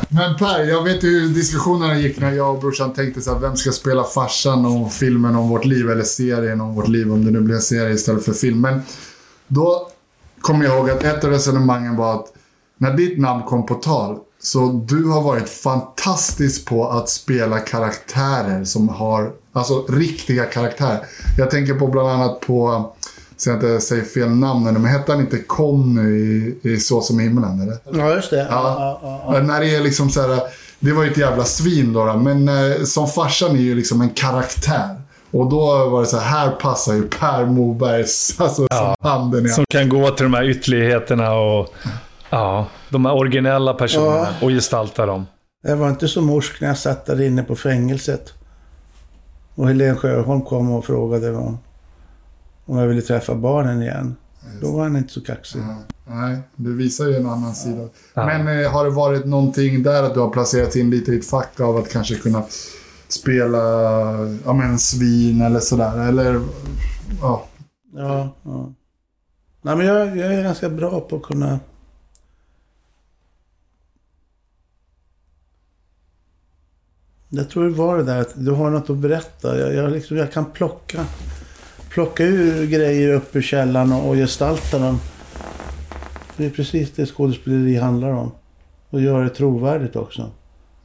Men 0.09 0.37
Per, 0.37 0.65
jag 0.65 0.83
vet 0.85 1.05
ju 1.05 1.21
hur 1.21 1.29
diskussionerna 1.29 1.99
gick 1.99 2.21
när 2.21 2.33
jag 2.33 2.55
och 2.55 2.61
brorsan 2.61 2.93
tänkte 2.93 3.21
så 3.21 3.33
här, 3.33 3.39
vem 3.41 3.57
ska 3.57 3.71
spela 3.73 4.05
farsan 4.05 4.67
om 4.67 4.91
filmen 4.91 5.37
om 5.37 5.49
vårt 5.49 5.65
liv, 5.65 5.91
eller 5.91 6.03
serien 6.05 6.61
om 6.61 6.75
vårt 6.75 6.89
liv, 6.89 7.13
om 7.13 7.25
det 7.25 7.31
nu 7.31 7.41
blir 7.41 7.55
en 7.55 7.61
serie 7.63 7.95
istället 7.95 8.25
för 8.25 8.33
film. 8.33 8.61
Men 8.61 8.83
då 9.47 9.89
kommer 10.41 10.65
jag 10.65 10.77
ihåg 10.77 10.91
att 10.91 11.05
ett 11.05 11.25
av 11.25 11.31
resonemangen 11.31 11.97
var 11.97 12.15
att 12.15 12.27
när 12.79 12.93
ditt 12.93 13.19
namn 13.19 13.43
kom 13.43 13.67
på 13.67 13.75
tal, 13.75 14.19
så 14.43 14.83
du 14.87 15.09
har 15.09 15.23
varit 15.23 15.49
fantastisk 15.49 16.65
på 16.65 16.89
att 16.89 17.09
spela 17.09 17.59
karaktärer 17.59 18.65
som 18.65 18.89
har, 18.89 19.31
alltså 19.53 19.87
riktiga 19.89 20.45
karaktärer. 20.45 21.01
Jag 21.39 21.51
tänker 21.51 21.75
på 21.75 21.87
bland 21.87 22.09
annat 22.09 22.41
på, 22.41 22.91
så 23.37 23.51
jag 23.51 23.57
inte 23.57 23.81
säger 23.81 24.05
fel 24.05 24.31
namn 24.31 24.65
nu, 24.65 24.73
men 24.73 24.85
hette 24.85 25.13
han 25.13 25.21
inte 25.21 25.39
Conny 25.39 26.11
i, 26.11 26.59
i 26.63 26.77
Så 26.77 27.01
som 27.01 27.19
himlen? 27.19 27.61
Eller? 27.61 27.77
Ja, 28.01 28.15
just 28.15 28.31
det. 28.31 28.37
Ja. 28.37 28.47
Ja, 28.51 29.01
ja, 29.03 29.35
ja. 29.35 29.43
När 29.43 29.61
det 29.61 29.77
är 29.77 29.81
liksom 29.81 30.11
så 30.11 30.21
här, 30.21 30.41
det 30.79 30.93
var 30.93 31.05
ju 31.05 31.11
ett 31.11 31.19
jävla 31.19 31.45
svin 31.45 31.93
då, 31.93 32.05
då 32.05 32.17
men 32.17 32.49
eh, 32.49 32.85
som 32.85 33.09
farsan 33.09 33.57
är 33.57 33.61
ju 33.61 33.75
liksom 33.75 34.01
en 34.01 34.11
karaktär. 34.11 35.01
Och 35.31 35.51
då 35.51 35.89
var 35.89 36.01
det 36.01 36.07
så 36.07 36.17
här, 36.19 36.39
här 36.39 36.51
passar 36.51 36.95
ju 36.95 37.03
Per 37.03 37.47
Mobergs, 37.47 38.41
alltså 38.41 38.67
som 38.73 38.95
handen 39.01 39.47
i 39.47 39.49
Som 39.49 39.65
kan 39.69 39.89
gå 39.89 40.11
till 40.11 40.25
de 40.25 40.35
här 40.35 40.51
ytterligheterna 40.51 41.33
och... 41.33 41.75
Ja, 42.31 42.67
de 42.89 43.05
här 43.05 43.15
originella 43.15 43.75
personerna 43.75 44.29
och 44.43 44.51
gestalta 44.51 45.07
dem. 45.07 45.27
Jag 45.63 45.77
var 45.77 45.89
inte 45.89 46.09
så 46.09 46.23
morsk 46.23 46.61
när 46.61 46.69
jag 46.69 46.79
satt 46.79 47.07
där 47.07 47.21
inne 47.21 47.43
på 47.43 47.57
fängelset. 47.57 48.33
Och 49.55 49.69
Helene 49.69 49.97
Sjöholm 49.97 50.43
kom 50.43 50.73
och 50.73 50.85
frågade 50.85 51.37
om, 51.37 51.59
om 52.65 52.79
jag 52.79 52.87
ville 52.87 53.03
träffa 53.03 53.35
barnen 53.35 53.83
igen. 53.83 54.17
Då 54.61 54.73
var 54.73 54.83
han 54.83 54.97
inte 54.97 55.13
så 55.13 55.21
kaxig. 55.21 55.61
Nej, 56.07 56.39
det 56.57 56.71
visar 56.71 57.07
ju 57.07 57.17
en 57.17 57.27
annan 57.27 57.55
sida. 57.55 57.89
Ja. 58.15 58.27
Men 58.27 58.63
eh, 58.63 58.71
har 58.71 58.85
det 58.85 58.91
varit 58.91 59.25
någonting 59.25 59.83
där 59.83 60.03
att 60.03 60.15
du 60.15 60.21
har 60.21 60.31
placerat 60.31 60.77
in 60.77 60.91
lite 60.91 61.13
i 61.13 61.19
ett 61.19 61.27
fack 61.27 61.61
av 61.61 61.77
att 61.77 61.93
kanske 61.93 62.15
kunna 62.15 62.45
spela 63.09 63.59
ja, 64.45 64.53
men, 64.53 64.79
svin 64.79 65.41
eller 65.43 65.61
sådär? 65.61 66.09
Eller, 66.09 66.41
ja. 67.21 67.45
Ja, 67.95 68.29
ja. 68.43 68.73
Nej, 69.63 69.77
men 69.77 69.87
jag, 69.87 70.17
jag 70.17 70.35
är 70.35 70.43
ganska 70.43 70.69
bra 70.69 71.01
på 71.01 71.17
att 71.17 71.23
kunna... 71.23 71.61
Jag 77.33 77.51
tror 77.51 77.65
det 77.65 77.71
var 77.71 77.97
det 77.99 78.05
där 78.05 78.21
att 78.21 78.33
du 78.35 78.51
har 78.51 78.71
något 78.71 78.91
att 78.91 78.97
berätta. 78.97 79.59
Jag, 79.59 79.75
jag, 79.75 79.93
liksom, 79.93 80.17
jag 80.17 80.33
kan 80.33 80.45
plocka, 80.45 81.07
plocka 81.91 82.25
ur 82.25 82.67
grejer 82.67 83.13
upp 83.13 83.37
ur 83.37 83.43
källaren 83.43 83.93
och, 83.93 84.09
och 84.09 84.15
gestalta 84.15 84.79
dem. 84.79 85.01
Det 86.37 86.47
är 86.47 86.51
precis 86.51 86.91
det 86.91 87.07
skådespeleri 87.07 87.77
handlar 87.77 88.11
om. 88.11 88.33
Och 88.91 89.01
göra 89.01 89.23
det 89.25 89.31
trovärdigt 89.31 89.97
också. 89.97 90.31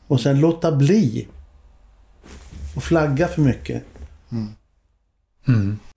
Och 0.07 0.21
sen 0.21 0.39
låta 0.39 0.71
bli. 0.71 1.27
Och 2.75 2.83
flagga 2.83 3.27
för 3.27 3.41
mycket. 3.41 3.83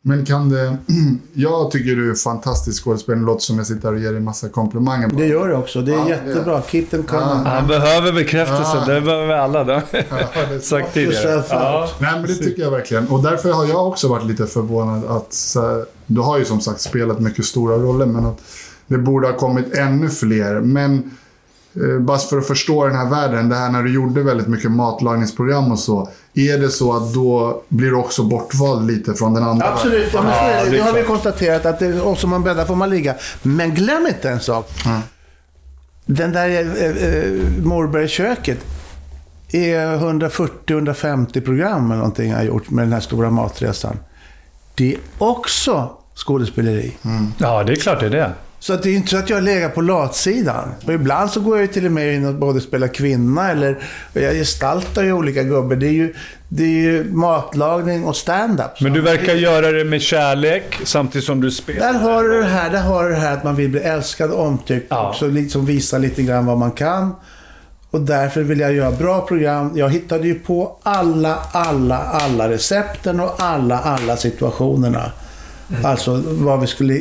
Men 0.09 0.25
kan 0.25 0.49
det... 0.49 0.77
Jag 1.33 1.71
tycker 1.71 1.97
du 1.97 2.11
är 2.11 2.15
fantastisk 2.15 2.85
skådespelare. 2.85 3.25
Låter 3.25 3.41
som 3.41 3.57
jag 3.59 3.67
sitter 3.67 3.89
här 3.89 3.95
och 3.95 4.01
ger 4.01 4.13
dig 4.13 4.21
massa 4.21 4.49
komplimanger. 4.49 5.09
Det 5.09 5.27
gör 5.27 5.49
det 5.49 5.57
också. 5.57 5.81
Det 5.83 5.93
är 5.93 5.97
Ja, 5.99 6.09
jättebra. 6.09 6.63
Keep 6.63 6.87
them 6.91 7.03
coming. 7.03 7.45
Han 7.45 7.67
behöver 7.67 8.13
bekräftelse, 8.13 8.79
Ah. 8.83 8.85
det 8.87 9.01
behöver 9.01 9.27
vi 9.27 9.33
alla. 9.33 9.65
Det 9.65 9.73
har 9.75 9.83
Ja, 10.55 10.61
sagt 10.61 10.95
tidigare. 10.95 11.45
Ja. 11.51 11.89
Nej, 12.01 12.13
men 12.13 12.23
det 12.23 12.35
tycker 12.35 12.63
jag 12.63 12.71
verkligen. 12.71 13.09
Och 13.09 13.23
därför 13.23 13.53
har 13.53 13.67
jag 13.67 13.89
också 13.89 14.09
varit 14.09 14.27
lite 14.27 14.47
förvånad 14.47 15.05
att... 15.05 15.33
Så 15.33 15.61
här, 15.61 15.85
du 16.07 16.21
har 16.21 16.39
ju 16.39 16.45
som 16.45 16.61
sagt 16.61 16.81
spelat 16.81 17.21
mycket 17.21 17.45
stora 17.45 17.77
roller, 17.77 18.07
men 18.07 18.27
att 18.27 18.41
det 18.87 18.99
borde 18.99 19.27
ha 19.27 19.35
kommit 19.37 19.75
ännu 19.75 20.09
fler. 20.09 20.61
Men 20.61 21.11
eh, 21.75 21.99
bara 22.01 22.19
för 22.19 22.39
att 22.39 22.47
förstå 22.47 22.87
den 22.87 22.97
här 22.97 23.11
världen, 23.11 23.49
det 23.49 23.57
här 23.57 23.71
när 23.71 23.83
du 23.83 23.95
gjorde 23.95 24.23
väldigt 24.23 24.49
mycket 24.49 24.71
matlagningsprogram 24.71 25.73
och 25.73 25.79
så. 25.79 26.09
Är 26.39 26.59
det 26.59 26.71
så 26.71 26.93
att 26.93 27.15
då 27.15 27.63
blir 27.69 27.89
du 27.91 27.97
också 27.97 28.23
bortvald 28.23 28.91
lite 28.91 29.15
från 29.15 29.35
den 29.35 29.45
andra 29.45 29.73
Absolut, 29.73 30.11
ja, 30.15 30.23
men 30.23 30.33
så 30.33 30.41
är 30.41 30.65
det. 30.65 30.71
det 30.71 30.83
har 30.83 30.93
vi 30.93 31.03
konstaterat 31.03 31.67
att 31.67 31.79
det, 31.79 32.01
och 32.01 32.19
som 32.19 32.31
man 32.31 32.43
bäddar 32.43 32.65
får 32.65 32.75
man 32.75 32.91
ligga. 32.91 33.15
Men 33.43 33.75
glöm 33.75 34.07
inte 34.07 34.31
en 34.31 34.41
sak. 34.41 34.71
Den 36.07 36.33
där 36.33 36.49
eh, 36.49 36.91
eh, 36.91 37.33
Morbergköket 37.63 38.59
är 39.53 39.97
140-150 39.97 41.41
program 41.41 41.87
eller 41.87 41.97
någonting 41.97 42.31
jag 42.31 42.37
har 42.37 42.45
gjort 42.45 42.71
med 42.71 42.85
den 42.85 42.93
här 42.93 43.01
stora 43.01 43.31
matresan. 43.31 43.97
Det 44.75 44.93
är 44.93 44.99
också 45.19 45.91
skådespeleri. 46.15 46.97
ja, 47.39 47.65
det 47.65 47.73
är 47.73 47.77
klart 47.77 48.01
det 48.01 48.07
är 48.07 48.11
det. 48.11 48.33
Så 48.61 48.73
att 48.73 48.83
det 48.83 48.91
är 48.91 48.95
inte 48.95 49.11
så 49.11 49.17
att 49.17 49.31
jag 49.31 49.43
lägger 49.43 49.69
på 49.69 49.81
latsidan. 49.81 50.75
Och 50.87 50.93
ibland 50.93 51.31
så 51.31 51.41
går 51.41 51.57
jag 51.57 51.67
ju 51.67 51.73
till 51.73 51.87
och 51.87 51.93
med 51.93 52.15
in 52.15 52.27
och 52.27 52.35
både 52.35 52.61
spelar 52.61 52.89
kvinna 52.89 53.51
eller 53.51 53.79
jag 54.13 54.35
gestaltar 54.35 55.03
ju 55.03 55.13
olika 55.13 55.43
gubbar. 55.43 55.77
Det 55.77 55.87
är 55.87 55.93
ju, 55.93 56.15
det 56.49 56.63
är 56.63 56.83
ju 56.83 57.05
matlagning 57.13 58.05
och 58.05 58.17
stand-up. 58.17 58.81
Men 58.81 58.93
du 58.93 59.01
verkar 59.01 59.35
göra 59.35 59.73
det 59.73 59.85
med 59.85 60.03
kärlek 60.03 60.81
samtidigt 60.85 61.27
som 61.27 61.41
du 61.41 61.51
spelar. 61.51 61.93
Där 61.93 61.99
har 61.99 62.25
du 62.25 62.41
det 62.41 62.47
här, 62.49 62.71
där 62.71 62.83
har 62.83 63.05
du 63.05 63.11
det 63.11 63.21
här 63.21 63.33
att 63.33 63.45
man 63.45 63.57
vill 63.57 63.69
bli 63.69 63.81
älskad 63.81 64.31
och 64.31 64.47
omtyckt. 64.47 64.87
Ja. 64.89 65.15
Så 65.17 65.27
liksom 65.27 65.67
visa 65.67 65.99
lite 65.99 66.23
grann 66.23 66.47
vad 66.47 66.59
man 66.59 66.71
kan. 66.71 67.15
Och 67.91 68.01
därför 68.01 68.43
vill 68.43 68.61
jag 68.61 68.73
göra 68.73 68.91
bra 68.91 69.21
program. 69.21 69.73
Jag 69.75 69.91
hittade 69.91 70.27
ju 70.27 70.35
på 70.35 70.77
alla, 70.83 71.39
alla, 71.53 71.99
alla 71.99 72.49
recepten 72.49 73.21
och 73.21 73.35
alla, 73.39 73.79
alla 73.79 74.17
situationerna. 74.17 75.13
Alltså 75.85 76.23
vad 76.27 76.61
vi 76.61 76.67
skulle 76.67 76.95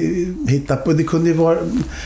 hitta 0.47 0.75
på. 0.75 0.93
Det 0.93 1.03
kunde 1.03 1.29
ju 1.29 1.35
vara... 1.35 1.57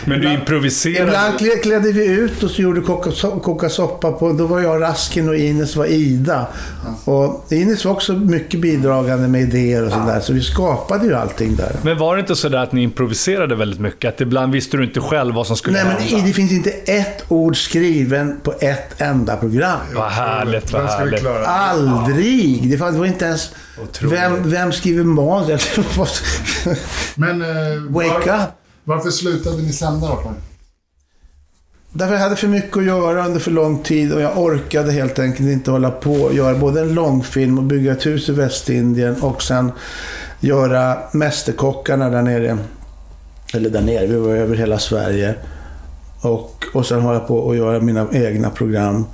Men 0.05 0.22
du 0.22 0.34
improviserar. 0.34 1.05
Ibland 1.07 1.34
klä- 1.39 1.62
klädde 1.64 1.91
vi 1.91 2.05
ut 2.05 2.43
och 2.43 2.49
så 2.49 2.62
gjorde 2.62 2.82
koka, 2.82 3.12
koka 3.43 3.70
soppa 3.70 4.12
på. 4.12 4.34
Då 4.34 4.45
var 4.45 4.59
jag 4.59 4.82
Raskin 4.82 5.30
och 5.30 5.36
Ines 5.36 5.76
var 5.76 5.86
Ida. 5.86 6.47
Och 7.05 7.45
Ines 7.49 7.86
var 7.86 7.91
också 7.91 8.14
mycket 8.14 8.59
bidragande 8.62 9.28
med 9.28 9.41
idéer 9.41 9.86
och 9.86 9.91
sådär. 9.91 10.20
Så 10.20 10.34
vi 10.34 10.41
skapade 10.41 11.05
ju 11.05 11.14
allting 11.14 11.55
där. 11.55 11.72
Men 11.82 11.97
var 11.97 12.16
det 12.16 12.20
inte 12.20 12.36
så 12.36 12.49
där 12.49 12.57
att 12.57 12.72
ni 12.72 12.82
improviserade 12.84 13.55
väldigt 13.55 13.80
mycket? 13.80 14.14
Att 14.14 14.22
ibland 14.22 14.53
visste 14.53 14.78
du 14.78 14.84
inte 14.84 14.99
själv 14.99 15.36
vad 15.36 15.47
som 15.47 15.57
skulle 15.57 15.78
Nej, 15.84 15.86
men 15.93 16.03
hända? 16.07 16.28
det 16.28 16.34
finns 16.34 16.51
inte 16.51 16.70
ett 16.70 17.24
ord 17.28 17.57
skriven 17.57 18.39
på 18.43 18.53
ett 18.59 19.01
enda 19.01 19.38
program. 19.38 19.80
Vad 19.95 20.12
härligt, 20.12 20.74
vad 20.74 20.82
härligt. 20.82 21.26
Aldrig! 21.45 22.70
Det 22.72 22.78
var 22.78 23.05
inte 23.05 23.26
ens... 23.26 23.49
Vem, 24.01 24.49
vem 24.49 24.72
skriver 24.72 25.03
manus? 25.03 25.68
Men 27.16 27.41
eh, 27.41 27.82
Wake 27.89 28.30
var, 28.30 28.43
up! 28.43 28.49
varför 28.84 29.10
slutade 29.10 29.58
ni 29.58 29.74
sända 29.74 30.08
då? 30.08 30.34
Därför 31.93 32.14
jag 32.14 32.22
hade 32.22 32.36
för 32.36 32.47
mycket 32.47 32.78
att 32.78 32.84
göra 32.84 33.26
under 33.26 33.39
för 33.39 33.52
lång 33.52 33.84
tid 33.84 34.14
och 34.14 34.22
jag 34.22 34.38
orkade 34.38 34.91
helt 34.91 35.20
enkelt 35.20 35.49
inte 35.49 35.72
hålla 35.72 35.91
på 35.91 36.14
och 36.14 36.34
göra 36.34 36.58
både 36.58 36.82
en 36.82 36.93
långfilm 36.93 37.58
och 37.58 37.64
bygga 37.64 37.91
ett 37.91 38.06
hus 38.06 38.30
i 38.30 38.32
Västindien 38.32 39.22
och 39.22 39.43
sen 39.43 39.72
göra 40.39 40.97
Mästerkockarna 41.12 42.10
där 42.10 42.22
nere. 42.22 42.58
Eller 43.54 43.70
där 43.70 43.82
nere, 43.82 44.08
vi 44.08 44.16
var 44.16 44.30
över 44.30 44.56
hela 44.56 44.80
Sverige. 44.80 45.36
Och, 46.22 46.66
och 46.74 46.86
sen 46.86 47.02
hålla 47.02 47.20
på 47.20 47.38
och 47.38 47.56
göra 47.56 47.80
mina 47.80 48.08
egna 48.12 48.49
program. 48.49 49.06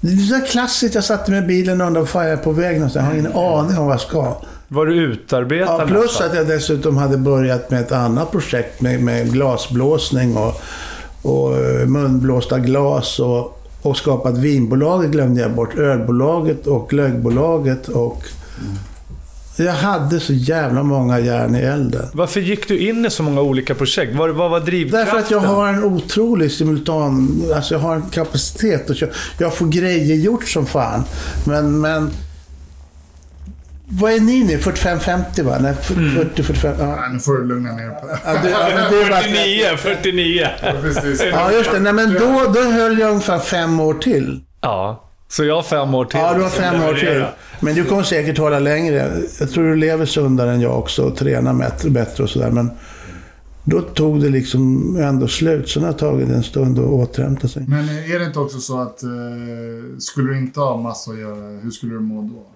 Det 0.00 0.12
är 0.12 0.16
så 0.16 0.46
klassiskt, 0.46 0.94
jag 0.94 1.04
satte 1.04 1.30
mig 1.30 1.40
i 1.44 1.46
bilen 1.46 1.80
och 1.80 1.86
undrade 1.86 2.06
fan 2.06 2.24
jag 2.24 2.32
är 2.32 2.42
på 2.42 2.52
väg 2.52 2.74
någonstans. 2.74 3.04
Jag 3.04 3.10
har 3.10 3.18
ingen 3.18 3.32
aning 3.32 3.78
om 3.78 3.86
vad 3.86 3.94
jag 3.94 4.00
ska. 4.00 4.36
Var 4.72 4.86
du 4.86 4.94
utarbetad 4.94 5.76
Ja, 5.78 5.86
plus 5.86 6.04
nästan? 6.04 6.30
att 6.30 6.36
jag 6.36 6.46
dessutom 6.48 6.96
hade 6.96 7.16
börjat 7.16 7.70
med 7.70 7.80
ett 7.80 7.92
annat 7.92 8.30
projekt 8.30 8.80
med, 8.80 9.02
med 9.02 9.32
glasblåsning 9.32 10.36
och, 10.36 10.60
och 11.22 11.56
eh, 11.56 11.86
munblåsta 11.86 12.58
glas 12.58 13.20
och, 13.20 13.62
och 13.82 13.96
skapat 13.96 14.38
vinbolaget 14.38 15.10
glömde 15.10 15.40
jag 15.40 15.54
bort. 15.54 15.74
Ölbolaget 15.78 16.66
och 16.66 16.88
glöggbolaget 16.88 17.88
och... 17.88 18.22
Jag 19.56 19.72
hade 19.72 20.20
så 20.20 20.32
jävla 20.32 20.82
många 20.82 21.20
järn 21.20 21.56
i 21.56 21.58
elden. 21.58 22.06
Varför 22.12 22.40
gick 22.40 22.68
du 22.68 22.78
in 22.78 23.06
i 23.06 23.10
så 23.10 23.22
många 23.22 23.40
olika 23.40 23.74
projekt? 23.74 24.16
Vad, 24.16 24.30
vad 24.30 24.50
var 24.50 24.60
drivkraften? 24.60 25.04
Därför 25.04 25.18
att 25.18 25.30
jag 25.30 25.40
har 25.40 25.68
en 25.68 25.84
otrolig 25.84 26.52
simultan... 26.52 27.42
Alltså 27.54 27.74
jag 27.74 27.80
har 27.80 27.94
en 27.94 28.02
kapacitet 28.02 28.90
att 28.90 28.96
köra. 28.96 29.10
Jag 29.38 29.54
får 29.54 29.66
grejer 29.66 30.16
gjort 30.16 30.48
som 30.48 30.66
fan. 30.66 31.04
Men, 31.44 31.80
men... 31.80 32.10
Vad 33.88 34.12
är 34.12 34.20
ni 34.20 34.44
nu? 34.44 34.56
45-50 34.58 35.42
va? 35.42 35.58
Nej, 35.60 35.74
40-45... 35.82 36.74
Ja. 36.78 36.86
Nej, 36.96 37.10
nu 37.12 37.18
får 37.18 37.32
du 37.32 37.44
lugna 37.46 37.72
ner 37.72 37.86
dig. 37.86 37.94
Ja, 38.24 38.32
det, 38.42 38.50
ja, 38.50 38.58
men 38.74 38.92
det 38.92 39.02
är 39.02 39.10
bara- 39.10 39.20
49, 39.22 39.76
49. 39.76 40.48
Precis. 40.82 41.22
Ja, 41.32 41.52
just 41.52 41.72
det. 41.72 41.80
Nej, 41.80 41.92
men 41.92 42.12
då, 42.14 42.52
då 42.54 42.60
höll 42.62 42.98
jag 42.98 43.10
ungefär 43.10 43.38
fem 43.38 43.80
år 43.80 43.94
till. 43.94 44.40
Ja, 44.60 45.08
så 45.28 45.44
jag 45.44 45.54
har 45.56 45.62
fem 45.62 45.94
år 45.94 46.04
till. 46.04 46.20
Ja, 46.20 46.34
du 46.34 46.42
har 46.42 46.50
fem 46.50 46.82
år 46.82 46.94
till. 46.94 47.24
Men 47.60 47.74
du 47.74 47.84
kommer 47.84 48.02
säkert 48.02 48.38
hålla 48.38 48.58
längre. 48.58 49.12
Jag 49.40 49.50
tror 49.50 49.64
du 49.64 49.76
lever 49.76 50.06
sundare 50.06 50.50
än 50.52 50.60
jag 50.60 50.78
också 50.78 51.02
och 51.02 51.16
tränar 51.16 51.54
bättre, 51.54 51.90
bättre 51.90 52.22
och 52.24 52.30
sådär. 52.30 52.50
Men 52.50 52.70
då 53.64 53.80
tog 53.80 54.22
det 54.22 54.28
liksom 54.28 54.96
ändå 55.02 55.28
slut. 55.28 55.74
Det 55.74 55.80
har 55.86 55.92
tagit 55.92 56.28
en 56.28 56.42
stund 56.42 56.78
att 56.78 56.84
återhämta 56.84 57.48
sig. 57.48 57.64
Men 57.68 57.88
är 57.88 58.18
det 58.18 58.24
inte 58.24 58.38
också 58.38 58.58
så 58.60 58.80
att 58.80 59.02
eh, 59.02 59.08
skulle 59.98 60.32
du 60.32 60.38
inte 60.38 60.60
ha 60.60 60.76
massor 60.76 61.12
att 61.12 61.20
göra, 61.20 61.60
hur 61.62 61.70
skulle 61.70 61.92
du 61.94 62.00
må 62.00 62.22
då? 62.22 62.46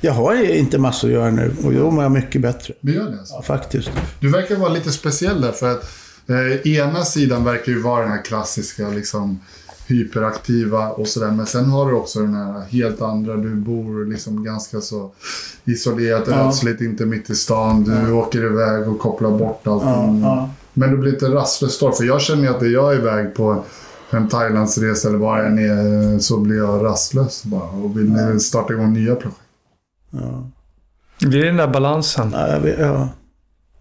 Jag 0.00 0.12
har 0.12 0.44
inte 0.54 0.78
massor 0.78 1.08
att 1.08 1.14
göra 1.14 1.30
nu 1.30 1.54
och 1.64 1.72
då 1.72 1.90
mår 1.90 2.02
jag 2.04 2.12
mycket 2.12 2.40
bättre. 2.42 2.74
Det 2.80 2.92
gör 2.92 3.10
det 3.10 3.18
alltså? 3.18 3.34
Ja, 3.34 3.42
faktiskt. 3.42 3.90
Du 4.20 4.30
verkar 4.30 4.56
vara 4.56 4.68
lite 4.72 4.90
speciell 4.92 5.40
där 5.40 5.52
för 5.52 5.70
att 5.72 5.84
eh, 6.28 6.72
ena 6.72 7.04
sidan 7.04 7.44
verkar 7.44 7.72
ju 7.72 7.82
vara 7.82 8.02
den 8.02 8.10
här 8.10 8.22
klassiska 8.24 8.88
liksom 8.88 9.40
hyperaktiva 9.86 10.88
och 10.90 11.08
sådär. 11.08 11.30
Men 11.30 11.46
sen 11.46 11.64
har 11.64 11.86
du 11.90 11.92
också 11.96 12.20
den 12.20 12.34
här 12.34 12.60
helt 12.60 13.02
andra. 13.02 13.36
Du 13.36 13.54
bor 13.54 14.10
liksom 14.12 14.44
ganska 14.44 14.80
så 14.80 15.12
isolerat, 15.64 16.24
Ja. 16.26 16.34
ödsligt, 16.48 16.80
inte 16.80 17.06
mitt 17.06 17.30
i 17.30 17.34
stan. 17.34 17.84
Du 17.84 18.12
åker 18.12 18.44
iväg 18.44 18.88
och 18.88 18.98
kopplar 18.98 19.30
bort 19.30 19.66
allting. 19.66 20.20
Ja, 20.22 20.28
ja. 20.28 20.50
Men 20.72 20.90
du 20.90 20.96
blir 20.96 21.12
lite 21.12 21.26
rastlös 21.26 21.78
då. 21.78 21.92
För 21.92 22.04
jag 22.04 22.20
känner 22.20 22.42
ju 22.42 22.48
att 22.48 22.60
när 22.60 22.68
jag 22.68 22.92
är 22.94 22.98
iväg 22.98 23.34
på 23.34 23.64
en 24.10 24.28
Thailandsresa 24.28 25.08
eller 25.08 25.18
var 25.18 25.38
jag 25.38 25.46
än 25.46 25.58
är 25.58 26.18
så 26.18 26.38
blir 26.38 26.56
jag 26.56 26.84
rastlös 26.84 27.44
bara. 27.44 27.68
Och 27.70 27.98
vill 27.98 28.40
starta 28.40 28.72
igång 28.72 28.92
nya 28.92 29.14
projekt. 29.14 29.40
Ja. 30.20 30.50
Det 31.18 31.40
är 31.40 31.44
den 31.44 31.56
där 31.56 31.68
balansen. 31.68 32.30
Ja, 32.32 32.48
jag, 32.48 32.60
vet, 32.60 32.78
ja. 32.78 33.08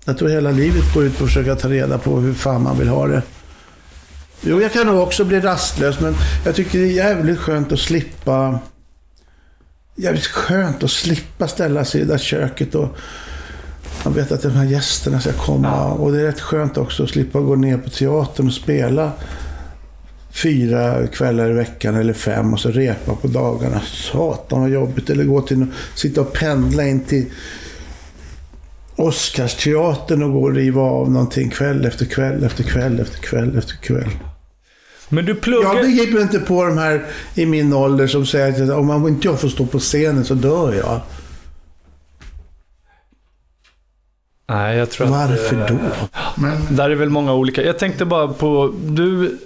jag 0.05 0.17
tror 0.17 0.29
hela 0.29 0.51
livet 0.51 0.93
går 0.93 1.03
ut 1.03 1.17
på 1.17 1.23
att 1.23 1.29
försöka 1.29 1.55
ta 1.55 1.69
reda 1.69 1.97
på 1.97 2.19
hur 2.19 2.33
fan 2.33 2.63
man 2.63 2.79
vill 2.79 2.87
ha 2.87 3.07
det. 3.07 3.21
Jo, 4.41 4.61
jag 4.61 4.73
kan 4.73 4.87
nog 4.87 4.99
också 4.99 5.25
bli 5.25 5.39
rastlös, 5.39 5.99
men 5.99 6.15
jag 6.45 6.55
tycker 6.55 6.79
det 6.79 6.85
är 6.85 6.91
jävligt 6.91 7.39
skönt 7.39 7.71
att 7.71 7.79
slippa... 7.79 8.59
Jävligt 9.95 10.25
skönt 10.25 10.83
att 10.83 10.91
slippa 10.91 11.47
ställa 11.47 11.85
sig 11.85 12.01
i 12.01 12.03
det 12.03 12.13
där 12.13 12.17
köket 12.17 12.75
och... 12.75 12.97
Man 14.05 14.13
vet 14.13 14.31
att 14.31 14.41
de 14.41 14.49
här 14.49 14.65
gästerna 14.65 15.19
ska 15.19 15.31
komma. 15.33 15.85
Och 15.85 16.11
det 16.11 16.21
är 16.21 16.25
rätt 16.25 16.41
skönt 16.41 16.77
också 16.77 17.03
att 17.03 17.09
slippa 17.09 17.39
gå 17.39 17.55
ner 17.55 17.77
på 17.77 17.89
teatern 17.89 18.47
och 18.47 18.53
spela 18.53 19.11
fyra 20.33 21.07
kvällar 21.07 21.49
i 21.49 21.53
veckan 21.53 21.95
eller 21.95 22.13
fem 22.13 22.53
och 22.53 22.59
så 22.59 22.69
repa 22.69 23.15
på 23.15 23.27
dagarna. 23.27 23.81
Satan 23.85 24.61
vad 24.61 24.69
jobbigt. 24.69 25.09
Eller 25.09 25.23
gå 25.23 25.41
till 25.41 25.65
sitta 25.95 26.21
och 26.21 26.33
pendla 26.33 26.87
in 26.87 27.03
till 27.03 27.25
Oscarsteatern 28.95 30.23
och 30.23 30.31
gå 30.31 30.43
och 30.43 30.53
riva 30.53 30.81
av 30.81 31.11
någonting 31.11 31.49
kväll 31.49 31.85
efter 31.85 32.05
kväll 32.05 32.43
efter 32.43 32.63
kväll 32.63 32.99
efter 32.99 33.17
kväll 33.17 33.57
efter 33.57 33.75
kväll. 33.75 34.09
Men 35.09 35.25
du 35.25 35.35
pluggar... 35.35 35.75
Jag 35.75 35.85
begriper 35.85 36.21
inte 36.21 36.39
på 36.39 36.63
de 36.65 36.77
här 36.77 37.05
i 37.35 37.45
min 37.45 37.73
ålder 37.73 38.07
som 38.07 38.25
säger 38.25 38.63
att 38.63 38.69
om 38.69 38.87
man 38.87 39.07
inte 39.07 39.27
jag 39.27 39.39
får 39.39 39.49
stå 39.49 39.65
på 39.65 39.79
scenen 39.79 40.25
så 40.25 40.33
dör 40.33 40.73
jag. 40.73 41.01
Nej, 44.49 44.77
jag 44.77 44.89
tror 44.89 45.07
att... 45.07 45.11
Varför 45.11 45.67
då? 45.67 45.79
Men 46.35 46.75
Där 46.75 46.89
är 46.89 46.95
väl 46.95 47.09
många 47.09 47.33
olika. 47.33 47.63
Jag 47.63 47.79
tänkte 47.79 48.05
bara 48.05 48.27
på... 48.27 48.73
Du 48.83 49.37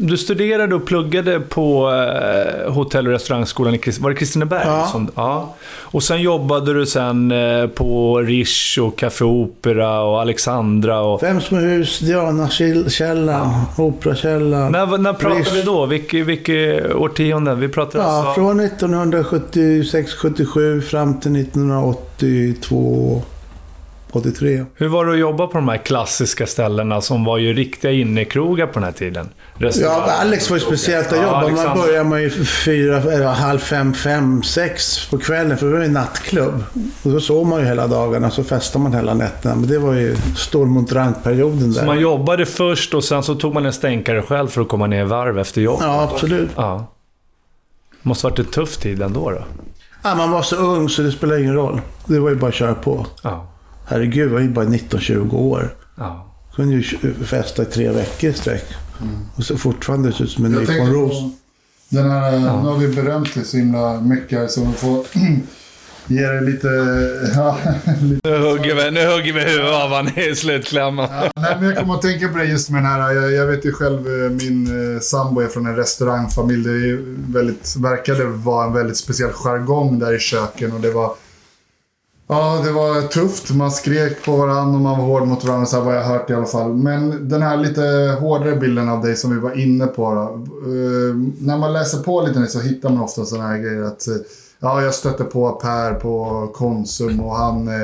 du 0.00 0.16
studerade 0.16 0.74
och 0.74 0.86
pluggade 0.86 1.40
på 1.40 1.90
eh, 1.92 2.72
hotell 2.72 3.06
och 3.06 3.12
restaurangskolan 3.12 3.74
i 3.74 3.78
Krist- 3.78 4.00
var 4.00 4.10
det 4.10 4.16
Kristineberg? 4.16 4.62
Ja. 4.66 4.86
Som, 4.92 5.08
ja. 5.14 5.54
Och 5.70 6.02
sen 6.02 6.22
jobbade 6.22 6.74
du 6.74 6.86
sen 6.86 7.32
eh, 7.32 7.66
på 7.66 8.18
Rish 8.18 8.78
och 8.80 8.98
Café 8.98 9.24
Opera 9.24 10.00
och 10.02 10.20
Alexandra. 10.20 11.00
Och... 11.00 11.20
Fem 11.20 11.40
små 11.40 11.58
hus, 11.58 11.98
Dianakällaren, 11.98 13.50
Operakällaren. 13.78 14.72
När, 14.72 14.98
när 14.98 15.12
pratade 15.12 15.40
Rish. 15.40 15.54
vi 15.54 15.62
då? 15.62 15.86
Vilket, 15.86 16.26
vilket 16.26 16.94
årtionde? 16.94 17.54
Vi 17.54 17.68
pratade 17.68 18.04
Ja, 18.04 18.10
alltså... 18.10 18.34
från 18.34 18.60
1976-77 18.60 20.80
fram 20.80 21.20
till 21.20 21.36
1982 21.36 23.22
83. 24.12 24.64
Hur 24.74 24.88
var 24.88 25.06
det 25.06 25.12
att 25.12 25.18
jobba 25.18 25.46
på 25.46 25.52
de 25.58 25.68
här 25.68 25.76
klassiska 25.76 26.46
ställena 26.46 27.00
som 27.00 27.24
var 27.24 27.38
ju 27.38 27.52
riktiga 27.52 27.90
innekrogar 27.92 28.66
på 28.66 28.72
den 28.72 28.82
här 28.84 28.92
tiden? 28.92 29.28
Ja, 29.58 30.10
Alex 30.20 30.50
var 30.50 30.56
ju 30.56 30.60
speciellt 30.60 31.06
att 31.12 31.16
Ja, 31.18 31.22
jobba. 31.22 31.34
Man 31.34 31.44
Alexander. 31.44 31.82
började 31.86 32.04
man 32.08 32.22
ju 32.22 32.30
fyra, 32.44 32.96
eller 33.12 33.26
halv 33.26 33.58
fem, 33.58 33.94
fem, 33.94 34.42
sex 34.42 35.06
på 35.10 35.18
kvällen. 35.18 35.56
För 35.58 35.66
det 35.66 35.72
var 35.72 35.82
ju 35.84 35.88
nattklubb. 35.90 36.64
Och 37.02 37.10
då 37.10 37.20
sov 37.20 37.46
man 37.46 37.60
ju 37.60 37.66
hela 37.66 37.86
dagarna, 37.86 38.30
så 38.30 38.44
festade 38.44 38.82
man 38.82 38.92
hela 38.92 39.14
nätterna. 39.14 39.54
Men 39.54 39.68
det 39.68 39.78
var 39.78 39.92
ju 39.94 40.16
Stormont-Rank-perioden 40.36 41.72
Så 41.72 41.80
där. 41.80 41.86
man 41.86 42.00
jobbade 42.00 42.46
först 42.46 42.94
och 42.94 43.04
sen 43.04 43.22
så 43.22 43.34
tog 43.34 43.54
man 43.54 43.66
en 43.66 43.72
stänkare 43.72 44.22
själv 44.22 44.48
för 44.48 44.60
att 44.60 44.68
komma 44.68 44.86
ner 44.86 45.00
i 45.02 45.04
varv 45.04 45.38
efter 45.38 45.60
jobb? 45.60 45.78
Ja, 45.82 46.02
absolut. 46.12 46.50
Ja. 46.56 46.86
Måste 48.02 48.26
varit 48.26 48.38
en 48.38 48.44
tuff 48.44 48.76
tid 48.76 49.02
ändå 49.02 49.30
då. 49.30 49.42
Ja, 50.02 50.14
man 50.14 50.30
var 50.30 50.42
så 50.42 50.56
ung 50.56 50.88
så 50.88 51.02
det 51.02 51.12
spelade 51.12 51.40
ingen 51.40 51.54
roll. 51.54 51.80
Det 52.06 52.18
var 52.18 52.30
ju 52.30 52.36
bara 52.36 52.48
att 52.48 52.54
köra 52.54 52.74
på. 52.74 53.06
Ja. 53.22 53.46
Herregud, 53.90 54.26
jag 54.26 54.32
var 54.32 54.40
ju 54.40 54.48
bara 54.48 54.64
19-20 54.64 55.34
år. 55.34 55.74
ja. 55.96 56.24
Kunde 56.56 56.74
ju 56.74 56.82
festa 57.24 57.62
i 57.62 57.66
tre 57.66 57.90
veckor 57.90 58.30
i 58.30 58.32
sträck. 58.32 58.64
Och 59.36 59.44
så 59.44 59.56
fortfarande 59.56 60.08
ut 60.08 60.30
som 60.30 60.44
en 60.44 60.52
nyponros. 60.52 61.32
den 61.88 62.10
här, 62.10 62.38
nu 62.38 62.46
har 62.46 62.76
vi 62.76 62.88
berömt 62.88 63.34
dig 63.34 63.44
så 63.44 63.56
himla 63.56 64.00
mycket 64.00 64.38
här, 64.38 64.46
så 64.46 64.64
vi 64.64 64.72
får 64.72 65.04
ge 66.06 66.26
dig 66.26 66.44
lite, 66.44 66.68
ja, 67.34 67.58
lite 68.02 68.28
Nu 68.28 68.38
hugger 68.38 68.74
vi, 68.74 68.90
nu 68.90 69.06
hugger 69.06 69.32
vi 69.32 69.40
huvudet 69.40 69.74
av 69.74 69.90
han 69.90 70.18
i 70.18 70.34
slutklämman. 70.34 71.08
Ja, 71.10 71.30
nej, 71.36 71.56
men 71.60 71.68
jag 71.68 71.78
kommer 71.78 71.94
att 71.94 72.02
tänka 72.02 72.28
på 72.28 72.38
det 72.38 72.44
just 72.44 72.70
med 72.70 72.82
den 72.82 72.90
här. 72.90 73.12
Jag, 73.12 73.32
jag 73.32 73.46
vet 73.46 73.64
ju 73.64 73.72
själv, 73.72 73.98
eh, 74.24 74.30
min 74.30 74.94
eh, 74.94 75.00
sambo 75.00 75.40
är 75.40 75.48
från 75.48 75.66
en 75.66 75.76
restaurangfamilj. 75.76 76.64
Det 76.64 76.98
väldigt, 77.38 77.76
verkade 77.76 78.24
vara 78.24 78.66
en 78.66 78.72
väldigt 78.72 78.96
speciell 78.96 79.32
jargong 79.32 79.98
där 79.98 80.14
i 80.14 80.18
köken. 80.18 80.72
Och 80.72 80.80
det 80.80 80.90
var, 80.90 81.14
ja, 82.28 82.60
det 82.64 82.72
var 82.72 83.08
tufft. 83.08 83.50
Man 83.50 83.70
skrek 83.70 84.24
på 84.24 84.36
varandra 84.36 84.74
och 84.74 84.80
man 84.80 84.98
var 84.98 85.04
hård 85.04 85.28
mot 85.28 85.44
varandra. 85.44 85.66
Så 85.66 85.76
här 85.76 85.84
vad 85.84 85.96
jag 85.96 86.02
har 86.02 86.18
hört 86.18 86.30
i 86.30 86.34
alla 86.34 86.46
fall. 86.46 86.74
Men 86.74 87.28
den 87.28 87.42
här 87.42 87.56
lite 87.56 88.16
hårdare 88.20 88.56
bilden 88.56 88.88
av 88.88 89.02
dig 89.02 89.16
som 89.16 89.30
vi 89.30 89.38
var 89.38 89.58
inne 89.58 89.86
på. 89.86 90.14
Då, 90.14 90.20
eh, 90.70 91.16
när 91.40 91.58
man 91.58 91.72
läser 91.72 91.98
på 91.98 92.22
lite 92.22 92.40
nu 92.40 92.46
så 92.46 92.60
hittar 92.60 92.88
man 92.88 93.00
ofta 93.00 93.24
sådana 93.24 93.48
här 93.48 93.58
grejer. 93.58 93.82
Att, 93.82 94.08
eh, 94.08 94.14
ja, 94.58 94.82
jag 94.82 94.94
stötte 94.94 95.24
på 95.24 95.50
Per 95.52 95.94
på 95.94 96.46
Konsum 96.54 97.20
och 97.20 97.36
han 97.36 97.68
eh, 97.68 97.82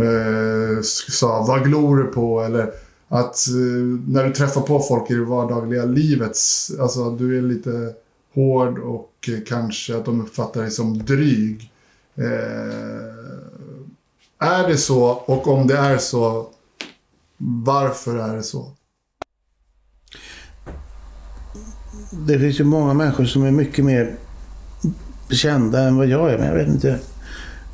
eh 0.00 0.80
sa 1.10 1.44
vad 1.48 1.64
glor 1.64 1.96
du 1.96 2.04
på? 2.04 2.40
Eller 2.40 2.70
att 3.08 3.48
eh, 3.48 3.84
när 4.08 4.24
du 4.24 4.32
träffar 4.32 4.60
på 4.60 4.80
folk 4.80 5.10
i 5.10 5.14
det 5.14 5.24
vardagliga 5.24 5.84
livet, 5.84 6.36
alltså 6.80 7.08
att 7.08 7.18
du 7.18 7.38
är 7.38 7.42
lite 7.42 7.92
hård 8.34 8.78
och 8.78 9.28
eh, 9.28 9.38
kanske 9.46 9.96
att 9.96 10.04
de 10.04 10.20
uppfattar 10.20 10.60
dig 10.60 10.70
som 10.70 11.04
dryg. 11.04 11.70
Eh, 12.16 13.14
är 14.44 14.68
det 14.68 14.76
så? 14.76 15.02
Och 15.04 15.48
om 15.48 15.66
det 15.66 15.76
är 15.76 15.98
så, 15.98 16.46
varför 17.38 18.16
är 18.16 18.36
det 18.36 18.42
så? 18.42 18.72
Det 22.10 22.38
finns 22.38 22.60
ju 22.60 22.64
många 22.64 22.94
människor 22.94 23.24
som 23.24 23.44
är 23.44 23.50
mycket 23.50 23.84
mer 23.84 24.16
kända 25.30 25.80
än 25.80 25.96
vad 25.96 26.06
jag 26.06 26.32
är. 26.32 26.38
Men 26.38 26.46
jag 26.46 26.54
vet 26.54 26.68
inte. 26.68 27.00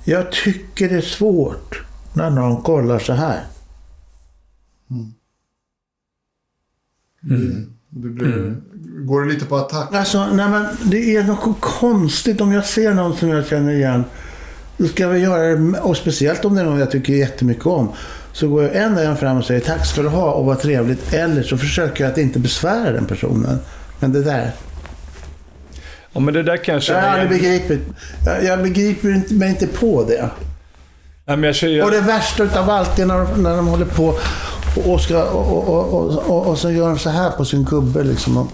Jag 0.04 0.32
tycker 0.32 0.88
det 0.88 0.96
är 0.96 1.00
svårt 1.00 1.82
när 2.12 2.30
någon 2.30 2.62
kollar 2.62 2.98
så 2.98 3.12
här. 3.12 3.44
Du 7.88 8.10
blir, 8.10 8.56
Går 9.06 9.20
du 9.20 9.28
lite 9.28 9.46
på 9.46 9.56
attack? 9.56 9.94
Alltså, 9.94 10.26
nej 10.26 10.50
men 10.50 10.66
det 10.84 11.16
är 11.16 11.24
något 11.24 11.60
konstigt 11.60 12.40
om 12.40 12.52
jag 12.52 12.66
ser 12.66 12.94
någon 12.94 13.16
som 13.16 13.28
jag 13.28 13.46
känner 13.46 13.72
igen. 13.72 14.04
Då 14.80 14.86
ska 14.88 15.08
vi 15.08 15.18
göra 15.18 15.42
det, 15.56 15.78
och 15.80 15.96
speciellt 15.96 16.44
om 16.44 16.54
det 16.54 16.60
är 16.60 16.64
någon 16.64 16.78
jag 16.78 16.90
tycker 16.90 17.12
jättemycket 17.12 17.66
om. 17.66 17.92
Så 18.32 18.48
går 18.48 18.62
jag 18.62 18.76
en 18.76 18.94
dag 18.94 19.18
fram 19.18 19.36
och 19.36 19.44
säger 19.44 19.60
tack 19.60 19.86
ska 19.86 20.02
du 20.02 20.08
ha 20.08 20.30
och 20.32 20.44
vad 20.46 20.60
trevligt. 20.60 21.12
Eller 21.14 21.42
så 21.42 21.58
försöker 21.58 22.04
jag 22.04 22.12
att 22.12 22.18
inte 22.18 22.38
besvära 22.38 22.92
den 22.92 23.06
personen. 23.06 23.58
Men 23.98 24.12
det 24.12 24.22
där, 24.22 24.50
Ja, 26.12 26.20
men 26.20 26.34
det 26.34 26.42
där 26.42 26.56
kanske... 26.56 26.92
jag 26.92 27.00
har 27.00 27.08
aldrig 27.08 27.28
begripit. 27.28 27.80
Jag, 28.26 28.44
jag 28.44 28.62
begriper 28.62 29.14
inte, 29.14 29.34
mig 29.34 29.48
inte 29.48 29.66
på 29.66 30.04
det. 30.04 30.30
Nej, 31.24 31.36
men 31.36 31.42
jag, 31.62 31.70
jag, 31.70 31.84
Och 31.86 31.90
det 31.92 32.00
värsta 32.00 32.42
utav 32.42 32.70
allt 32.70 32.98
är 32.98 33.06
när, 33.06 33.18
de- 33.18 33.42
när 33.42 33.56
de 33.56 33.66
håller 33.66 33.86
på 33.86 34.14
och, 34.86 35.00
ska, 35.00 35.24
och, 35.24 35.68
och, 35.68 36.30
och, 36.30 36.46
och 36.46 36.58
så 36.58 36.70
gör 36.70 36.88
de 36.88 36.98
så 36.98 37.10
här 37.10 37.30
på 37.30 37.44
sin 37.44 37.64
gubbe 37.64 38.02
liksom. 38.02 38.48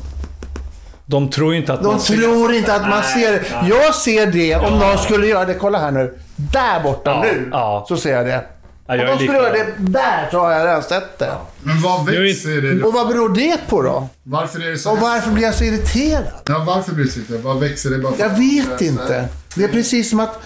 De 1.09 1.30
tror 1.30 1.54
inte 1.54 1.72
att 1.72 1.82
De 1.82 1.86
man 1.88 2.00
ser... 2.00 2.16
tror 2.16 2.54
inte 2.54 2.74
att 2.74 2.88
man 2.88 3.02
ser 3.02 3.32
det. 3.32 3.42
Jag 3.68 3.94
ser 3.94 4.26
det 4.26 4.57
om 4.57 4.78
någon 4.78 4.98
skulle 4.98 5.26
göra 5.26 5.44
det. 5.44 5.54
Kolla 5.54 5.78
här 5.78 5.90
nu. 5.90 6.18
Där 6.36 6.82
borta 6.82 7.11
Ja, 7.11 7.22
nu. 7.22 7.48
ja. 7.52 7.84
Så 7.88 7.96
ser 7.96 8.12
jag 8.16 8.26
det. 8.26 8.44
Ja, 8.86 8.96
jag 8.96 9.00
om 9.11 9.16
är 9.16 9.18
de 9.18 9.24
skulle 9.24 9.38
göra 9.38 9.52
likadan. 9.52 9.74
det 9.78 9.92
där 9.92 10.28
så 10.30 10.38
har 10.38 10.52
jag 10.52 10.66
redan 10.66 10.82
sett 10.82 11.18
det. 11.18 11.32
Men 11.62 11.82
vad 11.82 12.09
är 12.09 12.20
växer 12.20 12.61
det? 12.61 12.82
Och 12.84 12.92
vad 12.92 13.09
beror 13.09 13.28
det 13.34 13.59
på 13.68 13.82
då? 13.82 14.09
Varför 14.22 14.61
är 14.66 14.70
det 14.70 14.78
så? 14.78 14.90
Och 14.90 14.98
varför 14.98 15.30
blir 15.30 15.44
jag 15.44 15.54
så 15.54 15.64
irriterad? 15.64 16.24
Ja, 16.48 16.64
varför 16.66 16.92
blir 16.92 17.04
det 17.04 17.11
så? 17.11 17.18
lite? 17.18 17.38
Vad 17.38 17.61
växer 17.61 17.90
det 17.90 17.98
bara 17.98 18.12
för? 18.12 18.22
Jag 18.22 18.30
vet 18.30 18.80
inte. 18.80 19.28
Det 19.54 19.64
är 19.64 19.68
precis 19.68 20.11
som 20.11 20.20
att... 20.20 20.38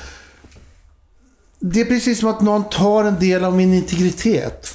Det 1.61 1.81
är 1.81 1.85
precis 1.85 2.21
som 2.21 2.29
att 2.29 2.41
någon 2.41 2.65
tar 2.69 3.05
en 3.05 3.19
del 3.19 3.45
av 3.45 3.57
min 3.57 3.75
integritet. 3.75 4.75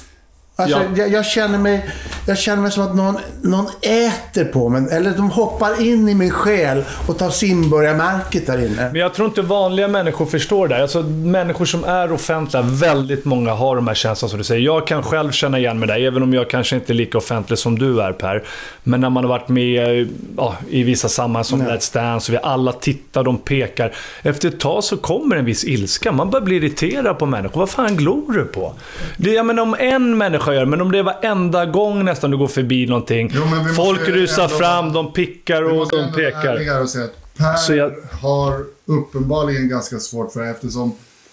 Alltså, 0.58 0.78
Ja. 0.78 0.84
jag, 0.96 1.12
jag, 1.12 1.26
känner 1.26 1.58
mig, 1.58 1.90
jag 2.26 2.38
känner 2.38 2.62
mig 2.62 2.70
som 2.70 2.82
att 2.82 2.94
någon, 2.96 3.16
någon 3.42 3.66
äter 3.80 4.44
på 4.44 4.68
mig. 4.68 4.86
Eller 4.92 5.10
de 5.10 5.30
hoppar 5.30 5.82
in 5.82 6.08
i 6.08 6.14
min 6.14 6.30
själ 6.30 6.84
och 7.06 7.18
tar 7.18 7.30
simborgarmärket 7.30 8.46
där 8.46 8.58
inne. 8.66 8.90
Men 8.92 9.00
jag 9.00 9.14
tror 9.14 9.28
inte 9.28 9.42
vanliga 9.42 9.88
människor 9.88 10.26
förstår 10.26 10.68
det 10.68 10.74
där. 10.74 10.82
Alltså, 10.82 11.02
människor 11.02 11.64
som 11.64 11.84
är 11.84 12.12
offentliga, 12.12 12.62
väldigt 12.62 13.24
många 13.24 13.52
har 13.52 13.76
de 13.76 13.86
här 13.88 13.94
känslorna 13.94 14.30
som 14.30 14.38
du 14.38 14.44
säger. 14.44 14.60
Jag 14.60 14.86
kan 14.86 15.02
själv 15.02 15.30
känna 15.30 15.58
igen 15.58 15.78
mig 15.78 15.88
där, 15.88 16.00
även 16.00 16.22
om 16.22 16.34
jag 16.34 16.50
kanske 16.50 16.76
inte 16.76 16.92
är 16.92 16.94
lika 16.94 17.18
offentlig 17.18 17.58
som 17.58 17.78
du 17.78 18.02
är 18.02 18.12
Per. 18.12 18.42
Men 18.82 19.00
när 19.00 19.10
man 19.10 19.24
har 19.24 19.28
varit 19.28 19.48
med 19.48 20.08
ja, 20.36 20.56
i 20.70 20.82
vissa 20.82 21.08
sammanhang 21.08 21.44
som 21.44 21.62
Let's 21.62 21.94
Dance, 21.94 22.32
och 22.32 22.34
vi 22.34 22.38
alla 22.42 22.72
tittar, 22.72 23.24
de 23.24 23.38
pekar. 23.38 23.92
Efter 24.22 24.48
ett 24.48 24.60
tag 24.60 24.84
så 24.84 24.96
kommer 24.96 25.36
en 25.36 25.44
viss 25.44 25.64
ilska. 25.64 26.12
Man 26.12 26.30
börjar 26.30 26.44
bli 26.44 26.56
irriterad 26.56 27.18
på 27.18 27.26
människor. 27.26 27.60
Vad 27.60 27.70
fan 27.70 27.96
glor 27.96 28.32
du 28.32 28.44
på? 28.44 28.74
Det, 29.16 29.30
jag 29.30 29.46
menar, 29.46 29.62
om 29.62 29.76
en 29.78 30.18
människa 30.18 30.45
gör 30.54 30.64
men 30.66 30.80
om 30.80 30.92
det 30.92 30.98
är 30.98 31.02
varenda 31.02 31.66
gång 31.66 32.04
nästan 32.04 32.30
du 32.30 32.36
går 32.36 32.46
förbi 32.48 32.86
någonting. 32.86 33.30
Jo, 33.34 33.42
Folk 33.76 34.08
rusar 34.08 34.42
ändå- 34.44 34.56
fram, 34.56 34.92
de 34.92 35.12
pickar 35.12 35.62
och 35.62 35.88
de 35.90 36.12
pekar. 36.12 36.80
och 36.82 36.88
säga 36.88 37.04
att 37.04 37.36
Per 37.36 37.54
Så 37.54 37.74
jag- 37.74 37.92
har 38.22 38.64
uppenbarligen 38.86 39.68
ganska 39.68 39.98
svårt 39.98 40.32
för 40.32 40.40
det 40.40 40.50
eftersom 40.50 40.92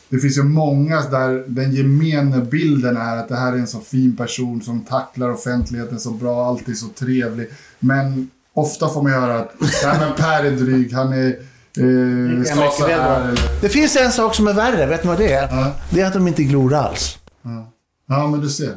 det 0.09 0.20
finns 0.20 0.38
ju 0.38 0.43
många 0.43 1.01
där 1.01 1.43
den 1.47 1.72
gemene 1.76 2.38
bilden 2.41 2.97
är 2.97 3.18
att 3.18 3.30
det 3.30 3.36
här 3.36 3.53
är 3.53 3.57
en 3.57 3.68
så 3.68 3.80
fin 3.80 4.16
person 4.18 4.61
som 4.61 4.82
tacklar 4.82 5.30
offentligheten 5.30 5.99
så 5.99 6.11
bra, 6.11 6.45
alltid 6.45 6.78
så 6.78 6.88
trevlig. 6.88 7.47
Men 7.80 8.30
ofta 8.53 8.89
får 8.89 9.01
man 9.01 9.11
höra 9.11 9.39
att 9.39 9.53
Nej, 9.84 9.95
men 9.99 10.14
Per 10.18 10.43
är 10.45 10.51
dryg, 10.51 10.93
han 10.93 11.14
är... 11.14 11.28
Eh, 11.28 12.43
så 12.45 12.86
här, 12.86 13.20
eller, 13.22 13.61
Det 13.61 13.70
finns 13.70 13.95
en 13.95 14.11
sak 14.11 14.36
som 14.36 14.47
är 14.47 14.53
värre. 14.53 14.86
Vet 14.86 15.03
ni 15.03 15.07
vad 15.07 15.18
det 15.18 15.34
är? 15.34 15.47
Ja. 15.55 15.72
Det 15.89 16.01
är 16.01 16.05
att 16.07 16.14
de 16.14 16.28
inte 16.28 16.43
glor 16.43 16.74
alls. 16.74 17.18
ja, 17.41 17.70
men 18.08 18.41
du 18.41 18.49
ser. 18.49 18.74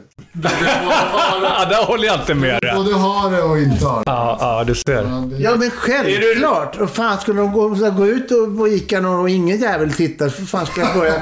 Ja, 1.42 1.64
där 1.70 1.84
håller 1.86 2.06
jag 2.06 2.20
inte 2.20 2.34
med 2.34 2.60
dig. 2.62 2.72
Både 2.76 2.94
har 2.94 3.30
det 3.30 3.42
och 3.42 3.58
inte 3.58 3.84
har 3.86 3.96
det. 3.96 4.02
Ja, 4.06 4.36
ja, 4.40 4.64
du 4.64 4.74
ser. 4.74 4.92
Ja, 5.02 5.02
det- 5.30 5.36
Ja, 5.36 5.56
men 5.56 5.70
självklart. 5.70 6.76
Och 6.76 6.90
fan, 6.90 7.18
skulle 7.20 7.40
de 7.40 7.52
gå, 7.52 7.68
gå 7.90 8.06
ut 8.06 8.30
och 8.30 8.56
på 8.58 8.68
Ica 8.68 9.08
och 9.08 9.30
ingen 9.30 9.58
jävel 9.58 9.92
tittar, 9.92 10.28
för 10.28 10.42
fan 10.42 10.66
ska 10.66 10.80
jag 10.80 10.94
börja... 10.94 11.14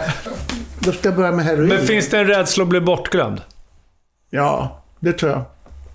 Då 0.79 0.93
ska 0.93 1.09
jag 1.09 1.17
börja 1.17 1.33
med 1.33 1.45
heroin. 1.45 1.69
Men 1.69 1.87
finns 1.87 2.11
det 2.11 2.19
en 2.19 2.27
rädsla 2.27 2.63
att 2.63 2.69
bli 2.69 2.81
bortglömd? 2.81 3.41
Ja, 4.31 4.83
det 5.01 5.13
tror 5.13 5.31
jag. 5.33 5.43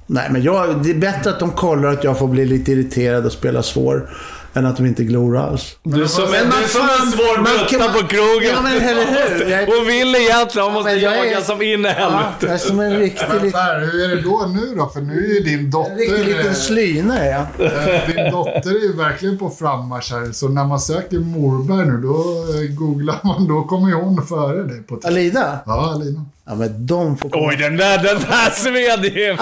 Nej, 0.07 0.27
men 0.31 0.43
jag, 0.43 0.83
det 0.83 0.89
är 0.89 0.95
bättre 0.95 1.29
att 1.29 1.39
de 1.39 1.51
kollar 1.51 1.89
att 1.89 2.03
jag 2.03 2.19
får 2.19 2.27
bli 2.27 2.45
lite 2.45 2.71
irriterad 2.71 3.25
och 3.25 3.31
spela 3.31 3.63
svår, 3.63 4.09
än 4.53 4.65
att 4.65 4.77
de 4.77 4.85
inte 4.85 5.03
glor 5.03 5.37
alls. 5.37 5.75
Du 5.83 6.07
som, 6.07 6.31
Men 6.31 6.41
en, 6.43 6.49
man 6.49 6.57
du 6.61 6.67
som 6.67 6.81
fan- 6.87 7.05
en 7.05 7.11
svår 7.11 7.37
man 7.37 7.45
kan- 7.45 7.79
brutta 7.79 7.93
på 8.01 8.07
krogen. 8.07 8.51
Ja, 8.55 8.61
men 8.61 8.81
eller 8.81 9.05
hur? 9.05 9.49
Jag- 9.51 9.69
Och 9.69 9.89
vill 9.89 10.15
egentligen, 10.15 10.65
man 10.65 10.73
måste 10.73 10.91
men 10.91 10.99
jag 11.01 11.17
är- 11.17 11.23
jaga 11.25 11.41
som 11.41 11.61
in 11.61 11.85
i 11.85 11.87
Ja, 11.87 11.93
jag 11.99 12.09
helvete. 12.11 12.47
är 12.53 12.57
som 12.57 12.79
en 12.79 12.99
riktig, 12.99 13.25
Men 13.33 13.41
lit- 13.45 13.53
Per, 13.53 13.79
hur 13.79 14.03
är 14.03 14.15
det 14.15 14.21
då 14.21 14.45
nu 14.55 14.75
då? 14.75 14.89
För 14.89 15.01
nu 15.01 15.13
är 15.25 15.33
ju 15.33 15.39
din 15.39 15.71
dotter... 15.71 15.91
en 15.91 15.97
riktig 15.99 16.25
liten 16.37 16.55
slyna 16.55 17.19
är 17.19 17.31
jag. 17.31 17.65
Eh, 17.65 18.07
Din 18.07 18.31
dotter 18.31 18.69
är 18.75 18.81
ju 18.81 18.93
verkligen 18.97 19.37
på 19.37 19.49
frammarsch 19.49 20.11
här. 20.11 20.31
Så 20.31 20.47
när 20.49 20.65
man 20.65 20.79
söker 20.79 21.19
Morberg 21.19 21.85
nu, 21.87 21.97
då 21.97 22.19
eh, 22.61 22.75
googlar 22.75 23.19
man. 23.23 23.47
Då 23.47 23.63
kommer 23.63 23.87
ju 23.89 23.93
hon 23.95 24.27
före 24.27 24.63
dig. 24.63 24.83
På 24.83 24.99
Alida? 25.03 25.59
ja, 25.65 25.95
Lina. 26.03 26.25
Ja, 26.47 26.55
men 26.55 26.85
de 26.85 27.17
får 27.17 27.29
komma. 27.29 27.47
Oj, 27.49 27.55
den 27.55 27.77
där, 27.77 27.97
den 27.97 28.19
där 28.19 28.49
sved 28.51 29.05
ju. 29.05 29.37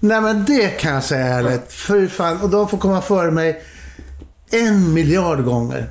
Nej 0.00 0.20
men 0.20 0.44
det 0.44 0.68
kan 0.80 0.94
jag 0.94 1.04
säga 1.04 1.26
ärligt. 1.26 1.72
Fy 1.72 2.08
fan. 2.08 2.40
Och 2.42 2.48
de 2.50 2.68
får 2.68 2.78
komma 2.78 3.00
före 3.02 3.30
mig 3.30 3.62
en 4.50 4.94
miljard 4.94 5.44
gånger. 5.44 5.86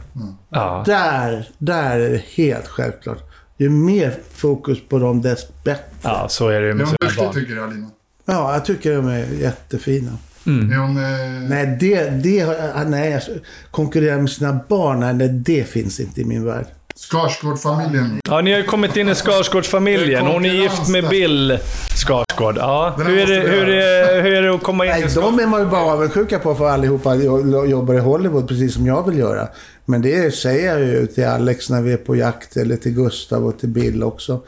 Ja. 0.49 0.83
Där, 0.85 1.49
där 1.57 1.99
är 1.99 2.09
det 2.09 2.21
helt 2.35 2.67
självklart. 2.67 3.23
Ju 3.57 3.69
mer 3.69 4.13
fokus 4.33 4.77
på 4.89 4.99
dem, 4.99 5.21
desto 5.21 5.53
bättre. 5.63 5.83
ja, 6.01 6.27
så 6.29 6.47
är 6.49 6.61
det 6.61 6.73
med 6.73 6.87
sina 6.87 6.97
barn. 7.17 7.33
tycker 7.33 7.55
du 7.55 7.63
Alina? 7.63 7.87
Ja, 8.25 8.53
jag 8.53 8.65
tycker 8.65 8.95
de 8.95 9.07
är 9.07 9.25
jättefina. 9.41 10.11
Är 10.45 10.77
hon... 10.77 10.97
Eh, 10.97 11.49
Nej, 11.49 11.77
det, 11.79 12.09
det, 12.09 12.45
nej, 12.87 13.13
alltså, 13.13 13.31
konkurrera 13.71 14.17
med 14.17 14.29
sina 14.29 14.59
barn, 14.69 14.99
nej, 14.99 15.13
det, 15.13 15.27
det 15.27 15.63
finns 15.63 15.99
inte 15.99 16.21
i 16.21 16.25
min 16.25 16.45
värld. 16.45 16.65
Skarsgård-familjen. 16.97 18.19
Ja, 18.29 18.41
ni 18.41 18.51
har 18.51 18.59
ju 18.59 18.65
kommit 18.65 18.97
in 18.97 19.09
i 19.09 19.15
Skarsgårdsfamiljen. 19.15 20.25
Hon 20.25 20.45
är 20.45 20.49
gift 20.49 20.87
med 20.87 21.09
Bill 21.09 21.59
Skarsgård. 21.95 22.57
Ja. 22.57 22.93
Hur 22.97 23.17
är, 23.19 23.27
det, 23.27 23.49
hur, 23.49 23.69
är, 23.69 24.21
hur 24.21 24.33
är 24.33 24.41
det 24.41 24.55
att 24.55 24.63
komma 24.63 24.85
in 24.85 24.91
Nej, 24.91 25.03
i 25.11 25.13
de 25.15 25.39
är 25.39 25.47
man 25.47 25.59
ju 25.59 25.65
bara 25.65 25.81
avundsjuka 25.81 26.39
på 26.39 26.55
för 26.55 26.69
allihopa 26.69 27.15
jo- 27.15 27.65
jobbar 27.65 27.93
i 27.93 27.99
Hollywood 27.99 28.47
precis 28.47 28.73
som 28.73 28.85
jag 28.85 29.09
vill 29.09 29.17
göra. 29.17 29.47
Men 29.85 30.01
det 30.01 30.35
säger 30.35 30.67
jag 30.77 30.79
ju 30.87 31.07
till 31.07 31.25
Alex 31.27 31.69
när 31.69 31.81
vi 31.81 31.93
är 31.93 31.97
på 31.97 32.15
jakt, 32.15 32.57
eller 32.57 32.75
till 32.77 32.91
Gustav 32.91 33.45
och 33.45 33.59
till 33.59 33.69
Bill 33.69 34.03
också. 34.03 34.41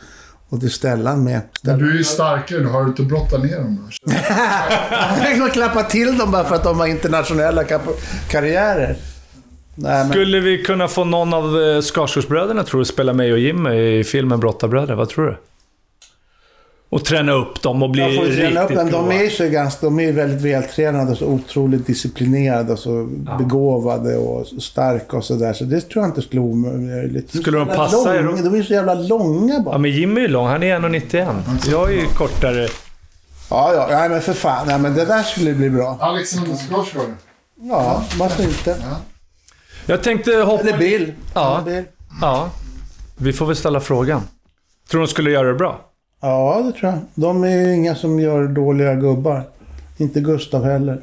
Och 0.49 0.59
till 0.59 0.71
Stellan 0.71 1.23
med. 1.23 1.33
Men 1.33 1.41
Stellan. 1.59 1.79
du 1.79 1.91
är 1.91 1.97
ju 1.97 2.03
starkare. 2.03 2.59
Du 2.59 2.67
har 2.67 2.81
inte 2.83 3.01
brottat 3.01 3.43
ner 3.43 3.57
dem 3.57 3.89
då? 4.05 4.11
Jag 5.25 5.37
kan 5.37 5.49
klappa 5.49 5.83
till 5.83 6.17
dem 6.17 6.31
bara 6.31 6.43
för 6.43 6.55
att 6.55 6.63
de 6.63 6.79
har 6.79 6.87
internationella 6.87 7.63
karriärer. 8.29 8.95
Nej, 9.81 10.03
men... 10.03 10.09
Skulle 10.09 10.39
vi 10.39 10.63
kunna 10.63 10.87
få 10.87 11.03
någon 11.03 11.33
av 11.33 11.61
eh, 11.61 11.81
Skarsgårdsbröderna, 11.81 12.63
tror 12.63 12.79
du, 12.79 12.85
spela 12.85 13.13
med 13.13 13.31
och 13.31 13.39
Jimmy 13.39 13.99
i 13.99 14.03
filmen 14.03 14.39
Brottarbröder? 14.39 14.95
Vad 14.95 15.09
tror 15.09 15.25
du? 15.25 15.37
Och 16.89 17.05
träna 17.05 17.31
upp 17.31 17.61
dem 17.61 17.83
och 17.83 17.89
bli 17.89 18.01
Jag 18.01 18.15
får 18.15 18.25
ju 18.25 18.35
träna 18.35 18.63
upp 18.63 18.71
riktigt 18.71 18.91
dem. 18.91 19.09
De 19.09 19.17
är 19.17 19.23
ju 19.23 19.29
så 19.29 19.49
ganska, 19.49 19.85
de 19.85 19.99
är 19.99 20.11
väldigt 20.11 20.41
vältränade 20.41 21.11
och 21.11 21.17
så 21.17 21.25
otroligt 21.25 21.87
disciplinerade 21.87 22.73
och 22.73 22.79
så 22.79 23.05
begåvade 23.37 24.17
och 24.17 24.47
starka 24.47 25.17
och 25.17 25.23
sådär. 25.23 25.53
Så 25.53 25.63
det 25.63 25.81
tror 25.81 26.03
jag 26.03 26.09
inte 26.09 26.21
skulle 26.21 26.41
omöjligt. 26.41 27.37
Skulle 27.41 27.57
de 27.57 27.67
passa 27.67 28.13
dem? 28.13 28.43
De 28.43 28.53
är 28.53 28.57
ju 28.57 28.63
så 28.63 28.73
jävla 28.73 28.93
långa 28.93 29.59
bara. 29.59 29.75
Ja, 29.75 29.77
men 29.77 29.91
Jimmy 29.91 30.21
är 30.21 30.21
ju 30.21 30.27
lång. 30.27 30.47
Han 30.47 30.63
är 30.63 30.79
1,91. 30.79 31.35
Jag 31.71 31.91
är 31.91 31.95
ju 31.95 32.05
kortare. 32.05 32.67
Ja, 33.49 33.73
ja, 33.73 33.87
nej 33.99 34.09
men 34.09 34.21
för 34.21 34.33
fan. 34.33 34.67
Nej, 34.67 34.79
men 34.79 34.95
det 34.95 35.05
där 35.05 35.23
skulle 35.23 35.53
bli 35.53 35.69
bra. 35.69 35.97
Alexander 36.01 36.55
Skarsgård. 36.55 37.13
Ja, 37.61 38.03
varför 38.19 38.43
inte? 38.43 38.75
Jag 39.89 40.03
tänkte 40.03 40.31
hoppa... 40.31 40.63
Eller 40.63 40.77
Bill. 40.77 41.13
Ja. 41.33 41.61
Bill. 41.65 41.83
Ja. 42.21 42.49
Vi 43.17 43.33
får 43.33 43.45
väl 43.45 43.55
ställa 43.55 43.79
frågan. 43.79 44.21
Tror 44.89 45.01
du 45.01 45.05
de 45.05 45.11
skulle 45.11 45.31
göra 45.31 45.47
det 45.47 45.53
bra? 45.53 45.81
Ja, 46.21 46.61
det 46.65 46.79
tror 46.79 46.91
jag. 46.91 46.99
De 47.15 47.43
är 47.43 47.49
ju 47.67 47.73
inga 47.75 47.95
som 47.95 48.19
gör 48.19 48.47
dåliga 48.47 48.95
gubbar. 48.95 49.43
Inte 49.97 50.19
Gustav 50.21 50.63
heller. 50.65 51.01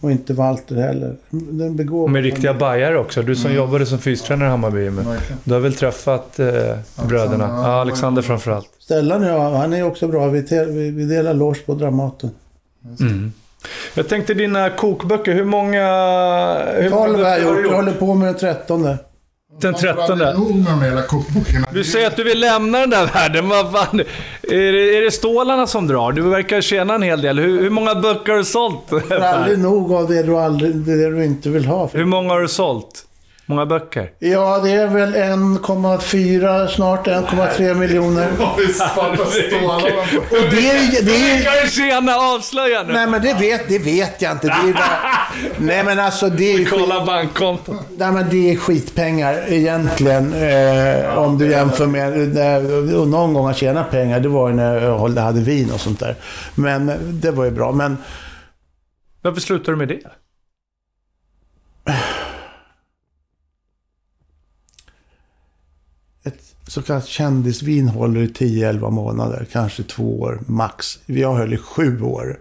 Och 0.00 0.10
inte 0.10 0.34
Walter 0.34 0.76
heller. 0.76 1.16
Den 1.30 1.76
begåvad. 1.76 2.10
De 2.14 2.18
är 2.18 2.22
riktiga 2.22 2.54
bajare 2.54 2.98
också. 2.98 3.22
Du 3.22 3.36
som 3.36 3.52
jobbade 3.52 3.86
som 3.86 3.98
fystränare 3.98 4.48
i 4.48 4.50
Hammarby. 4.50 4.88
Verkligen. 4.88 5.38
Du 5.44 5.54
har 5.54 5.60
väl 5.60 5.74
träffat 5.74 6.38
eh, 6.38 6.46
bröderna? 7.08 7.44
ja. 7.44 7.62
Ja, 7.68 7.80
Alexander 7.80 8.22
framförallt. 8.22 8.70
Stellan 8.78 9.22
jag, 9.22 9.50
han 9.50 9.72
är 9.72 9.82
också 9.82 10.08
bra. 10.08 10.28
Vi, 10.28 10.42
te- 10.42 10.64
vi, 10.64 11.04
delar 11.04 11.34
loge 11.34 11.60
på 11.66 11.74
Dramaten. 11.74 12.30
Jag 13.94 14.08
tänkte 14.08 14.34
dina 14.34 14.70
kokböcker. 14.70 15.34
Hur 15.34 15.44
många... 15.44 15.86
Hur 16.74 16.90
många 16.90 17.06
12 17.06 17.24
har 17.24 17.30
jag 17.30 17.42
gjort. 17.42 17.66
Jag 17.70 17.76
håller 17.76 17.92
på 17.92 18.14
med 18.14 18.28
den 18.28 18.36
trettonde. 18.36 18.98
Den 19.60 19.74
trettonde. 19.74 20.36
Du 21.72 21.84
säger 21.84 22.06
att 22.06 22.16
du 22.16 22.24
vill 22.24 22.40
lämna 22.40 22.78
den 22.78 22.90
där 22.90 23.06
världen. 23.06 23.48
Vad 23.48 23.72
fan? 23.72 24.00
Är 24.42 24.72
det, 24.72 24.96
är 24.98 25.02
det 25.02 25.10
stålarna 25.10 25.66
som 25.66 25.86
drar? 25.86 26.12
Du 26.12 26.22
verkar 26.22 26.60
tjäna 26.60 26.94
en 26.94 27.02
hel 27.02 27.20
del. 27.20 27.38
Hur, 27.38 27.60
hur 27.60 27.70
många 27.70 27.94
böcker 27.94 28.32
har 28.32 28.38
du 28.38 28.44
sålt? 28.44 28.90
Det 29.08 29.14
är 29.14 29.20
aldrig 29.20 29.58
nog 29.58 29.92
av 29.92 30.08
det 30.08 30.22
du, 30.22 30.36
aldrig, 30.38 30.76
det 30.76 31.10
du 31.10 31.24
inte 31.24 31.48
vill 31.48 31.66
ha. 31.66 31.88
Hur 31.92 32.04
många 32.04 32.32
har 32.32 32.40
du 32.40 32.48
sålt? 32.48 33.05
Många 33.48 33.66
böcker? 33.66 34.12
Ja, 34.18 34.58
det 34.58 34.70
är 34.70 34.86
väl 34.88 35.14
1,4, 35.14 36.66
snart 36.68 37.06
1,3 37.06 37.74
miljoner. 37.74 38.28
Och 38.40 38.56
det 40.50 40.70
är. 40.70 41.04
Det 41.04 41.16
är, 41.16 41.38
ju- 41.38 41.44
kan 41.44 41.52
du 41.64 41.70
tjäna? 41.70 42.14
Avslöja 42.16 42.82
nu! 42.82 42.92
nej, 42.92 43.06
men 43.06 43.22
det 43.22 43.34
vet, 43.34 43.68
det 43.68 43.78
vet 43.78 44.22
jag 44.22 44.32
inte. 44.32 44.46
Det 44.46 44.68
är 44.68 44.72
bara, 44.72 45.18
nej, 45.58 45.84
men 45.84 45.98
alltså 46.00 46.28
det 46.28 46.52
är 46.54 46.64
Kolla 46.64 47.04
bankkontot. 47.06 47.76
nej, 47.96 48.12
men 48.12 48.28
det 48.30 48.52
är 48.52 48.56
skitpengar 48.56 49.52
egentligen. 49.52 50.32
Eh, 50.34 51.18
om 51.18 51.38
du 51.38 51.50
jämför 51.50 51.86
med... 51.86 52.18
När, 52.34 52.94
och 53.00 53.08
någon 53.08 53.34
gång 53.34 53.46
jag 53.46 53.56
tjänade 53.56 53.90
pengar, 53.90 54.20
det 54.20 54.28
var 54.28 54.48
ju 54.48 54.54
när 54.54 54.80
jag 54.82 55.08
hade 55.22 55.40
vin 55.40 55.70
och 55.72 55.80
sånt 55.80 56.00
där. 56.00 56.16
Men 56.54 56.92
det 57.20 57.30
var 57.30 57.44
ju 57.44 57.50
bra. 57.50 57.72
Men 57.72 57.96
Varför 59.22 59.40
slutar 59.40 59.72
du 59.72 59.78
med 59.78 59.88
det? 59.88 60.00
ett 66.24 66.54
så 66.66 66.82
kallat 66.82 67.06
kändisvin 67.06 67.88
håller 67.88 68.20
i 68.20 68.26
10-11 68.26 68.90
månader, 68.90 69.46
kanske 69.52 69.82
två 69.82 70.20
år 70.20 70.40
max. 70.46 70.98
Jag 71.06 71.34
höll 71.34 71.54
i 71.54 71.56
sju 71.56 72.02
år. 72.02 72.38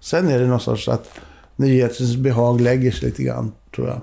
Sen 0.00 0.28
är 0.28 0.38
det 0.38 0.46
någon 0.46 0.60
sorts 0.60 0.88
att 0.88 1.10
nyhetens 1.56 2.16
behag 2.16 2.60
lägger 2.60 2.90
sig 2.90 3.08
lite 3.08 3.22
grann, 3.22 3.52
tror 3.74 3.88
jag. 3.88 4.00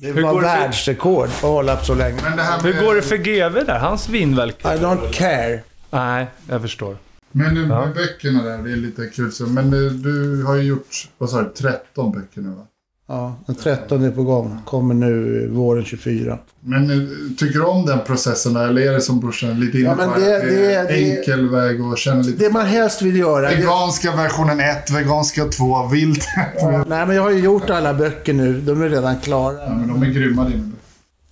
Det 0.00 0.12
var 0.12 0.32
går 0.32 0.40
det 0.42 0.48
för- 0.48 0.58
världsrekord 0.58 1.26
att 1.28 1.40
hålla 1.42 1.76
på 1.76 1.84
så 1.84 1.94
länge. 1.94 2.18
Men 2.22 2.36
det 2.36 2.42
här 2.42 2.62
med, 2.62 2.74
Hur 2.74 2.82
går 2.86 2.94
det 2.94 3.02
för 3.02 3.16
GV 3.16 3.64
där? 3.66 3.78
Hans 3.78 4.08
vinverk? 4.08 4.60
I 4.60 4.68
don't 4.68 5.12
care. 5.12 5.60
Nej, 5.90 6.26
jag 6.48 6.62
förstår. 6.62 6.96
Men 7.32 7.54
nu, 7.54 7.66
Ja. 7.68 7.88
böckerna 7.94 8.42
där, 8.42 8.58
det 8.62 8.72
är 8.72 8.76
lite 8.76 9.06
kul. 9.06 9.30
Men 9.48 9.64
eh, 9.86 9.92
du 9.92 10.42
har 10.44 10.54
ju 10.54 10.62
gjort, 10.62 11.08
vad 11.18 11.30
sa 11.30 11.42
du, 11.42 11.48
13 11.48 12.12
böcker 12.12 12.40
nu 12.40 12.48
va? 12.48 12.66
Ja, 13.12 13.34
den 13.46 13.56
13 13.56 14.04
är 14.04 14.10
på 14.10 14.22
gång. 14.22 14.58
Kommer 14.64 14.94
nu 14.94 15.48
våren 15.48 15.84
24. 15.84 16.38
Men 16.60 16.90
eh, 16.90 17.08
tycker 17.38 17.58
du 17.58 17.64
om 17.64 17.86
den 17.86 17.98
processen? 18.06 18.56
Eller 18.56 18.82
är 18.82 18.92
det 18.92 19.00
som 19.00 19.20
brorsan 19.20 19.60
lite 19.60 19.78
inne 19.78 19.88
Ja, 19.88 19.94
men 19.96 20.20
det- 20.20 20.30
är 20.30 20.46
det- 20.46 20.88
det- 20.88 21.16
enkel 21.18 21.48
väg 21.50 21.84
och 21.84 21.98
känna 21.98 22.22
lite... 22.22 22.44
Det 22.44 22.50
man 22.52 22.66
helst 22.66 23.02
vill 23.02 23.16
göra... 23.16 23.50
Det, 23.50 23.56
Veganska 23.56 24.16
versionen 24.16 24.60
1, 24.60 24.90
veganska 24.90 25.44
2, 25.44 25.86
vilt. 25.86 26.24
ja, 26.58 26.84
nej, 26.88 27.06
men 27.06 27.16
jag 27.16 27.22
har 27.22 27.30
ju 27.30 27.38
gjort 27.40 27.70
alla 27.70 27.94
böcker 27.94 28.32
nu. 28.32 28.60
De 28.60 28.82
är 28.82 28.88
redan 28.88 29.16
klara. 29.20 29.74
men 29.74 29.88
de 29.88 30.02
är 30.02 30.06
grymma 30.06 30.48
dina. 30.48 30.70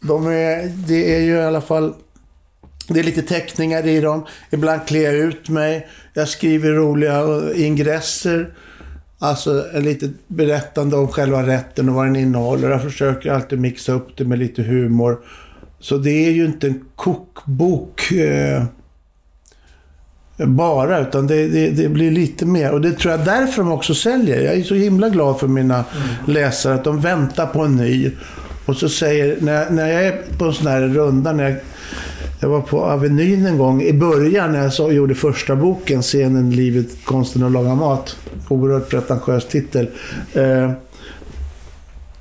De 0.01 0.27
är, 0.27 0.73
det 0.89 1.17
är 1.17 1.21
ju 1.21 1.33
i 1.35 1.43
alla 1.43 1.61
fall... 1.61 1.95
Det 2.89 3.01
är 3.01 3.05
lite 3.05 3.23
teckningar 3.23 3.87
i 3.87 4.01
dem. 4.01 4.27
Ibland 4.51 4.81
klär 4.87 5.01
jag 5.01 5.15
ut 5.15 5.49
mig. 5.49 5.89
Jag 6.15 6.29
skriver 6.29 6.71
roliga 6.71 7.25
ingresser. 7.55 8.55
Alltså 9.23 9.67
en 9.75 9.83
lite 9.83 10.11
berättande 10.27 10.97
om 10.97 11.09
själva 11.09 11.47
rätten 11.47 11.89
och 11.89 11.95
vad 11.95 12.07
den 12.07 12.17
innehåller. 12.17 12.71
Jag 12.71 12.83
försöker 12.83 13.33
alltid 13.33 13.61
mixa 13.61 13.93
upp 13.93 14.17
det 14.17 14.25
med 14.25 14.39
lite 14.39 14.63
humor. 14.63 15.19
Så 15.79 15.97
det 15.97 16.27
är 16.27 16.31
ju 16.31 16.45
inte 16.45 16.67
en 16.67 16.85
kokbok 16.97 18.13
eh, 18.13 18.65
bara, 20.37 21.01
utan 21.01 21.27
det, 21.27 21.49
det, 21.49 21.71
det 21.71 21.89
blir 21.89 22.11
lite 22.11 22.47
mer. 22.47 22.73
Och 22.73 22.81
det 22.81 22.93
tror 22.93 23.13
jag 23.13 23.25
därför 23.25 23.63
de 23.63 23.73
också 23.73 23.95
säljer. 23.95 24.41
Jag 24.41 24.55
är 24.55 24.63
så 24.63 24.75
himla 24.75 25.09
glad 25.09 25.41
för 25.41 25.49
mina 25.49 25.85
läsare 26.27 26.75
att 26.75 26.85
de 26.85 27.01
väntar 27.01 27.47
på 27.47 27.63
en 27.63 27.77
ny. 27.77 28.11
Och 28.67 28.77
så 28.77 28.89
säger, 28.89 29.37
när, 29.41 29.71
när 29.71 29.89
jag 29.89 30.05
är 30.05 30.23
på 30.39 30.45
en 30.45 30.53
sån 30.53 30.67
här 30.67 30.81
runda, 30.81 31.33
när 31.33 31.45
jag, 31.51 31.57
jag 32.41 32.49
var 32.49 32.61
på 32.61 32.85
Avenyn 32.85 33.47
en 33.47 33.59
gång 33.59 33.83
i 33.83 33.93
början 33.93 34.53
när 34.53 34.63
jag 34.63 34.73
så, 34.73 34.93
gjorde 34.93 35.15
första 35.15 35.57
boken, 35.57 36.03
Scenen, 36.03 36.51
livet, 36.51 37.05
konsten 37.05 37.43
att 37.43 37.53
laga 37.53 37.75
mat. 37.75 38.17
Oerhört 38.49 38.89
pretentiös 38.89 39.49
titel. 39.49 39.91
Eh, 40.33 40.71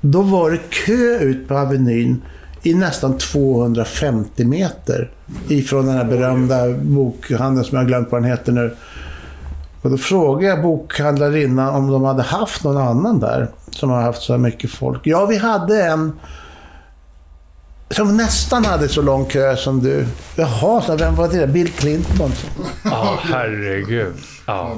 då 0.02 0.22
var 0.22 0.52
det 0.52 0.60
kö 0.70 1.20
ut 1.20 1.48
på 1.48 1.58
Avenyn 1.58 2.22
i 2.64 2.74
nästan 2.74 3.18
250 3.18 4.46
meter 4.46 5.12
ifrån 5.48 5.86
den 5.86 5.96
här 5.96 6.06
berömda 6.06 6.74
bokhandeln 6.74 7.66
som 7.66 7.76
jag 7.76 7.84
har 7.84 7.88
glömt 7.88 8.12
vad 8.12 8.22
den 8.22 8.32
heter 8.32 8.52
nu. 8.52 8.76
Och 9.82 9.90
då 9.90 9.98
frågade 9.98 10.48
jag 10.48 10.62
bokhandlarinnan 10.62 11.76
om 11.76 11.91
de 11.91 12.04
hade 12.04 12.24
haft 12.24 12.64
någon 12.64 12.78
annan 12.78 13.20
där 13.20 13.48
som 13.72 13.90
har 13.90 14.02
haft 14.02 14.22
så 14.22 14.34
här 14.34 14.38
mycket 14.38 14.72
folk. 14.72 15.02
Ja, 15.04 15.26
vi 15.26 15.38
hade 15.38 15.84
en 15.84 16.12
som 17.91 18.18
nästan 18.18 18.66
hade 18.66 18.90
så 18.90 19.02
lång 19.02 19.26
kö 19.26 19.56
som 19.56 19.84
du. 19.84 20.06
Jaha, 20.36 20.82
så 20.82 20.95
vem 20.95 21.16
var 21.16 21.28
det? 21.28 21.48
Bill 21.48 21.72
Clinton. 21.72 22.32
Ja, 22.84 23.20
herregud. 23.24 24.14
Ja. 24.45 24.78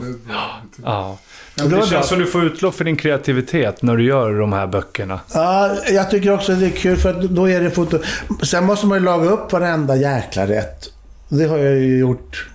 Ja, 0.83 1.17
det 1.55 1.67
det 1.67 1.87
känns 1.87 2.07
som 2.07 2.19
du 2.19 2.25
får 2.25 2.43
utlopp 2.43 2.75
för 2.75 2.83
din 2.83 2.97
kreativitet 2.97 3.81
när 3.81 3.97
du 3.97 4.03
gör 4.03 4.39
de 4.39 4.53
här 4.53 4.67
böckerna. 4.67 5.19
Ja, 5.33 5.71
jag 5.89 6.11
tycker 6.11 6.33
också 6.33 6.51
att 6.51 6.59
det 6.59 6.65
är 6.65 6.69
kul 6.69 6.97
för 6.97 7.13
då 7.13 7.49
är 7.49 7.61
det 7.61 7.71
foto. 7.71 7.99
Sen 8.43 8.65
måste 8.65 8.87
man 8.87 8.97
ju 8.97 9.03
laga 9.03 9.29
upp 9.29 9.51
varenda 9.51 9.95
jäkla 9.95 10.47
rätt. 10.47 10.89
Det 11.29 11.45
har 11.45 11.57
jag 11.57 11.75
ju 11.75 11.99
gjort. 11.99 12.47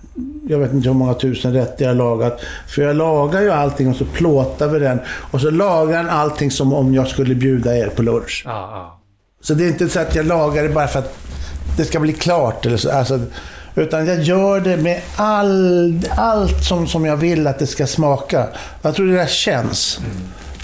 Jag 0.48 0.58
vet 0.58 0.72
inte 0.72 0.88
hur 0.88 0.94
många 0.94 1.14
tusen 1.14 1.52
rätter 1.52 1.84
jag 1.84 1.90
har 1.90 1.96
lagat. 1.96 2.40
För 2.68 2.82
jag 2.82 2.96
lagar 2.96 3.40
ju 3.40 3.50
allting 3.50 3.88
och 3.88 3.96
så 3.96 4.04
plåtar 4.04 4.68
vi 4.68 4.78
den. 4.78 5.00
Och 5.30 5.40
så 5.40 5.50
lagar 5.50 5.96
den 5.96 6.08
allting 6.08 6.50
som 6.50 6.72
om 6.72 6.94
jag 6.94 7.08
skulle 7.08 7.34
bjuda 7.34 7.76
er 7.76 7.88
på 7.88 8.02
lunch. 8.02 8.42
Ja, 8.46 8.50
ja. 8.72 8.95
Så 9.46 9.54
det 9.54 9.64
är 9.64 9.68
inte 9.68 9.88
så 9.88 10.00
att 10.00 10.14
jag 10.14 10.26
lagar 10.26 10.62
det 10.62 10.68
bara 10.68 10.86
för 10.86 10.98
att 10.98 11.16
det 11.76 11.84
ska 11.84 12.00
bli 12.00 12.12
klart. 12.12 12.66
Eller 12.66 12.76
så. 12.76 12.90
Alltså, 12.90 13.20
Utan 13.74 14.06
jag 14.06 14.22
gör 14.22 14.60
det 14.60 14.76
med 14.76 15.00
all, 15.16 16.00
allt 16.16 16.64
som, 16.64 16.86
som 16.86 17.04
jag 17.04 17.16
vill 17.16 17.46
att 17.46 17.58
det 17.58 17.66
ska 17.66 17.86
smaka. 17.86 18.46
Jag 18.82 18.94
tror 18.94 19.06
det 19.06 19.14
där 19.16 19.26
känns 19.26 20.00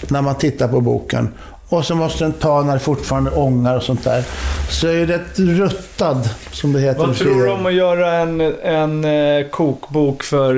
när 0.09 0.23
man 0.23 0.35
tittar 0.35 0.69
på 0.69 0.81
boken. 0.81 1.29
Och 1.73 1.85
så 1.85 1.95
måste 1.95 2.25
den 2.25 2.33
ta 2.33 2.63
när 2.63 2.73
det 2.73 2.79
fortfarande 2.79 3.31
ångar 3.31 3.77
och 3.77 3.83
sånt 3.83 4.05
där. 4.05 4.25
Så 4.71 4.89
är 4.89 5.07
det 5.07 5.15
ett 5.15 5.39
ruttad, 5.39 6.29
som 6.51 6.73
det 6.73 6.81
heter. 6.81 7.01
Vad 7.07 7.17
tror 7.17 7.45
du 7.45 7.51
om 7.51 7.67
att 7.67 7.75
göra 7.75 8.13
en, 8.15 8.41
en 8.63 9.05
eh, 9.05 9.47
kokbok 9.51 10.23
för 10.23 10.55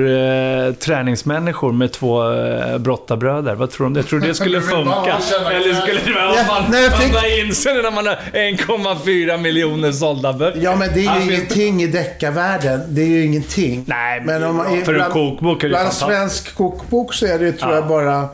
eh, 0.67 0.73
träningsmänniskor 0.73 1.71
med 1.71 1.91
två 1.91 2.31
eh, 2.33 2.77
brottarbröder? 2.77 3.55
Vad 3.55 3.71
tror 3.71 3.85
du 3.85 3.87
om 3.87 3.93
det? 3.93 4.03
Tror 4.03 4.19
du 4.19 4.27
det 4.27 4.33
skulle 4.33 4.61
funka? 4.75 5.17
Eller 5.51 5.73
skulle 5.81 5.99
det 6.05 6.13
vara... 6.13 6.35
Ja, 6.35 6.43
man, 6.47 6.63
nej, 6.71 6.83
jag 6.83 6.91
man 6.91 7.21
fick- 7.21 7.45
inser 7.45 7.75
det 7.75 7.81
när 7.81 7.91
man 7.91 8.05
har 8.07 8.15
1,4 8.33 9.37
miljoner 9.37 9.91
sålda 9.91 10.33
böcker. 10.33 10.59
Ja, 10.63 10.75
men 10.75 10.89
det 10.93 10.99
är 10.99 11.03
ju 11.03 11.09
Alltså, 11.09 11.31
ingenting 11.31 11.81
i 11.83 11.87
deckarvärlden. 11.87 12.81
Det 12.87 13.01
är 13.01 13.05
ju 13.07 13.25
ingenting. 13.25 13.83
Nej, 13.87 14.21
men 14.25 14.43
om 14.43 14.55
man, 14.55 14.85
för 14.85 14.93
en 14.93 15.11
kokbok 15.11 15.63
är 15.63 15.67
det 15.67 15.69
Bland 15.71 15.83
fantastiskt. 15.83 16.07
svensk 16.07 16.55
kokbok 16.55 17.13
så 17.13 17.25
är 17.25 17.39
det 17.39 17.45
ju, 17.45 17.51
tror 17.51 17.71
Ja. 17.71 17.75
jag, 17.77 17.87
bara 17.87 18.29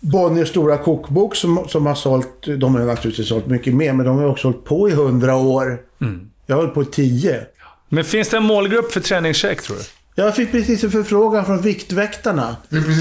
Bonniers 0.00 0.48
stora 0.48 0.78
kokbok 0.78 1.36
som, 1.36 1.64
som 1.68 1.86
har 1.86 1.94
sålt, 1.94 2.46
de 2.58 2.74
har 2.74 2.84
naturligtvis 2.84 3.28
sålt 3.28 3.46
mycket 3.46 3.74
mer, 3.74 3.92
men 3.92 4.06
de 4.06 4.18
har 4.18 4.26
också 4.26 4.48
hållit 4.48 4.64
på 4.64 4.88
i 4.88 4.92
hundra 4.92 5.36
år. 5.36 5.78
Mm. 6.00 6.20
Jag 6.46 6.56
har 6.56 6.60
hållit 6.62 6.74
på 6.74 6.82
i 6.82 6.86
tio. 6.86 7.40
Men 7.88 8.04
finns 8.04 8.28
det 8.28 8.36
en 8.36 8.42
målgrupp 8.42 8.92
för 8.92 9.00
träningscheck, 9.00 9.62
tror 9.62 9.76
du? 9.76 9.82
Jag 10.22 10.36
fick 10.36 10.52
precis 10.52 10.84
en 10.84 10.90
förfrågan 10.90 11.44
från 11.44 11.62
Viktväktarna. 11.62 12.56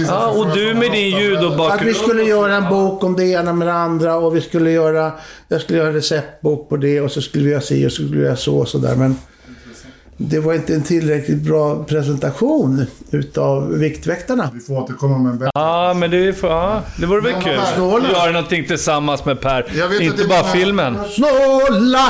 Ja, 0.08 0.28
och 0.28 0.56
du 0.56 0.74
med 0.74 0.92
din 0.92 1.16
Att 1.16 1.22
vi 1.22 1.24
judobakgrund. 1.24 1.96
skulle 1.96 2.24
göra 2.24 2.56
en 2.56 2.70
bok 2.70 3.04
om 3.04 3.16
det 3.16 3.26
ena 3.26 3.54
med 3.54 3.68
det 3.68 3.74
andra 3.74 4.16
och 4.16 4.36
vi 4.36 4.42
skulle 4.42 4.72
göra, 4.72 5.12
jag 5.48 5.62
skulle 5.62 5.78
göra 5.80 5.88
en 5.88 5.94
receptbok 5.94 6.70
på 6.70 6.78
det 6.78 7.02
och 7.02 7.12
så 7.12 7.22
skulle 7.22 7.46
vi 7.46 7.52
göra 7.52 7.62
si 7.62 7.88
och 7.88 7.92
så 7.92 7.96
skulle 8.04 8.18
vi 8.18 8.26
göra 8.26 8.36
så 8.36 8.58
och 8.58 8.68
sådär. 8.68 8.96
Men 8.96 9.16
det 10.18 10.40
var 10.40 10.54
inte 10.54 10.74
en 10.76 10.84
tillräckligt 10.84 11.42
bra 11.42 11.84
presentation 11.84 12.86
utav 13.12 13.70
Viktväktarna. 13.74 14.50
Vi 14.54 14.60
får 14.60 14.78
återkomma 14.84 15.18
med 15.18 15.32
en 15.32 15.38
bättre. 15.38 15.52
Ja, 15.54 15.94
men 15.94 16.12
det, 16.12 16.28
är 16.28 16.34
för, 16.34 16.48
ja, 16.48 16.82
det 17.00 17.06
vore 17.06 17.22
väl 17.22 17.34
Men 17.34 17.42
kul. 17.42 17.60
snåla. 17.76 18.10
Göra 18.12 18.32
någonting 18.32 18.68
tillsammans 18.68 19.26
med 19.26 19.42
Per. 19.42 19.66
Jag 19.78 19.88
vet 19.88 19.94
att 19.94 20.00
det 20.00 20.06
Inte 20.06 20.24
bara 20.28 20.40
många- 20.42 20.52
filmen. 20.54 20.98
Snåla! 21.10 22.08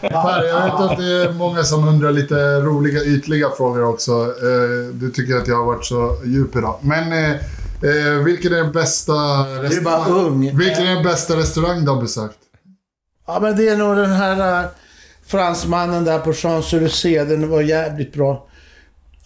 Per, 0.00 0.44
jag 0.44 0.62
vet 0.64 0.74
att 0.74 0.96
det 0.98 1.04
är 1.04 1.32
många 1.32 1.62
som 1.64 1.88
undrar 1.88 2.12
lite 2.12 2.60
roliga, 2.60 3.04
ytliga 3.04 3.50
frågor 3.56 3.84
också. 3.84 4.12
Eh, 4.12 4.94
Du 4.94 5.10
tycker 5.10 5.36
att 5.36 5.48
jag 5.48 5.56
har 5.56 5.64
varit 5.64 5.84
så 5.84 6.16
djup 6.24 6.56
idag. 6.56 6.78
Men 6.80 7.12
eh, 7.12 7.30
eh, 7.30 8.12
vilken 8.24 8.52
är 8.52 8.56
den 8.56 8.72
bästa 8.72 9.12
Du 9.70 9.76
är 9.78 9.80
bara 9.84 10.04
ung. 10.06 10.56
Vilken 10.58 10.86
är 10.86 10.94
den 10.94 11.04
bästa 11.04 11.36
restaurang 11.36 11.84
du 11.84 11.90
har 11.90 12.00
besökt? 12.00 12.36
Ja, 13.26 13.38
men 13.42 13.56
det 13.56 13.68
är 13.68 13.76
nog 13.76 13.96
den 13.96 14.12
här 14.12 14.66
fransmannen 15.32 16.04
där 16.04 16.18
på 16.18 16.32
Champs-Élysées. 16.32 17.24
Den 17.24 17.50
var 17.50 17.60
jävligt 17.60 18.12
bra. 18.12 18.46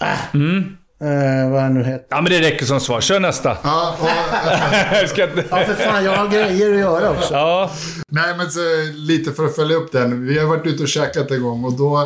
Äh, 0.01 0.35
Mm. 0.35 0.59
eh, 1.01 1.51
vad 1.53 1.63
han 1.63 1.75
nu 1.75 1.85
heter. 1.85 2.07
Ja, 2.11 2.21
men 2.21 2.33
det 2.33 2.41
räcker 2.41 2.67
som 2.67 2.81
svar. 2.81 3.01
Kör 3.01 3.21
nästa. 3.21 3.57
Ja, 3.63 3.97
och, 4.01 4.09
Jag 4.97 5.09
ska 5.09 5.25
inte... 5.31 5.45
Ja, 5.51 5.57
för 5.67 5.75
fan, 5.75 6.05
jag 6.05 6.17
har 6.17 6.29
grejer 6.29 6.73
att 6.73 6.79
göra 6.79 7.11
också. 7.11 7.35
Ja, 7.35 7.71
nej, 8.09 8.37
men 8.37 8.51
så, 8.51 8.61
lite 8.95 9.33
för 9.33 9.45
att 9.45 9.55
följa 9.57 9.77
upp 9.77 9.93
den. 9.93 10.27
Vi 10.27 10.39
har 10.39 10.47
varit 10.47 10.67
ute 10.67 10.83
och 10.83 10.89
käkat 10.89 11.31
en 11.31 11.43
gång 11.43 11.65
och 11.65 11.73
då 11.73 11.99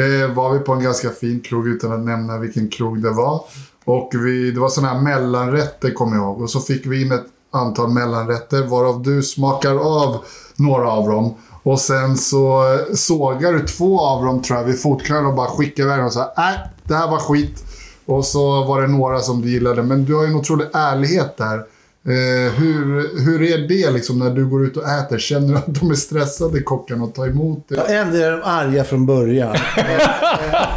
eh, 0.00 0.34
var 0.34 0.52
vi 0.52 0.58
på 0.58 0.72
en 0.72 0.82
ganska 0.82 1.10
fin 1.10 1.40
krog 1.40 1.68
utan 1.68 1.92
att 1.92 2.00
nämna 2.04 2.38
vilken 2.38 2.68
krog 2.68 3.02
det 3.02 3.10
var. 3.10 3.40
Och 3.84 4.10
vi, 4.14 4.50
det 4.50 4.60
var 4.60 4.68
sådana 4.68 4.94
här 4.94 5.00
mellanrätter 5.00 5.90
kommer 5.90 6.16
jag 6.16 6.24
ihåg. 6.24 6.42
Och 6.42 6.50
så 6.50 6.60
fick 6.60 6.86
vi 6.86 7.02
in 7.02 7.12
ett 7.12 7.24
antal 7.52 7.88
mellanrätter 7.90 8.62
varav 8.62 9.02
du 9.02 9.22
smakar 9.22 9.74
av 9.74 10.24
några 10.56 10.88
av 10.90 11.08
dem. 11.08 11.34
Och 11.66 11.80
sen 11.80 12.16
så 12.16 12.78
sågar 12.94 13.52
du 13.52 13.60
två 13.60 14.00
av 14.00 14.24
dem 14.24 14.42
tror 14.42 14.58
jag 14.58 14.66
vid 14.66 14.80
fotknölarna 14.82 15.28
och 15.28 15.34
bara 15.34 15.48
skickar 15.48 15.82
iväg 15.82 15.98
dem 15.98 16.06
och 16.06 16.12
sa 16.12 16.32
nej, 16.36 16.58
det 16.84 16.94
här 16.94 17.10
var 17.10 17.18
skit. 17.18 17.64
Och 18.06 18.24
så 18.24 18.64
var 18.64 18.82
det 18.82 18.88
några 18.88 19.20
som 19.20 19.42
du 19.42 19.50
gillade. 19.50 19.82
Men 19.82 20.04
du 20.04 20.14
har 20.14 20.22
ju 20.22 20.28
en 20.28 20.36
otrolig 20.36 20.66
ärlighet 20.74 21.36
där. 21.36 21.56
Eh, 21.58 22.52
hur, 22.52 23.18
hur 23.24 23.42
är 23.42 23.68
det 23.68 23.90
liksom 23.90 24.18
när 24.18 24.30
du 24.30 24.46
går 24.46 24.64
ut 24.64 24.76
och 24.76 24.88
äter? 24.88 25.18
Känner 25.18 25.48
du 25.48 25.56
att 25.56 25.74
de 25.80 25.90
är 25.90 25.94
stressade, 25.94 26.62
kockarna, 26.62 27.04
att 27.04 27.14
ta 27.14 27.26
emot 27.26 27.68
det? 27.68 27.74
Ja, 27.74 27.84
Ändå 27.86 28.16
är 28.16 28.30
de 28.30 28.40
arga 28.44 28.84
från 28.84 29.06
början. 29.06 29.54
Eh, 29.54 29.60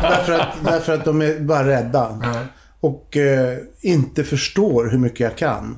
därför, 0.02 0.34
att, 0.34 0.48
därför 0.64 0.94
att 0.94 1.06
de 1.06 1.22
är 1.22 1.40
bara 1.40 1.68
rädda. 1.68 2.20
Och 2.80 3.18
eh, 3.18 3.58
inte 3.82 4.24
förstår 4.24 4.90
hur 4.90 4.98
mycket 4.98 5.20
jag 5.20 5.38
kan. 5.38 5.78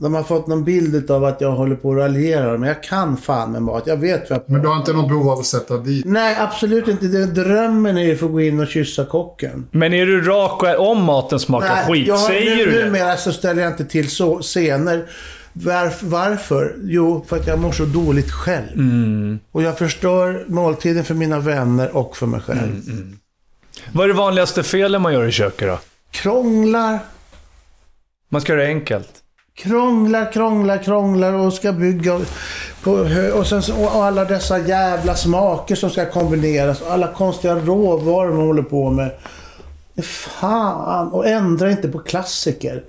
De 0.00 0.14
har 0.14 0.22
fått 0.22 0.46
någon 0.46 0.64
bild 0.64 1.10
av 1.10 1.24
att 1.24 1.40
jag 1.40 1.52
håller 1.52 1.76
på 1.76 1.88
och 1.88 1.96
raljerar. 1.96 2.56
Men 2.58 2.68
jag 2.68 2.82
kan 2.82 3.16
fan 3.16 3.52
med 3.52 3.62
mat. 3.62 3.82
Jag 3.86 3.96
vet 3.96 4.30
vad 4.30 4.38
jag 4.38 4.50
Men 4.50 4.62
du 4.62 4.68
har 4.68 4.76
inte 4.76 4.92
något 4.92 5.08
behov 5.08 5.28
av 5.30 5.38
att 5.38 5.46
sätta 5.46 5.76
dit? 5.76 6.04
Nej, 6.04 6.36
absolut 6.38 6.88
inte. 6.88 7.06
Det 7.06 7.26
drömmen 7.26 7.96
är 7.98 8.02
ju 8.02 8.12
att 8.12 8.20
få 8.20 8.28
gå 8.28 8.40
in 8.40 8.60
och 8.60 8.66
kyssa 8.66 9.04
kocken. 9.04 9.66
men 9.70 9.92
är 9.94 10.06
du 10.06 10.20
rak 10.22 10.62
och 10.62 10.68
är, 10.68 10.80
om 10.80 11.04
maten 11.04 11.38
smakar 11.40 11.84
skit? 11.88 12.06
jag 12.06 12.18
säger 12.18 12.56
nu, 12.56 12.64
du 12.64 12.78
det? 12.78 12.84
Numera 12.84 13.16
så 13.16 13.32
ställer 13.32 13.62
jag 13.62 13.72
inte 13.72 13.84
till 13.84 14.10
så 14.10 14.38
scener. 14.42 15.06
Varf, 15.52 16.02
varför? 16.02 16.76
Jo, 16.82 17.24
för 17.28 17.36
att 17.36 17.46
jag 17.46 17.58
mår 17.58 17.72
så 17.72 17.84
dåligt 17.84 18.30
själv. 18.30 18.72
Mm. 18.74 19.38
Och 19.52 19.62
jag 19.62 19.78
förstör 19.78 20.44
måltiden 20.48 21.04
för 21.04 21.14
mina 21.14 21.38
vänner 21.38 21.96
och 21.96 22.16
för 22.16 22.26
mig 22.26 22.40
själv. 22.40 22.60
Mm, 22.88 23.16
Vad 23.92 24.04
är 24.04 24.08
det 24.08 24.14
vanligaste 24.14 24.62
felet 24.62 25.00
man 25.00 25.12
gör 25.12 25.26
i 25.26 25.32
köket 25.32 25.68
då? 25.68 25.78
Krånglar, 26.10 26.98
Man 28.28 28.40
ska 28.40 28.52
göra 28.52 28.62
det 28.62 28.68
enkelt 28.68 29.08
krånglar, 29.54 30.32
krånglar, 30.32 30.78
krånglar 30.78 31.32
och 31.32 31.52
ska 31.52 31.72
bygga 31.72 32.20
på 32.82 32.90
och, 33.34 33.46
sen, 33.46 33.62
och 33.76 34.04
alla 34.04 34.24
dessa 34.24 34.58
jävla 34.58 35.14
smaker 35.14 35.74
som 35.74 35.90
ska 35.90 36.10
kombineras. 36.10 36.80
Och 36.80 36.92
alla 36.92 37.14
konstiga 37.14 37.54
råvaror 37.54 38.32
man 38.32 38.46
håller 38.46 38.62
på 38.62 38.90
med. 38.90 39.10
Fan, 40.02 41.08
och 41.08 41.26
ändra 41.26 41.70
inte 41.70 41.88
på 41.88 41.98
klassiker. 41.98 42.84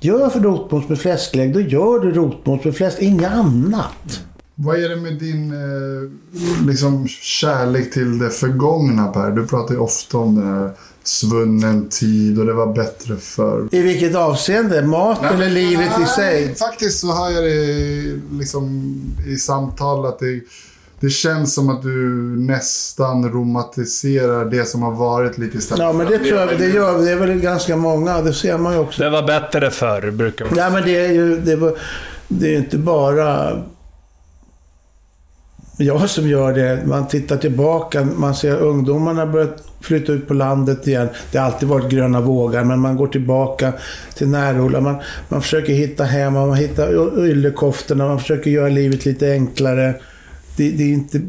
Gör 0.00 0.28
för 0.28 0.40
rotmos 0.40 0.88
med 0.88 0.98
fläsklägg, 0.98 1.54
då 1.54 1.60
gör 1.60 1.98
du 1.98 2.12
rotmos 2.12 2.64
med 2.64 2.76
fläsk, 2.76 2.98
inget 3.00 3.30
annat. 3.30 4.20
Vad 4.54 4.84
är 4.84 4.88
det 4.88 4.96
med 4.96 5.18
din 5.18 5.52
eh, 5.52 6.66
liksom, 6.66 7.08
kärlek 7.08 7.92
till 7.92 8.18
det 8.18 8.30
förgångna 8.30 9.06
Per? 9.06 9.30
Du 9.30 9.46
pratar 9.46 9.74
ju 9.74 9.80
ofta 9.80 10.18
om 10.18 10.34
det. 10.34 10.46
här 10.46 10.70
svunnen 11.10 11.88
tid 11.88 12.38
och 12.38 12.46
det 12.46 12.52
var 12.52 12.74
bättre 12.74 13.16
förr. 13.16 13.68
I 13.72 13.80
vilket 13.80 14.14
avseende? 14.14 14.82
Mat 14.82 15.24
eller 15.24 15.48
livet 15.50 15.90
i 16.02 16.06
sig? 16.06 16.46
Nej, 16.46 16.54
Faktiskt 16.54 17.00
så 17.00 17.12
hör 17.12 17.30
jag 17.30 17.44
det 17.44 18.20
liksom, 18.38 18.94
i 19.26 19.36
samtal 19.36 20.06
att 20.06 20.18
det, 20.18 20.40
det 21.00 21.10
känns 21.10 21.54
som 21.54 21.68
att 21.68 21.82
du 21.82 22.08
nästan 22.38 23.32
romantiserar 23.32 24.44
det 24.44 24.64
som 24.64 24.82
har 24.82 24.92
varit 24.92 25.38
lite 25.38 25.58
istället. 25.58 25.84
Ja, 25.84 25.92
men 25.92 26.06
det 26.06 26.18
tror 26.18 26.40
jag 26.40 26.58
det 26.58 26.68
gör. 26.68 26.98
Det 26.98 27.10
är 27.10 27.16
väl 27.16 27.40
ganska 27.40 27.76
många, 27.76 28.20
det 28.22 28.34
ser 28.34 28.58
man 28.58 28.72
ju 28.72 28.78
också. 28.78 29.02
Det 29.02 29.10
var 29.10 29.22
bättre 29.22 29.70
förr, 29.70 30.10
brukar 30.10 30.44
man 30.44 30.54
Ja, 30.56 30.70
men 30.70 30.82
det 30.82 30.96
är 30.96 31.12
ju 31.12 31.40
det, 31.40 31.56
var, 31.56 31.78
det 32.28 32.46
är 32.46 32.50
ju 32.50 32.58
inte 32.58 32.78
bara 32.78 33.62
jag 35.84 36.10
som 36.10 36.28
gör 36.28 36.52
det. 36.52 36.86
Man 36.86 37.08
tittar 37.08 37.36
tillbaka, 37.36 38.04
man 38.04 38.34
ser 38.34 38.56
ungdomarna 38.56 39.26
börja 39.26 39.48
flytta 39.80 40.12
ut 40.12 40.28
på 40.28 40.34
landet 40.34 40.86
igen. 40.86 41.08
Det 41.32 41.38
har 41.38 41.46
alltid 41.46 41.68
varit 41.68 41.90
gröna 41.90 42.20
vågar, 42.20 42.64
men 42.64 42.80
man 42.80 42.96
går 42.96 43.06
tillbaka 43.06 43.72
till 44.14 44.28
närodlat. 44.28 44.82
Man, 44.82 44.96
man 45.28 45.42
försöker 45.42 45.72
hitta 45.72 46.04
hem, 46.04 46.32
man 46.32 46.54
hittar 46.54 47.18
yllekoftorna, 47.26 48.08
man 48.08 48.18
försöker 48.18 48.50
göra 48.50 48.68
livet 48.68 49.04
lite 49.04 49.32
enklare. 49.32 49.94
Det, 50.56 50.70
det 50.70 50.82
är 50.82 50.92
inte... 50.92 51.20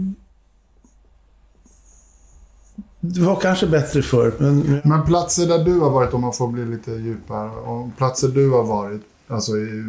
Det 3.03 3.21
var 3.21 3.35
kanske 3.35 3.67
bättre 3.67 4.01
förr, 4.01 4.33
men... 4.37 4.81
Men 4.83 5.05
platser 5.05 5.47
där 5.47 5.63
du 5.63 5.79
har 5.79 5.89
varit, 5.89 6.13
om 6.13 6.21
man 6.21 6.33
får 6.33 6.47
bli 6.47 6.65
lite 6.65 6.91
djupare. 6.91 7.49
Och 7.49 7.97
platser 7.97 8.27
du 8.27 8.49
har 8.49 8.63
varit, 8.63 9.01
alltså 9.27 9.57
i, 9.57 9.83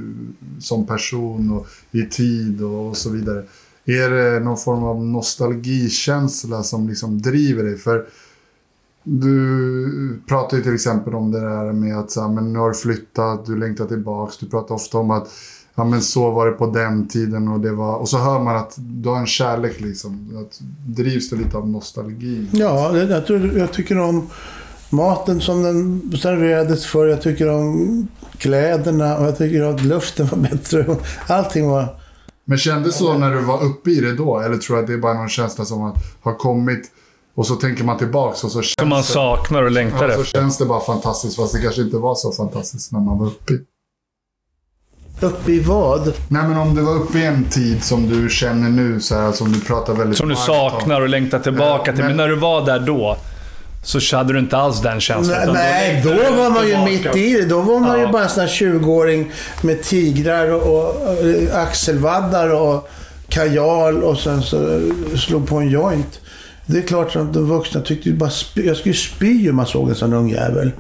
som 0.60 0.86
person 0.86 1.52
och 1.52 1.66
i 1.90 2.02
tid 2.02 2.62
och, 2.62 2.88
och 2.88 2.96
så 2.96 3.10
vidare. 3.10 3.44
Är 3.84 4.10
det 4.10 4.40
någon 4.40 4.56
form 4.56 4.84
av 4.84 5.04
nostalgikänsla 5.04 6.62
som 6.62 6.88
liksom 6.88 7.22
driver 7.22 7.64
dig? 7.64 7.78
För 7.78 8.06
du 9.04 10.20
pratar 10.28 10.56
ju 10.56 10.62
till 10.62 10.74
exempel 10.74 11.14
om 11.14 11.30
det 11.30 11.40
där 11.40 11.72
med 11.72 11.98
att 11.98 12.10
så 12.10 12.20
här, 12.20 12.28
men 12.28 12.52
nu 12.52 12.58
har 12.58 12.68
du 12.68 12.74
flyttat, 12.74 13.46
du 13.46 13.58
längtar 13.58 13.86
tillbaks. 13.86 14.38
Du 14.38 14.46
pratar 14.46 14.74
ofta 14.74 14.98
om 14.98 15.10
att 15.10 15.28
ja, 15.74 15.84
men 15.84 16.02
så 16.02 16.30
var 16.30 16.46
det 16.46 16.52
på 16.52 16.66
den 16.66 17.08
tiden 17.08 17.48
och 17.48 17.60
det 17.60 17.72
var... 17.72 17.96
Och 17.96 18.08
så 18.08 18.18
hör 18.18 18.40
man 18.40 18.56
att 18.56 18.74
du 18.78 19.08
har 19.08 19.16
en 19.16 19.26
kärlek 19.26 19.80
liksom. 19.80 20.44
Att 20.46 20.60
drivs 20.86 21.30
du 21.30 21.36
lite 21.36 21.56
av 21.56 21.68
nostalgi? 21.68 22.46
Ja, 22.52 22.96
jag, 22.96 23.26
tror, 23.26 23.58
jag 23.58 23.72
tycker 23.72 23.98
om 23.98 24.28
maten 24.90 25.40
som 25.40 25.62
den 25.62 26.12
serverades 26.18 26.86
för. 26.86 27.06
Jag 27.06 27.22
tycker 27.22 27.48
om 27.48 28.08
kläderna 28.38 29.18
och 29.18 29.26
jag 29.26 29.38
tycker 29.38 29.62
att 29.62 29.82
luften 29.82 30.26
var 30.26 30.38
bättre. 30.38 30.96
Allting 31.26 31.68
var... 31.68 32.01
Men 32.52 32.58
kändes 32.58 32.96
så 32.98 33.18
när 33.18 33.30
du 33.34 33.40
var 33.40 33.62
uppe 33.64 33.90
i 33.90 34.00
det 34.00 34.14
då? 34.14 34.40
Eller 34.40 34.56
tror 34.56 34.76
du 34.76 34.80
att 34.82 34.86
det 34.88 34.92
är 34.94 34.98
bara 34.98 35.14
någon 35.14 35.28
känsla 35.28 35.64
som 35.64 35.80
har- 35.80 35.94
har 36.22 36.34
kommit 36.34 36.90
och 37.34 37.46
så 37.46 37.54
tänker 37.54 37.84
man 37.84 37.98
tillbaks 37.98 38.44
och 38.44 38.50
så 38.52 38.62
känns, 38.62 38.74
Som 38.80 38.88
man 38.88 38.98
det, 38.98 39.04
saknar 39.04 39.62
och 39.62 39.70
längtar 39.70 40.08
ja, 40.08 40.14
så 40.14 40.20
efter. 40.20 40.38
känns 40.40 40.58
det 40.58 40.64
bara 40.66 40.80
fantastiskt 40.80 41.36
fast 41.36 41.52
det 41.54 41.60
kanske 41.62 41.82
inte 41.82 41.96
var 41.96 42.14
så 42.14 42.32
fantastiskt 42.32 42.92
när 42.92 43.00
man 43.00 43.18
var 43.18 43.26
uppe 43.26 43.52
i 43.52 43.58
Uppe 45.20 45.52
i 45.52 45.60
vad? 45.60 46.12
Nej 46.28 46.48
men 46.48 46.56
om 46.58 46.74
det 46.74 46.82
var 46.82 46.94
uppe 46.94 47.18
i 47.18 47.26
en 47.26 47.44
tid 47.44 47.84
som 47.84 48.08
du 48.08 48.30
känner 48.30 48.70
nu, 48.70 49.00
så 49.00 49.14
här, 49.14 49.32
som 49.32 49.52
du 49.52 49.60
pratar 49.60 49.94
väldigt 49.94 50.18
Som 50.18 50.28
du 50.28 50.34
om. 50.34 50.40
saknar 50.40 51.00
och 51.00 51.08
längtar 51.08 51.38
tillbaka 51.38 51.84
till. 51.92 51.94
men- 52.00 52.06
Men 52.06 52.16
när 52.16 52.28
du 52.28 52.36
var 52.36 52.66
där 52.66 52.80
då, 52.80 53.16
så 53.82 54.16
hade 54.16 54.32
du 54.32 54.38
inte 54.38 54.56
alls 54.56 54.80
den 54.82 55.00
känslan. 55.00 55.38
Nej, 55.52 55.52
nej, 55.52 56.00
då 56.04 56.10
var 56.32 56.50
man 56.50 56.68
ju 56.68 56.78
mitt 56.84 57.16
i 57.16 57.32
det. 57.36 57.44
Då 57.46 57.60
var 57.60 57.80
man 57.80 57.98
ju 57.98 58.04
Ja. 58.04 58.12
bara 58.12 58.22
en 58.22 58.28
sån 58.28 58.40
här 58.40 58.48
20-åring 58.50 59.30
med 59.62 59.82
tigrar 59.82 60.48
och, 60.48 60.88
och 60.88 61.14
axelvaddar 61.52 62.48
och 62.54 62.88
kajal 63.28 64.02
och 64.02 64.18
sen 64.18 64.42
så 64.42 64.80
slog 65.16 65.48
på 65.48 65.56
en 65.56 65.70
joint. 65.70 66.20
Det 66.66 66.78
är 66.78 66.82
klart 66.82 67.16
att 67.16 67.32
de 67.34 67.48
vuxna 67.48 67.80
tyckte 67.80 68.08
ju 68.08 68.14
bara 68.14 68.30
spy. 68.30 68.66
Jag 68.66 68.76
skulle 68.76 68.94
spy 68.94 69.50
om 69.50 69.56
man 69.56 69.66
såg 69.66 69.88
en 69.88 69.94
sån 69.94 70.12
ung 70.12 70.28
jävel. 70.30 70.70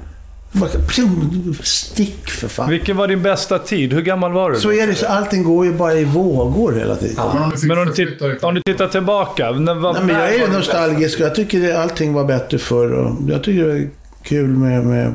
Stick 1.62 2.30
för 2.30 2.48
fan. 2.48 2.70
Vilken 2.70 2.96
var 2.96 3.08
din 3.08 3.22
bästa 3.22 3.58
tid? 3.58 3.92
Hur 3.92 4.02
gammal 4.02 4.32
var 4.32 4.50
du? 4.50 4.60
Så 4.60 4.72
är 4.72 4.86
det. 4.86 4.94
Så 4.94 5.06
allting 5.06 5.44
går 5.44 5.66
ju 5.66 5.72
bara 5.72 5.94
i 5.94 6.04
vågor 6.04 6.72
hela 6.72 6.96
tiden. 6.96 7.24
Men 7.32 7.42
om 7.42 7.50
du 7.50 7.56
fick 7.56 7.68
Men 7.68 7.78
om 7.78 7.86
du, 7.86 7.92
titt, 7.92 8.42
om 8.42 8.54
du 8.54 8.60
tittar 8.60 8.88
tillbaka. 8.88 9.50
När, 9.50 9.74
vad, 9.74 9.94
Nej, 9.94 10.04
men 10.04 10.16
jag 10.16 10.34
är 10.34 10.40
var 10.48 10.54
nostalgisk 10.56 11.20
och 11.20 11.26
jag 11.26 11.34
tycker 11.34 11.60
det, 11.60 11.82
allting 11.82 12.12
var 12.12 12.24
bättre 12.24 12.58
förr. 12.58 12.92
Och 12.92 13.16
jag 13.28 13.44
tycker 13.44 13.66
det 13.66 13.78
är 13.78 13.90
kul 14.22 14.48
med, 14.48 14.84
med, 14.86 15.14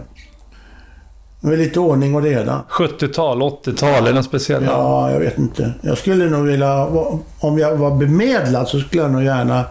med 1.40 1.60
lite 1.60 1.80
ordning 1.80 2.16
och 2.16 2.24
reda. 2.24 2.64
70-tal, 2.70 3.42
80-tal? 3.42 4.04
Är 4.04 4.10
det 4.10 4.14
något 4.14 4.26
speciellt? 4.26 4.66
Ja, 4.66 5.12
jag 5.12 5.20
vet 5.20 5.38
inte. 5.38 5.74
Jag 5.82 5.98
skulle 5.98 6.30
nog 6.30 6.46
vilja... 6.46 6.86
Om 7.40 7.60
jag 7.60 7.76
var 7.76 7.96
bemedlad 7.96 8.68
så 8.68 8.80
skulle 8.80 9.02
jag 9.02 9.12
nog 9.12 9.24
gärna 9.24 9.64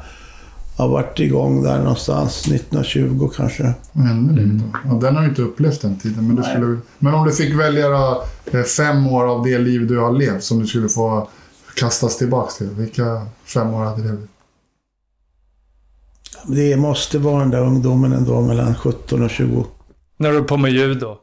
ha 0.76 0.86
varit 0.86 1.20
igång 1.20 1.62
där 1.62 1.78
någonstans 1.78 2.48
1920 2.48 3.30
kanske. 3.36 3.74
Ännu 3.94 4.32
lite. 4.32 4.64
Ja, 4.84 4.94
den 4.94 5.14
har 5.16 5.22
ju 5.22 5.28
inte 5.28 5.42
upplevt 5.42 5.82
den 5.82 5.98
tiden. 5.98 6.26
Men, 6.26 6.36
du 6.36 6.42
skulle, 6.42 6.78
men 6.98 7.14
om 7.14 7.26
du 7.26 7.32
fick 7.32 7.54
välja 7.54 7.88
då, 7.88 8.24
eh, 8.52 8.62
fem 8.62 9.06
år 9.06 9.24
av 9.24 9.44
det 9.44 9.58
liv 9.58 9.86
du 9.86 9.98
har 9.98 10.12
levt 10.12 10.44
som 10.44 10.58
du 10.58 10.66
skulle 10.66 10.88
få 10.88 11.28
kastas 11.76 12.18
tillbaka 12.18 12.50
till. 12.50 12.66
Vilka 12.66 13.26
fem 13.44 13.74
år 13.74 13.84
hade 13.84 14.02
det 14.02 14.08
blivit? 14.08 14.30
Det 16.48 16.76
måste 16.76 17.18
vara 17.18 17.40
den 17.40 17.50
där 17.50 17.60
ungdomen 17.60 18.12
ändå 18.12 18.40
mellan 18.40 18.74
17 18.74 19.22
och 19.22 19.30
20. 19.30 19.64
När 20.16 20.32
du 20.32 20.42
på 20.42 20.56
med 20.56 20.72
judo? 20.72 21.16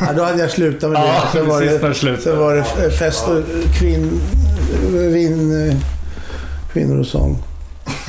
Ja, 0.00 0.12
då 0.12 0.22
hade 0.24 0.38
jag 0.38 0.50
slutat 0.50 0.90
med 0.90 1.00
det. 1.02 1.06
Ja, 1.06 1.22
sen, 1.32 1.48
var 1.48 1.60
du 1.60 1.66
det 1.66 2.20
sen 2.20 2.38
var 2.38 2.54
det 2.54 2.90
fest 2.90 3.28
och 3.28 3.42
kvinn, 3.78 4.20
vin, 5.12 5.80
kvinnor 6.72 6.98
och 6.98 7.06
sång. 7.06 7.42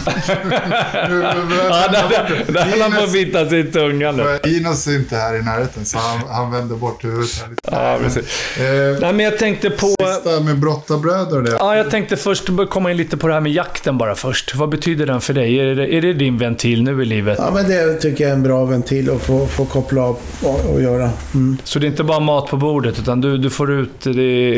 Ja, 0.06 1.88
där, 1.92 2.52
där 2.54 2.62
höll 2.62 2.82
han 2.82 2.92
på 2.92 3.04
att 3.04 3.14
bita 3.14 3.50
sig 3.50 3.60
i 3.60 3.64
tungan 3.64 4.18
nu. 4.18 4.40
Inos 4.50 4.88
är 4.88 4.96
inte 4.96 5.16
här 5.16 5.36
i 5.36 5.42
närheten 5.42 5.86
så 5.86 5.98
han, 5.98 6.20
han 6.30 6.52
vänder 6.52 6.76
bort 6.76 7.04
huvudet 7.04 7.42
här 7.42 7.50
lite. 7.50 7.62
Ja, 7.72 8.00
precis. 8.04 8.58
Eh, 8.58 9.00
Nej, 9.02 9.14
men 9.14 9.20
jag 9.20 9.38
tänkte 9.38 9.70
på... 9.70 9.88
Sista 9.88 10.40
med 10.40 10.60
brottarbröder 10.60 11.38
och 11.38 11.44
det. 11.44 11.52
Ja, 11.52 11.78
jag 11.78 11.90
tänkte 11.92 12.18
först 12.18 12.50
komma 12.70 12.92
in 12.92 12.98
lite 12.98 13.18
på 13.18 13.28
det 13.28 13.34
här 13.34 13.42
med 13.42 13.52
jakten 13.52 13.98
bara 13.98 14.16
först. 14.16 14.56
Vad 14.56 14.70
betyder 14.70 15.06
den 15.06 15.22
för 15.22 15.34
dig? 15.34 15.60
Är 15.60 15.76
det, 15.76 15.94
är 15.94 16.02
det 16.02 16.14
din 16.14 16.38
ventil 16.38 16.84
nu 16.84 17.02
i 17.02 17.06
livet? 17.06 17.38
Ja, 17.42 17.52
men 17.54 17.70
det 17.70 17.94
tycker 17.94 18.24
jag 18.24 18.32
är 18.32 18.36
en 18.36 18.44
bra 18.44 18.66
ventil 18.66 19.10
att 19.10 19.22
få, 19.22 19.48
få 19.48 19.66
koppla 19.66 20.02
av 20.02 20.18
och, 20.44 20.74
och 20.74 20.82
göra. 20.82 21.10
Mm. 21.34 21.58
Så 21.64 21.80
det 21.80 21.86
är 21.86 21.90
inte 21.90 22.04
bara 22.04 22.20
mat 22.20 22.48
på 22.50 22.58
bordet, 22.58 23.00
utan 23.00 23.22
du, 23.22 23.38
du 23.38 23.50
får 23.50 23.72
ut 23.72 24.02
det... 24.02 24.12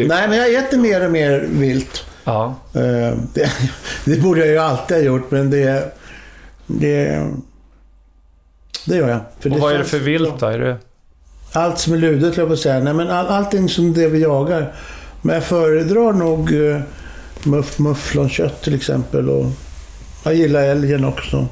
Nej, 0.08 0.28
men 0.30 0.38
jag 0.38 0.54
äter 0.54 0.78
mer 0.78 1.06
och 1.06 1.12
mer 1.12 1.46
vilt. 1.50 2.06
Ja. 2.24 2.56
Eh, 2.74 3.18
Det, 3.34 3.52
det 4.06 4.22
borde 4.22 4.40
jag 4.40 4.50
ju 4.50 4.58
alltid 4.58 4.98
ha 4.98 5.04
gjort, 5.04 5.32
men 5.32 5.50
det... 5.50 5.98
Det, 6.68 7.28
det 8.86 8.96
gör 8.96 9.10
jag. 9.10 9.20
För 9.40 9.52
Och 9.52 9.60
vad 9.60 9.74
är 9.74 9.78
det 9.78 9.84
för 9.84 10.00
vilt 10.00 10.40
då? 10.40 10.46
Är 10.46 10.60
det... 10.60 10.78
Allt 11.54 11.80
som 11.80 11.94
är 11.94 11.98
ludet, 11.98 12.38
jag 12.38 12.48
på 12.48 12.56
säga. 12.58 12.80
Nej, 12.80 12.94
men 12.94 13.10
all, 13.10 13.28
allting 13.28 13.70
som 13.70 13.94
det 13.94 14.08
vi 14.08 14.22
jagar. 14.22 14.74
Men 15.22 15.36
jag 15.36 15.44
föredrar 15.44 16.14
nog 16.14 16.52
uh, 16.52 16.80
muff, 17.44 17.80
mufflonskött 17.80 18.62
till 18.62 18.76
exempel. 18.76 19.30
Och 19.30 19.46
jag 20.24 20.36
gillar 20.36 20.64
älgen 20.64 21.06
också. 21.06 21.48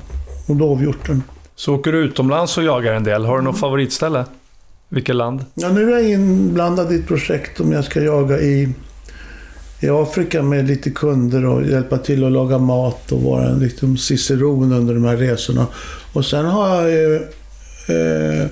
Och 0.47 0.55
dovhjorten. 0.55 1.23
Så 1.55 1.75
åker 1.75 1.91
du 1.91 1.97
utomlands 1.97 2.57
och 2.57 2.63
jagar 2.63 2.93
en 2.93 3.03
del. 3.03 3.25
Har 3.25 3.37
du 3.37 3.43
något 3.43 3.59
favoritställe? 3.59 4.25
Vilket 4.89 5.15
land? 5.15 5.45
Ja, 5.53 5.69
nu 5.69 5.93
är 5.93 5.99
jag 5.99 6.09
inblandad 6.09 6.93
i 6.93 6.95
ett 6.95 7.07
projekt 7.07 7.59
om 7.59 7.71
jag 7.71 7.83
ska 7.83 8.01
jaga 8.01 8.39
i, 8.39 8.73
i 9.81 9.89
Afrika 9.89 10.43
med 10.43 10.67
lite 10.67 10.89
kunder 10.89 11.45
och 11.45 11.67
hjälpa 11.67 11.97
till 11.97 12.23
att 12.25 12.31
laga 12.31 12.57
mat 12.57 13.11
och 13.11 13.21
vara 13.21 13.49
en 13.49 13.59
liksom 13.59 13.97
ciceron 13.97 14.73
under 14.73 14.93
de 14.93 15.03
här 15.03 15.17
resorna. 15.17 15.67
Och 16.13 16.25
sen 16.25 16.45
har 16.45 16.77
jag 16.77 16.91
ju, 16.91 17.15
eh, 17.87 18.47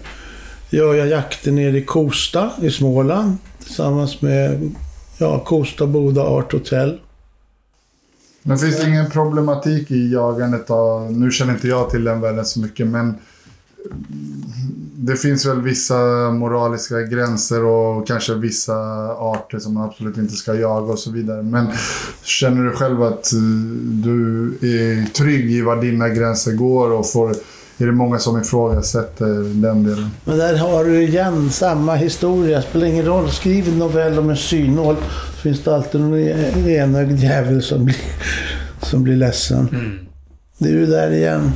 gör 0.69 0.95
jag 0.95 1.07
jakter 1.07 1.51
nere 1.51 1.77
i 1.77 1.85
Kosta 1.85 2.51
i 2.61 2.72
Småland 2.72 3.38
tillsammans 3.64 4.22
med 4.22 4.72
ja, 5.18 5.39
Kosta 5.39 5.88
Boda 5.88 6.22
Art 6.22 6.51
Hotel. 6.51 6.99
Men 8.41 8.57
finns 8.57 8.77
det 8.77 8.89
ingen 8.89 9.10
problematik 9.10 9.91
i 9.91 10.11
jagandet 10.14 10.69
av... 10.69 11.11
Nu 11.11 11.31
känner 11.31 11.53
inte 11.53 11.68
jag 11.68 11.89
till 11.89 12.03
den 12.03 12.22
världen 12.22 12.45
så 12.45 12.60
mycket, 12.60 12.88
men... 12.88 13.15
Det 15.10 15.15
finns 15.15 15.45
väl 15.45 15.61
vissa 15.61 15.98
moraliska 16.31 17.02
gränser 17.02 17.65
och 17.65 18.07
kanske 18.07 18.34
vissa 18.34 18.73
arter 19.14 19.60
som 19.60 19.73
man 19.73 19.84
absolut 19.84 20.18
inte 20.18 20.34
ska 20.34 20.53
jaga 20.53 20.91
och 20.91 20.99
så 20.99 21.11
vidare. 21.11 21.44
Men 21.44 21.68
känner 22.23 22.64
du 22.64 22.72
själv 22.72 23.03
att 23.03 23.34
eh, 23.34 23.40
du 24.03 24.48
är 24.61 25.14
trygg 25.14 25.52
i 25.52 25.61
var 25.61 25.76
dina 25.76 26.10
gränser 26.10 26.52
går 26.52 26.91
och 26.91 27.11
får... 27.11 27.30
Är 27.77 27.86
det 27.86 27.91
många 27.91 28.19
som 28.19 28.41
ifrågasätter 28.41 29.61
den 29.61 29.84
delen? 29.84 30.10
Men 30.26 30.38
där 30.38 30.57
har 30.57 30.86
du 30.86 31.02
igen 31.02 31.49
samma 31.49 31.95
historia. 31.95 32.61
Spelar 32.61 32.88
ingen 32.88 33.06
roll. 33.06 33.30
Skriv 33.30 33.68
en 33.68 33.80
novell 33.80 34.19
om 34.19 34.30
en 34.30 34.38
synål 34.38 34.95
så 35.36 35.41
finns 35.41 35.64
det 35.64 35.76
alltid 35.76 36.02
någon 36.02 36.19
enögd 36.68 37.19
jävel 37.19 37.61
som 37.61 37.86
blir, 37.86 37.98
som 38.81 39.03
blir 39.03 39.15
ledsen. 39.15 39.69
Det 40.61 40.68
är 40.69 40.73
ju 40.73 40.86
där 40.86 41.11
igen. 41.11 41.52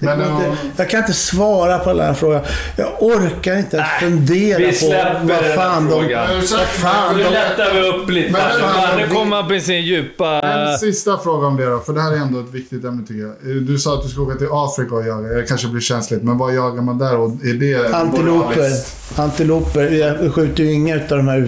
Det 0.00 0.06
Men, 0.06 0.20
inte, 0.20 0.56
jag 0.76 0.90
kan 0.90 1.00
inte 1.00 1.12
svara 1.12 1.78
på 1.78 1.90
alla 1.90 2.02
den 2.02 2.14
här 2.14 2.20
frågan. 2.20 2.42
Jag 2.76 3.02
orkar 3.02 3.56
inte 3.58 3.76
ens 3.76 3.88
fundera 4.00 4.58
på 4.80 5.26
vad 5.26 5.44
fan 5.54 5.88
de... 5.90 6.14
Vad 6.50 6.60
fan 6.68 7.16
Nu 7.16 7.22
lättar 7.22 7.74
vi 7.74 7.88
upp 7.88 8.10
lite. 8.10 8.32
Men 8.32 8.40
nu 8.98 9.06
vi- 9.08 9.14
kommer 9.14 9.24
man 9.42 9.48
på 9.48 9.58
sin 9.60 9.82
djupa... 9.82 10.40
En 10.40 10.78
sista 10.78 11.18
fråga 11.18 11.46
om 11.46 11.56
det 11.56 11.66
då, 11.66 11.78
för 11.78 11.92
det 11.92 12.00
här 12.00 12.12
är 12.12 12.16
ändå 12.16 12.40
ett 12.40 12.54
viktigt 12.54 12.84
ämne 12.84 13.06
tycker 13.06 13.20
jag. 13.20 13.30
Eh, 13.56 13.62
Du 13.62 13.78
sa 13.78 13.94
att 13.94 14.02
du 14.02 14.08
ska 14.08 14.22
åka 14.22 14.34
till 14.38 14.48
Afrika 14.50 14.94
och 14.94 15.06
jaga. 15.06 15.28
Det 15.28 15.42
kanske 15.42 15.68
blir 15.68 15.80
känsligt, 15.80 16.22
men 16.22 16.38
vad 16.38 16.54
jagar 16.54 16.82
man 16.82 16.98
där? 16.98 17.16
Och 17.16 17.30
är 17.30 17.54
det 17.54 17.94
Antiloper. 17.94 18.32
moraliskt? 18.56 19.18
Antiloper. 19.18 19.90
Jag 19.90 20.34
skjuter 20.34 20.64
ju 20.64 20.72
inga 20.72 20.94
av 20.94 21.00
de 21.08 21.28
här 21.28 21.38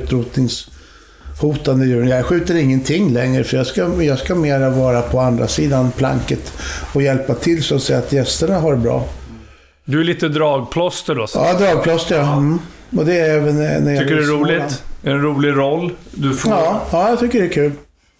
utrotningshotande 1.40 1.86
djuren. 1.86 2.08
Jag 2.08 2.26
skjuter 2.26 2.54
ingenting 2.54 3.12
längre 3.12 3.44
för 3.44 3.56
jag 3.56 3.66
ska, 3.66 4.02
jag 4.02 4.18
ska 4.18 4.34
mera 4.34 4.70
vara 4.70 5.02
på 5.02 5.20
andra 5.20 5.48
sidan 5.48 5.90
planket 5.90 6.52
och 6.94 7.02
hjälpa 7.02 7.34
till 7.34 7.62
så 7.62 7.74
att 7.74 7.82
säga 7.82 7.98
att 7.98 8.12
gästerna 8.12 8.58
har 8.58 8.72
det 8.72 8.78
bra. 8.78 9.04
Du 9.84 10.00
är 10.00 10.04
lite 10.04 10.28
dragplåster 10.28 11.14
då. 11.14 11.26
så. 11.26 11.38
Ja, 11.38 11.58
dragplåster 11.58 12.16
ja. 12.16 12.32
Mm. 12.36 12.58
Och 12.96 13.04
det 13.04 13.18
är 13.18 13.36
även 13.36 13.56
när 13.56 13.80
när 13.80 13.92
jag 13.92 14.02
Tycker 14.02 14.16
du 14.16 14.22
det 14.22 14.32
är 14.32 14.36
roligt? 14.36 14.82
Är 15.02 15.10
en 15.10 15.22
rolig 15.22 15.56
roll? 15.56 15.92
Du 16.10 16.34
får... 16.34 16.52
Ja, 16.52 16.82
ja, 16.92 17.08
jag 17.08 17.18
tycker 17.18 17.40
det 17.40 17.46
är 17.46 17.52
kul. 17.52 17.72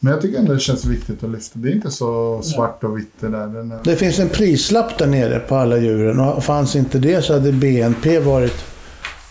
Men 0.03 0.13
jag 0.13 0.23
tycker 0.23 0.39
ändå 0.39 0.53
det 0.53 0.61
känns 0.61 0.85
viktigt 0.85 1.25
att 1.25 1.31
lyfta. 1.31 1.59
Det 1.59 1.69
är 1.69 1.73
inte 1.73 1.91
så 1.91 2.41
svart 2.43 2.85
och 2.85 2.99
vitt 2.99 3.13
det 3.21 3.29
där. 3.29 3.39
Är... 3.39 3.85
Det 3.85 3.97
finns 3.97 4.19
en 4.19 4.29
prislapp 4.29 4.99
där 4.99 5.07
nere 5.07 5.39
på 5.39 5.57
alla 5.57 5.77
djuren 5.77 6.21
och 6.21 6.45
fanns 6.45 6.77
inte 6.77 6.99
det 6.99 7.23
så 7.23 7.33
hade 7.33 7.53
BNP 7.53 8.19
varit 8.19 8.65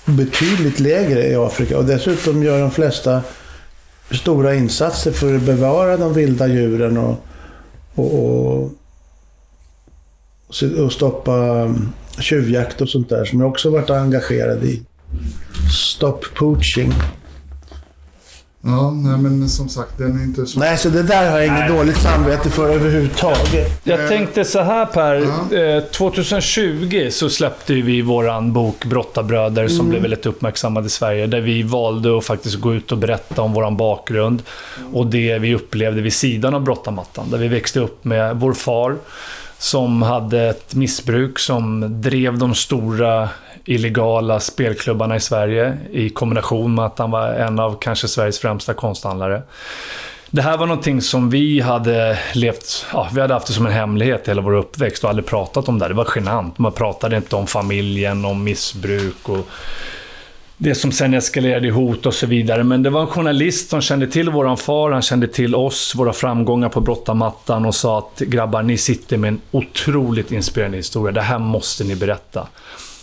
betydligt 0.05 0.79
lägre 0.79 1.27
i 1.27 1.35
Afrika. 1.35 1.77
Och 1.77 1.85
dessutom 1.85 2.43
gör 2.43 2.61
de 2.61 2.71
flesta 2.71 3.21
stora 4.11 4.55
insatser 4.55 5.11
för 5.11 5.35
att 5.35 5.41
bevara 5.41 5.97
de 5.97 6.13
vilda 6.13 6.47
djuren 6.47 6.97
och, 6.97 7.25
och, 7.95 8.63
och, 8.63 8.71
och 10.83 10.91
stoppa 10.91 11.67
tjuvjakt 12.19 12.81
och 12.81 12.89
sånt 12.89 13.09
där 13.09 13.25
som 13.25 13.39
jag 13.39 13.49
också 13.49 13.69
varit 13.69 13.89
engagerad 13.89 14.63
i. 14.63 14.81
Stop 15.71 16.19
poaching. 16.35 16.93
Ja, 18.61 18.91
nej, 18.91 19.17
men 19.17 19.49
som 19.49 19.69
sagt, 19.69 19.97
den 19.97 20.19
är 20.19 20.23
inte 20.23 20.45
så... 20.45 20.59
Nej, 20.59 20.77
så 20.77 20.89
det 20.89 21.03
där 21.03 21.31
har 21.31 21.39
jag 21.39 21.47
inget 21.47 21.69
dåligt 21.69 21.97
samvete 21.97 22.49
för 22.49 22.69
överhuvudtaget. 22.69 23.81
Jag 23.83 24.07
tänkte 24.09 24.45
så 24.45 24.59
här 24.59 24.85
Per. 24.85 25.15
Eh, 25.77 25.83
2020 25.83 27.07
så 27.11 27.29
släppte 27.29 27.73
vi 27.73 28.01
våran 28.01 28.53
bok 28.53 28.85
Brottabröder 28.85 29.67
som 29.67 29.89
blev 29.89 30.01
väldigt 30.01 30.25
uppmärksammad 30.25 30.85
i 30.85 30.89
Sverige. 30.89 31.27
Där 31.27 31.41
vi 31.41 31.63
valde 31.63 32.17
att 32.17 32.25
faktiskt 32.25 32.55
gå 32.55 32.73
ut 32.73 32.91
och 32.91 32.97
berätta 32.97 33.41
om 33.41 33.53
våran 33.53 33.77
bakgrund. 33.77 34.41
Och 34.93 35.07
det 35.07 35.39
vi 35.39 35.55
upplevde 35.55 36.01
vid 36.01 36.13
sidan 36.13 36.53
av 36.53 36.61
brottarmattan. 36.61 37.29
Där 37.29 37.37
vi 37.37 37.47
växte 37.47 37.79
upp 37.79 38.05
med 38.05 38.35
vår 38.35 38.53
far 38.53 38.95
som 39.57 40.01
hade 40.01 40.41
ett 40.41 40.75
missbruk 40.75 41.39
som 41.39 41.85
drev 42.01 42.37
de 42.37 42.55
stora 42.55 43.29
illegala 43.69 44.39
spelklubbarna 44.39 45.15
i 45.15 45.19
Sverige 45.19 45.77
i 45.91 46.09
kombination 46.09 46.75
med 46.75 46.85
att 46.85 46.99
han 46.99 47.11
var 47.11 47.27
en 47.27 47.59
av 47.59 47.77
kanske 47.81 48.07
Sveriges 48.07 48.39
främsta 48.39 48.73
konsthandlare. 48.73 49.41
Det 50.31 50.41
här 50.41 50.57
var 50.57 50.67
någonting 50.67 51.01
som 51.01 51.29
vi 51.29 51.59
hade 51.59 52.19
levt, 52.33 52.85
ja, 52.93 53.09
vi 53.13 53.21
hade 53.21 53.33
haft 53.33 53.47
det 53.47 53.53
som 53.53 53.65
en 53.65 53.71
hemlighet 53.71 54.27
hela 54.27 54.41
vår 54.41 54.55
uppväxt 54.55 55.03
och 55.03 55.09
aldrig 55.09 55.25
pratat 55.25 55.69
om 55.69 55.79
det. 55.79 55.87
Det 55.87 55.93
var 55.93 56.07
genant. 56.15 56.57
Man 56.57 56.71
pratade 56.71 57.17
inte 57.17 57.35
om 57.35 57.47
familjen, 57.47 58.25
om 58.25 58.43
missbruk 58.43 59.29
och 59.29 59.47
det 60.57 60.75
som 60.75 60.91
sen 60.91 61.13
eskalerade 61.13 61.67
i 61.67 61.69
hot 61.69 62.05
och 62.05 62.13
så 62.13 62.25
vidare. 62.25 62.63
Men 62.63 62.83
det 62.83 62.89
var 62.89 63.01
en 63.01 63.07
journalist 63.07 63.69
som 63.69 63.81
kände 63.81 64.07
till 64.07 64.29
våran 64.29 64.57
far, 64.57 64.91
han 64.91 65.01
kände 65.01 65.27
till 65.27 65.55
oss, 65.55 65.93
våra 65.95 66.13
framgångar 66.13 66.69
på 66.69 66.81
brottamattan 66.81 67.65
och 67.65 67.75
sa 67.75 67.97
att 67.97 68.19
grabbar, 68.19 68.63
ni 68.63 68.77
sitter 68.77 69.17
med 69.17 69.27
en 69.27 69.41
otroligt 69.51 70.31
inspirerande 70.31 70.77
historia. 70.77 71.11
Det 71.11 71.21
här 71.21 71.39
måste 71.39 71.83
ni 71.83 71.95
berätta. 71.95 72.47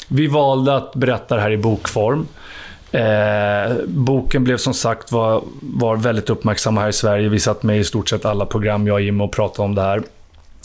Vi 0.08 0.26
valde 0.26 0.76
att 0.76 0.94
berätta 0.94 1.34
det 1.36 1.40
här 1.40 1.50
i 1.50 1.56
bokform. 1.56 2.26
Eh, 2.92 3.76
boken 3.86 4.44
blev 4.44 4.56
som 4.56 4.74
sagt 4.74 5.12
var, 5.12 5.42
var 5.60 5.96
väldigt 5.96 6.30
uppmärksam 6.30 6.76
här 6.76 6.88
i 6.88 6.92
Sverige. 6.92 7.28
Vi 7.28 7.40
satt 7.40 7.62
med 7.62 7.78
i 7.78 7.84
stort 7.84 8.08
sett 8.08 8.24
alla 8.24 8.46
program, 8.46 8.86
jag 8.86 8.94
och 8.94 9.00
Jim, 9.00 9.20
och 9.20 9.32
pratade 9.32 9.64
om 9.64 9.74
det 9.74 9.82
här. 9.82 10.02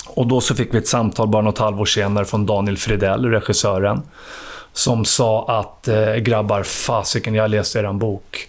Och 0.08 0.28
då 0.28 0.42
så 0.42 0.56
fick 0.56 0.74
vi 0.74 0.78
ett 0.78 0.88
samtal 0.88 1.28
bara 1.28 1.42
något 1.42 1.58
halvår 1.58 1.86
senare 1.86 2.26
från 2.26 2.46
Daniel 2.46 2.78
Fridell, 2.78 3.26
regissören. 3.26 4.02
Som 4.74 5.06
sa 5.06 5.60
att 5.60 5.88
eh, 5.88 6.16
grabbar, 6.16 6.64
fasiken, 6.64 7.36
jag 7.36 7.50
läste 7.50 7.80
er 7.80 7.94
bok. 7.94 8.48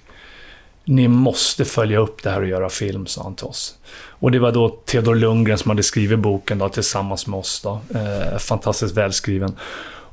Ni 0.85 1.09
måste 1.09 1.65
följa 1.65 1.99
upp 1.99 2.23
det 2.23 2.31
här 2.31 2.41
och 2.41 2.49
göra 2.49 2.69
film, 2.69 3.07
sa 3.07 3.23
han 3.23 3.35
till 3.35 3.47
oss. 3.47 3.75
Och 4.09 4.31
det 4.31 4.39
var 4.39 4.53
då 4.53 4.69
Theodor 4.69 5.15
Lundgren 5.15 5.59
som 5.59 5.71
hade 5.71 5.83
skrivit 5.83 6.19
boken 6.19 6.59
då, 6.59 6.69
tillsammans 6.69 7.27
med 7.27 7.39
oss. 7.39 7.61
Då. 7.63 7.81
Eh, 7.95 8.39
fantastiskt 8.39 8.97
välskriven. 8.97 9.57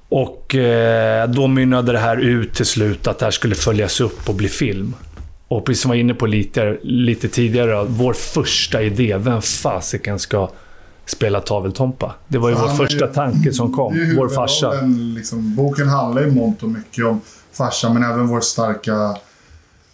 Och 0.10 0.56
eh, 0.56 1.30
då 1.30 1.48
mynnade 1.48 1.92
det 1.92 2.00
här 2.00 2.18
ut 2.18 2.54
till 2.54 2.66
slut 2.66 3.08
att 3.08 3.20
det 3.20 3.26
här 3.26 3.32
skulle 3.32 3.56
följas 3.56 4.02
upp 4.02 4.30
och 4.30 4.36
bli 4.36 4.48
film. 4.48 4.96
Och 5.48 5.66
precis 5.66 5.82
som 5.82 5.92
jag 5.92 5.96
var 5.96 6.00
inne 6.00 6.14
på 6.14 6.26
lite, 6.26 6.78
lite 6.82 7.28
tidigare, 7.28 7.86
vår 7.88 8.14
första 8.14 8.82
idé, 8.82 9.18
vem 9.18 9.42
fasiken 9.42 10.20
ska 10.20 10.50
spela 11.06 11.42
taveltompa? 11.42 12.14
Det 12.28 12.38
var 12.38 12.50
ju 12.50 12.56
vår 12.56 12.70
är 12.70 12.76
första 12.76 13.08
tanke 13.08 13.54
som 13.54 13.74
kom, 13.74 13.94
Det 13.94 14.02
är 14.02 14.16
vår 14.16 14.30
farsa. 14.30 14.70
huvudrollen, 14.72 15.14
Liksom, 15.16 15.56
boken 15.56 15.88
handlar 15.88 16.22
ju 16.22 16.32
mångt 16.32 16.64
och 16.64 16.70
mycket 16.70 17.06
om 17.06 17.22
farsan, 17.54 17.94
men 17.94 18.04
även 18.04 18.28
vår 18.28 18.42
starka 18.42 19.16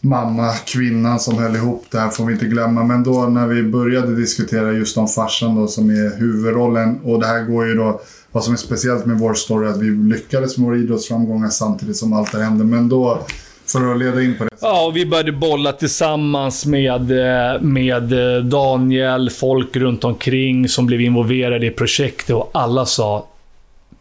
mamma, 0.01 0.53
kvinnan 0.53 1.19
som 1.19 1.37
höll 1.37 1.55
ihop 1.55 1.85
det 1.91 1.99
här 1.99 2.09
får 2.09 2.25
vi 2.25 2.33
inte 2.33 2.45
glömma. 2.45 2.83
Men 2.83 3.03
då 3.03 3.25
när 3.25 3.47
vi 3.47 3.63
började 3.63 4.15
diskutera 4.15 4.71
just 4.71 4.97
om 4.97 5.07
farsan 5.07 5.55
då 5.55 5.67
som 5.67 5.89
är 5.89 6.19
huvudrollen 6.19 6.99
och 7.03 7.19
det 7.19 7.27
här 7.27 7.43
går 7.43 7.67
ju 7.67 7.75
då 7.75 8.01
vad 8.35 8.43
som 8.43 8.53
är 8.53 8.57
speciellt 8.57 9.05
med 9.05 9.19
vår 9.19 9.33
story 9.33 9.67
är 9.67 9.71
att 9.71 9.81
vi 9.81 9.89
lyckades 10.15 10.57
med 10.57 10.67
våra 10.67 10.77
idrottsframgångar 10.77 11.49
samtidigt 11.49 11.97
som 11.97 12.13
allt 12.13 12.31
det 12.31 12.43
hände. 12.43 12.63
Men 12.63 12.89
då, 12.89 13.19
för 13.65 13.91
att 13.91 13.99
leda 13.99 14.23
in 14.23 14.37
på 14.37 14.43
det. 14.43 14.49
Ja, 14.61 14.85
och 14.85 14.97
vi 14.97 15.05
började 15.05 15.31
bolla 15.31 15.71
tillsammans 15.71 16.65
med, 16.65 17.11
eh, 17.11 17.61
med 17.61 18.35
eh, 18.37 18.43
Daniel, 18.43 19.29
folk 19.29 19.75
runt 19.75 20.03
omkring 20.03 20.69
som 20.69 20.85
blev 20.85 21.01
involverade 21.01 21.65
i 21.65 21.71
projektet 21.71 22.35
och 22.35 22.49
alla 22.53 22.85
sa 22.85 23.27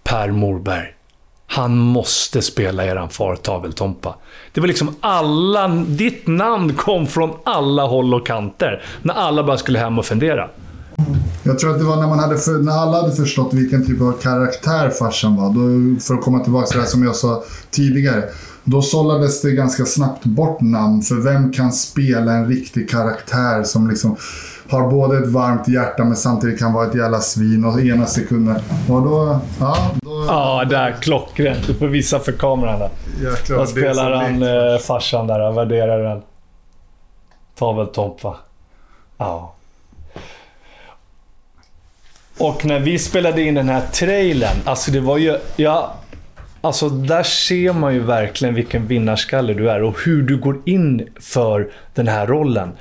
Per 0.04 0.30
Morberg. 0.30 0.86
Han 1.46 1.78
måste 1.78 2.42
spela 2.42 2.84
eran 2.84 3.08
far 3.08 3.36
Taveltompa. 3.36 4.14
Det 4.52 4.60
var 4.60 4.68
liksom 4.68 4.96
alla... 5.00 5.68
Ditt 5.68 6.26
namn 6.26 6.74
kom 6.74 7.06
från 7.06 7.30
alla 7.44 7.82
håll 7.82 8.14
och 8.14 8.26
kanter. 8.26 8.82
När 9.02 9.14
alla 9.14 9.42
bara 9.42 9.56
skulle 9.56 9.78
hem 9.78 9.98
och 9.98 10.04
fundera. 10.04 10.48
Jag 11.42 11.58
tror 11.58 11.70
att 11.70 11.78
det 11.78 11.84
var 11.84 11.96
när, 11.96 12.06
man 12.06 12.18
hade 12.18 12.38
för, 12.38 12.58
när 12.58 12.72
alla 12.72 13.00
hade 13.00 13.12
förstått 13.16 13.54
vilken 13.54 13.86
typ 13.86 14.00
av 14.00 14.12
karaktär 14.12 14.90
farsan 14.90 15.36
var. 15.36 15.48
Då, 15.48 16.00
för 16.00 16.14
att 16.14 16.22
komma 16.24 16.38
tillbaka 16.40 16.66
till 16.66 16.76
det 16.76 16.82
här 16.82 16.90
som 16.90 17.04
jag 17.04 17.16
sa 17.16 17.42
tidigare. 17.70 18.24
Då 18.64 18.82
sållades 18.82 19.42
det 19.42 19.50
ganska 19.50 19.84
snabbt 19.84 20.24
bort 20.24 20.60
namn. 20.60 21.02
För 21.02 21.14
vem 21.14 21.52
kan 21.52 21.72
spela 21.72 22.32
en 22.32 22.48
riktig 22.48 22.90
karaktär 22.90 23.62
som 23.62 23.88
liksom 23.90 24.16
har 24.68 24.90
både 24.90 25.18
ett 25.18 25.28
varmt 25.28 25.68
hjärta 25.68 26.04
men 26.04 26.16
samtidigt 26.16 26.58
kan 26.58 26.72
vara 26.72 26.86
ett 26.86 26.94
jävla 26.94 27.20
svin 27.20 27.64
och 27.64 27.80
ena 27.80 28.06
sekunden. 28.06 28.56
Och 28.88 29.02
då... 29.02 29.38
Ja, 29.60 29.90
då 30.02 30.24
Ja, 30.28 30.64
där. 30.64 30.96
Klockrent. 31.00 31.66
Du 31.66 31.74
får 31.74 31.86
visa 31.86 32.18
för 32.20 32.32
kameran 32.32 32.78
där. 32.78 32.90
jäklar. 33.22 33.58
Det 33.60 33.66
spelar 33.66 34.10
han, 34.10 34.42
eh, 34.42 34.78
farsan 34.78 35.26
där? 35.26 35.52
Värderar 35.52 36.04
den. 36.04 36.22
Taveltompa. 37.58 38.36
Ja. 39.18 39.53
Och 42.38 42.64
när 42.64 42.78
vi 42.78 42.98
spelade 42.98 43.42
in 43.42 43.54
den 43.54 43.68
här 43.68 43.82
trailern, 43.92 44.56
alltså 44.64 44.90
det 44.90 45.00
var 45.00 45.18
ju... 45.18 45.38
Ja, 45.56 45.94
alltså 46.60 46.88
där 46.88 47.22
ser 47.22 47.72
man 47.72 47.94
ju 47.94 48.00
verkligen 48.00 48.54
vilken 48.54 48.86
vinnarskalle 48.86 49.54
du 49.54 49.70
är 49.70 49.82
och 49.82 49.96
hur 50.04 50.22
du 50.22 50.36
går 50.36 50.60
in 50.64 51.08
för 51.20 51.72
den 51.94 52.08
här 52.08 52.26
rollen. 52.26 52.72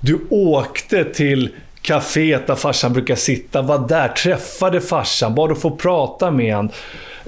Du 0.00 0.18
åkte 0.30 1.04
till 1.04 1.50
kaféet 1.82 2.46
där 2.46 2.54
farsan 2.54 2.92
brukar 2.92 3.14
sitta, 3.14 3.62
var 3.62 3.88
där, 3.88 4.08
träffade 4.08 4.80
farsan, 4.80 5.34
bad 5.34 5.52
att 5.52 5.60
få 5.60 5.70
prata 5.70 6.30
med 6.30 6.56
honom. 6.56 6.72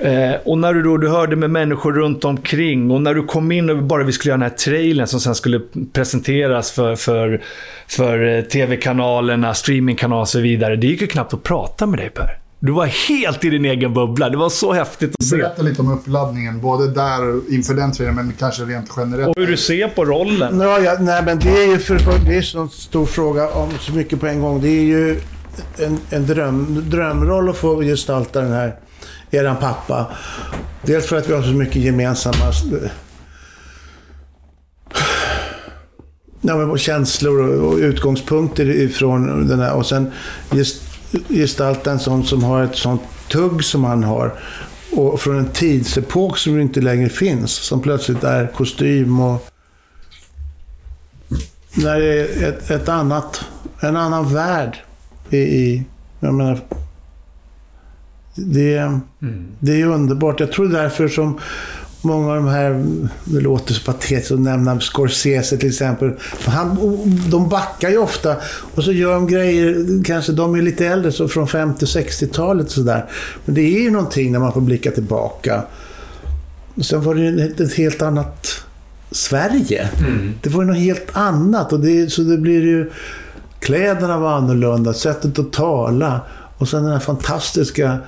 Eh, 0.03 0.35
och 0.45 0.59
när 0.59 0.75
du 0.75 0.83
då 0.83 0.97
du 0.97 1.09
hörde 1.09 1.37
med 1.37 1.51
människor 1.51 1.93
runt 1.93 2.25
omkring 2.25 2.91
och 2.91 3.03
när 3.03 3.15
du 3.15 3.23
kom 3.23 3.53
in 3.53 3.71
och 3.71 3.83
bara 3.83 4.05
vi 4.05 4.13
skulle 4.13 4.31
göra 4.31 4.41
den 4.41 4.51
här 4.51 4.57
trailern 4.57 5.07
som 5.07 5.21
sen 5.21 5.35
skulle 5.35 5.61
presenteras 5.93 6.71
för, 6.71 6.97
för, 6.97 7.43
för 7.89 8.37
eh, 8.37 8.43
tv-kanalerna, 8.43 9.55
streamingkanaler 9.55 10.21
och 10.21 10.29
så 10.29 10.41
vidare. 10.41 10.77
Det 10.77 10.87
gick 10.87 11.01
ju 11.01 11.07
knappt 11.07 11.35
att 11.35 11.43
prata 11.43 11.87
med 11.87 11.99
dig 11.99 12.11
Per. 12.11 12.39
Du 12.63 12.73
var 12.73 12.87
helt 12.87 13.45
i 13.45 13.51
din 13.51 13.65
egen 13.65 13.95
bubbla. 13.95 14.29
Det 14.29 14.37
var 14.37 14.49
så 14.49 14.73
häftigt 14.73 15.15
att 15.19 15.25
se. 15.25 15.37
Berätta 15.37 15.63
lite 15.63 15.83
om 15.83 15.93
uppladdningen, 15.93 16.61
både 16.61 16.91
där 16.91 17.53
inför 17.55 17.75
den 17.75 17.93
trailern 17.93 18.15
men 18.15 18.33
kanske 18.39 18.63
rent 18.63 18.91
generellt. 18.97 19.29
Och 19.29 19.43
hur 19.43 19.47
du 19.47 19.57
ser 19.57 19.89
på 19.89 20.05
rollen. 20.05 20.61
Ja, 20.61 20.79
ja, 20.79 20.97
nej, 21.01 21.23
men 21.25 21.39
det 21.39 21.63
är 21.63 21.67
ju 21.67 21.79
för, 21.79 21.99
för, 21.99 22.19
det 22.27 22.37
är 22.37 22.43
så 22.43 22.69
stor 22.69 23.07
fråga 23.07 23.49
om 23.49 23.71
så 23.81 23.93
mycket 23.93 24.21
på 24.21 24.27
en 24.27 24.41
gång. 24.41 24.61
Det 24.61 24.69
är 24.69 24.83
ju 24.83 25.21
en, 25.79 25.99
en 26.11 26.27
dröm, 26.27 26.85
drömroll 26.91 27.49
att 27.49 27.57
få 27.57 27.81
gestalta 27.81 28.41
den 28.41 28.53
här, 28.53 28.75
eran 29.31 29.57
pappa. 29.57 30.07
Dels 30.83 31.07
för 31.07 31.17
att 31.17 31.29
vi 31.29 31.33
har 31.33 31.43
så 31.43 31.49
mycket 31.49 31.77
gemensamma 31.77 32.45
eh, 32.47 32.91
ja, 36.41 36.57
men 36.57 36.79
känslor 36.79 37.41
och, 37.41 37.73
och 37.73 37.79
utgångspunkter 37.79 38.71
ifrån 38.71 39.49
den 39.49 39.61
här. 39.61 39.75
Och 39.75 39.87
sen 39.87 40.13
gest, 40.51 40.83
gestalta 41.29 41.91
en 41.91 41.99
sån 41.99 42.25
som 42.25 42.45
har 42.45 42.63
ett 42.63 42.77
sånt 42.77 43.03
tugg 43.29 43.65
som 43.65 43.85
han 43.85 44.05
har. 44.05 44.41
Och 44.93 45.21
från 45.21 45.39
en 45.39 45.49
tidsepok 45.49 46.39
som 46.39 46.61
inte 46.61 46.81
längre 46.81 47.09
finns. 47.09 47.51
Som 47.51 47.83
plötsligt 47.83 48.25
är 48.25 48.47
kostym 48.47 49.21
och 49.21 49.51
när 51.75 52.01
det 52.01 52.07
är 52.07 52.49
ett, 52.49 52.71
ett 52.71 52.89
annat, 52.89 53.45
en 53.81 53.97
annan 53.97 54.35
värld 54.35 54.79
i, 55.31 55.37
i 55.39 55.85
jag 56.21 56.35
menar, 56.35 56.61
det, 58.35 58.99
det 59.59 59.81
är 59.81 59.87
underbart. 59.87 60.41
Jag 60.41 60.53
tror 60.53 60.69
därför 60.69 61.09
som 61.09 61.39
många 62.03 62.31
av 62.31 62.37
de 62.37 62.47
här, 62.49 62.85
det 63.25 63.41
låter 63.41 63.75
så 63.75 63.93
patetiskt 63.93 64.33
att 64.33 64.41
nämna 64.41 64.81
Scorsese 64.81 65.57
till 65.57 65.69
exempel. 65.69 66.13
Han, 66.45 66.79
de 67.31 67.49
backar 67.49 67.91
ju 67.91 67.99
ofta 67.99 68.37
och 68.75 68.85
så 68.85 68.93
gör 68.93 69.15
de 69.15 69.27
grejer, 69.27 70.05
kanske 70.05 70.33
de 70.33 70.55
är 70.55 70.63
lite 70.63 70.87
äldre, 70.87 71.13
så 71.13 71.29
från 71.29 71.47
50-60-talet 71.47 72.67
och 72.67 72.73
sådär. 72.73 73.05
Men 73.45 73.55
det 73.55 73.61
är 73.61 73.81
ju 73.81 73.91
någonting 73.91 74.33
när 74.33 74.39
man 74.39 74.53
får 74.53 74.61
blicka 74.61 74.91
tillbaka. 74.91 75.63
Sen 76.83 77.03
var 77.03 77.15
det 77.15 77.21
ju 77.21 77.55
ett, 77.65 77.75
helt 77.75 78.03
annat 78.03 78.65
Sverige. 79.11 79.89
Det 80.43 80.51
var 80.51 80.63
ju 80.63 80.69
något 80.69 80.79
helt 80.79 81.17
annat. 81.17 81.73
Och 81.73 81.81
det, 81.81 82.13
så 82.13 82.23
det 82.23 82.39
blir 82.39 82.63
ju... 82.63 82.91
Kläderna 83.61 84.19
var 84.19 84.33
annorlunda, 84.33 84.95
sättet 84.95 85.39
att 85.39 85.53
tala. 85.53 86.21
Och 86.59 86.69
sen 86.69 86.83
den 86.83 86.93
här 86.93 86.99
fantastiska 86.99 87.99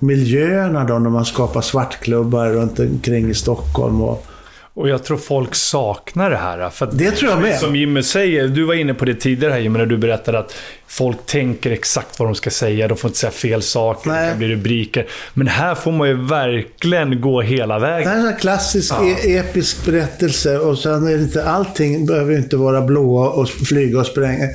miljöerna 0.00 0.84
då 0.84 0.98
när 0.98 1.10
man 1.10 1.24
skapar 1.24 1.60
svartklubbar 1.60 2.48
runt 2.50 2.78
omkring 2.78 3.30
i 3.30 3.34
Stockholm. 3.34 4.00
Och, 4.02 4.26
Och 4.74 4.88
jag 4.88 5.04
tror 5.04 5.16
folk 5.18 5.54
saknar 5.54 6.30
det 6.30 6.36
här. 6.36 6.70
För 6.70 6.86
att, 6.86 6.98
Det 6.98 7.10
tror 7.10 7.30
jag 7.30 7.40
med. 7.42 7.58
Som 7.58 7.76
Jimmy 7.76 8.02
säger, 8.02 8.48
du 8.48 8.64
var 8.64 8.74
inne 8.74 8.94
på 8.94 9.04
det 9.04 9.14
tidigare 9.14 9.52
här 9.52 9.60
Jimmy, 9.60 9.78
när 9.78 9.86
du 9.86 9.96
berättade 9.98 10.38
att 10.38 10.54
folk 10.86 11.26
tänker 11.26 11.70
exakt 11.70 12.18
vad 12.18 12.28
de 12.28 12.34
ska 12.34 12.50
säga. 12.50 12.88
De 12.88 12.96
får 12.96 13.08
inte 13.08 13.18
säga 13.18 13.30
fel 13.30 13.62
saker, 13.62 14.10
det 14.10 14.16
Nej. 14.16 14.28
kan 14.30 14.38
bli 14.38 14.48
rubriker. 14.48 15.06
Men 15.34 15.46
här 15.46 15.74
får 15.74 15.92
man 15.92 16.08
ju 16.08 16.14
verkligen 16.26 17.20
gå 17.20 17.40
hela 17.42 17.74
det 17.74 17.80
vägen. 17.86 18.08
här 18.08 18.26
är 18.26 18.32
en 18.32 18.36
klassisk 18.38 18.94
e- 19.24 19.36
episk 19.36 19.84
berättelse 19.86 20.58
och 20.58 20.78
sen 20.78 21.06
är 21.06 21.10
det 21.16 21.22
inte 21.22 21.44
allting 21.44 22.06
behöver 22.06 22.36
inte 22.36 22.56
vara 22.56 22.80
blåa 22.80 23.28
och 23.28 23.48
flyga 23.48 24.00
och 24.00 24.06
spränga. 24.06 24.48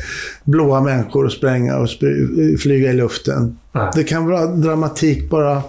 Blåa 0.45 0.81
människor 0.81 1.25
och 1.25 1.31
spränga 1.31 1.77
och 1.77 1.85
sp- 1.85 2.57
flyga 2.57 2.89
i 2.89 2.93
luften. 2.93 3.57
Nej. 3.71 3.91
Det 3.95 4.03
kan 4.03 4.25
vara 4.25 4.45
dramatik 4.45 5.29
bara 5.29 5.63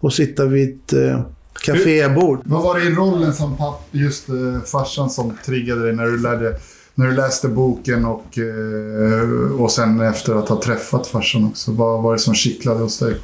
att 0.00 0.12
sitta 0.12 0.44
vid 0.46 0.68
ett 0.74 0.92
eh, 0.92 1.20
kafébord. 1.64 2.40
Vad 2.44 2.62
var 2.62 2.78
det 2.78 2.84
i 2.84 2.90
rollen 2.94 3.34
som 3.34 3.56
papp, 3.56 3.82
just 3.90 4.28
eh, 4.28 4.34
farsan 4.72 5.10
som 5.10 5.32
triggade 5.44 5.82
dig 5.82 5.96
när 5.96 6.04
du, 6.04 6.18
lärde, 6.18 6.56
när 6.94 7.06
du 7.06 7.12
läste 7.12 7.48
boken 7.48 8.04
och, 8.04 8.38
eh, 8.38 9.60
och 9.60 9.70
sen 9.70 10.00
efter 10.00 10.34
att 10.34 10.48
ha 10.48 10.62
träffat 10.62 11.06
farsan 11.06 11.44
också? 11.44 11.72
Vad 11.72 12.02
var 12.02 12.12
det 12.12 12.18
som 12.18 12.34
kittlade 12.34 12.80
hos 12.80 12.98
dig? 12.98 13.16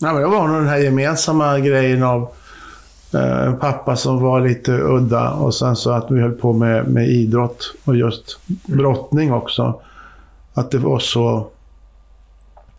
Ja, 0.00 0.12
men 0.12 0.22
det 0.22 0.28
var 0.28 0.48
nog 0.48 0.56
den 0.56 0.68
här 0.68 0.78
gemensamma 0.78 1.58
grejen 1.58 2.02
av 2.02 2.22
eh, 2.22 2.28
en 3.12 3.58
pappa 3.58 3.96
som 3.96 4.22
var 4.22 4.40
lite 4.40 4.72
udda 4.72 5.30
och 5.30 5.54
sen 5.54 5.76
så 5.76 5.90
att 5.90 6.10
vi 6.10 6.20
höll 6.20 6.32
på 6.32 6.52
med, 6.52 6.88
med 6.88 7.08
idrott 7.08 7.74
och 7.84 7.96
just 7.96 8.38
brottning 8.66 9.32
också. 9.32 9.80
Att 10.54 10.70
det 10.70 10.78
var 10.78 10.98
så... 10.98 11.46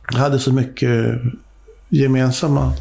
hade 0.02 0.40
så 0.40 0.54
mycket 0.54 1.22
gemensamma 1.90 2.74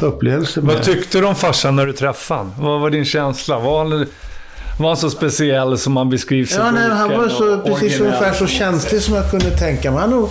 upplevelse. 0.00 0.60
med 0.60 0.74
Vad 0.74 0.84
tyckte 0.84 1.18
du 1.20 1.26
om 1.26 1.34
farsan 1.34 1.76
när 1.76 1.86
du 1.86 1.92
träffade 1.92 2.40
honom? 2.40 2.54
Vad 2.58 2.80
var 2.80 2.90
din 2.90 3.04
känsla? 3.04 3.58
Var 3.58 3.84
han, 3.84 4.06
var 4.78 4.96
så 4.96 5.10
speciell 5.10 5.78
som 5.78 5.96
han 5.96 6.10
beskrivs 6.10 6.52
i 6.52 6.54
Ja, 6.54 6.70
nej, 6.70 6.90
han 6.90 7.08
boken 7.08 7.22
var 7.22 7.28
så, 7.28 7.54
och 7.54 7.64
precis 7.64 8.00
ungefär 8.00 8.32
så 8.32 8.46
känslig 8.46 9.02
som 9.02 9.14
jag 9.14 9.30
kunde 9.30 9.50
tänka 9.50 9.90
mig. 9.90 10.00
Han 10.00 10.28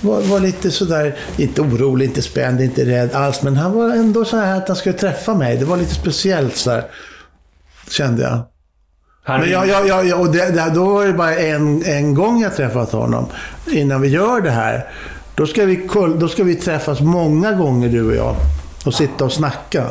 var, 0.00 0.20
var 0.20 0.40
lite 0.40 0.70
sådär, 0.70 1.16
inte 1.36 1.60
orolig, 1.60 2.06
inte 2.06 2.22
spänd, 2.22 2.60
inte 2.60 2.84
rädd 2.84 3.12
alls. 3.12 3.42
Men 3.42 3.56
han 3.56 3.72
var 3.72 3.90
ändå 3.90 4.24
så 4.24 4.36
här 4.36 4.56
att 4.56 4.68
han 4.68 4.76
skulle 4.76 4.98
träffa 4.98 5.34
mig. 5.34 5.56
Det 5.56 5.64
var 5.64 5.76
lite 5.76 5.94
speciellt 5.94 6.56
så 6.56 6.70
här, 6.70 6.84
kände 7.90 8.22
jag. 8.22 8.40
Han, 9.22 9.40
Men 9.40 9.50
jag, 9.50 9.68
jag, 9.68 10.06
jag, 10.06 10.20
och 10.20 10.32
det, 10.32 10.50
det, 10.50 10.72
då 10.74 10.84
var 10.84 11.06
det 11.06 11.12
bara 11.12 11.34
en, 11.34 11.84
en 11.84 12.14
gång 12.14 12.42
jag 12.42 12.56
träffat 12.56 12.92
honom. 12.92 13.26
Innan 13.72 14.00
vi 14.00 14.08
gör 14.08 14.40
det 14.40 14.50
här. 14.50 14.86
Då 15.34 15.46
ska, 15.46 15.64
vi, 15.64 15.88
då 16.18 16.28
ska 16.28 16.44
vi 16.44 16.54
träffas 16.54 17.00
många 17.00 17.52
gånger 17.52 17.88
du 17.88 18.06
och 18.06 18.14
jag. 18.14 18.36
Och 18.84 18.94
sitta 18.94 19.24
och 19.24 19.32
snacka. 19.32 19.86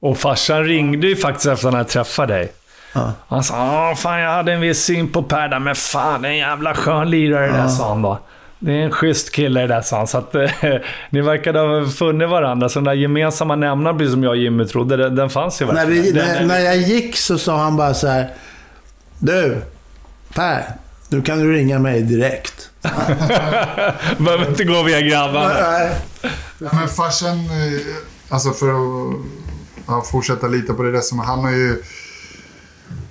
Och 0.00 0.18
farsan 0.18 0.64
ringde 0.64 1.06
ju 1.06 1.16
faktiskt 1.16 1.46
efter 1.46 1.68
att 1.68 1.72
han 1.72 1.78
hade 1.78 1.90
träffat 1.90 2.28
dig. 2.28 2.52
Ja. 2.94 3.12
Han 3.28 3.44
sa 3.44 3.90
Åh, 3.90 3.96
fan 3.96 4.20
jag 4.20 4.30
hade 4.30 4.52
en 4.52 4.60
viss 4.60 4.84
syn 4.84 5.08
på 5.12 5.22
Per 5.22 5.48
där, 5.48 5.58
men 5.58 5.74
fan 5.74 6.22
det 6.22 6.28
är 6.28 6.32
en 6.32 6.38
jävla 6.38 6.74
skön 6.74 7.10
lirare 7.10 7.46
det 7.46 7.52
där, 7.52 7.68
sa 7.68 7.88
han 7.88 8.02
då. 8.02 8.18
Det 8.58 8.72
är 8.72 8.76
en 8.84 8.90
schysst 8.90 9.32
kille 9.32 9.60
det 9.60 9.66
där, 9.66 9.82
sa 9.82 9.96
han. 9.96 10.06
Så 10.06 10.18
att 10.18 10.34
ni 11.10 11.20
verkade 11.20 11.58
ha 11.58 11.86
funnit 11.86 12.28
varandra. 12.28 12.68
Så 12.68 12.78
den 12.78 12.84
där 12.84 12.92
gemensamma 12.92 13.56
nämnaren, 13.56 13.98
precis 13.98 14.12
som 14.12 14.22
jag 14.22 14.30
och 14.30 14.36
Jimmy 14.36 14.66
trodde, 14.66 14.96
den, 14.96 15.14
den 15.16 15.30
fanns 15.30 15.62
ju 15.62 15.66
När, 15.66 15.74
verkligen. 15.74 16.02
vi, 16.02 16.12
Den- 16.12 16.26
när, 16.28 16.44
när 16.44 16.58
jag 16.58 16.76
gick 16.76 17.16
så 17.16 17.38
sa 17.38 17.56
han 17.58 17.76
bara 17.76 17.94
så 17.94 18.08
här. 18.08 18.30
Du, 19.18 19.62
Per. 20.34 20.64
Nu 21.08 21.22
kan 21.22 21.38
du 21.38 21.52
ringa 21.52 21.78
mig 21.78 22.02
direkt. 22.02 22.70
Behöver 24.18 24.48
inte 24.48 24.64
gå 24.64 24.82
via 24.82 25.00
grabbarna. 25.00 25.54
Nej. 25.70 25.90
Ja, 26.58 26.68
men 26.72 26.88
farsan, 26.88 27.38
eh, 27.38 27.80
alltså 28.28 28.50
för 28.50 28.68
att 28.68 29.16
ja, 29.86 30.02
fortsätta 30.12 30.46
lite 30.46 30.72
på 30.72 30.82
det 30.82 30.92
där 30.92 31.00
som 31.00 31.18
han 31.18 31.38
har 31.44 31.50
ju 31.50 31.82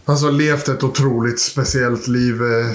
alltså, 0.06 0.30
levt 0.30 0.68
ett 0.68 0.84
otroligt 0.84 1.40
speciellt 1.40 2.08
liv. 2.08 2.42
Eh, 2.44 2.68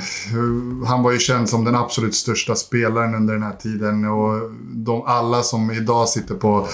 han 0.86 1.02
var 1.02 1.12
ju 1.12 1.18
känd 1.18 1.48
som 1.48 1.64
den 1.64 1.74
absolut 1.74 2.14
största 2.14 2.54
spelaren 2.54 3.14
under 3.14 3.34
den 3.34 3.42
här 3.42 3.56
tiden 3.62 4.04
och 4.04 4.50
de, 4.60 5.02
alla 5.02 5.42
som 5.42 5.70
idag 5.70 6.08
sitter 6.08 6.34
på 6.34 6.68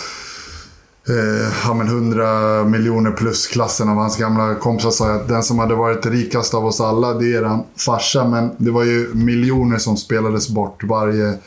eh, 1.08 1.52
ja, 1.64 1.74
men 1.74 1.86
100 1.86 2.64
miljoner 2.64 3.10
plus-klassen 3.10 3.88
av 3.88 3.96
hans 3.96 4.16
gamla 4.16 4.54
kompisar 4.54 4.90
sa 4.90 5.12
att 5.12 5.28
den 5.28 5.42
som 5.42 5.58
hade 5.58 5.74
varit 5.74 6.06
rikast 6.06 6.54
av 6.54 6.66
oss 6.66 6.80
alla, 6.80 7.14
det 7.14 7.34
är 7.34 7.38
eran 7.38 7.62
farsa. 7.76 8.28
Men 8.28 8.50
det 8.58 8.70
var 8.70 8.84
ju 8.84 9.14
miljoner 9.14 9.78
som 9.78 9.96
spelades 9.96 10.48
bort 10.48 10.84
varje 10.84 11.38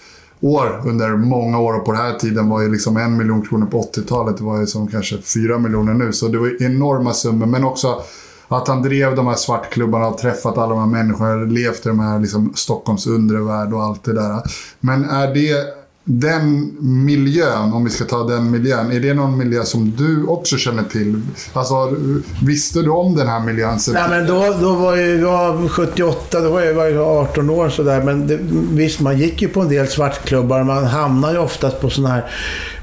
år 0.41 0.81
under 0.85 1.15
många 1.15 1.59
år. 1.59 1.73
Och 1.73 1.85
på 1.85 1.91
den 1.91 2.01
här 2.01 2.13
tiden 2.13 2.49
var 2.49 2.61
ju 2.61 2.71
liksom 2.71 2.97
en 2.97 3.17
miljon 3.17 3.41
kronor 3.41 3.65
på 3.65 3.81
80-talet. 3.81 4.37
Det 4.37 4.43
var 4.43 4.59
ju 4.59 4.67
som 4.67 4.87
kanske 4.87 5.17
fyra 5.21 5.57
miljoner 5.57 5.93
nu. 5.93 6.13
Så 6.13 6.27
det 6.27 6.37
var 6.37 6.47
ju 6.47 6.57
enorma 6.59 7.13
summor. 7.13 7.45
Men 7.45 7.63
också 7.63 8.01
att 8.47 8.67
han 8.67 8.81
drev 8.81 9.15
de 9.15 9.27
här 9.27 9.35
svartklubbarna 9.35 10.07
och 10.07 10.17
träffat 10.17 10.57
alla 10.57 10.69
de 10.69 10.79
här 10.79 11.03
människorna. 11.03 11.35
Levt 11.35 11.85
i 11.85 11.89
de 11.89 11.99
här 11.99 12.19
liksom 12.19 12.53
Stockholms 12.55 13.07
undre 13.07 13.39
värld 13.41 13.73
och 13.73 13.83
allt 13.83 14.03
det 14.03 14.13
där. 14.13 14.41
Men 14.79 15.09
är 15.09 15.33
det 15.33 15.77
den 16.09 16.77
miljön, 17.05 17.73
om 17.73 17.83
vi 17.83 17.89
ska 17.89 18.05
ta 18.05 18.23
den 18.23 18.51
miljön, 18.51 18.91
är 18.91 18.99
det 18.99 19.13
någon 19.13 19.37
miljö 19.37 19.63
som 19.63 19.91
du 19.97 20.25
också 20.25 20.57
känner 20.57 20.83
till? 20.83 21.21
Alltså, 21.53 21.95
visste 22.43 22.81
du 22.81 22.89
om 22.89 23.15
den 23.15 23.27
här 23.27 23.39
miljön? 23.39 23.79
Nej, 23.93 24.09
men 24.09 24.27
då, 24.27 24.55
då 24.61 24.73
var 24.73 24.95
ju 24.95 25.21
jag 25.21 25.71
78, 25.71 26.41
då 26.41 26.49
var 26.49 26.61
jag, 26.61 26.73
var 26.73 26.85
jag 26.85 27.07
18 27.07 27.49
år 27.49 27.69
sådär. 27.69 28.03
Men 28.03 28.27
det, 28.27 28.39
visst, 28.71 28.99
man 28.99 29.17
gick 29.17 29.41
ju 29.41 29.47
på 29.47 29.61
en 29.61 29.69
del 29.69 29.87
svartklubbar. 29.87 30.63
Man 30.63 30.85
hamnade 30.85 31.33
ju 31.33 31.39
oftast 31.39 31.81
på 31.81 31.89
sådana 31.89 32.13
här... 32.13 32.31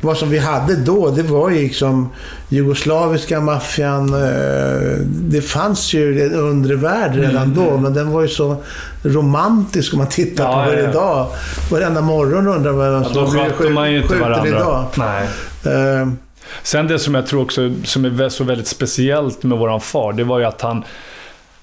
Vad 0.01 0.17
som 0.17 0.31
vi 0.31 0.39
hade 0.39 0.77
då, 0.77 1.11
det 1.11 1.23
var 1.23 1.51
ju 1.51 1.63
liksom 1.63 2.09
jugoslaviska 2.55 3.41
maffian. 3.41 4.15
eh, 4.15 4.99
Det 5.09 5.41
fanns 5.43 5.93
ju 5.95 6.23
en 6.27 6.33
undre 6.35 6.77
värld 6.77 7.15
redan 7.15 7.55
då, 7.55 7.77
men 7.77 7.95
den 7.95 8.11
var 8.11 8.23
ju 8.23 8.29
så 8.29 8.57
romantisk 9.03 9.93
om 9.93 9.99
man 9.99 10.09
tittar 10.09 10.45
Ja, 10.45 10.65
på 10.65 10.71
det 10.71 10.77
ja, 10.77 10.83
ja. 10.85 10.91
idag. 10.91 11.27
Varenda 11.71 12.01
morgon 12.01 12.49
undrar 12.49 12.73
man 12.73 12.93
vem 12.93 13.03
Ja, 13.03 13.05
som 13.05 13.15
då 13.25 13.31
blir 13.31 13.43
skötte 13.43 13.71
man 13.71 13.93
ju 13.93 14.03
inte 14.03 14.15
varandra. 14.17 14.49
idag. 14.49 14.85
Nej. 14.97 15.29
Eh, 15.65 16.09
Sen 16.63 16.87
det 16.89 16.99
som 16.99 17.15
jag 17.15 17.27
tror 17.27 17.43
också 17.43 17.73
som 17.85 18.05
är 18.05 18.29
så 18.29 18.45
väldigt 18.45 18.67
speciellt 18.67 19.43
med 19.43 19.59
våran 19.59 19.81
far, 19.81 20.13
det 20.13 20.25
var 20.25 20.39
ju 20.39 20.45
att 20.45 20.61
han 20.61 20.85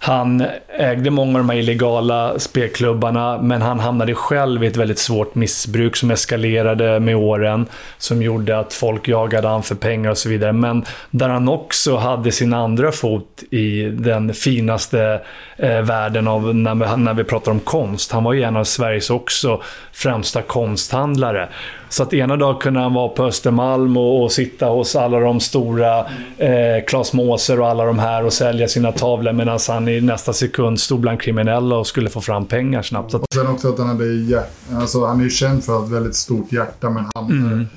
han 0.04 0.46
ägde 0.68 1.10
många 1.10 1.40
av 1.40 1.46
de 1.46 1.50
här 1.50 1.58
illegala 1.58 2.40
spelklubbarna, 2.40 3.42
men 3.42 3.62
han 3.62 3.80
hamnade 3.80 4.16
själv 4.16 4.64
i 4.64 4.68
ett 4.68 4.78
väldigt 4.78 5.00
svårt 5.00 5.36
missbruk 5.36 5.96
som 5.96 6.12
eskalerade 6.12 7.00
med 7.00 7.16
åren. 7.16 7.66
Som 7.98 8.22
gjorde 8.22 8.60
att 8.60 8.74
folk 8.74 9.08
jagade 9.08 9.48
han 9.48 9.64
för 9.64 9.76
pengar 9.76 10.12
och 10.12 10.18
så 10.18 10.30
vidare. 10.30 10.54
Men 10.54 10.86
där 11.12 11.30
han 11.30 11.50
också 11.50 11.96
hade 11.96 12.32
sin 12.32 12.54
andra 12.54 12.92
fot 12.92 13.44
i 13.52 13.84
den 13.84 14.34
finaste 14.34 15.22
eh, 15.62 15.82
världen 15.82 16.28
av 16.28 16.56
när 16.56 16.76
vi, 16.76 17.04
när 17.04 17.14
vi 17.14 17.24
pratar 17.24 17.52
om 17.52 17.60
konst. 17.60 18.12
Han 18.12 18.24
var 18.24 18.34
ju 18.34 18.44
en 18.44 18.58
av 18.58 18.64
Sveriges 18.64 19.10
också 19.10 19.62
främsta 19.92 20.42
konsthandlare. 20.42 21.50
Så 21.90 22.04
att 22.04 22.14
ena 22.14 22.38
dagen 22.38 22.60
kunde 22.60 22.80
han 22.80 22.94
vara 22.94 23.10
på 23.10 23.24
Östermalm 23.24 23.98
och, 23.98 24.24
och 24.24 24.32
sitta 24.32 24.66
hos 24.66 24.96
alla 24.96 25.20
de 25.20 25.40
stora, 25.40 26.00
eh, 26.38 26.86
Claes 26.88 27.14
Måser 27.14 27.60
och 27.60 27.68
alla 27.68 27.86
de 27.86 28.00
här 28.00 28.26
och 28.26 28.34
sälja 28.34 28.68
sina 28.68 28.92
tavlor 28.92 29.34
medan 29.34 29.60
han 29.68 29.88
i 29.88 30.02
nästa 30.02 30.34
sekund 30.34 30.80
stod 30.80 31.00
bland 31.00 31.22
kriminella 31.22 31.76
och 31.76 31.88
skulle 31.88 32.10
få 32.10 32.22
fram 32.22 32.46
pengar 32.46 32.82
snabbt. 32.82 33.14
Och 33.14 33.26
sen 33.34 33.48
också 33.48 33.70
att 33.70 33.78
han 33.78 33.88
hade 33.88 34.06
hjärt... 34.06 34.52
Alltså 34.74 35.06
han 35.06 35.20
är 35.20 35.24
ju 35.24 35.30
känd 35.30 35.64
för 35.64 35.74
att 35.74 35.80
ha 35.80 35.86
ett 35.86 35.94
väldigt 35.94 36.16
stort 36.16 36.52
hjärta, 36.52 36.90
men 36.90 37.06
han... 37.16 37.26
Mm. 37.26 37.68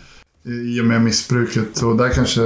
I 0.47 0.81
och 0.81 0.85
med 0.85 1.03
missbruket. 1.03 1.83
Och 1.83 1.97
där 1.97 2.09
kanske 2.09 2.41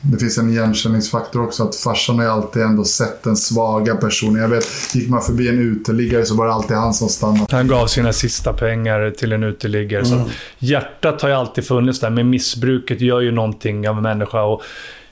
det 0.00 0.18
finns 0.20 0.38
en 0.38 0.50
igenkänningsfaktor 0.50 1.42
också. 1.42 1.62
Att 1.62 1.76
farsan 1.76 2.16
har 2.16 2.24
ju 2.24 2.30
alltid 2.30 2.62
ändå 2.62 2.84
sett 2.84 3.22
den 3.22 3.36
svaga 3.36 3.94
personen. 3.94 4.42
Jag 4.42 4.48
vet, 4.48 4.66
gick 4.94 5.08
man 5.08 5.22
förbi 5.22 5.48
en 5.48 5.58
uteliggare 5.58 6.24
så 6.26 6.34
var 6.34 6.46
det 6.46 6.52
alltid 6.52 6.76
han 6.76 6.94
som 6.94 7.08
stannade. 7.08 7.46
han 7.56 7.68
gav 7.68 7.86
sina 7.86 8.12
sista 8.12 8.52
pengar 8.52 9.10
till 9.10 9.32
en 9.32 9.42
uteliggare. 9.42 10.04
Så 10.04 10.14
att 10.14 10.28
hjärtat 10.58 11.22
har 11.22 11.28
ju 11.28 11.34
alltid 11.34 11.64
funnits 11.66 12.00
där, 12.00 12.10
men 12.10 12.30
missbruket 12.30 13.00
gör 13.00 13.20
ju 13.20 13.30
någonting 13.32 13.88
av 13.88 13.96
en 13.96 14.02
människa. 14.02 14.42
Och 14.42 14.62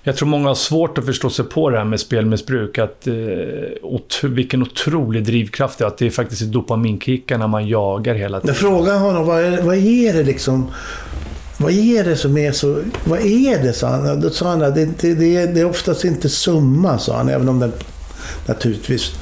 jag 0.02 0.16
tror 0.16 0.28
många 0.28 0.48
har 0.48 0.54
svårt 0.54 0.98
att 0.98 1.06
förstå 1.06 1.30
sig 1.30 1.44
på 1.44 1.70
det 1.70 1.78
här 1.78 1.84
med 1.84 2.00
spelmissbruk. 2.00 2.78
Att, 2.78 3.06
eh, 3.06 3.14
ot- 3.82 4.20
vilken 4.24 4.62
otrolig 4.62 5.24
drivkraft 5.24 5.78
det 5.78 5.84
är. 5.84 5.88
Att 5.88 5.98
det 5.98 6.06
är 6.06 6.10
faktiskt 6.10 6.42
ett 6.42 6.52
dopaminkickar 6.52 7.38
när 7.38 7.48
man 7.48 7.68
jagar 7.68 8.14
hela 8.14 8.36
Jag 8.36 8.42
tiden. 8.42 8.54
frågade 8.54 8.98
honom, 8.98 9.26
vad 9.26 9.40
är, 9.44 9.62
vad 9.62 9.76
är 9.76 10.12
det 10.12 10.22
liksom? 10.22 10.70
Vad 11.62 11.72
är 11.72 12.04
det 12.04 12.16
som 12.16 12.38
är 12.38 12.52
så... 12.52 12.82
Vad 13.04 13.20
är 13.20 13.62
det, 13.62 13.72
sa 13.72 13.88
han. 13.88 14.20
Då 14.20 14.30
sa 14.30 14.48
han 14.48 14.62
att 14.62 14.74
det, 14.74 14.84
det, 15.00 15.14
det, 15.14 15.36
är, 15.36 15.46
det 15.46 15.60
är 15.60 15.64
oftast 15.64 16.04
inte 16.04 16.28
summa, 16.28 16.98
sa 16.98 17.16
han. 17.16 17.28
Även 17.28 17.48
om 17.48 17.58
den 17.58 17.72
naturligtvis... 18.46 19.14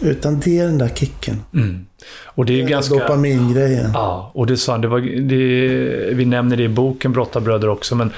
Utan 0.00 0.40
det 0.40 0.58
är 0.58 0.64
den 0.64 0.78
där 0.78 0.88
kicken. 0.88 1.42
Mm. 1.54 1.86
Och 2.24 2.46
det 2.46 2.52
är 2.52 2.56
ju 2.56 2.66
ganska... 2.66 2.94
Dopamingrejen. 2.94 3.90
Ja, 3.94 4.30
och 4.34 4.46
det 4.46 4.56
sa 4.56 4.72
han. 4.72 4.80
Det 4.80 4.88
var, 4.88 5.00
det, 5.00 6.14
vi 6.14 6.24
nämner 6.24 6.56
det 6.56 6.62
i 6.62 6.68
boken 6.68 7.12
Brottarbröder 7.12 7.68
också, 7.68 7.94
men 7.94 8.12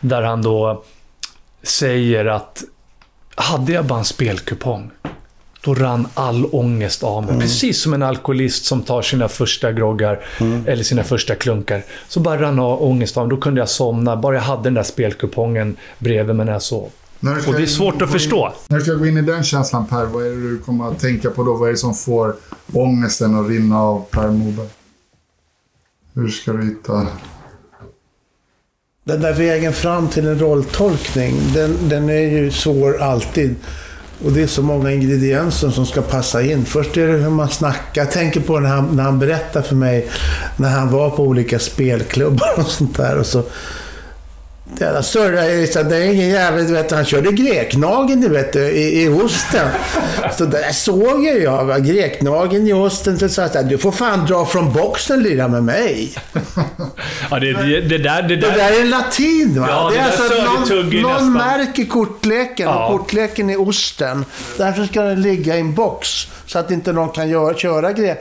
där 0.00 0.22
han 0.22 0.42
då 0.42 0.84
säger 1.62 2.24
att 2.24 2.64
hade 3.34 3.72
jag 3.72 3.84
bara 3.84 3.98
en 3.98 4.04
spelkupong, 4.04 4.90
då 5.60 5.74
rann 5.74 6.08
all 6.14 6.46
ångest 6.52 7.02
av 7.02 7.26
mig. 7.26 7.40
Precis 7.40 7.82
som 7.82 7.94
en 7.94 8.02
alkoholist 8.02 8.64
som 8.64 8.82
tar 8.82 9.02
sina 9.02 9.28
första 9.28 9.72
groggar 9.72 10.20
eller 10.66 10.82
sina 10.82 11.04
första 11.04 11.34
klunkar. 11.34 11.82
Så 12.08 12.20
bara 12.20 12.42
rann 12.42 12.58
av 12.58 12.82
ångest 12.82 13.16
av 13.16 13.28
mig. 13.28 13.36
Då 13.36 13.40
kunde 13.42 13.60
jag 13.60 13.68
somna. 13.68 14.16
Bara 14.16 14.34
jag 14.34 14.42
hade 14.42 14.62
den 14.62 14.74
där 14.74 14.82
spelkupongen 14.82 15.76
bredvid 15.98 16.36
mig 16.36 16.46
när 16.46 16.52
jag 16.52 16.62
sov. 16.62 16.82
Och 17.46 17.52
det 17.52 17.58
är 17.58 17.60
in- 17.60 17.66
svårt 17.68 17.94
att 17.94 18.02
in- 18.02 18.08
förstå. 18.08 18.52
När 18.68 18.78
du 18.78 18.84
ska 18.84 18.94
gå 18.94 19.06
in 19.06 19.16
i 19.18 19.22
den 19.22 19.44
känslan 19.44 19.86
Per, 19.86 20.04
vad 20.04 20.26
är 20.26 20.30
det 20.30 20.50
du 20.50 20.58
kommer 20.58 20.88
att 20.88 20.98
tänka 21.00 21.30
på 21.30 21.42
då? 21.44 21.54
Vad 21.54 21.68
är 21.68 21.72
det 21.72 21.78
som 21.78 21.94
får 21.94 22.34
ångesten 22.72 23.40
att 23.40 23.48
rinna 23.48 23.80
av 23.82 24.04
Per 24.10 24.28
Moberg? 24.30 24.68
Hur 26.14 26.28
ska 26.28 26.52
du 26.52 26.64
hitta... 26.66 27.06
Den 29.04 29.20
där 29.20 29.34
vägen 29.34 29.72
fram 29.72 30.08
till 30.08 30.26
en 30.26 30.38
rolltolkning, 30.38 31.34
den, 31.54 31.76
den 31.88 32.08
är 32.10 32.20
ju 32.20 32.50
svår 32.50 33.02
alltid. 33.02 33.54
Och 34.24 34.32
det 34.32 34.42
är 34.42 34.46
så 34.46 34.62
många 34.62 34.92
ingredienser 34.92 35.70
som 35.70 35.86
ska 35.86 36.02
passa 36.02 36.42
in. 36.42 36.64
Först 36.64 36.96
är 36.96 37.06
det 37.06 37.12
hur 37.12 37.30
man 37.30 37.48
snackar. 37.48 38.02
Jag 38.02 38.10
tänker 38.10 38.40
på 38.40 38.60
när 38.60 38.68
han, 38.68 38.96
när 38.96 39.02
han 39.02 39.18
berättar 39.18 39.62
för 39.62 39.74
mig 39.74 40.08
när 40.56 40.68
han 40.68 40.90
var 40.90 41.10
på 41.10 41.22
olika 41.22 41.58
spelklubbar 41.58 42.54
och 42.56 42.66
sånt 42.66 42.96
där. 42.96 43.18
Och 43.18 43.26
så, 43.26 43.42
det 44.76 44.84
där 44.84 45.02
surrar 45.02 45.44
ju, 45.44 45.66
så 45.66 45.82
det 45.82 45.96
är 45.96 46.02
ingen 46.02 46.28
jävel, 46.28 46.66
du 46.66 46.72
vet, 46.72 46.90
han 46.90 47.04
körde 47.04 47.32
greknagen 47.32 48.20
du 48.20 48.28
vet, 48.28 48.56
i, 48.56 49.02
i 49.02 49.08
osten. 49.08 49.68
Så 50.38 50.44
där 50.44 50.72
såg 50.72 51.24
ju 51.24 51.30
jag, 51.42 51.64
va? 51.64 51.78
greknagen 51.78 52.66
i 52.66 52.72
osten. 52.72 53.18
Så 53.18 53.28
sa 53.28 53.48
jag 53.54 53.68
du 53.68 53.78
får 53.78 53.92
fan 53.92 54.26
dra 54.26 54.46
från 54.46 54.72
boxen 54.72 55.16
och 55.16 55.22
lira 55.22 55.48
med 55.48 55.64
mig. 55.64 56.14
Ja, 57.30 57.38
det, 57.38 57.52
det, 57.52 57.80
det 57.80 57.98
där... 57.98 58.22
Det 58.22 58.36
Det 58.36 58.36
där 58.36 58.56
där 58.56 58.80
är 58.80 58.84
latin 58.84 59.60
va? 59.60 59.66
Ja, 59.70 59.90
det 59.90 59.94
det 59.94 60.00
är 60.00 60.04
där 60.04 60.68
alltså 60.70 60.74
någon, 60.84 61.02
någon 61.02 61.32
märker 61.32 61.84
kortleken 61.84 62.66
Ja. 62.68 62.86
och 62.86 62.98
kortleken 62.98 63.50
är 63.50 63.68
osten. 63.68 64.24
Därför 64.56 64.84
ska 64.84 65.02
den 65.02 65.22
ligga 65.22 65.56
i 65.56 65.60
en 65.60 65.74
box 65.74 66.08
så 66.46 66.58
att 66.58 66.70
inte 66.70 66.92
någon 66.92 67.08
kan 67.08 67.28
göra, 67.28 67.54
köra 67.54 67.92
grejer. 67.92 68.18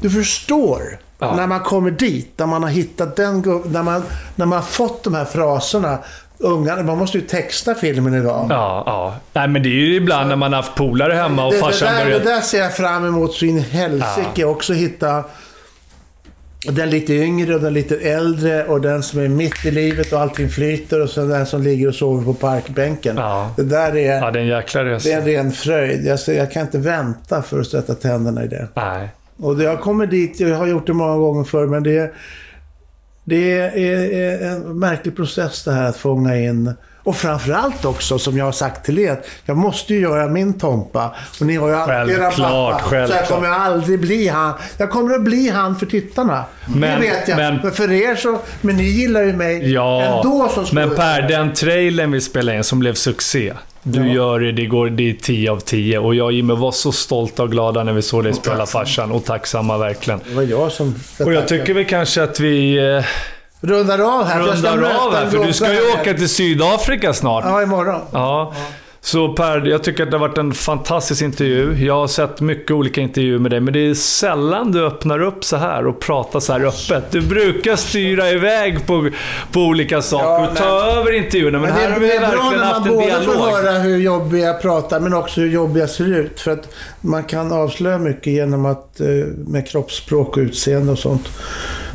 Du 0.00 0.10
förstår. 0.10 0.98
Ja. 1.22 1.36
När 1.36 1.46
man 1.46 1.60
kommer 1.60 1.90
dit, 1.90 2.32
när 2.36 2.46
man 2.46 2.62
har 2.62 2.70
hittat 2.70 3.16
den 3.16 3.62
när 3.66 3.82
man, 3.82 4.02
när 4.36 4.46
man 4.46 4.58
har 4.58 4.66
fått 4.66 5.04
de 5.04 5.14
här 5.14 5.24
fraserna. 5.24 5.98
Ungarna, 6.38 6.82
man 6.82 6.98
måste 6.98 7.18
ju 7.18 7.24
texta 7.26 7.74
filmen 7.74 8.14
idag. 8.14 8.46
Ja, 8.50 8.82
ja. 8.86 9.16
Nej, 9.32 9.48
men 9.48 9.62
det 9.62 9.68
är 9.68 9.86
ju 9.86 9.94
ibland 9.96 10.28
när 10.28 10.36
man 10.36 10.52
har 10.52 10.62
haft 10.62 10.74
polare 10.74 11.12
hemma 11.12 11.44
och 11.44 11.52
det, 11.52 11.56
det, 11.56 11.60
farsan 11.60 11.94
där, 11.94 12.04
börjar... 12.04 12.18
det 12.18 12.24
där 12.24 12.40
ser 12.40 12.58
jag 12.58 12.74
fram 12.76 13.06
emot 13.06 13.34
så 13.34 13.44
in 13.44 13.58
helsike. 13.58 14.44
Också 14.44 14.72
hitta 14.72 15.24
den 16.68 16.90
lite 16.90 17.14
yngre 17.14 17.54
och 17.54 17.60
den 17.60 17.74
lite 17.74 17.96
äldre 17.96 18.64
och 18.64 18.80
den 18.80 19.02
som 19.02 19.20
är 19.20 19.28
mitt 19.28 19.64
i 19.64 19.70
livet 19.70 20.12
och 20.12 20.20
allting 20.20 20.48
flyter 20.48 21.02
och 21.02 21.10
sen 21.10 21.28
den 21.28 21.46
som 21.46 21.62
ligger 21.62 21.88
och 21.88 21.94
sover 21.94 22.24
på 22.24 22.34
parkbänken. 22.34 23.16
Ja. 23.16 23.50
Det 23.56 23.62
där 23.62 23.96
är, 23.96 24.18
Ja, 24.18 24.30
det 24.30 24.38
är 24.38 24.42
en 24.42 24.48
jäkla 24.48 24.84
resa. 24.84 25.08
det 25.08 25.14
är 25.14 25.18
en 25.18 25.24
ren 25.24 25.52
fröjd. 25.52 26.06
Jag, 26.06 26.18
jag 26.36 26.52
kan 26.52 26.62
inte 26.62 26.78
vänta 26.78 27.42
för 27.42 27.60
att 27.60 27.66
sätta 27.66 27.94
tänderna 27.94 28.44
i 28.44 28.48
det. 28.48 28.68
Nej. 28.74 29.08
Och 29.42 29.62
jag 29.62 29.80
kommer 29.80 30.06
dit, 30.06 30.40
jag 30.40 30.56
har 30.56 30.66
gjort 30.66 30.86
det 30.86 30.92
många 30.92 31.16
gånger 31.16 31.44
förr, 31.44 31.66
men 31.66 31.82
det, 31.82 31.98
är- 31.98 32.12
det 33.24 33.52
är, 33.60 34.52
en 34.52 34.78
märklig 34.78 35.16
process 35.16 35.64
det 35.64 35.72
här 35.72 35.88
att 35.88 35.96
fånga 35.96 36.36
in. 36.36 36.72
Och 37.04 37.16
framförallt 37.16 37.84
också, 37.84 38.18
som 38.18 38.36
jag 38.36 38.44
har 38.44 38.52
sagt 38.52 38.84
till 38.86 38.98
er, 38.98 39.20
jag 39.44 39.56
måste 39.56 39.94
ju 39.94 40.00
göra 40.00 40.28
min 40.28 40.58
Tompa. 40.58 41.14
Och 41.40 41.46
ni 41.46 41.56
har 41.56 41.68
ju 41.68 41.74
alltid 41.74 42.14
era 42.16 42.22
Självklart, 42.22 42.72
pappa. 42.72 42.88
Så 42.88 42.94
jag 42.96 43.08
självklart. 43.08 43.28
kommer 43.28 43.48
aldrig 43.48 44.00
bli 44.00 44.28
han. 44.28 44.52
Jag 44.76 44.90
kommer 44.90 45.14
att 45.14 45.22
bli 45.22 45.48
han 45.48 45.76
för 45.76 45.86
tittarna. 45.86 46.44
Men- 46.74 46.80
det 47.00 47.06
vet 47.06 47.28
jag. 47.28 47.36
men- 47.36 47.60
Men, 47.62 47.72
för 47.72 47.92
er 47.92 48.14
så... 48.16 48.38
Men 48.60 48.76
ni 48.76 48.84
gillar 48.84 49.22
ju 49.22 49.32
mig 49.32 49.72
Ja, 49.72 50.02
ändå 50.02 50.48
som 50.54 50.64
men 50.72 50.88
Per, 50.88 50.96
skådespelare. 50.96 51.28
den 51.28 51.54
trailern 51.54 52.10
vi 52.12 52.20
spelade 52.20 52.56
in 52.58 52.64
som 52.64 52.78
blev 52.78 52.94
succé. 52.94 53.52
Du 53.82 54.12
gör 54.12 54.40
det, 54.40 54.52
det 54.52 54.66
går, 54.66 54.90
det 54.90 55.10
är 55.10 55.14
10 55.14 55.50
av 55.50 55.60
10. 55.60 55.98
Och 55.98 56.14
jag 56.14 56.24
och 56.26 56.32
Jimmy 56.32 56.54
var 56.54 56.72
så 56.72 56.92
stolta 56.92 57.42
och 57.42 57.50
glada 57.50 57.84
när 57.84 57.92
vi 57.92 58.02
såg 58.02 58.24
dig 58.24 58.34
spela 58.34 58.66
farsan. 58.66 59.12
Och 59.12 59.24
tacksamma 59.24 59.78
verkligen. 59.78 60.20
Det 60.28 60.34
var 60.34 60.42
jag 60.42 60.72
som... 60.72 60.94
Och 61.24 61.32
jag 61.32 61.48
tycker 61.48 61.74
väl 61.74 61.84
kanske 61.84 62.22
att 62.22 62.40
vi 62.40 62.76
eh, 62.96 63.04
Rundar 63.60 64.18
av 64.18 64.24
här. 64.24 64.40
rundar 64.40 64.72
av 64.72 65.14
här, 65.14 65.30
för 65.30 65.44
du 65.44 65.52
ska 65.52 65.72
ju 65.72 65.80
åka 65.92 66.14
till 66.14 66.28
Sydafrika 66.28 67.14
snart. 67.14 67.44
Ja, 67.44 67.62
imorgon. 67.62 68.00
Ja. 68.12 68.54
Så 69.04 69.32
Per, 69.32 69.66
jag 69.66 69.84
tycker 69.84 70.02
att 70.02 70.10
det 70.10 70.16
har 70.18 70.28
varit 70.28 70.38
en 70.38 70.52
fantastisk 70.52 71.22
intervju. 71.22 71.84
Jag 71.86 71.94
har 71.94 72.06
sett 72.06 72.40
mycket 72.40 72.70
olika 72.70 73.00
intervjuer 73.00 73.38
med 73.38 73.50
dig, 73.50 73.60
men 73.60 73.72
det 73.72 73.80
är 73.80 73.94
sällan 73.94 74.72
du 74.72 74.86
öppnar 74.86 75.22
upp 75.22 75.44
så 75.44 75.56
här 75.56 75.86
och 75.86 76.00
pratar 76.00 76.40
så 76.40 76.52
här 76.52 76.64
öppet. 76.64 77.12
Du 77.12 77.20
brukar 77.20 77.76
styra 77.76 78.30
iväg 78.30 78.86
på, 78.86 79.10
på 79.52 79.60
olika 79.60 80.02
saker 80.02 80.26
Ja, 80.26 80.48
och 80.50 80.56
ta 80.56 80.64
över 80.64 81.12
intervjuerna, 81.12 81.58
men, 81.58 81.70
Men 81.70 81.78
här 81.78 81.88
det, 81.88 81.92
har 81.94 82.00
det 82.00 82.06
vi 82.06 82.12
är 82.16 82.20
bra 82.20 82.28
verkligen 82.28 82.58
när 82.58 82.66
haft 82.66 82.80
man 82.80 82.88
en 82.88 82.94
både 82.94 83.06
dialog. 83.06 83.34
får 83.34 83.50
höra 83.50 83.78
hur 83.78 83.96
jobbig 83.96 84.40
jag 84.40 84.62
pratar, 84.62 85.00
men 85.00 85.14
också 85.14 85.40
hur 85.40 85.48
jobbig 85.48 85.80
jag 85.80 85.90
ser 85.90 86.18
ut. 86.18 86.40
För 86.40 86.50
att 86.50 86.68
man 87.00 87.24
kan 87.24 87.52
avslöja 87.52 87.98
mycket 87.98 88.32
genom 88.32 88.66
att, 88.66 89.00
eh, 89.00 89.06
med 89.46 89.68
kroppsspråk 89.68 90.36
och 90.36 90.40
utseende 90.40 90.92
och 90.92 90.98
sånt. 90.98 91.28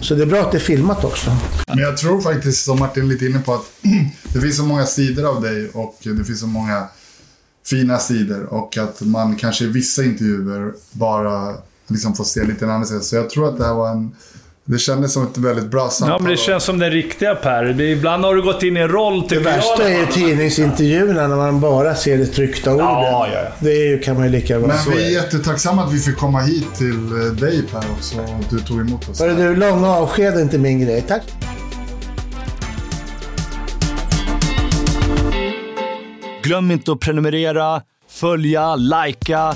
Så 0.02 0.14
det 0.16 0.22
är 0.22 0.26
bra 0.28 0.40
att 0.40 0.52
det 0.52 0.58
är 0.58 0.60
filmat 0.60 1.04
också. 1.04 1.32
Men 1.68 1.78
jag 1.78 1.98
tror 1.98 2.22
faktiskt, 2.22 2.66
som 2.66 2.80
Martin 2.80 3.04
är 3.04 3.08
lite 3.08 3.26
inne 3.26 3.40
på, 3.40 3.54
att 3.54 3.66
det 4.34 4.42
finns 4.42 4.58
så 4.58 4.64
många 4.64 4.86
sidor 4.86 5.30
av 5.30 5.42
dig 5.42 5.70
och 5.74 5.98
det 6.04 6.24
finns 6.24 6.40
så 6.40 6.48
många 6.48 6.88
fina 7.70 7.98
sidor. 8.00 8.54
Och 8.54 8.78
att 8.78 9.02
man 9.02 9.36
kanske 9.36 9.64
i 9.64 9.68
vissa 9.68 10.04
intervjuer 10.04 10.72
bara 10.92 11.54
liksom 11.88 12.16
får 12.16 12.24
se 12.24 12.44
lite 12.44 12.66
en 12.66 12.72
annan 12.72 12.86
sida. 12.86 13.00
Så 13.02 13.16
jag 13.16 13.30
tror 13.30 13.50
att 13.50 13.58
det 13.58 13.66
här 13.66 13.74
var 13.74 13.90
en... 13.90 14.16
Det 14.70 14.78
kändes 14.78 15.14
som 15.14 15.24
ett 15.24 15.38
väldigt 15.38 15.66
bra 15.72 15.90
samtal. 15.90 16.16
Ja, 16.20 16.24
men 16.24 16.32
det 16.32 16.38
känns 16.38 16.64
som 16.64 16.80
den 16.80 16.92
riktiga 16.92 17.36
Per. 17.36 17.64
Det, 17.64 17.84
ibland 17.92 18.26
har 18.26 18.36
du 18.36 18.42
gått 18.42 18.64
in 18.64 18.78
i 18.78 18.80
en 18.80 18.88
roll, 18.90 19.22
Det 19.22 19.28
tycker 19.30 19.44
värsta 19.44 19.84
jag. 19.84 19.92
är 19.92 20.00
ju 20.00 20.06
tidningsintervjuerna 20.06 21.28
när 21.28 21.36
man 21.36 21.60
bara 21.60 21.96
ser 21.96 22.18
det 22.18 22.26
tryckta 22.26 22.74
ordet. 22.74 22.86
Ja, 22.86 23.28
ja, 23.34 23.40
ja. 23.44 23.52
Det 23.60 23.72
är 23.72 23.88
ju, 23.90 24.00
kan 24.00 24.16
man 24.16 24.24
ju 24.26 24.30
lika 24.32 24.60
bra 24.60 24.68
Men 24.68 24.78
så 24.78 24.90
vi 24.90 24.96
är 24.98 25.02
det. 25.06 25.12
jättetacksamma 25.12 25.84
att 25.84 25.94
vi 25.94 26.00
fick 26.00 26.18
komma 26.18 26.40
hit 26.42 26.76
till 26.76 27.12
eh, 27.12 27.34
dig 27.34 27.64
Per 27.72 27.84
också. 27.98 28.18
Och 28.20 28.44
du 28.50 28.60
tog 28.60 28.80
emot 28.80 29.10
oss. 29.10 29.20
Hörru 29.20 29.36
du, 29.36 29.56
långa 29.56 29.88
avsked 29.90 30.34
är 30.38 30.42
inte 30.42 30.58
min 30.58 30.82
grej. 30.82 31.02
Tack. 31.08 31.24
Glöm 36.48 36.72
inte 36.72 36.92
att 36.92 37.00
prenumerera, 37.00 37.82
följa, 38.10 38.76
likea 38.76 39.54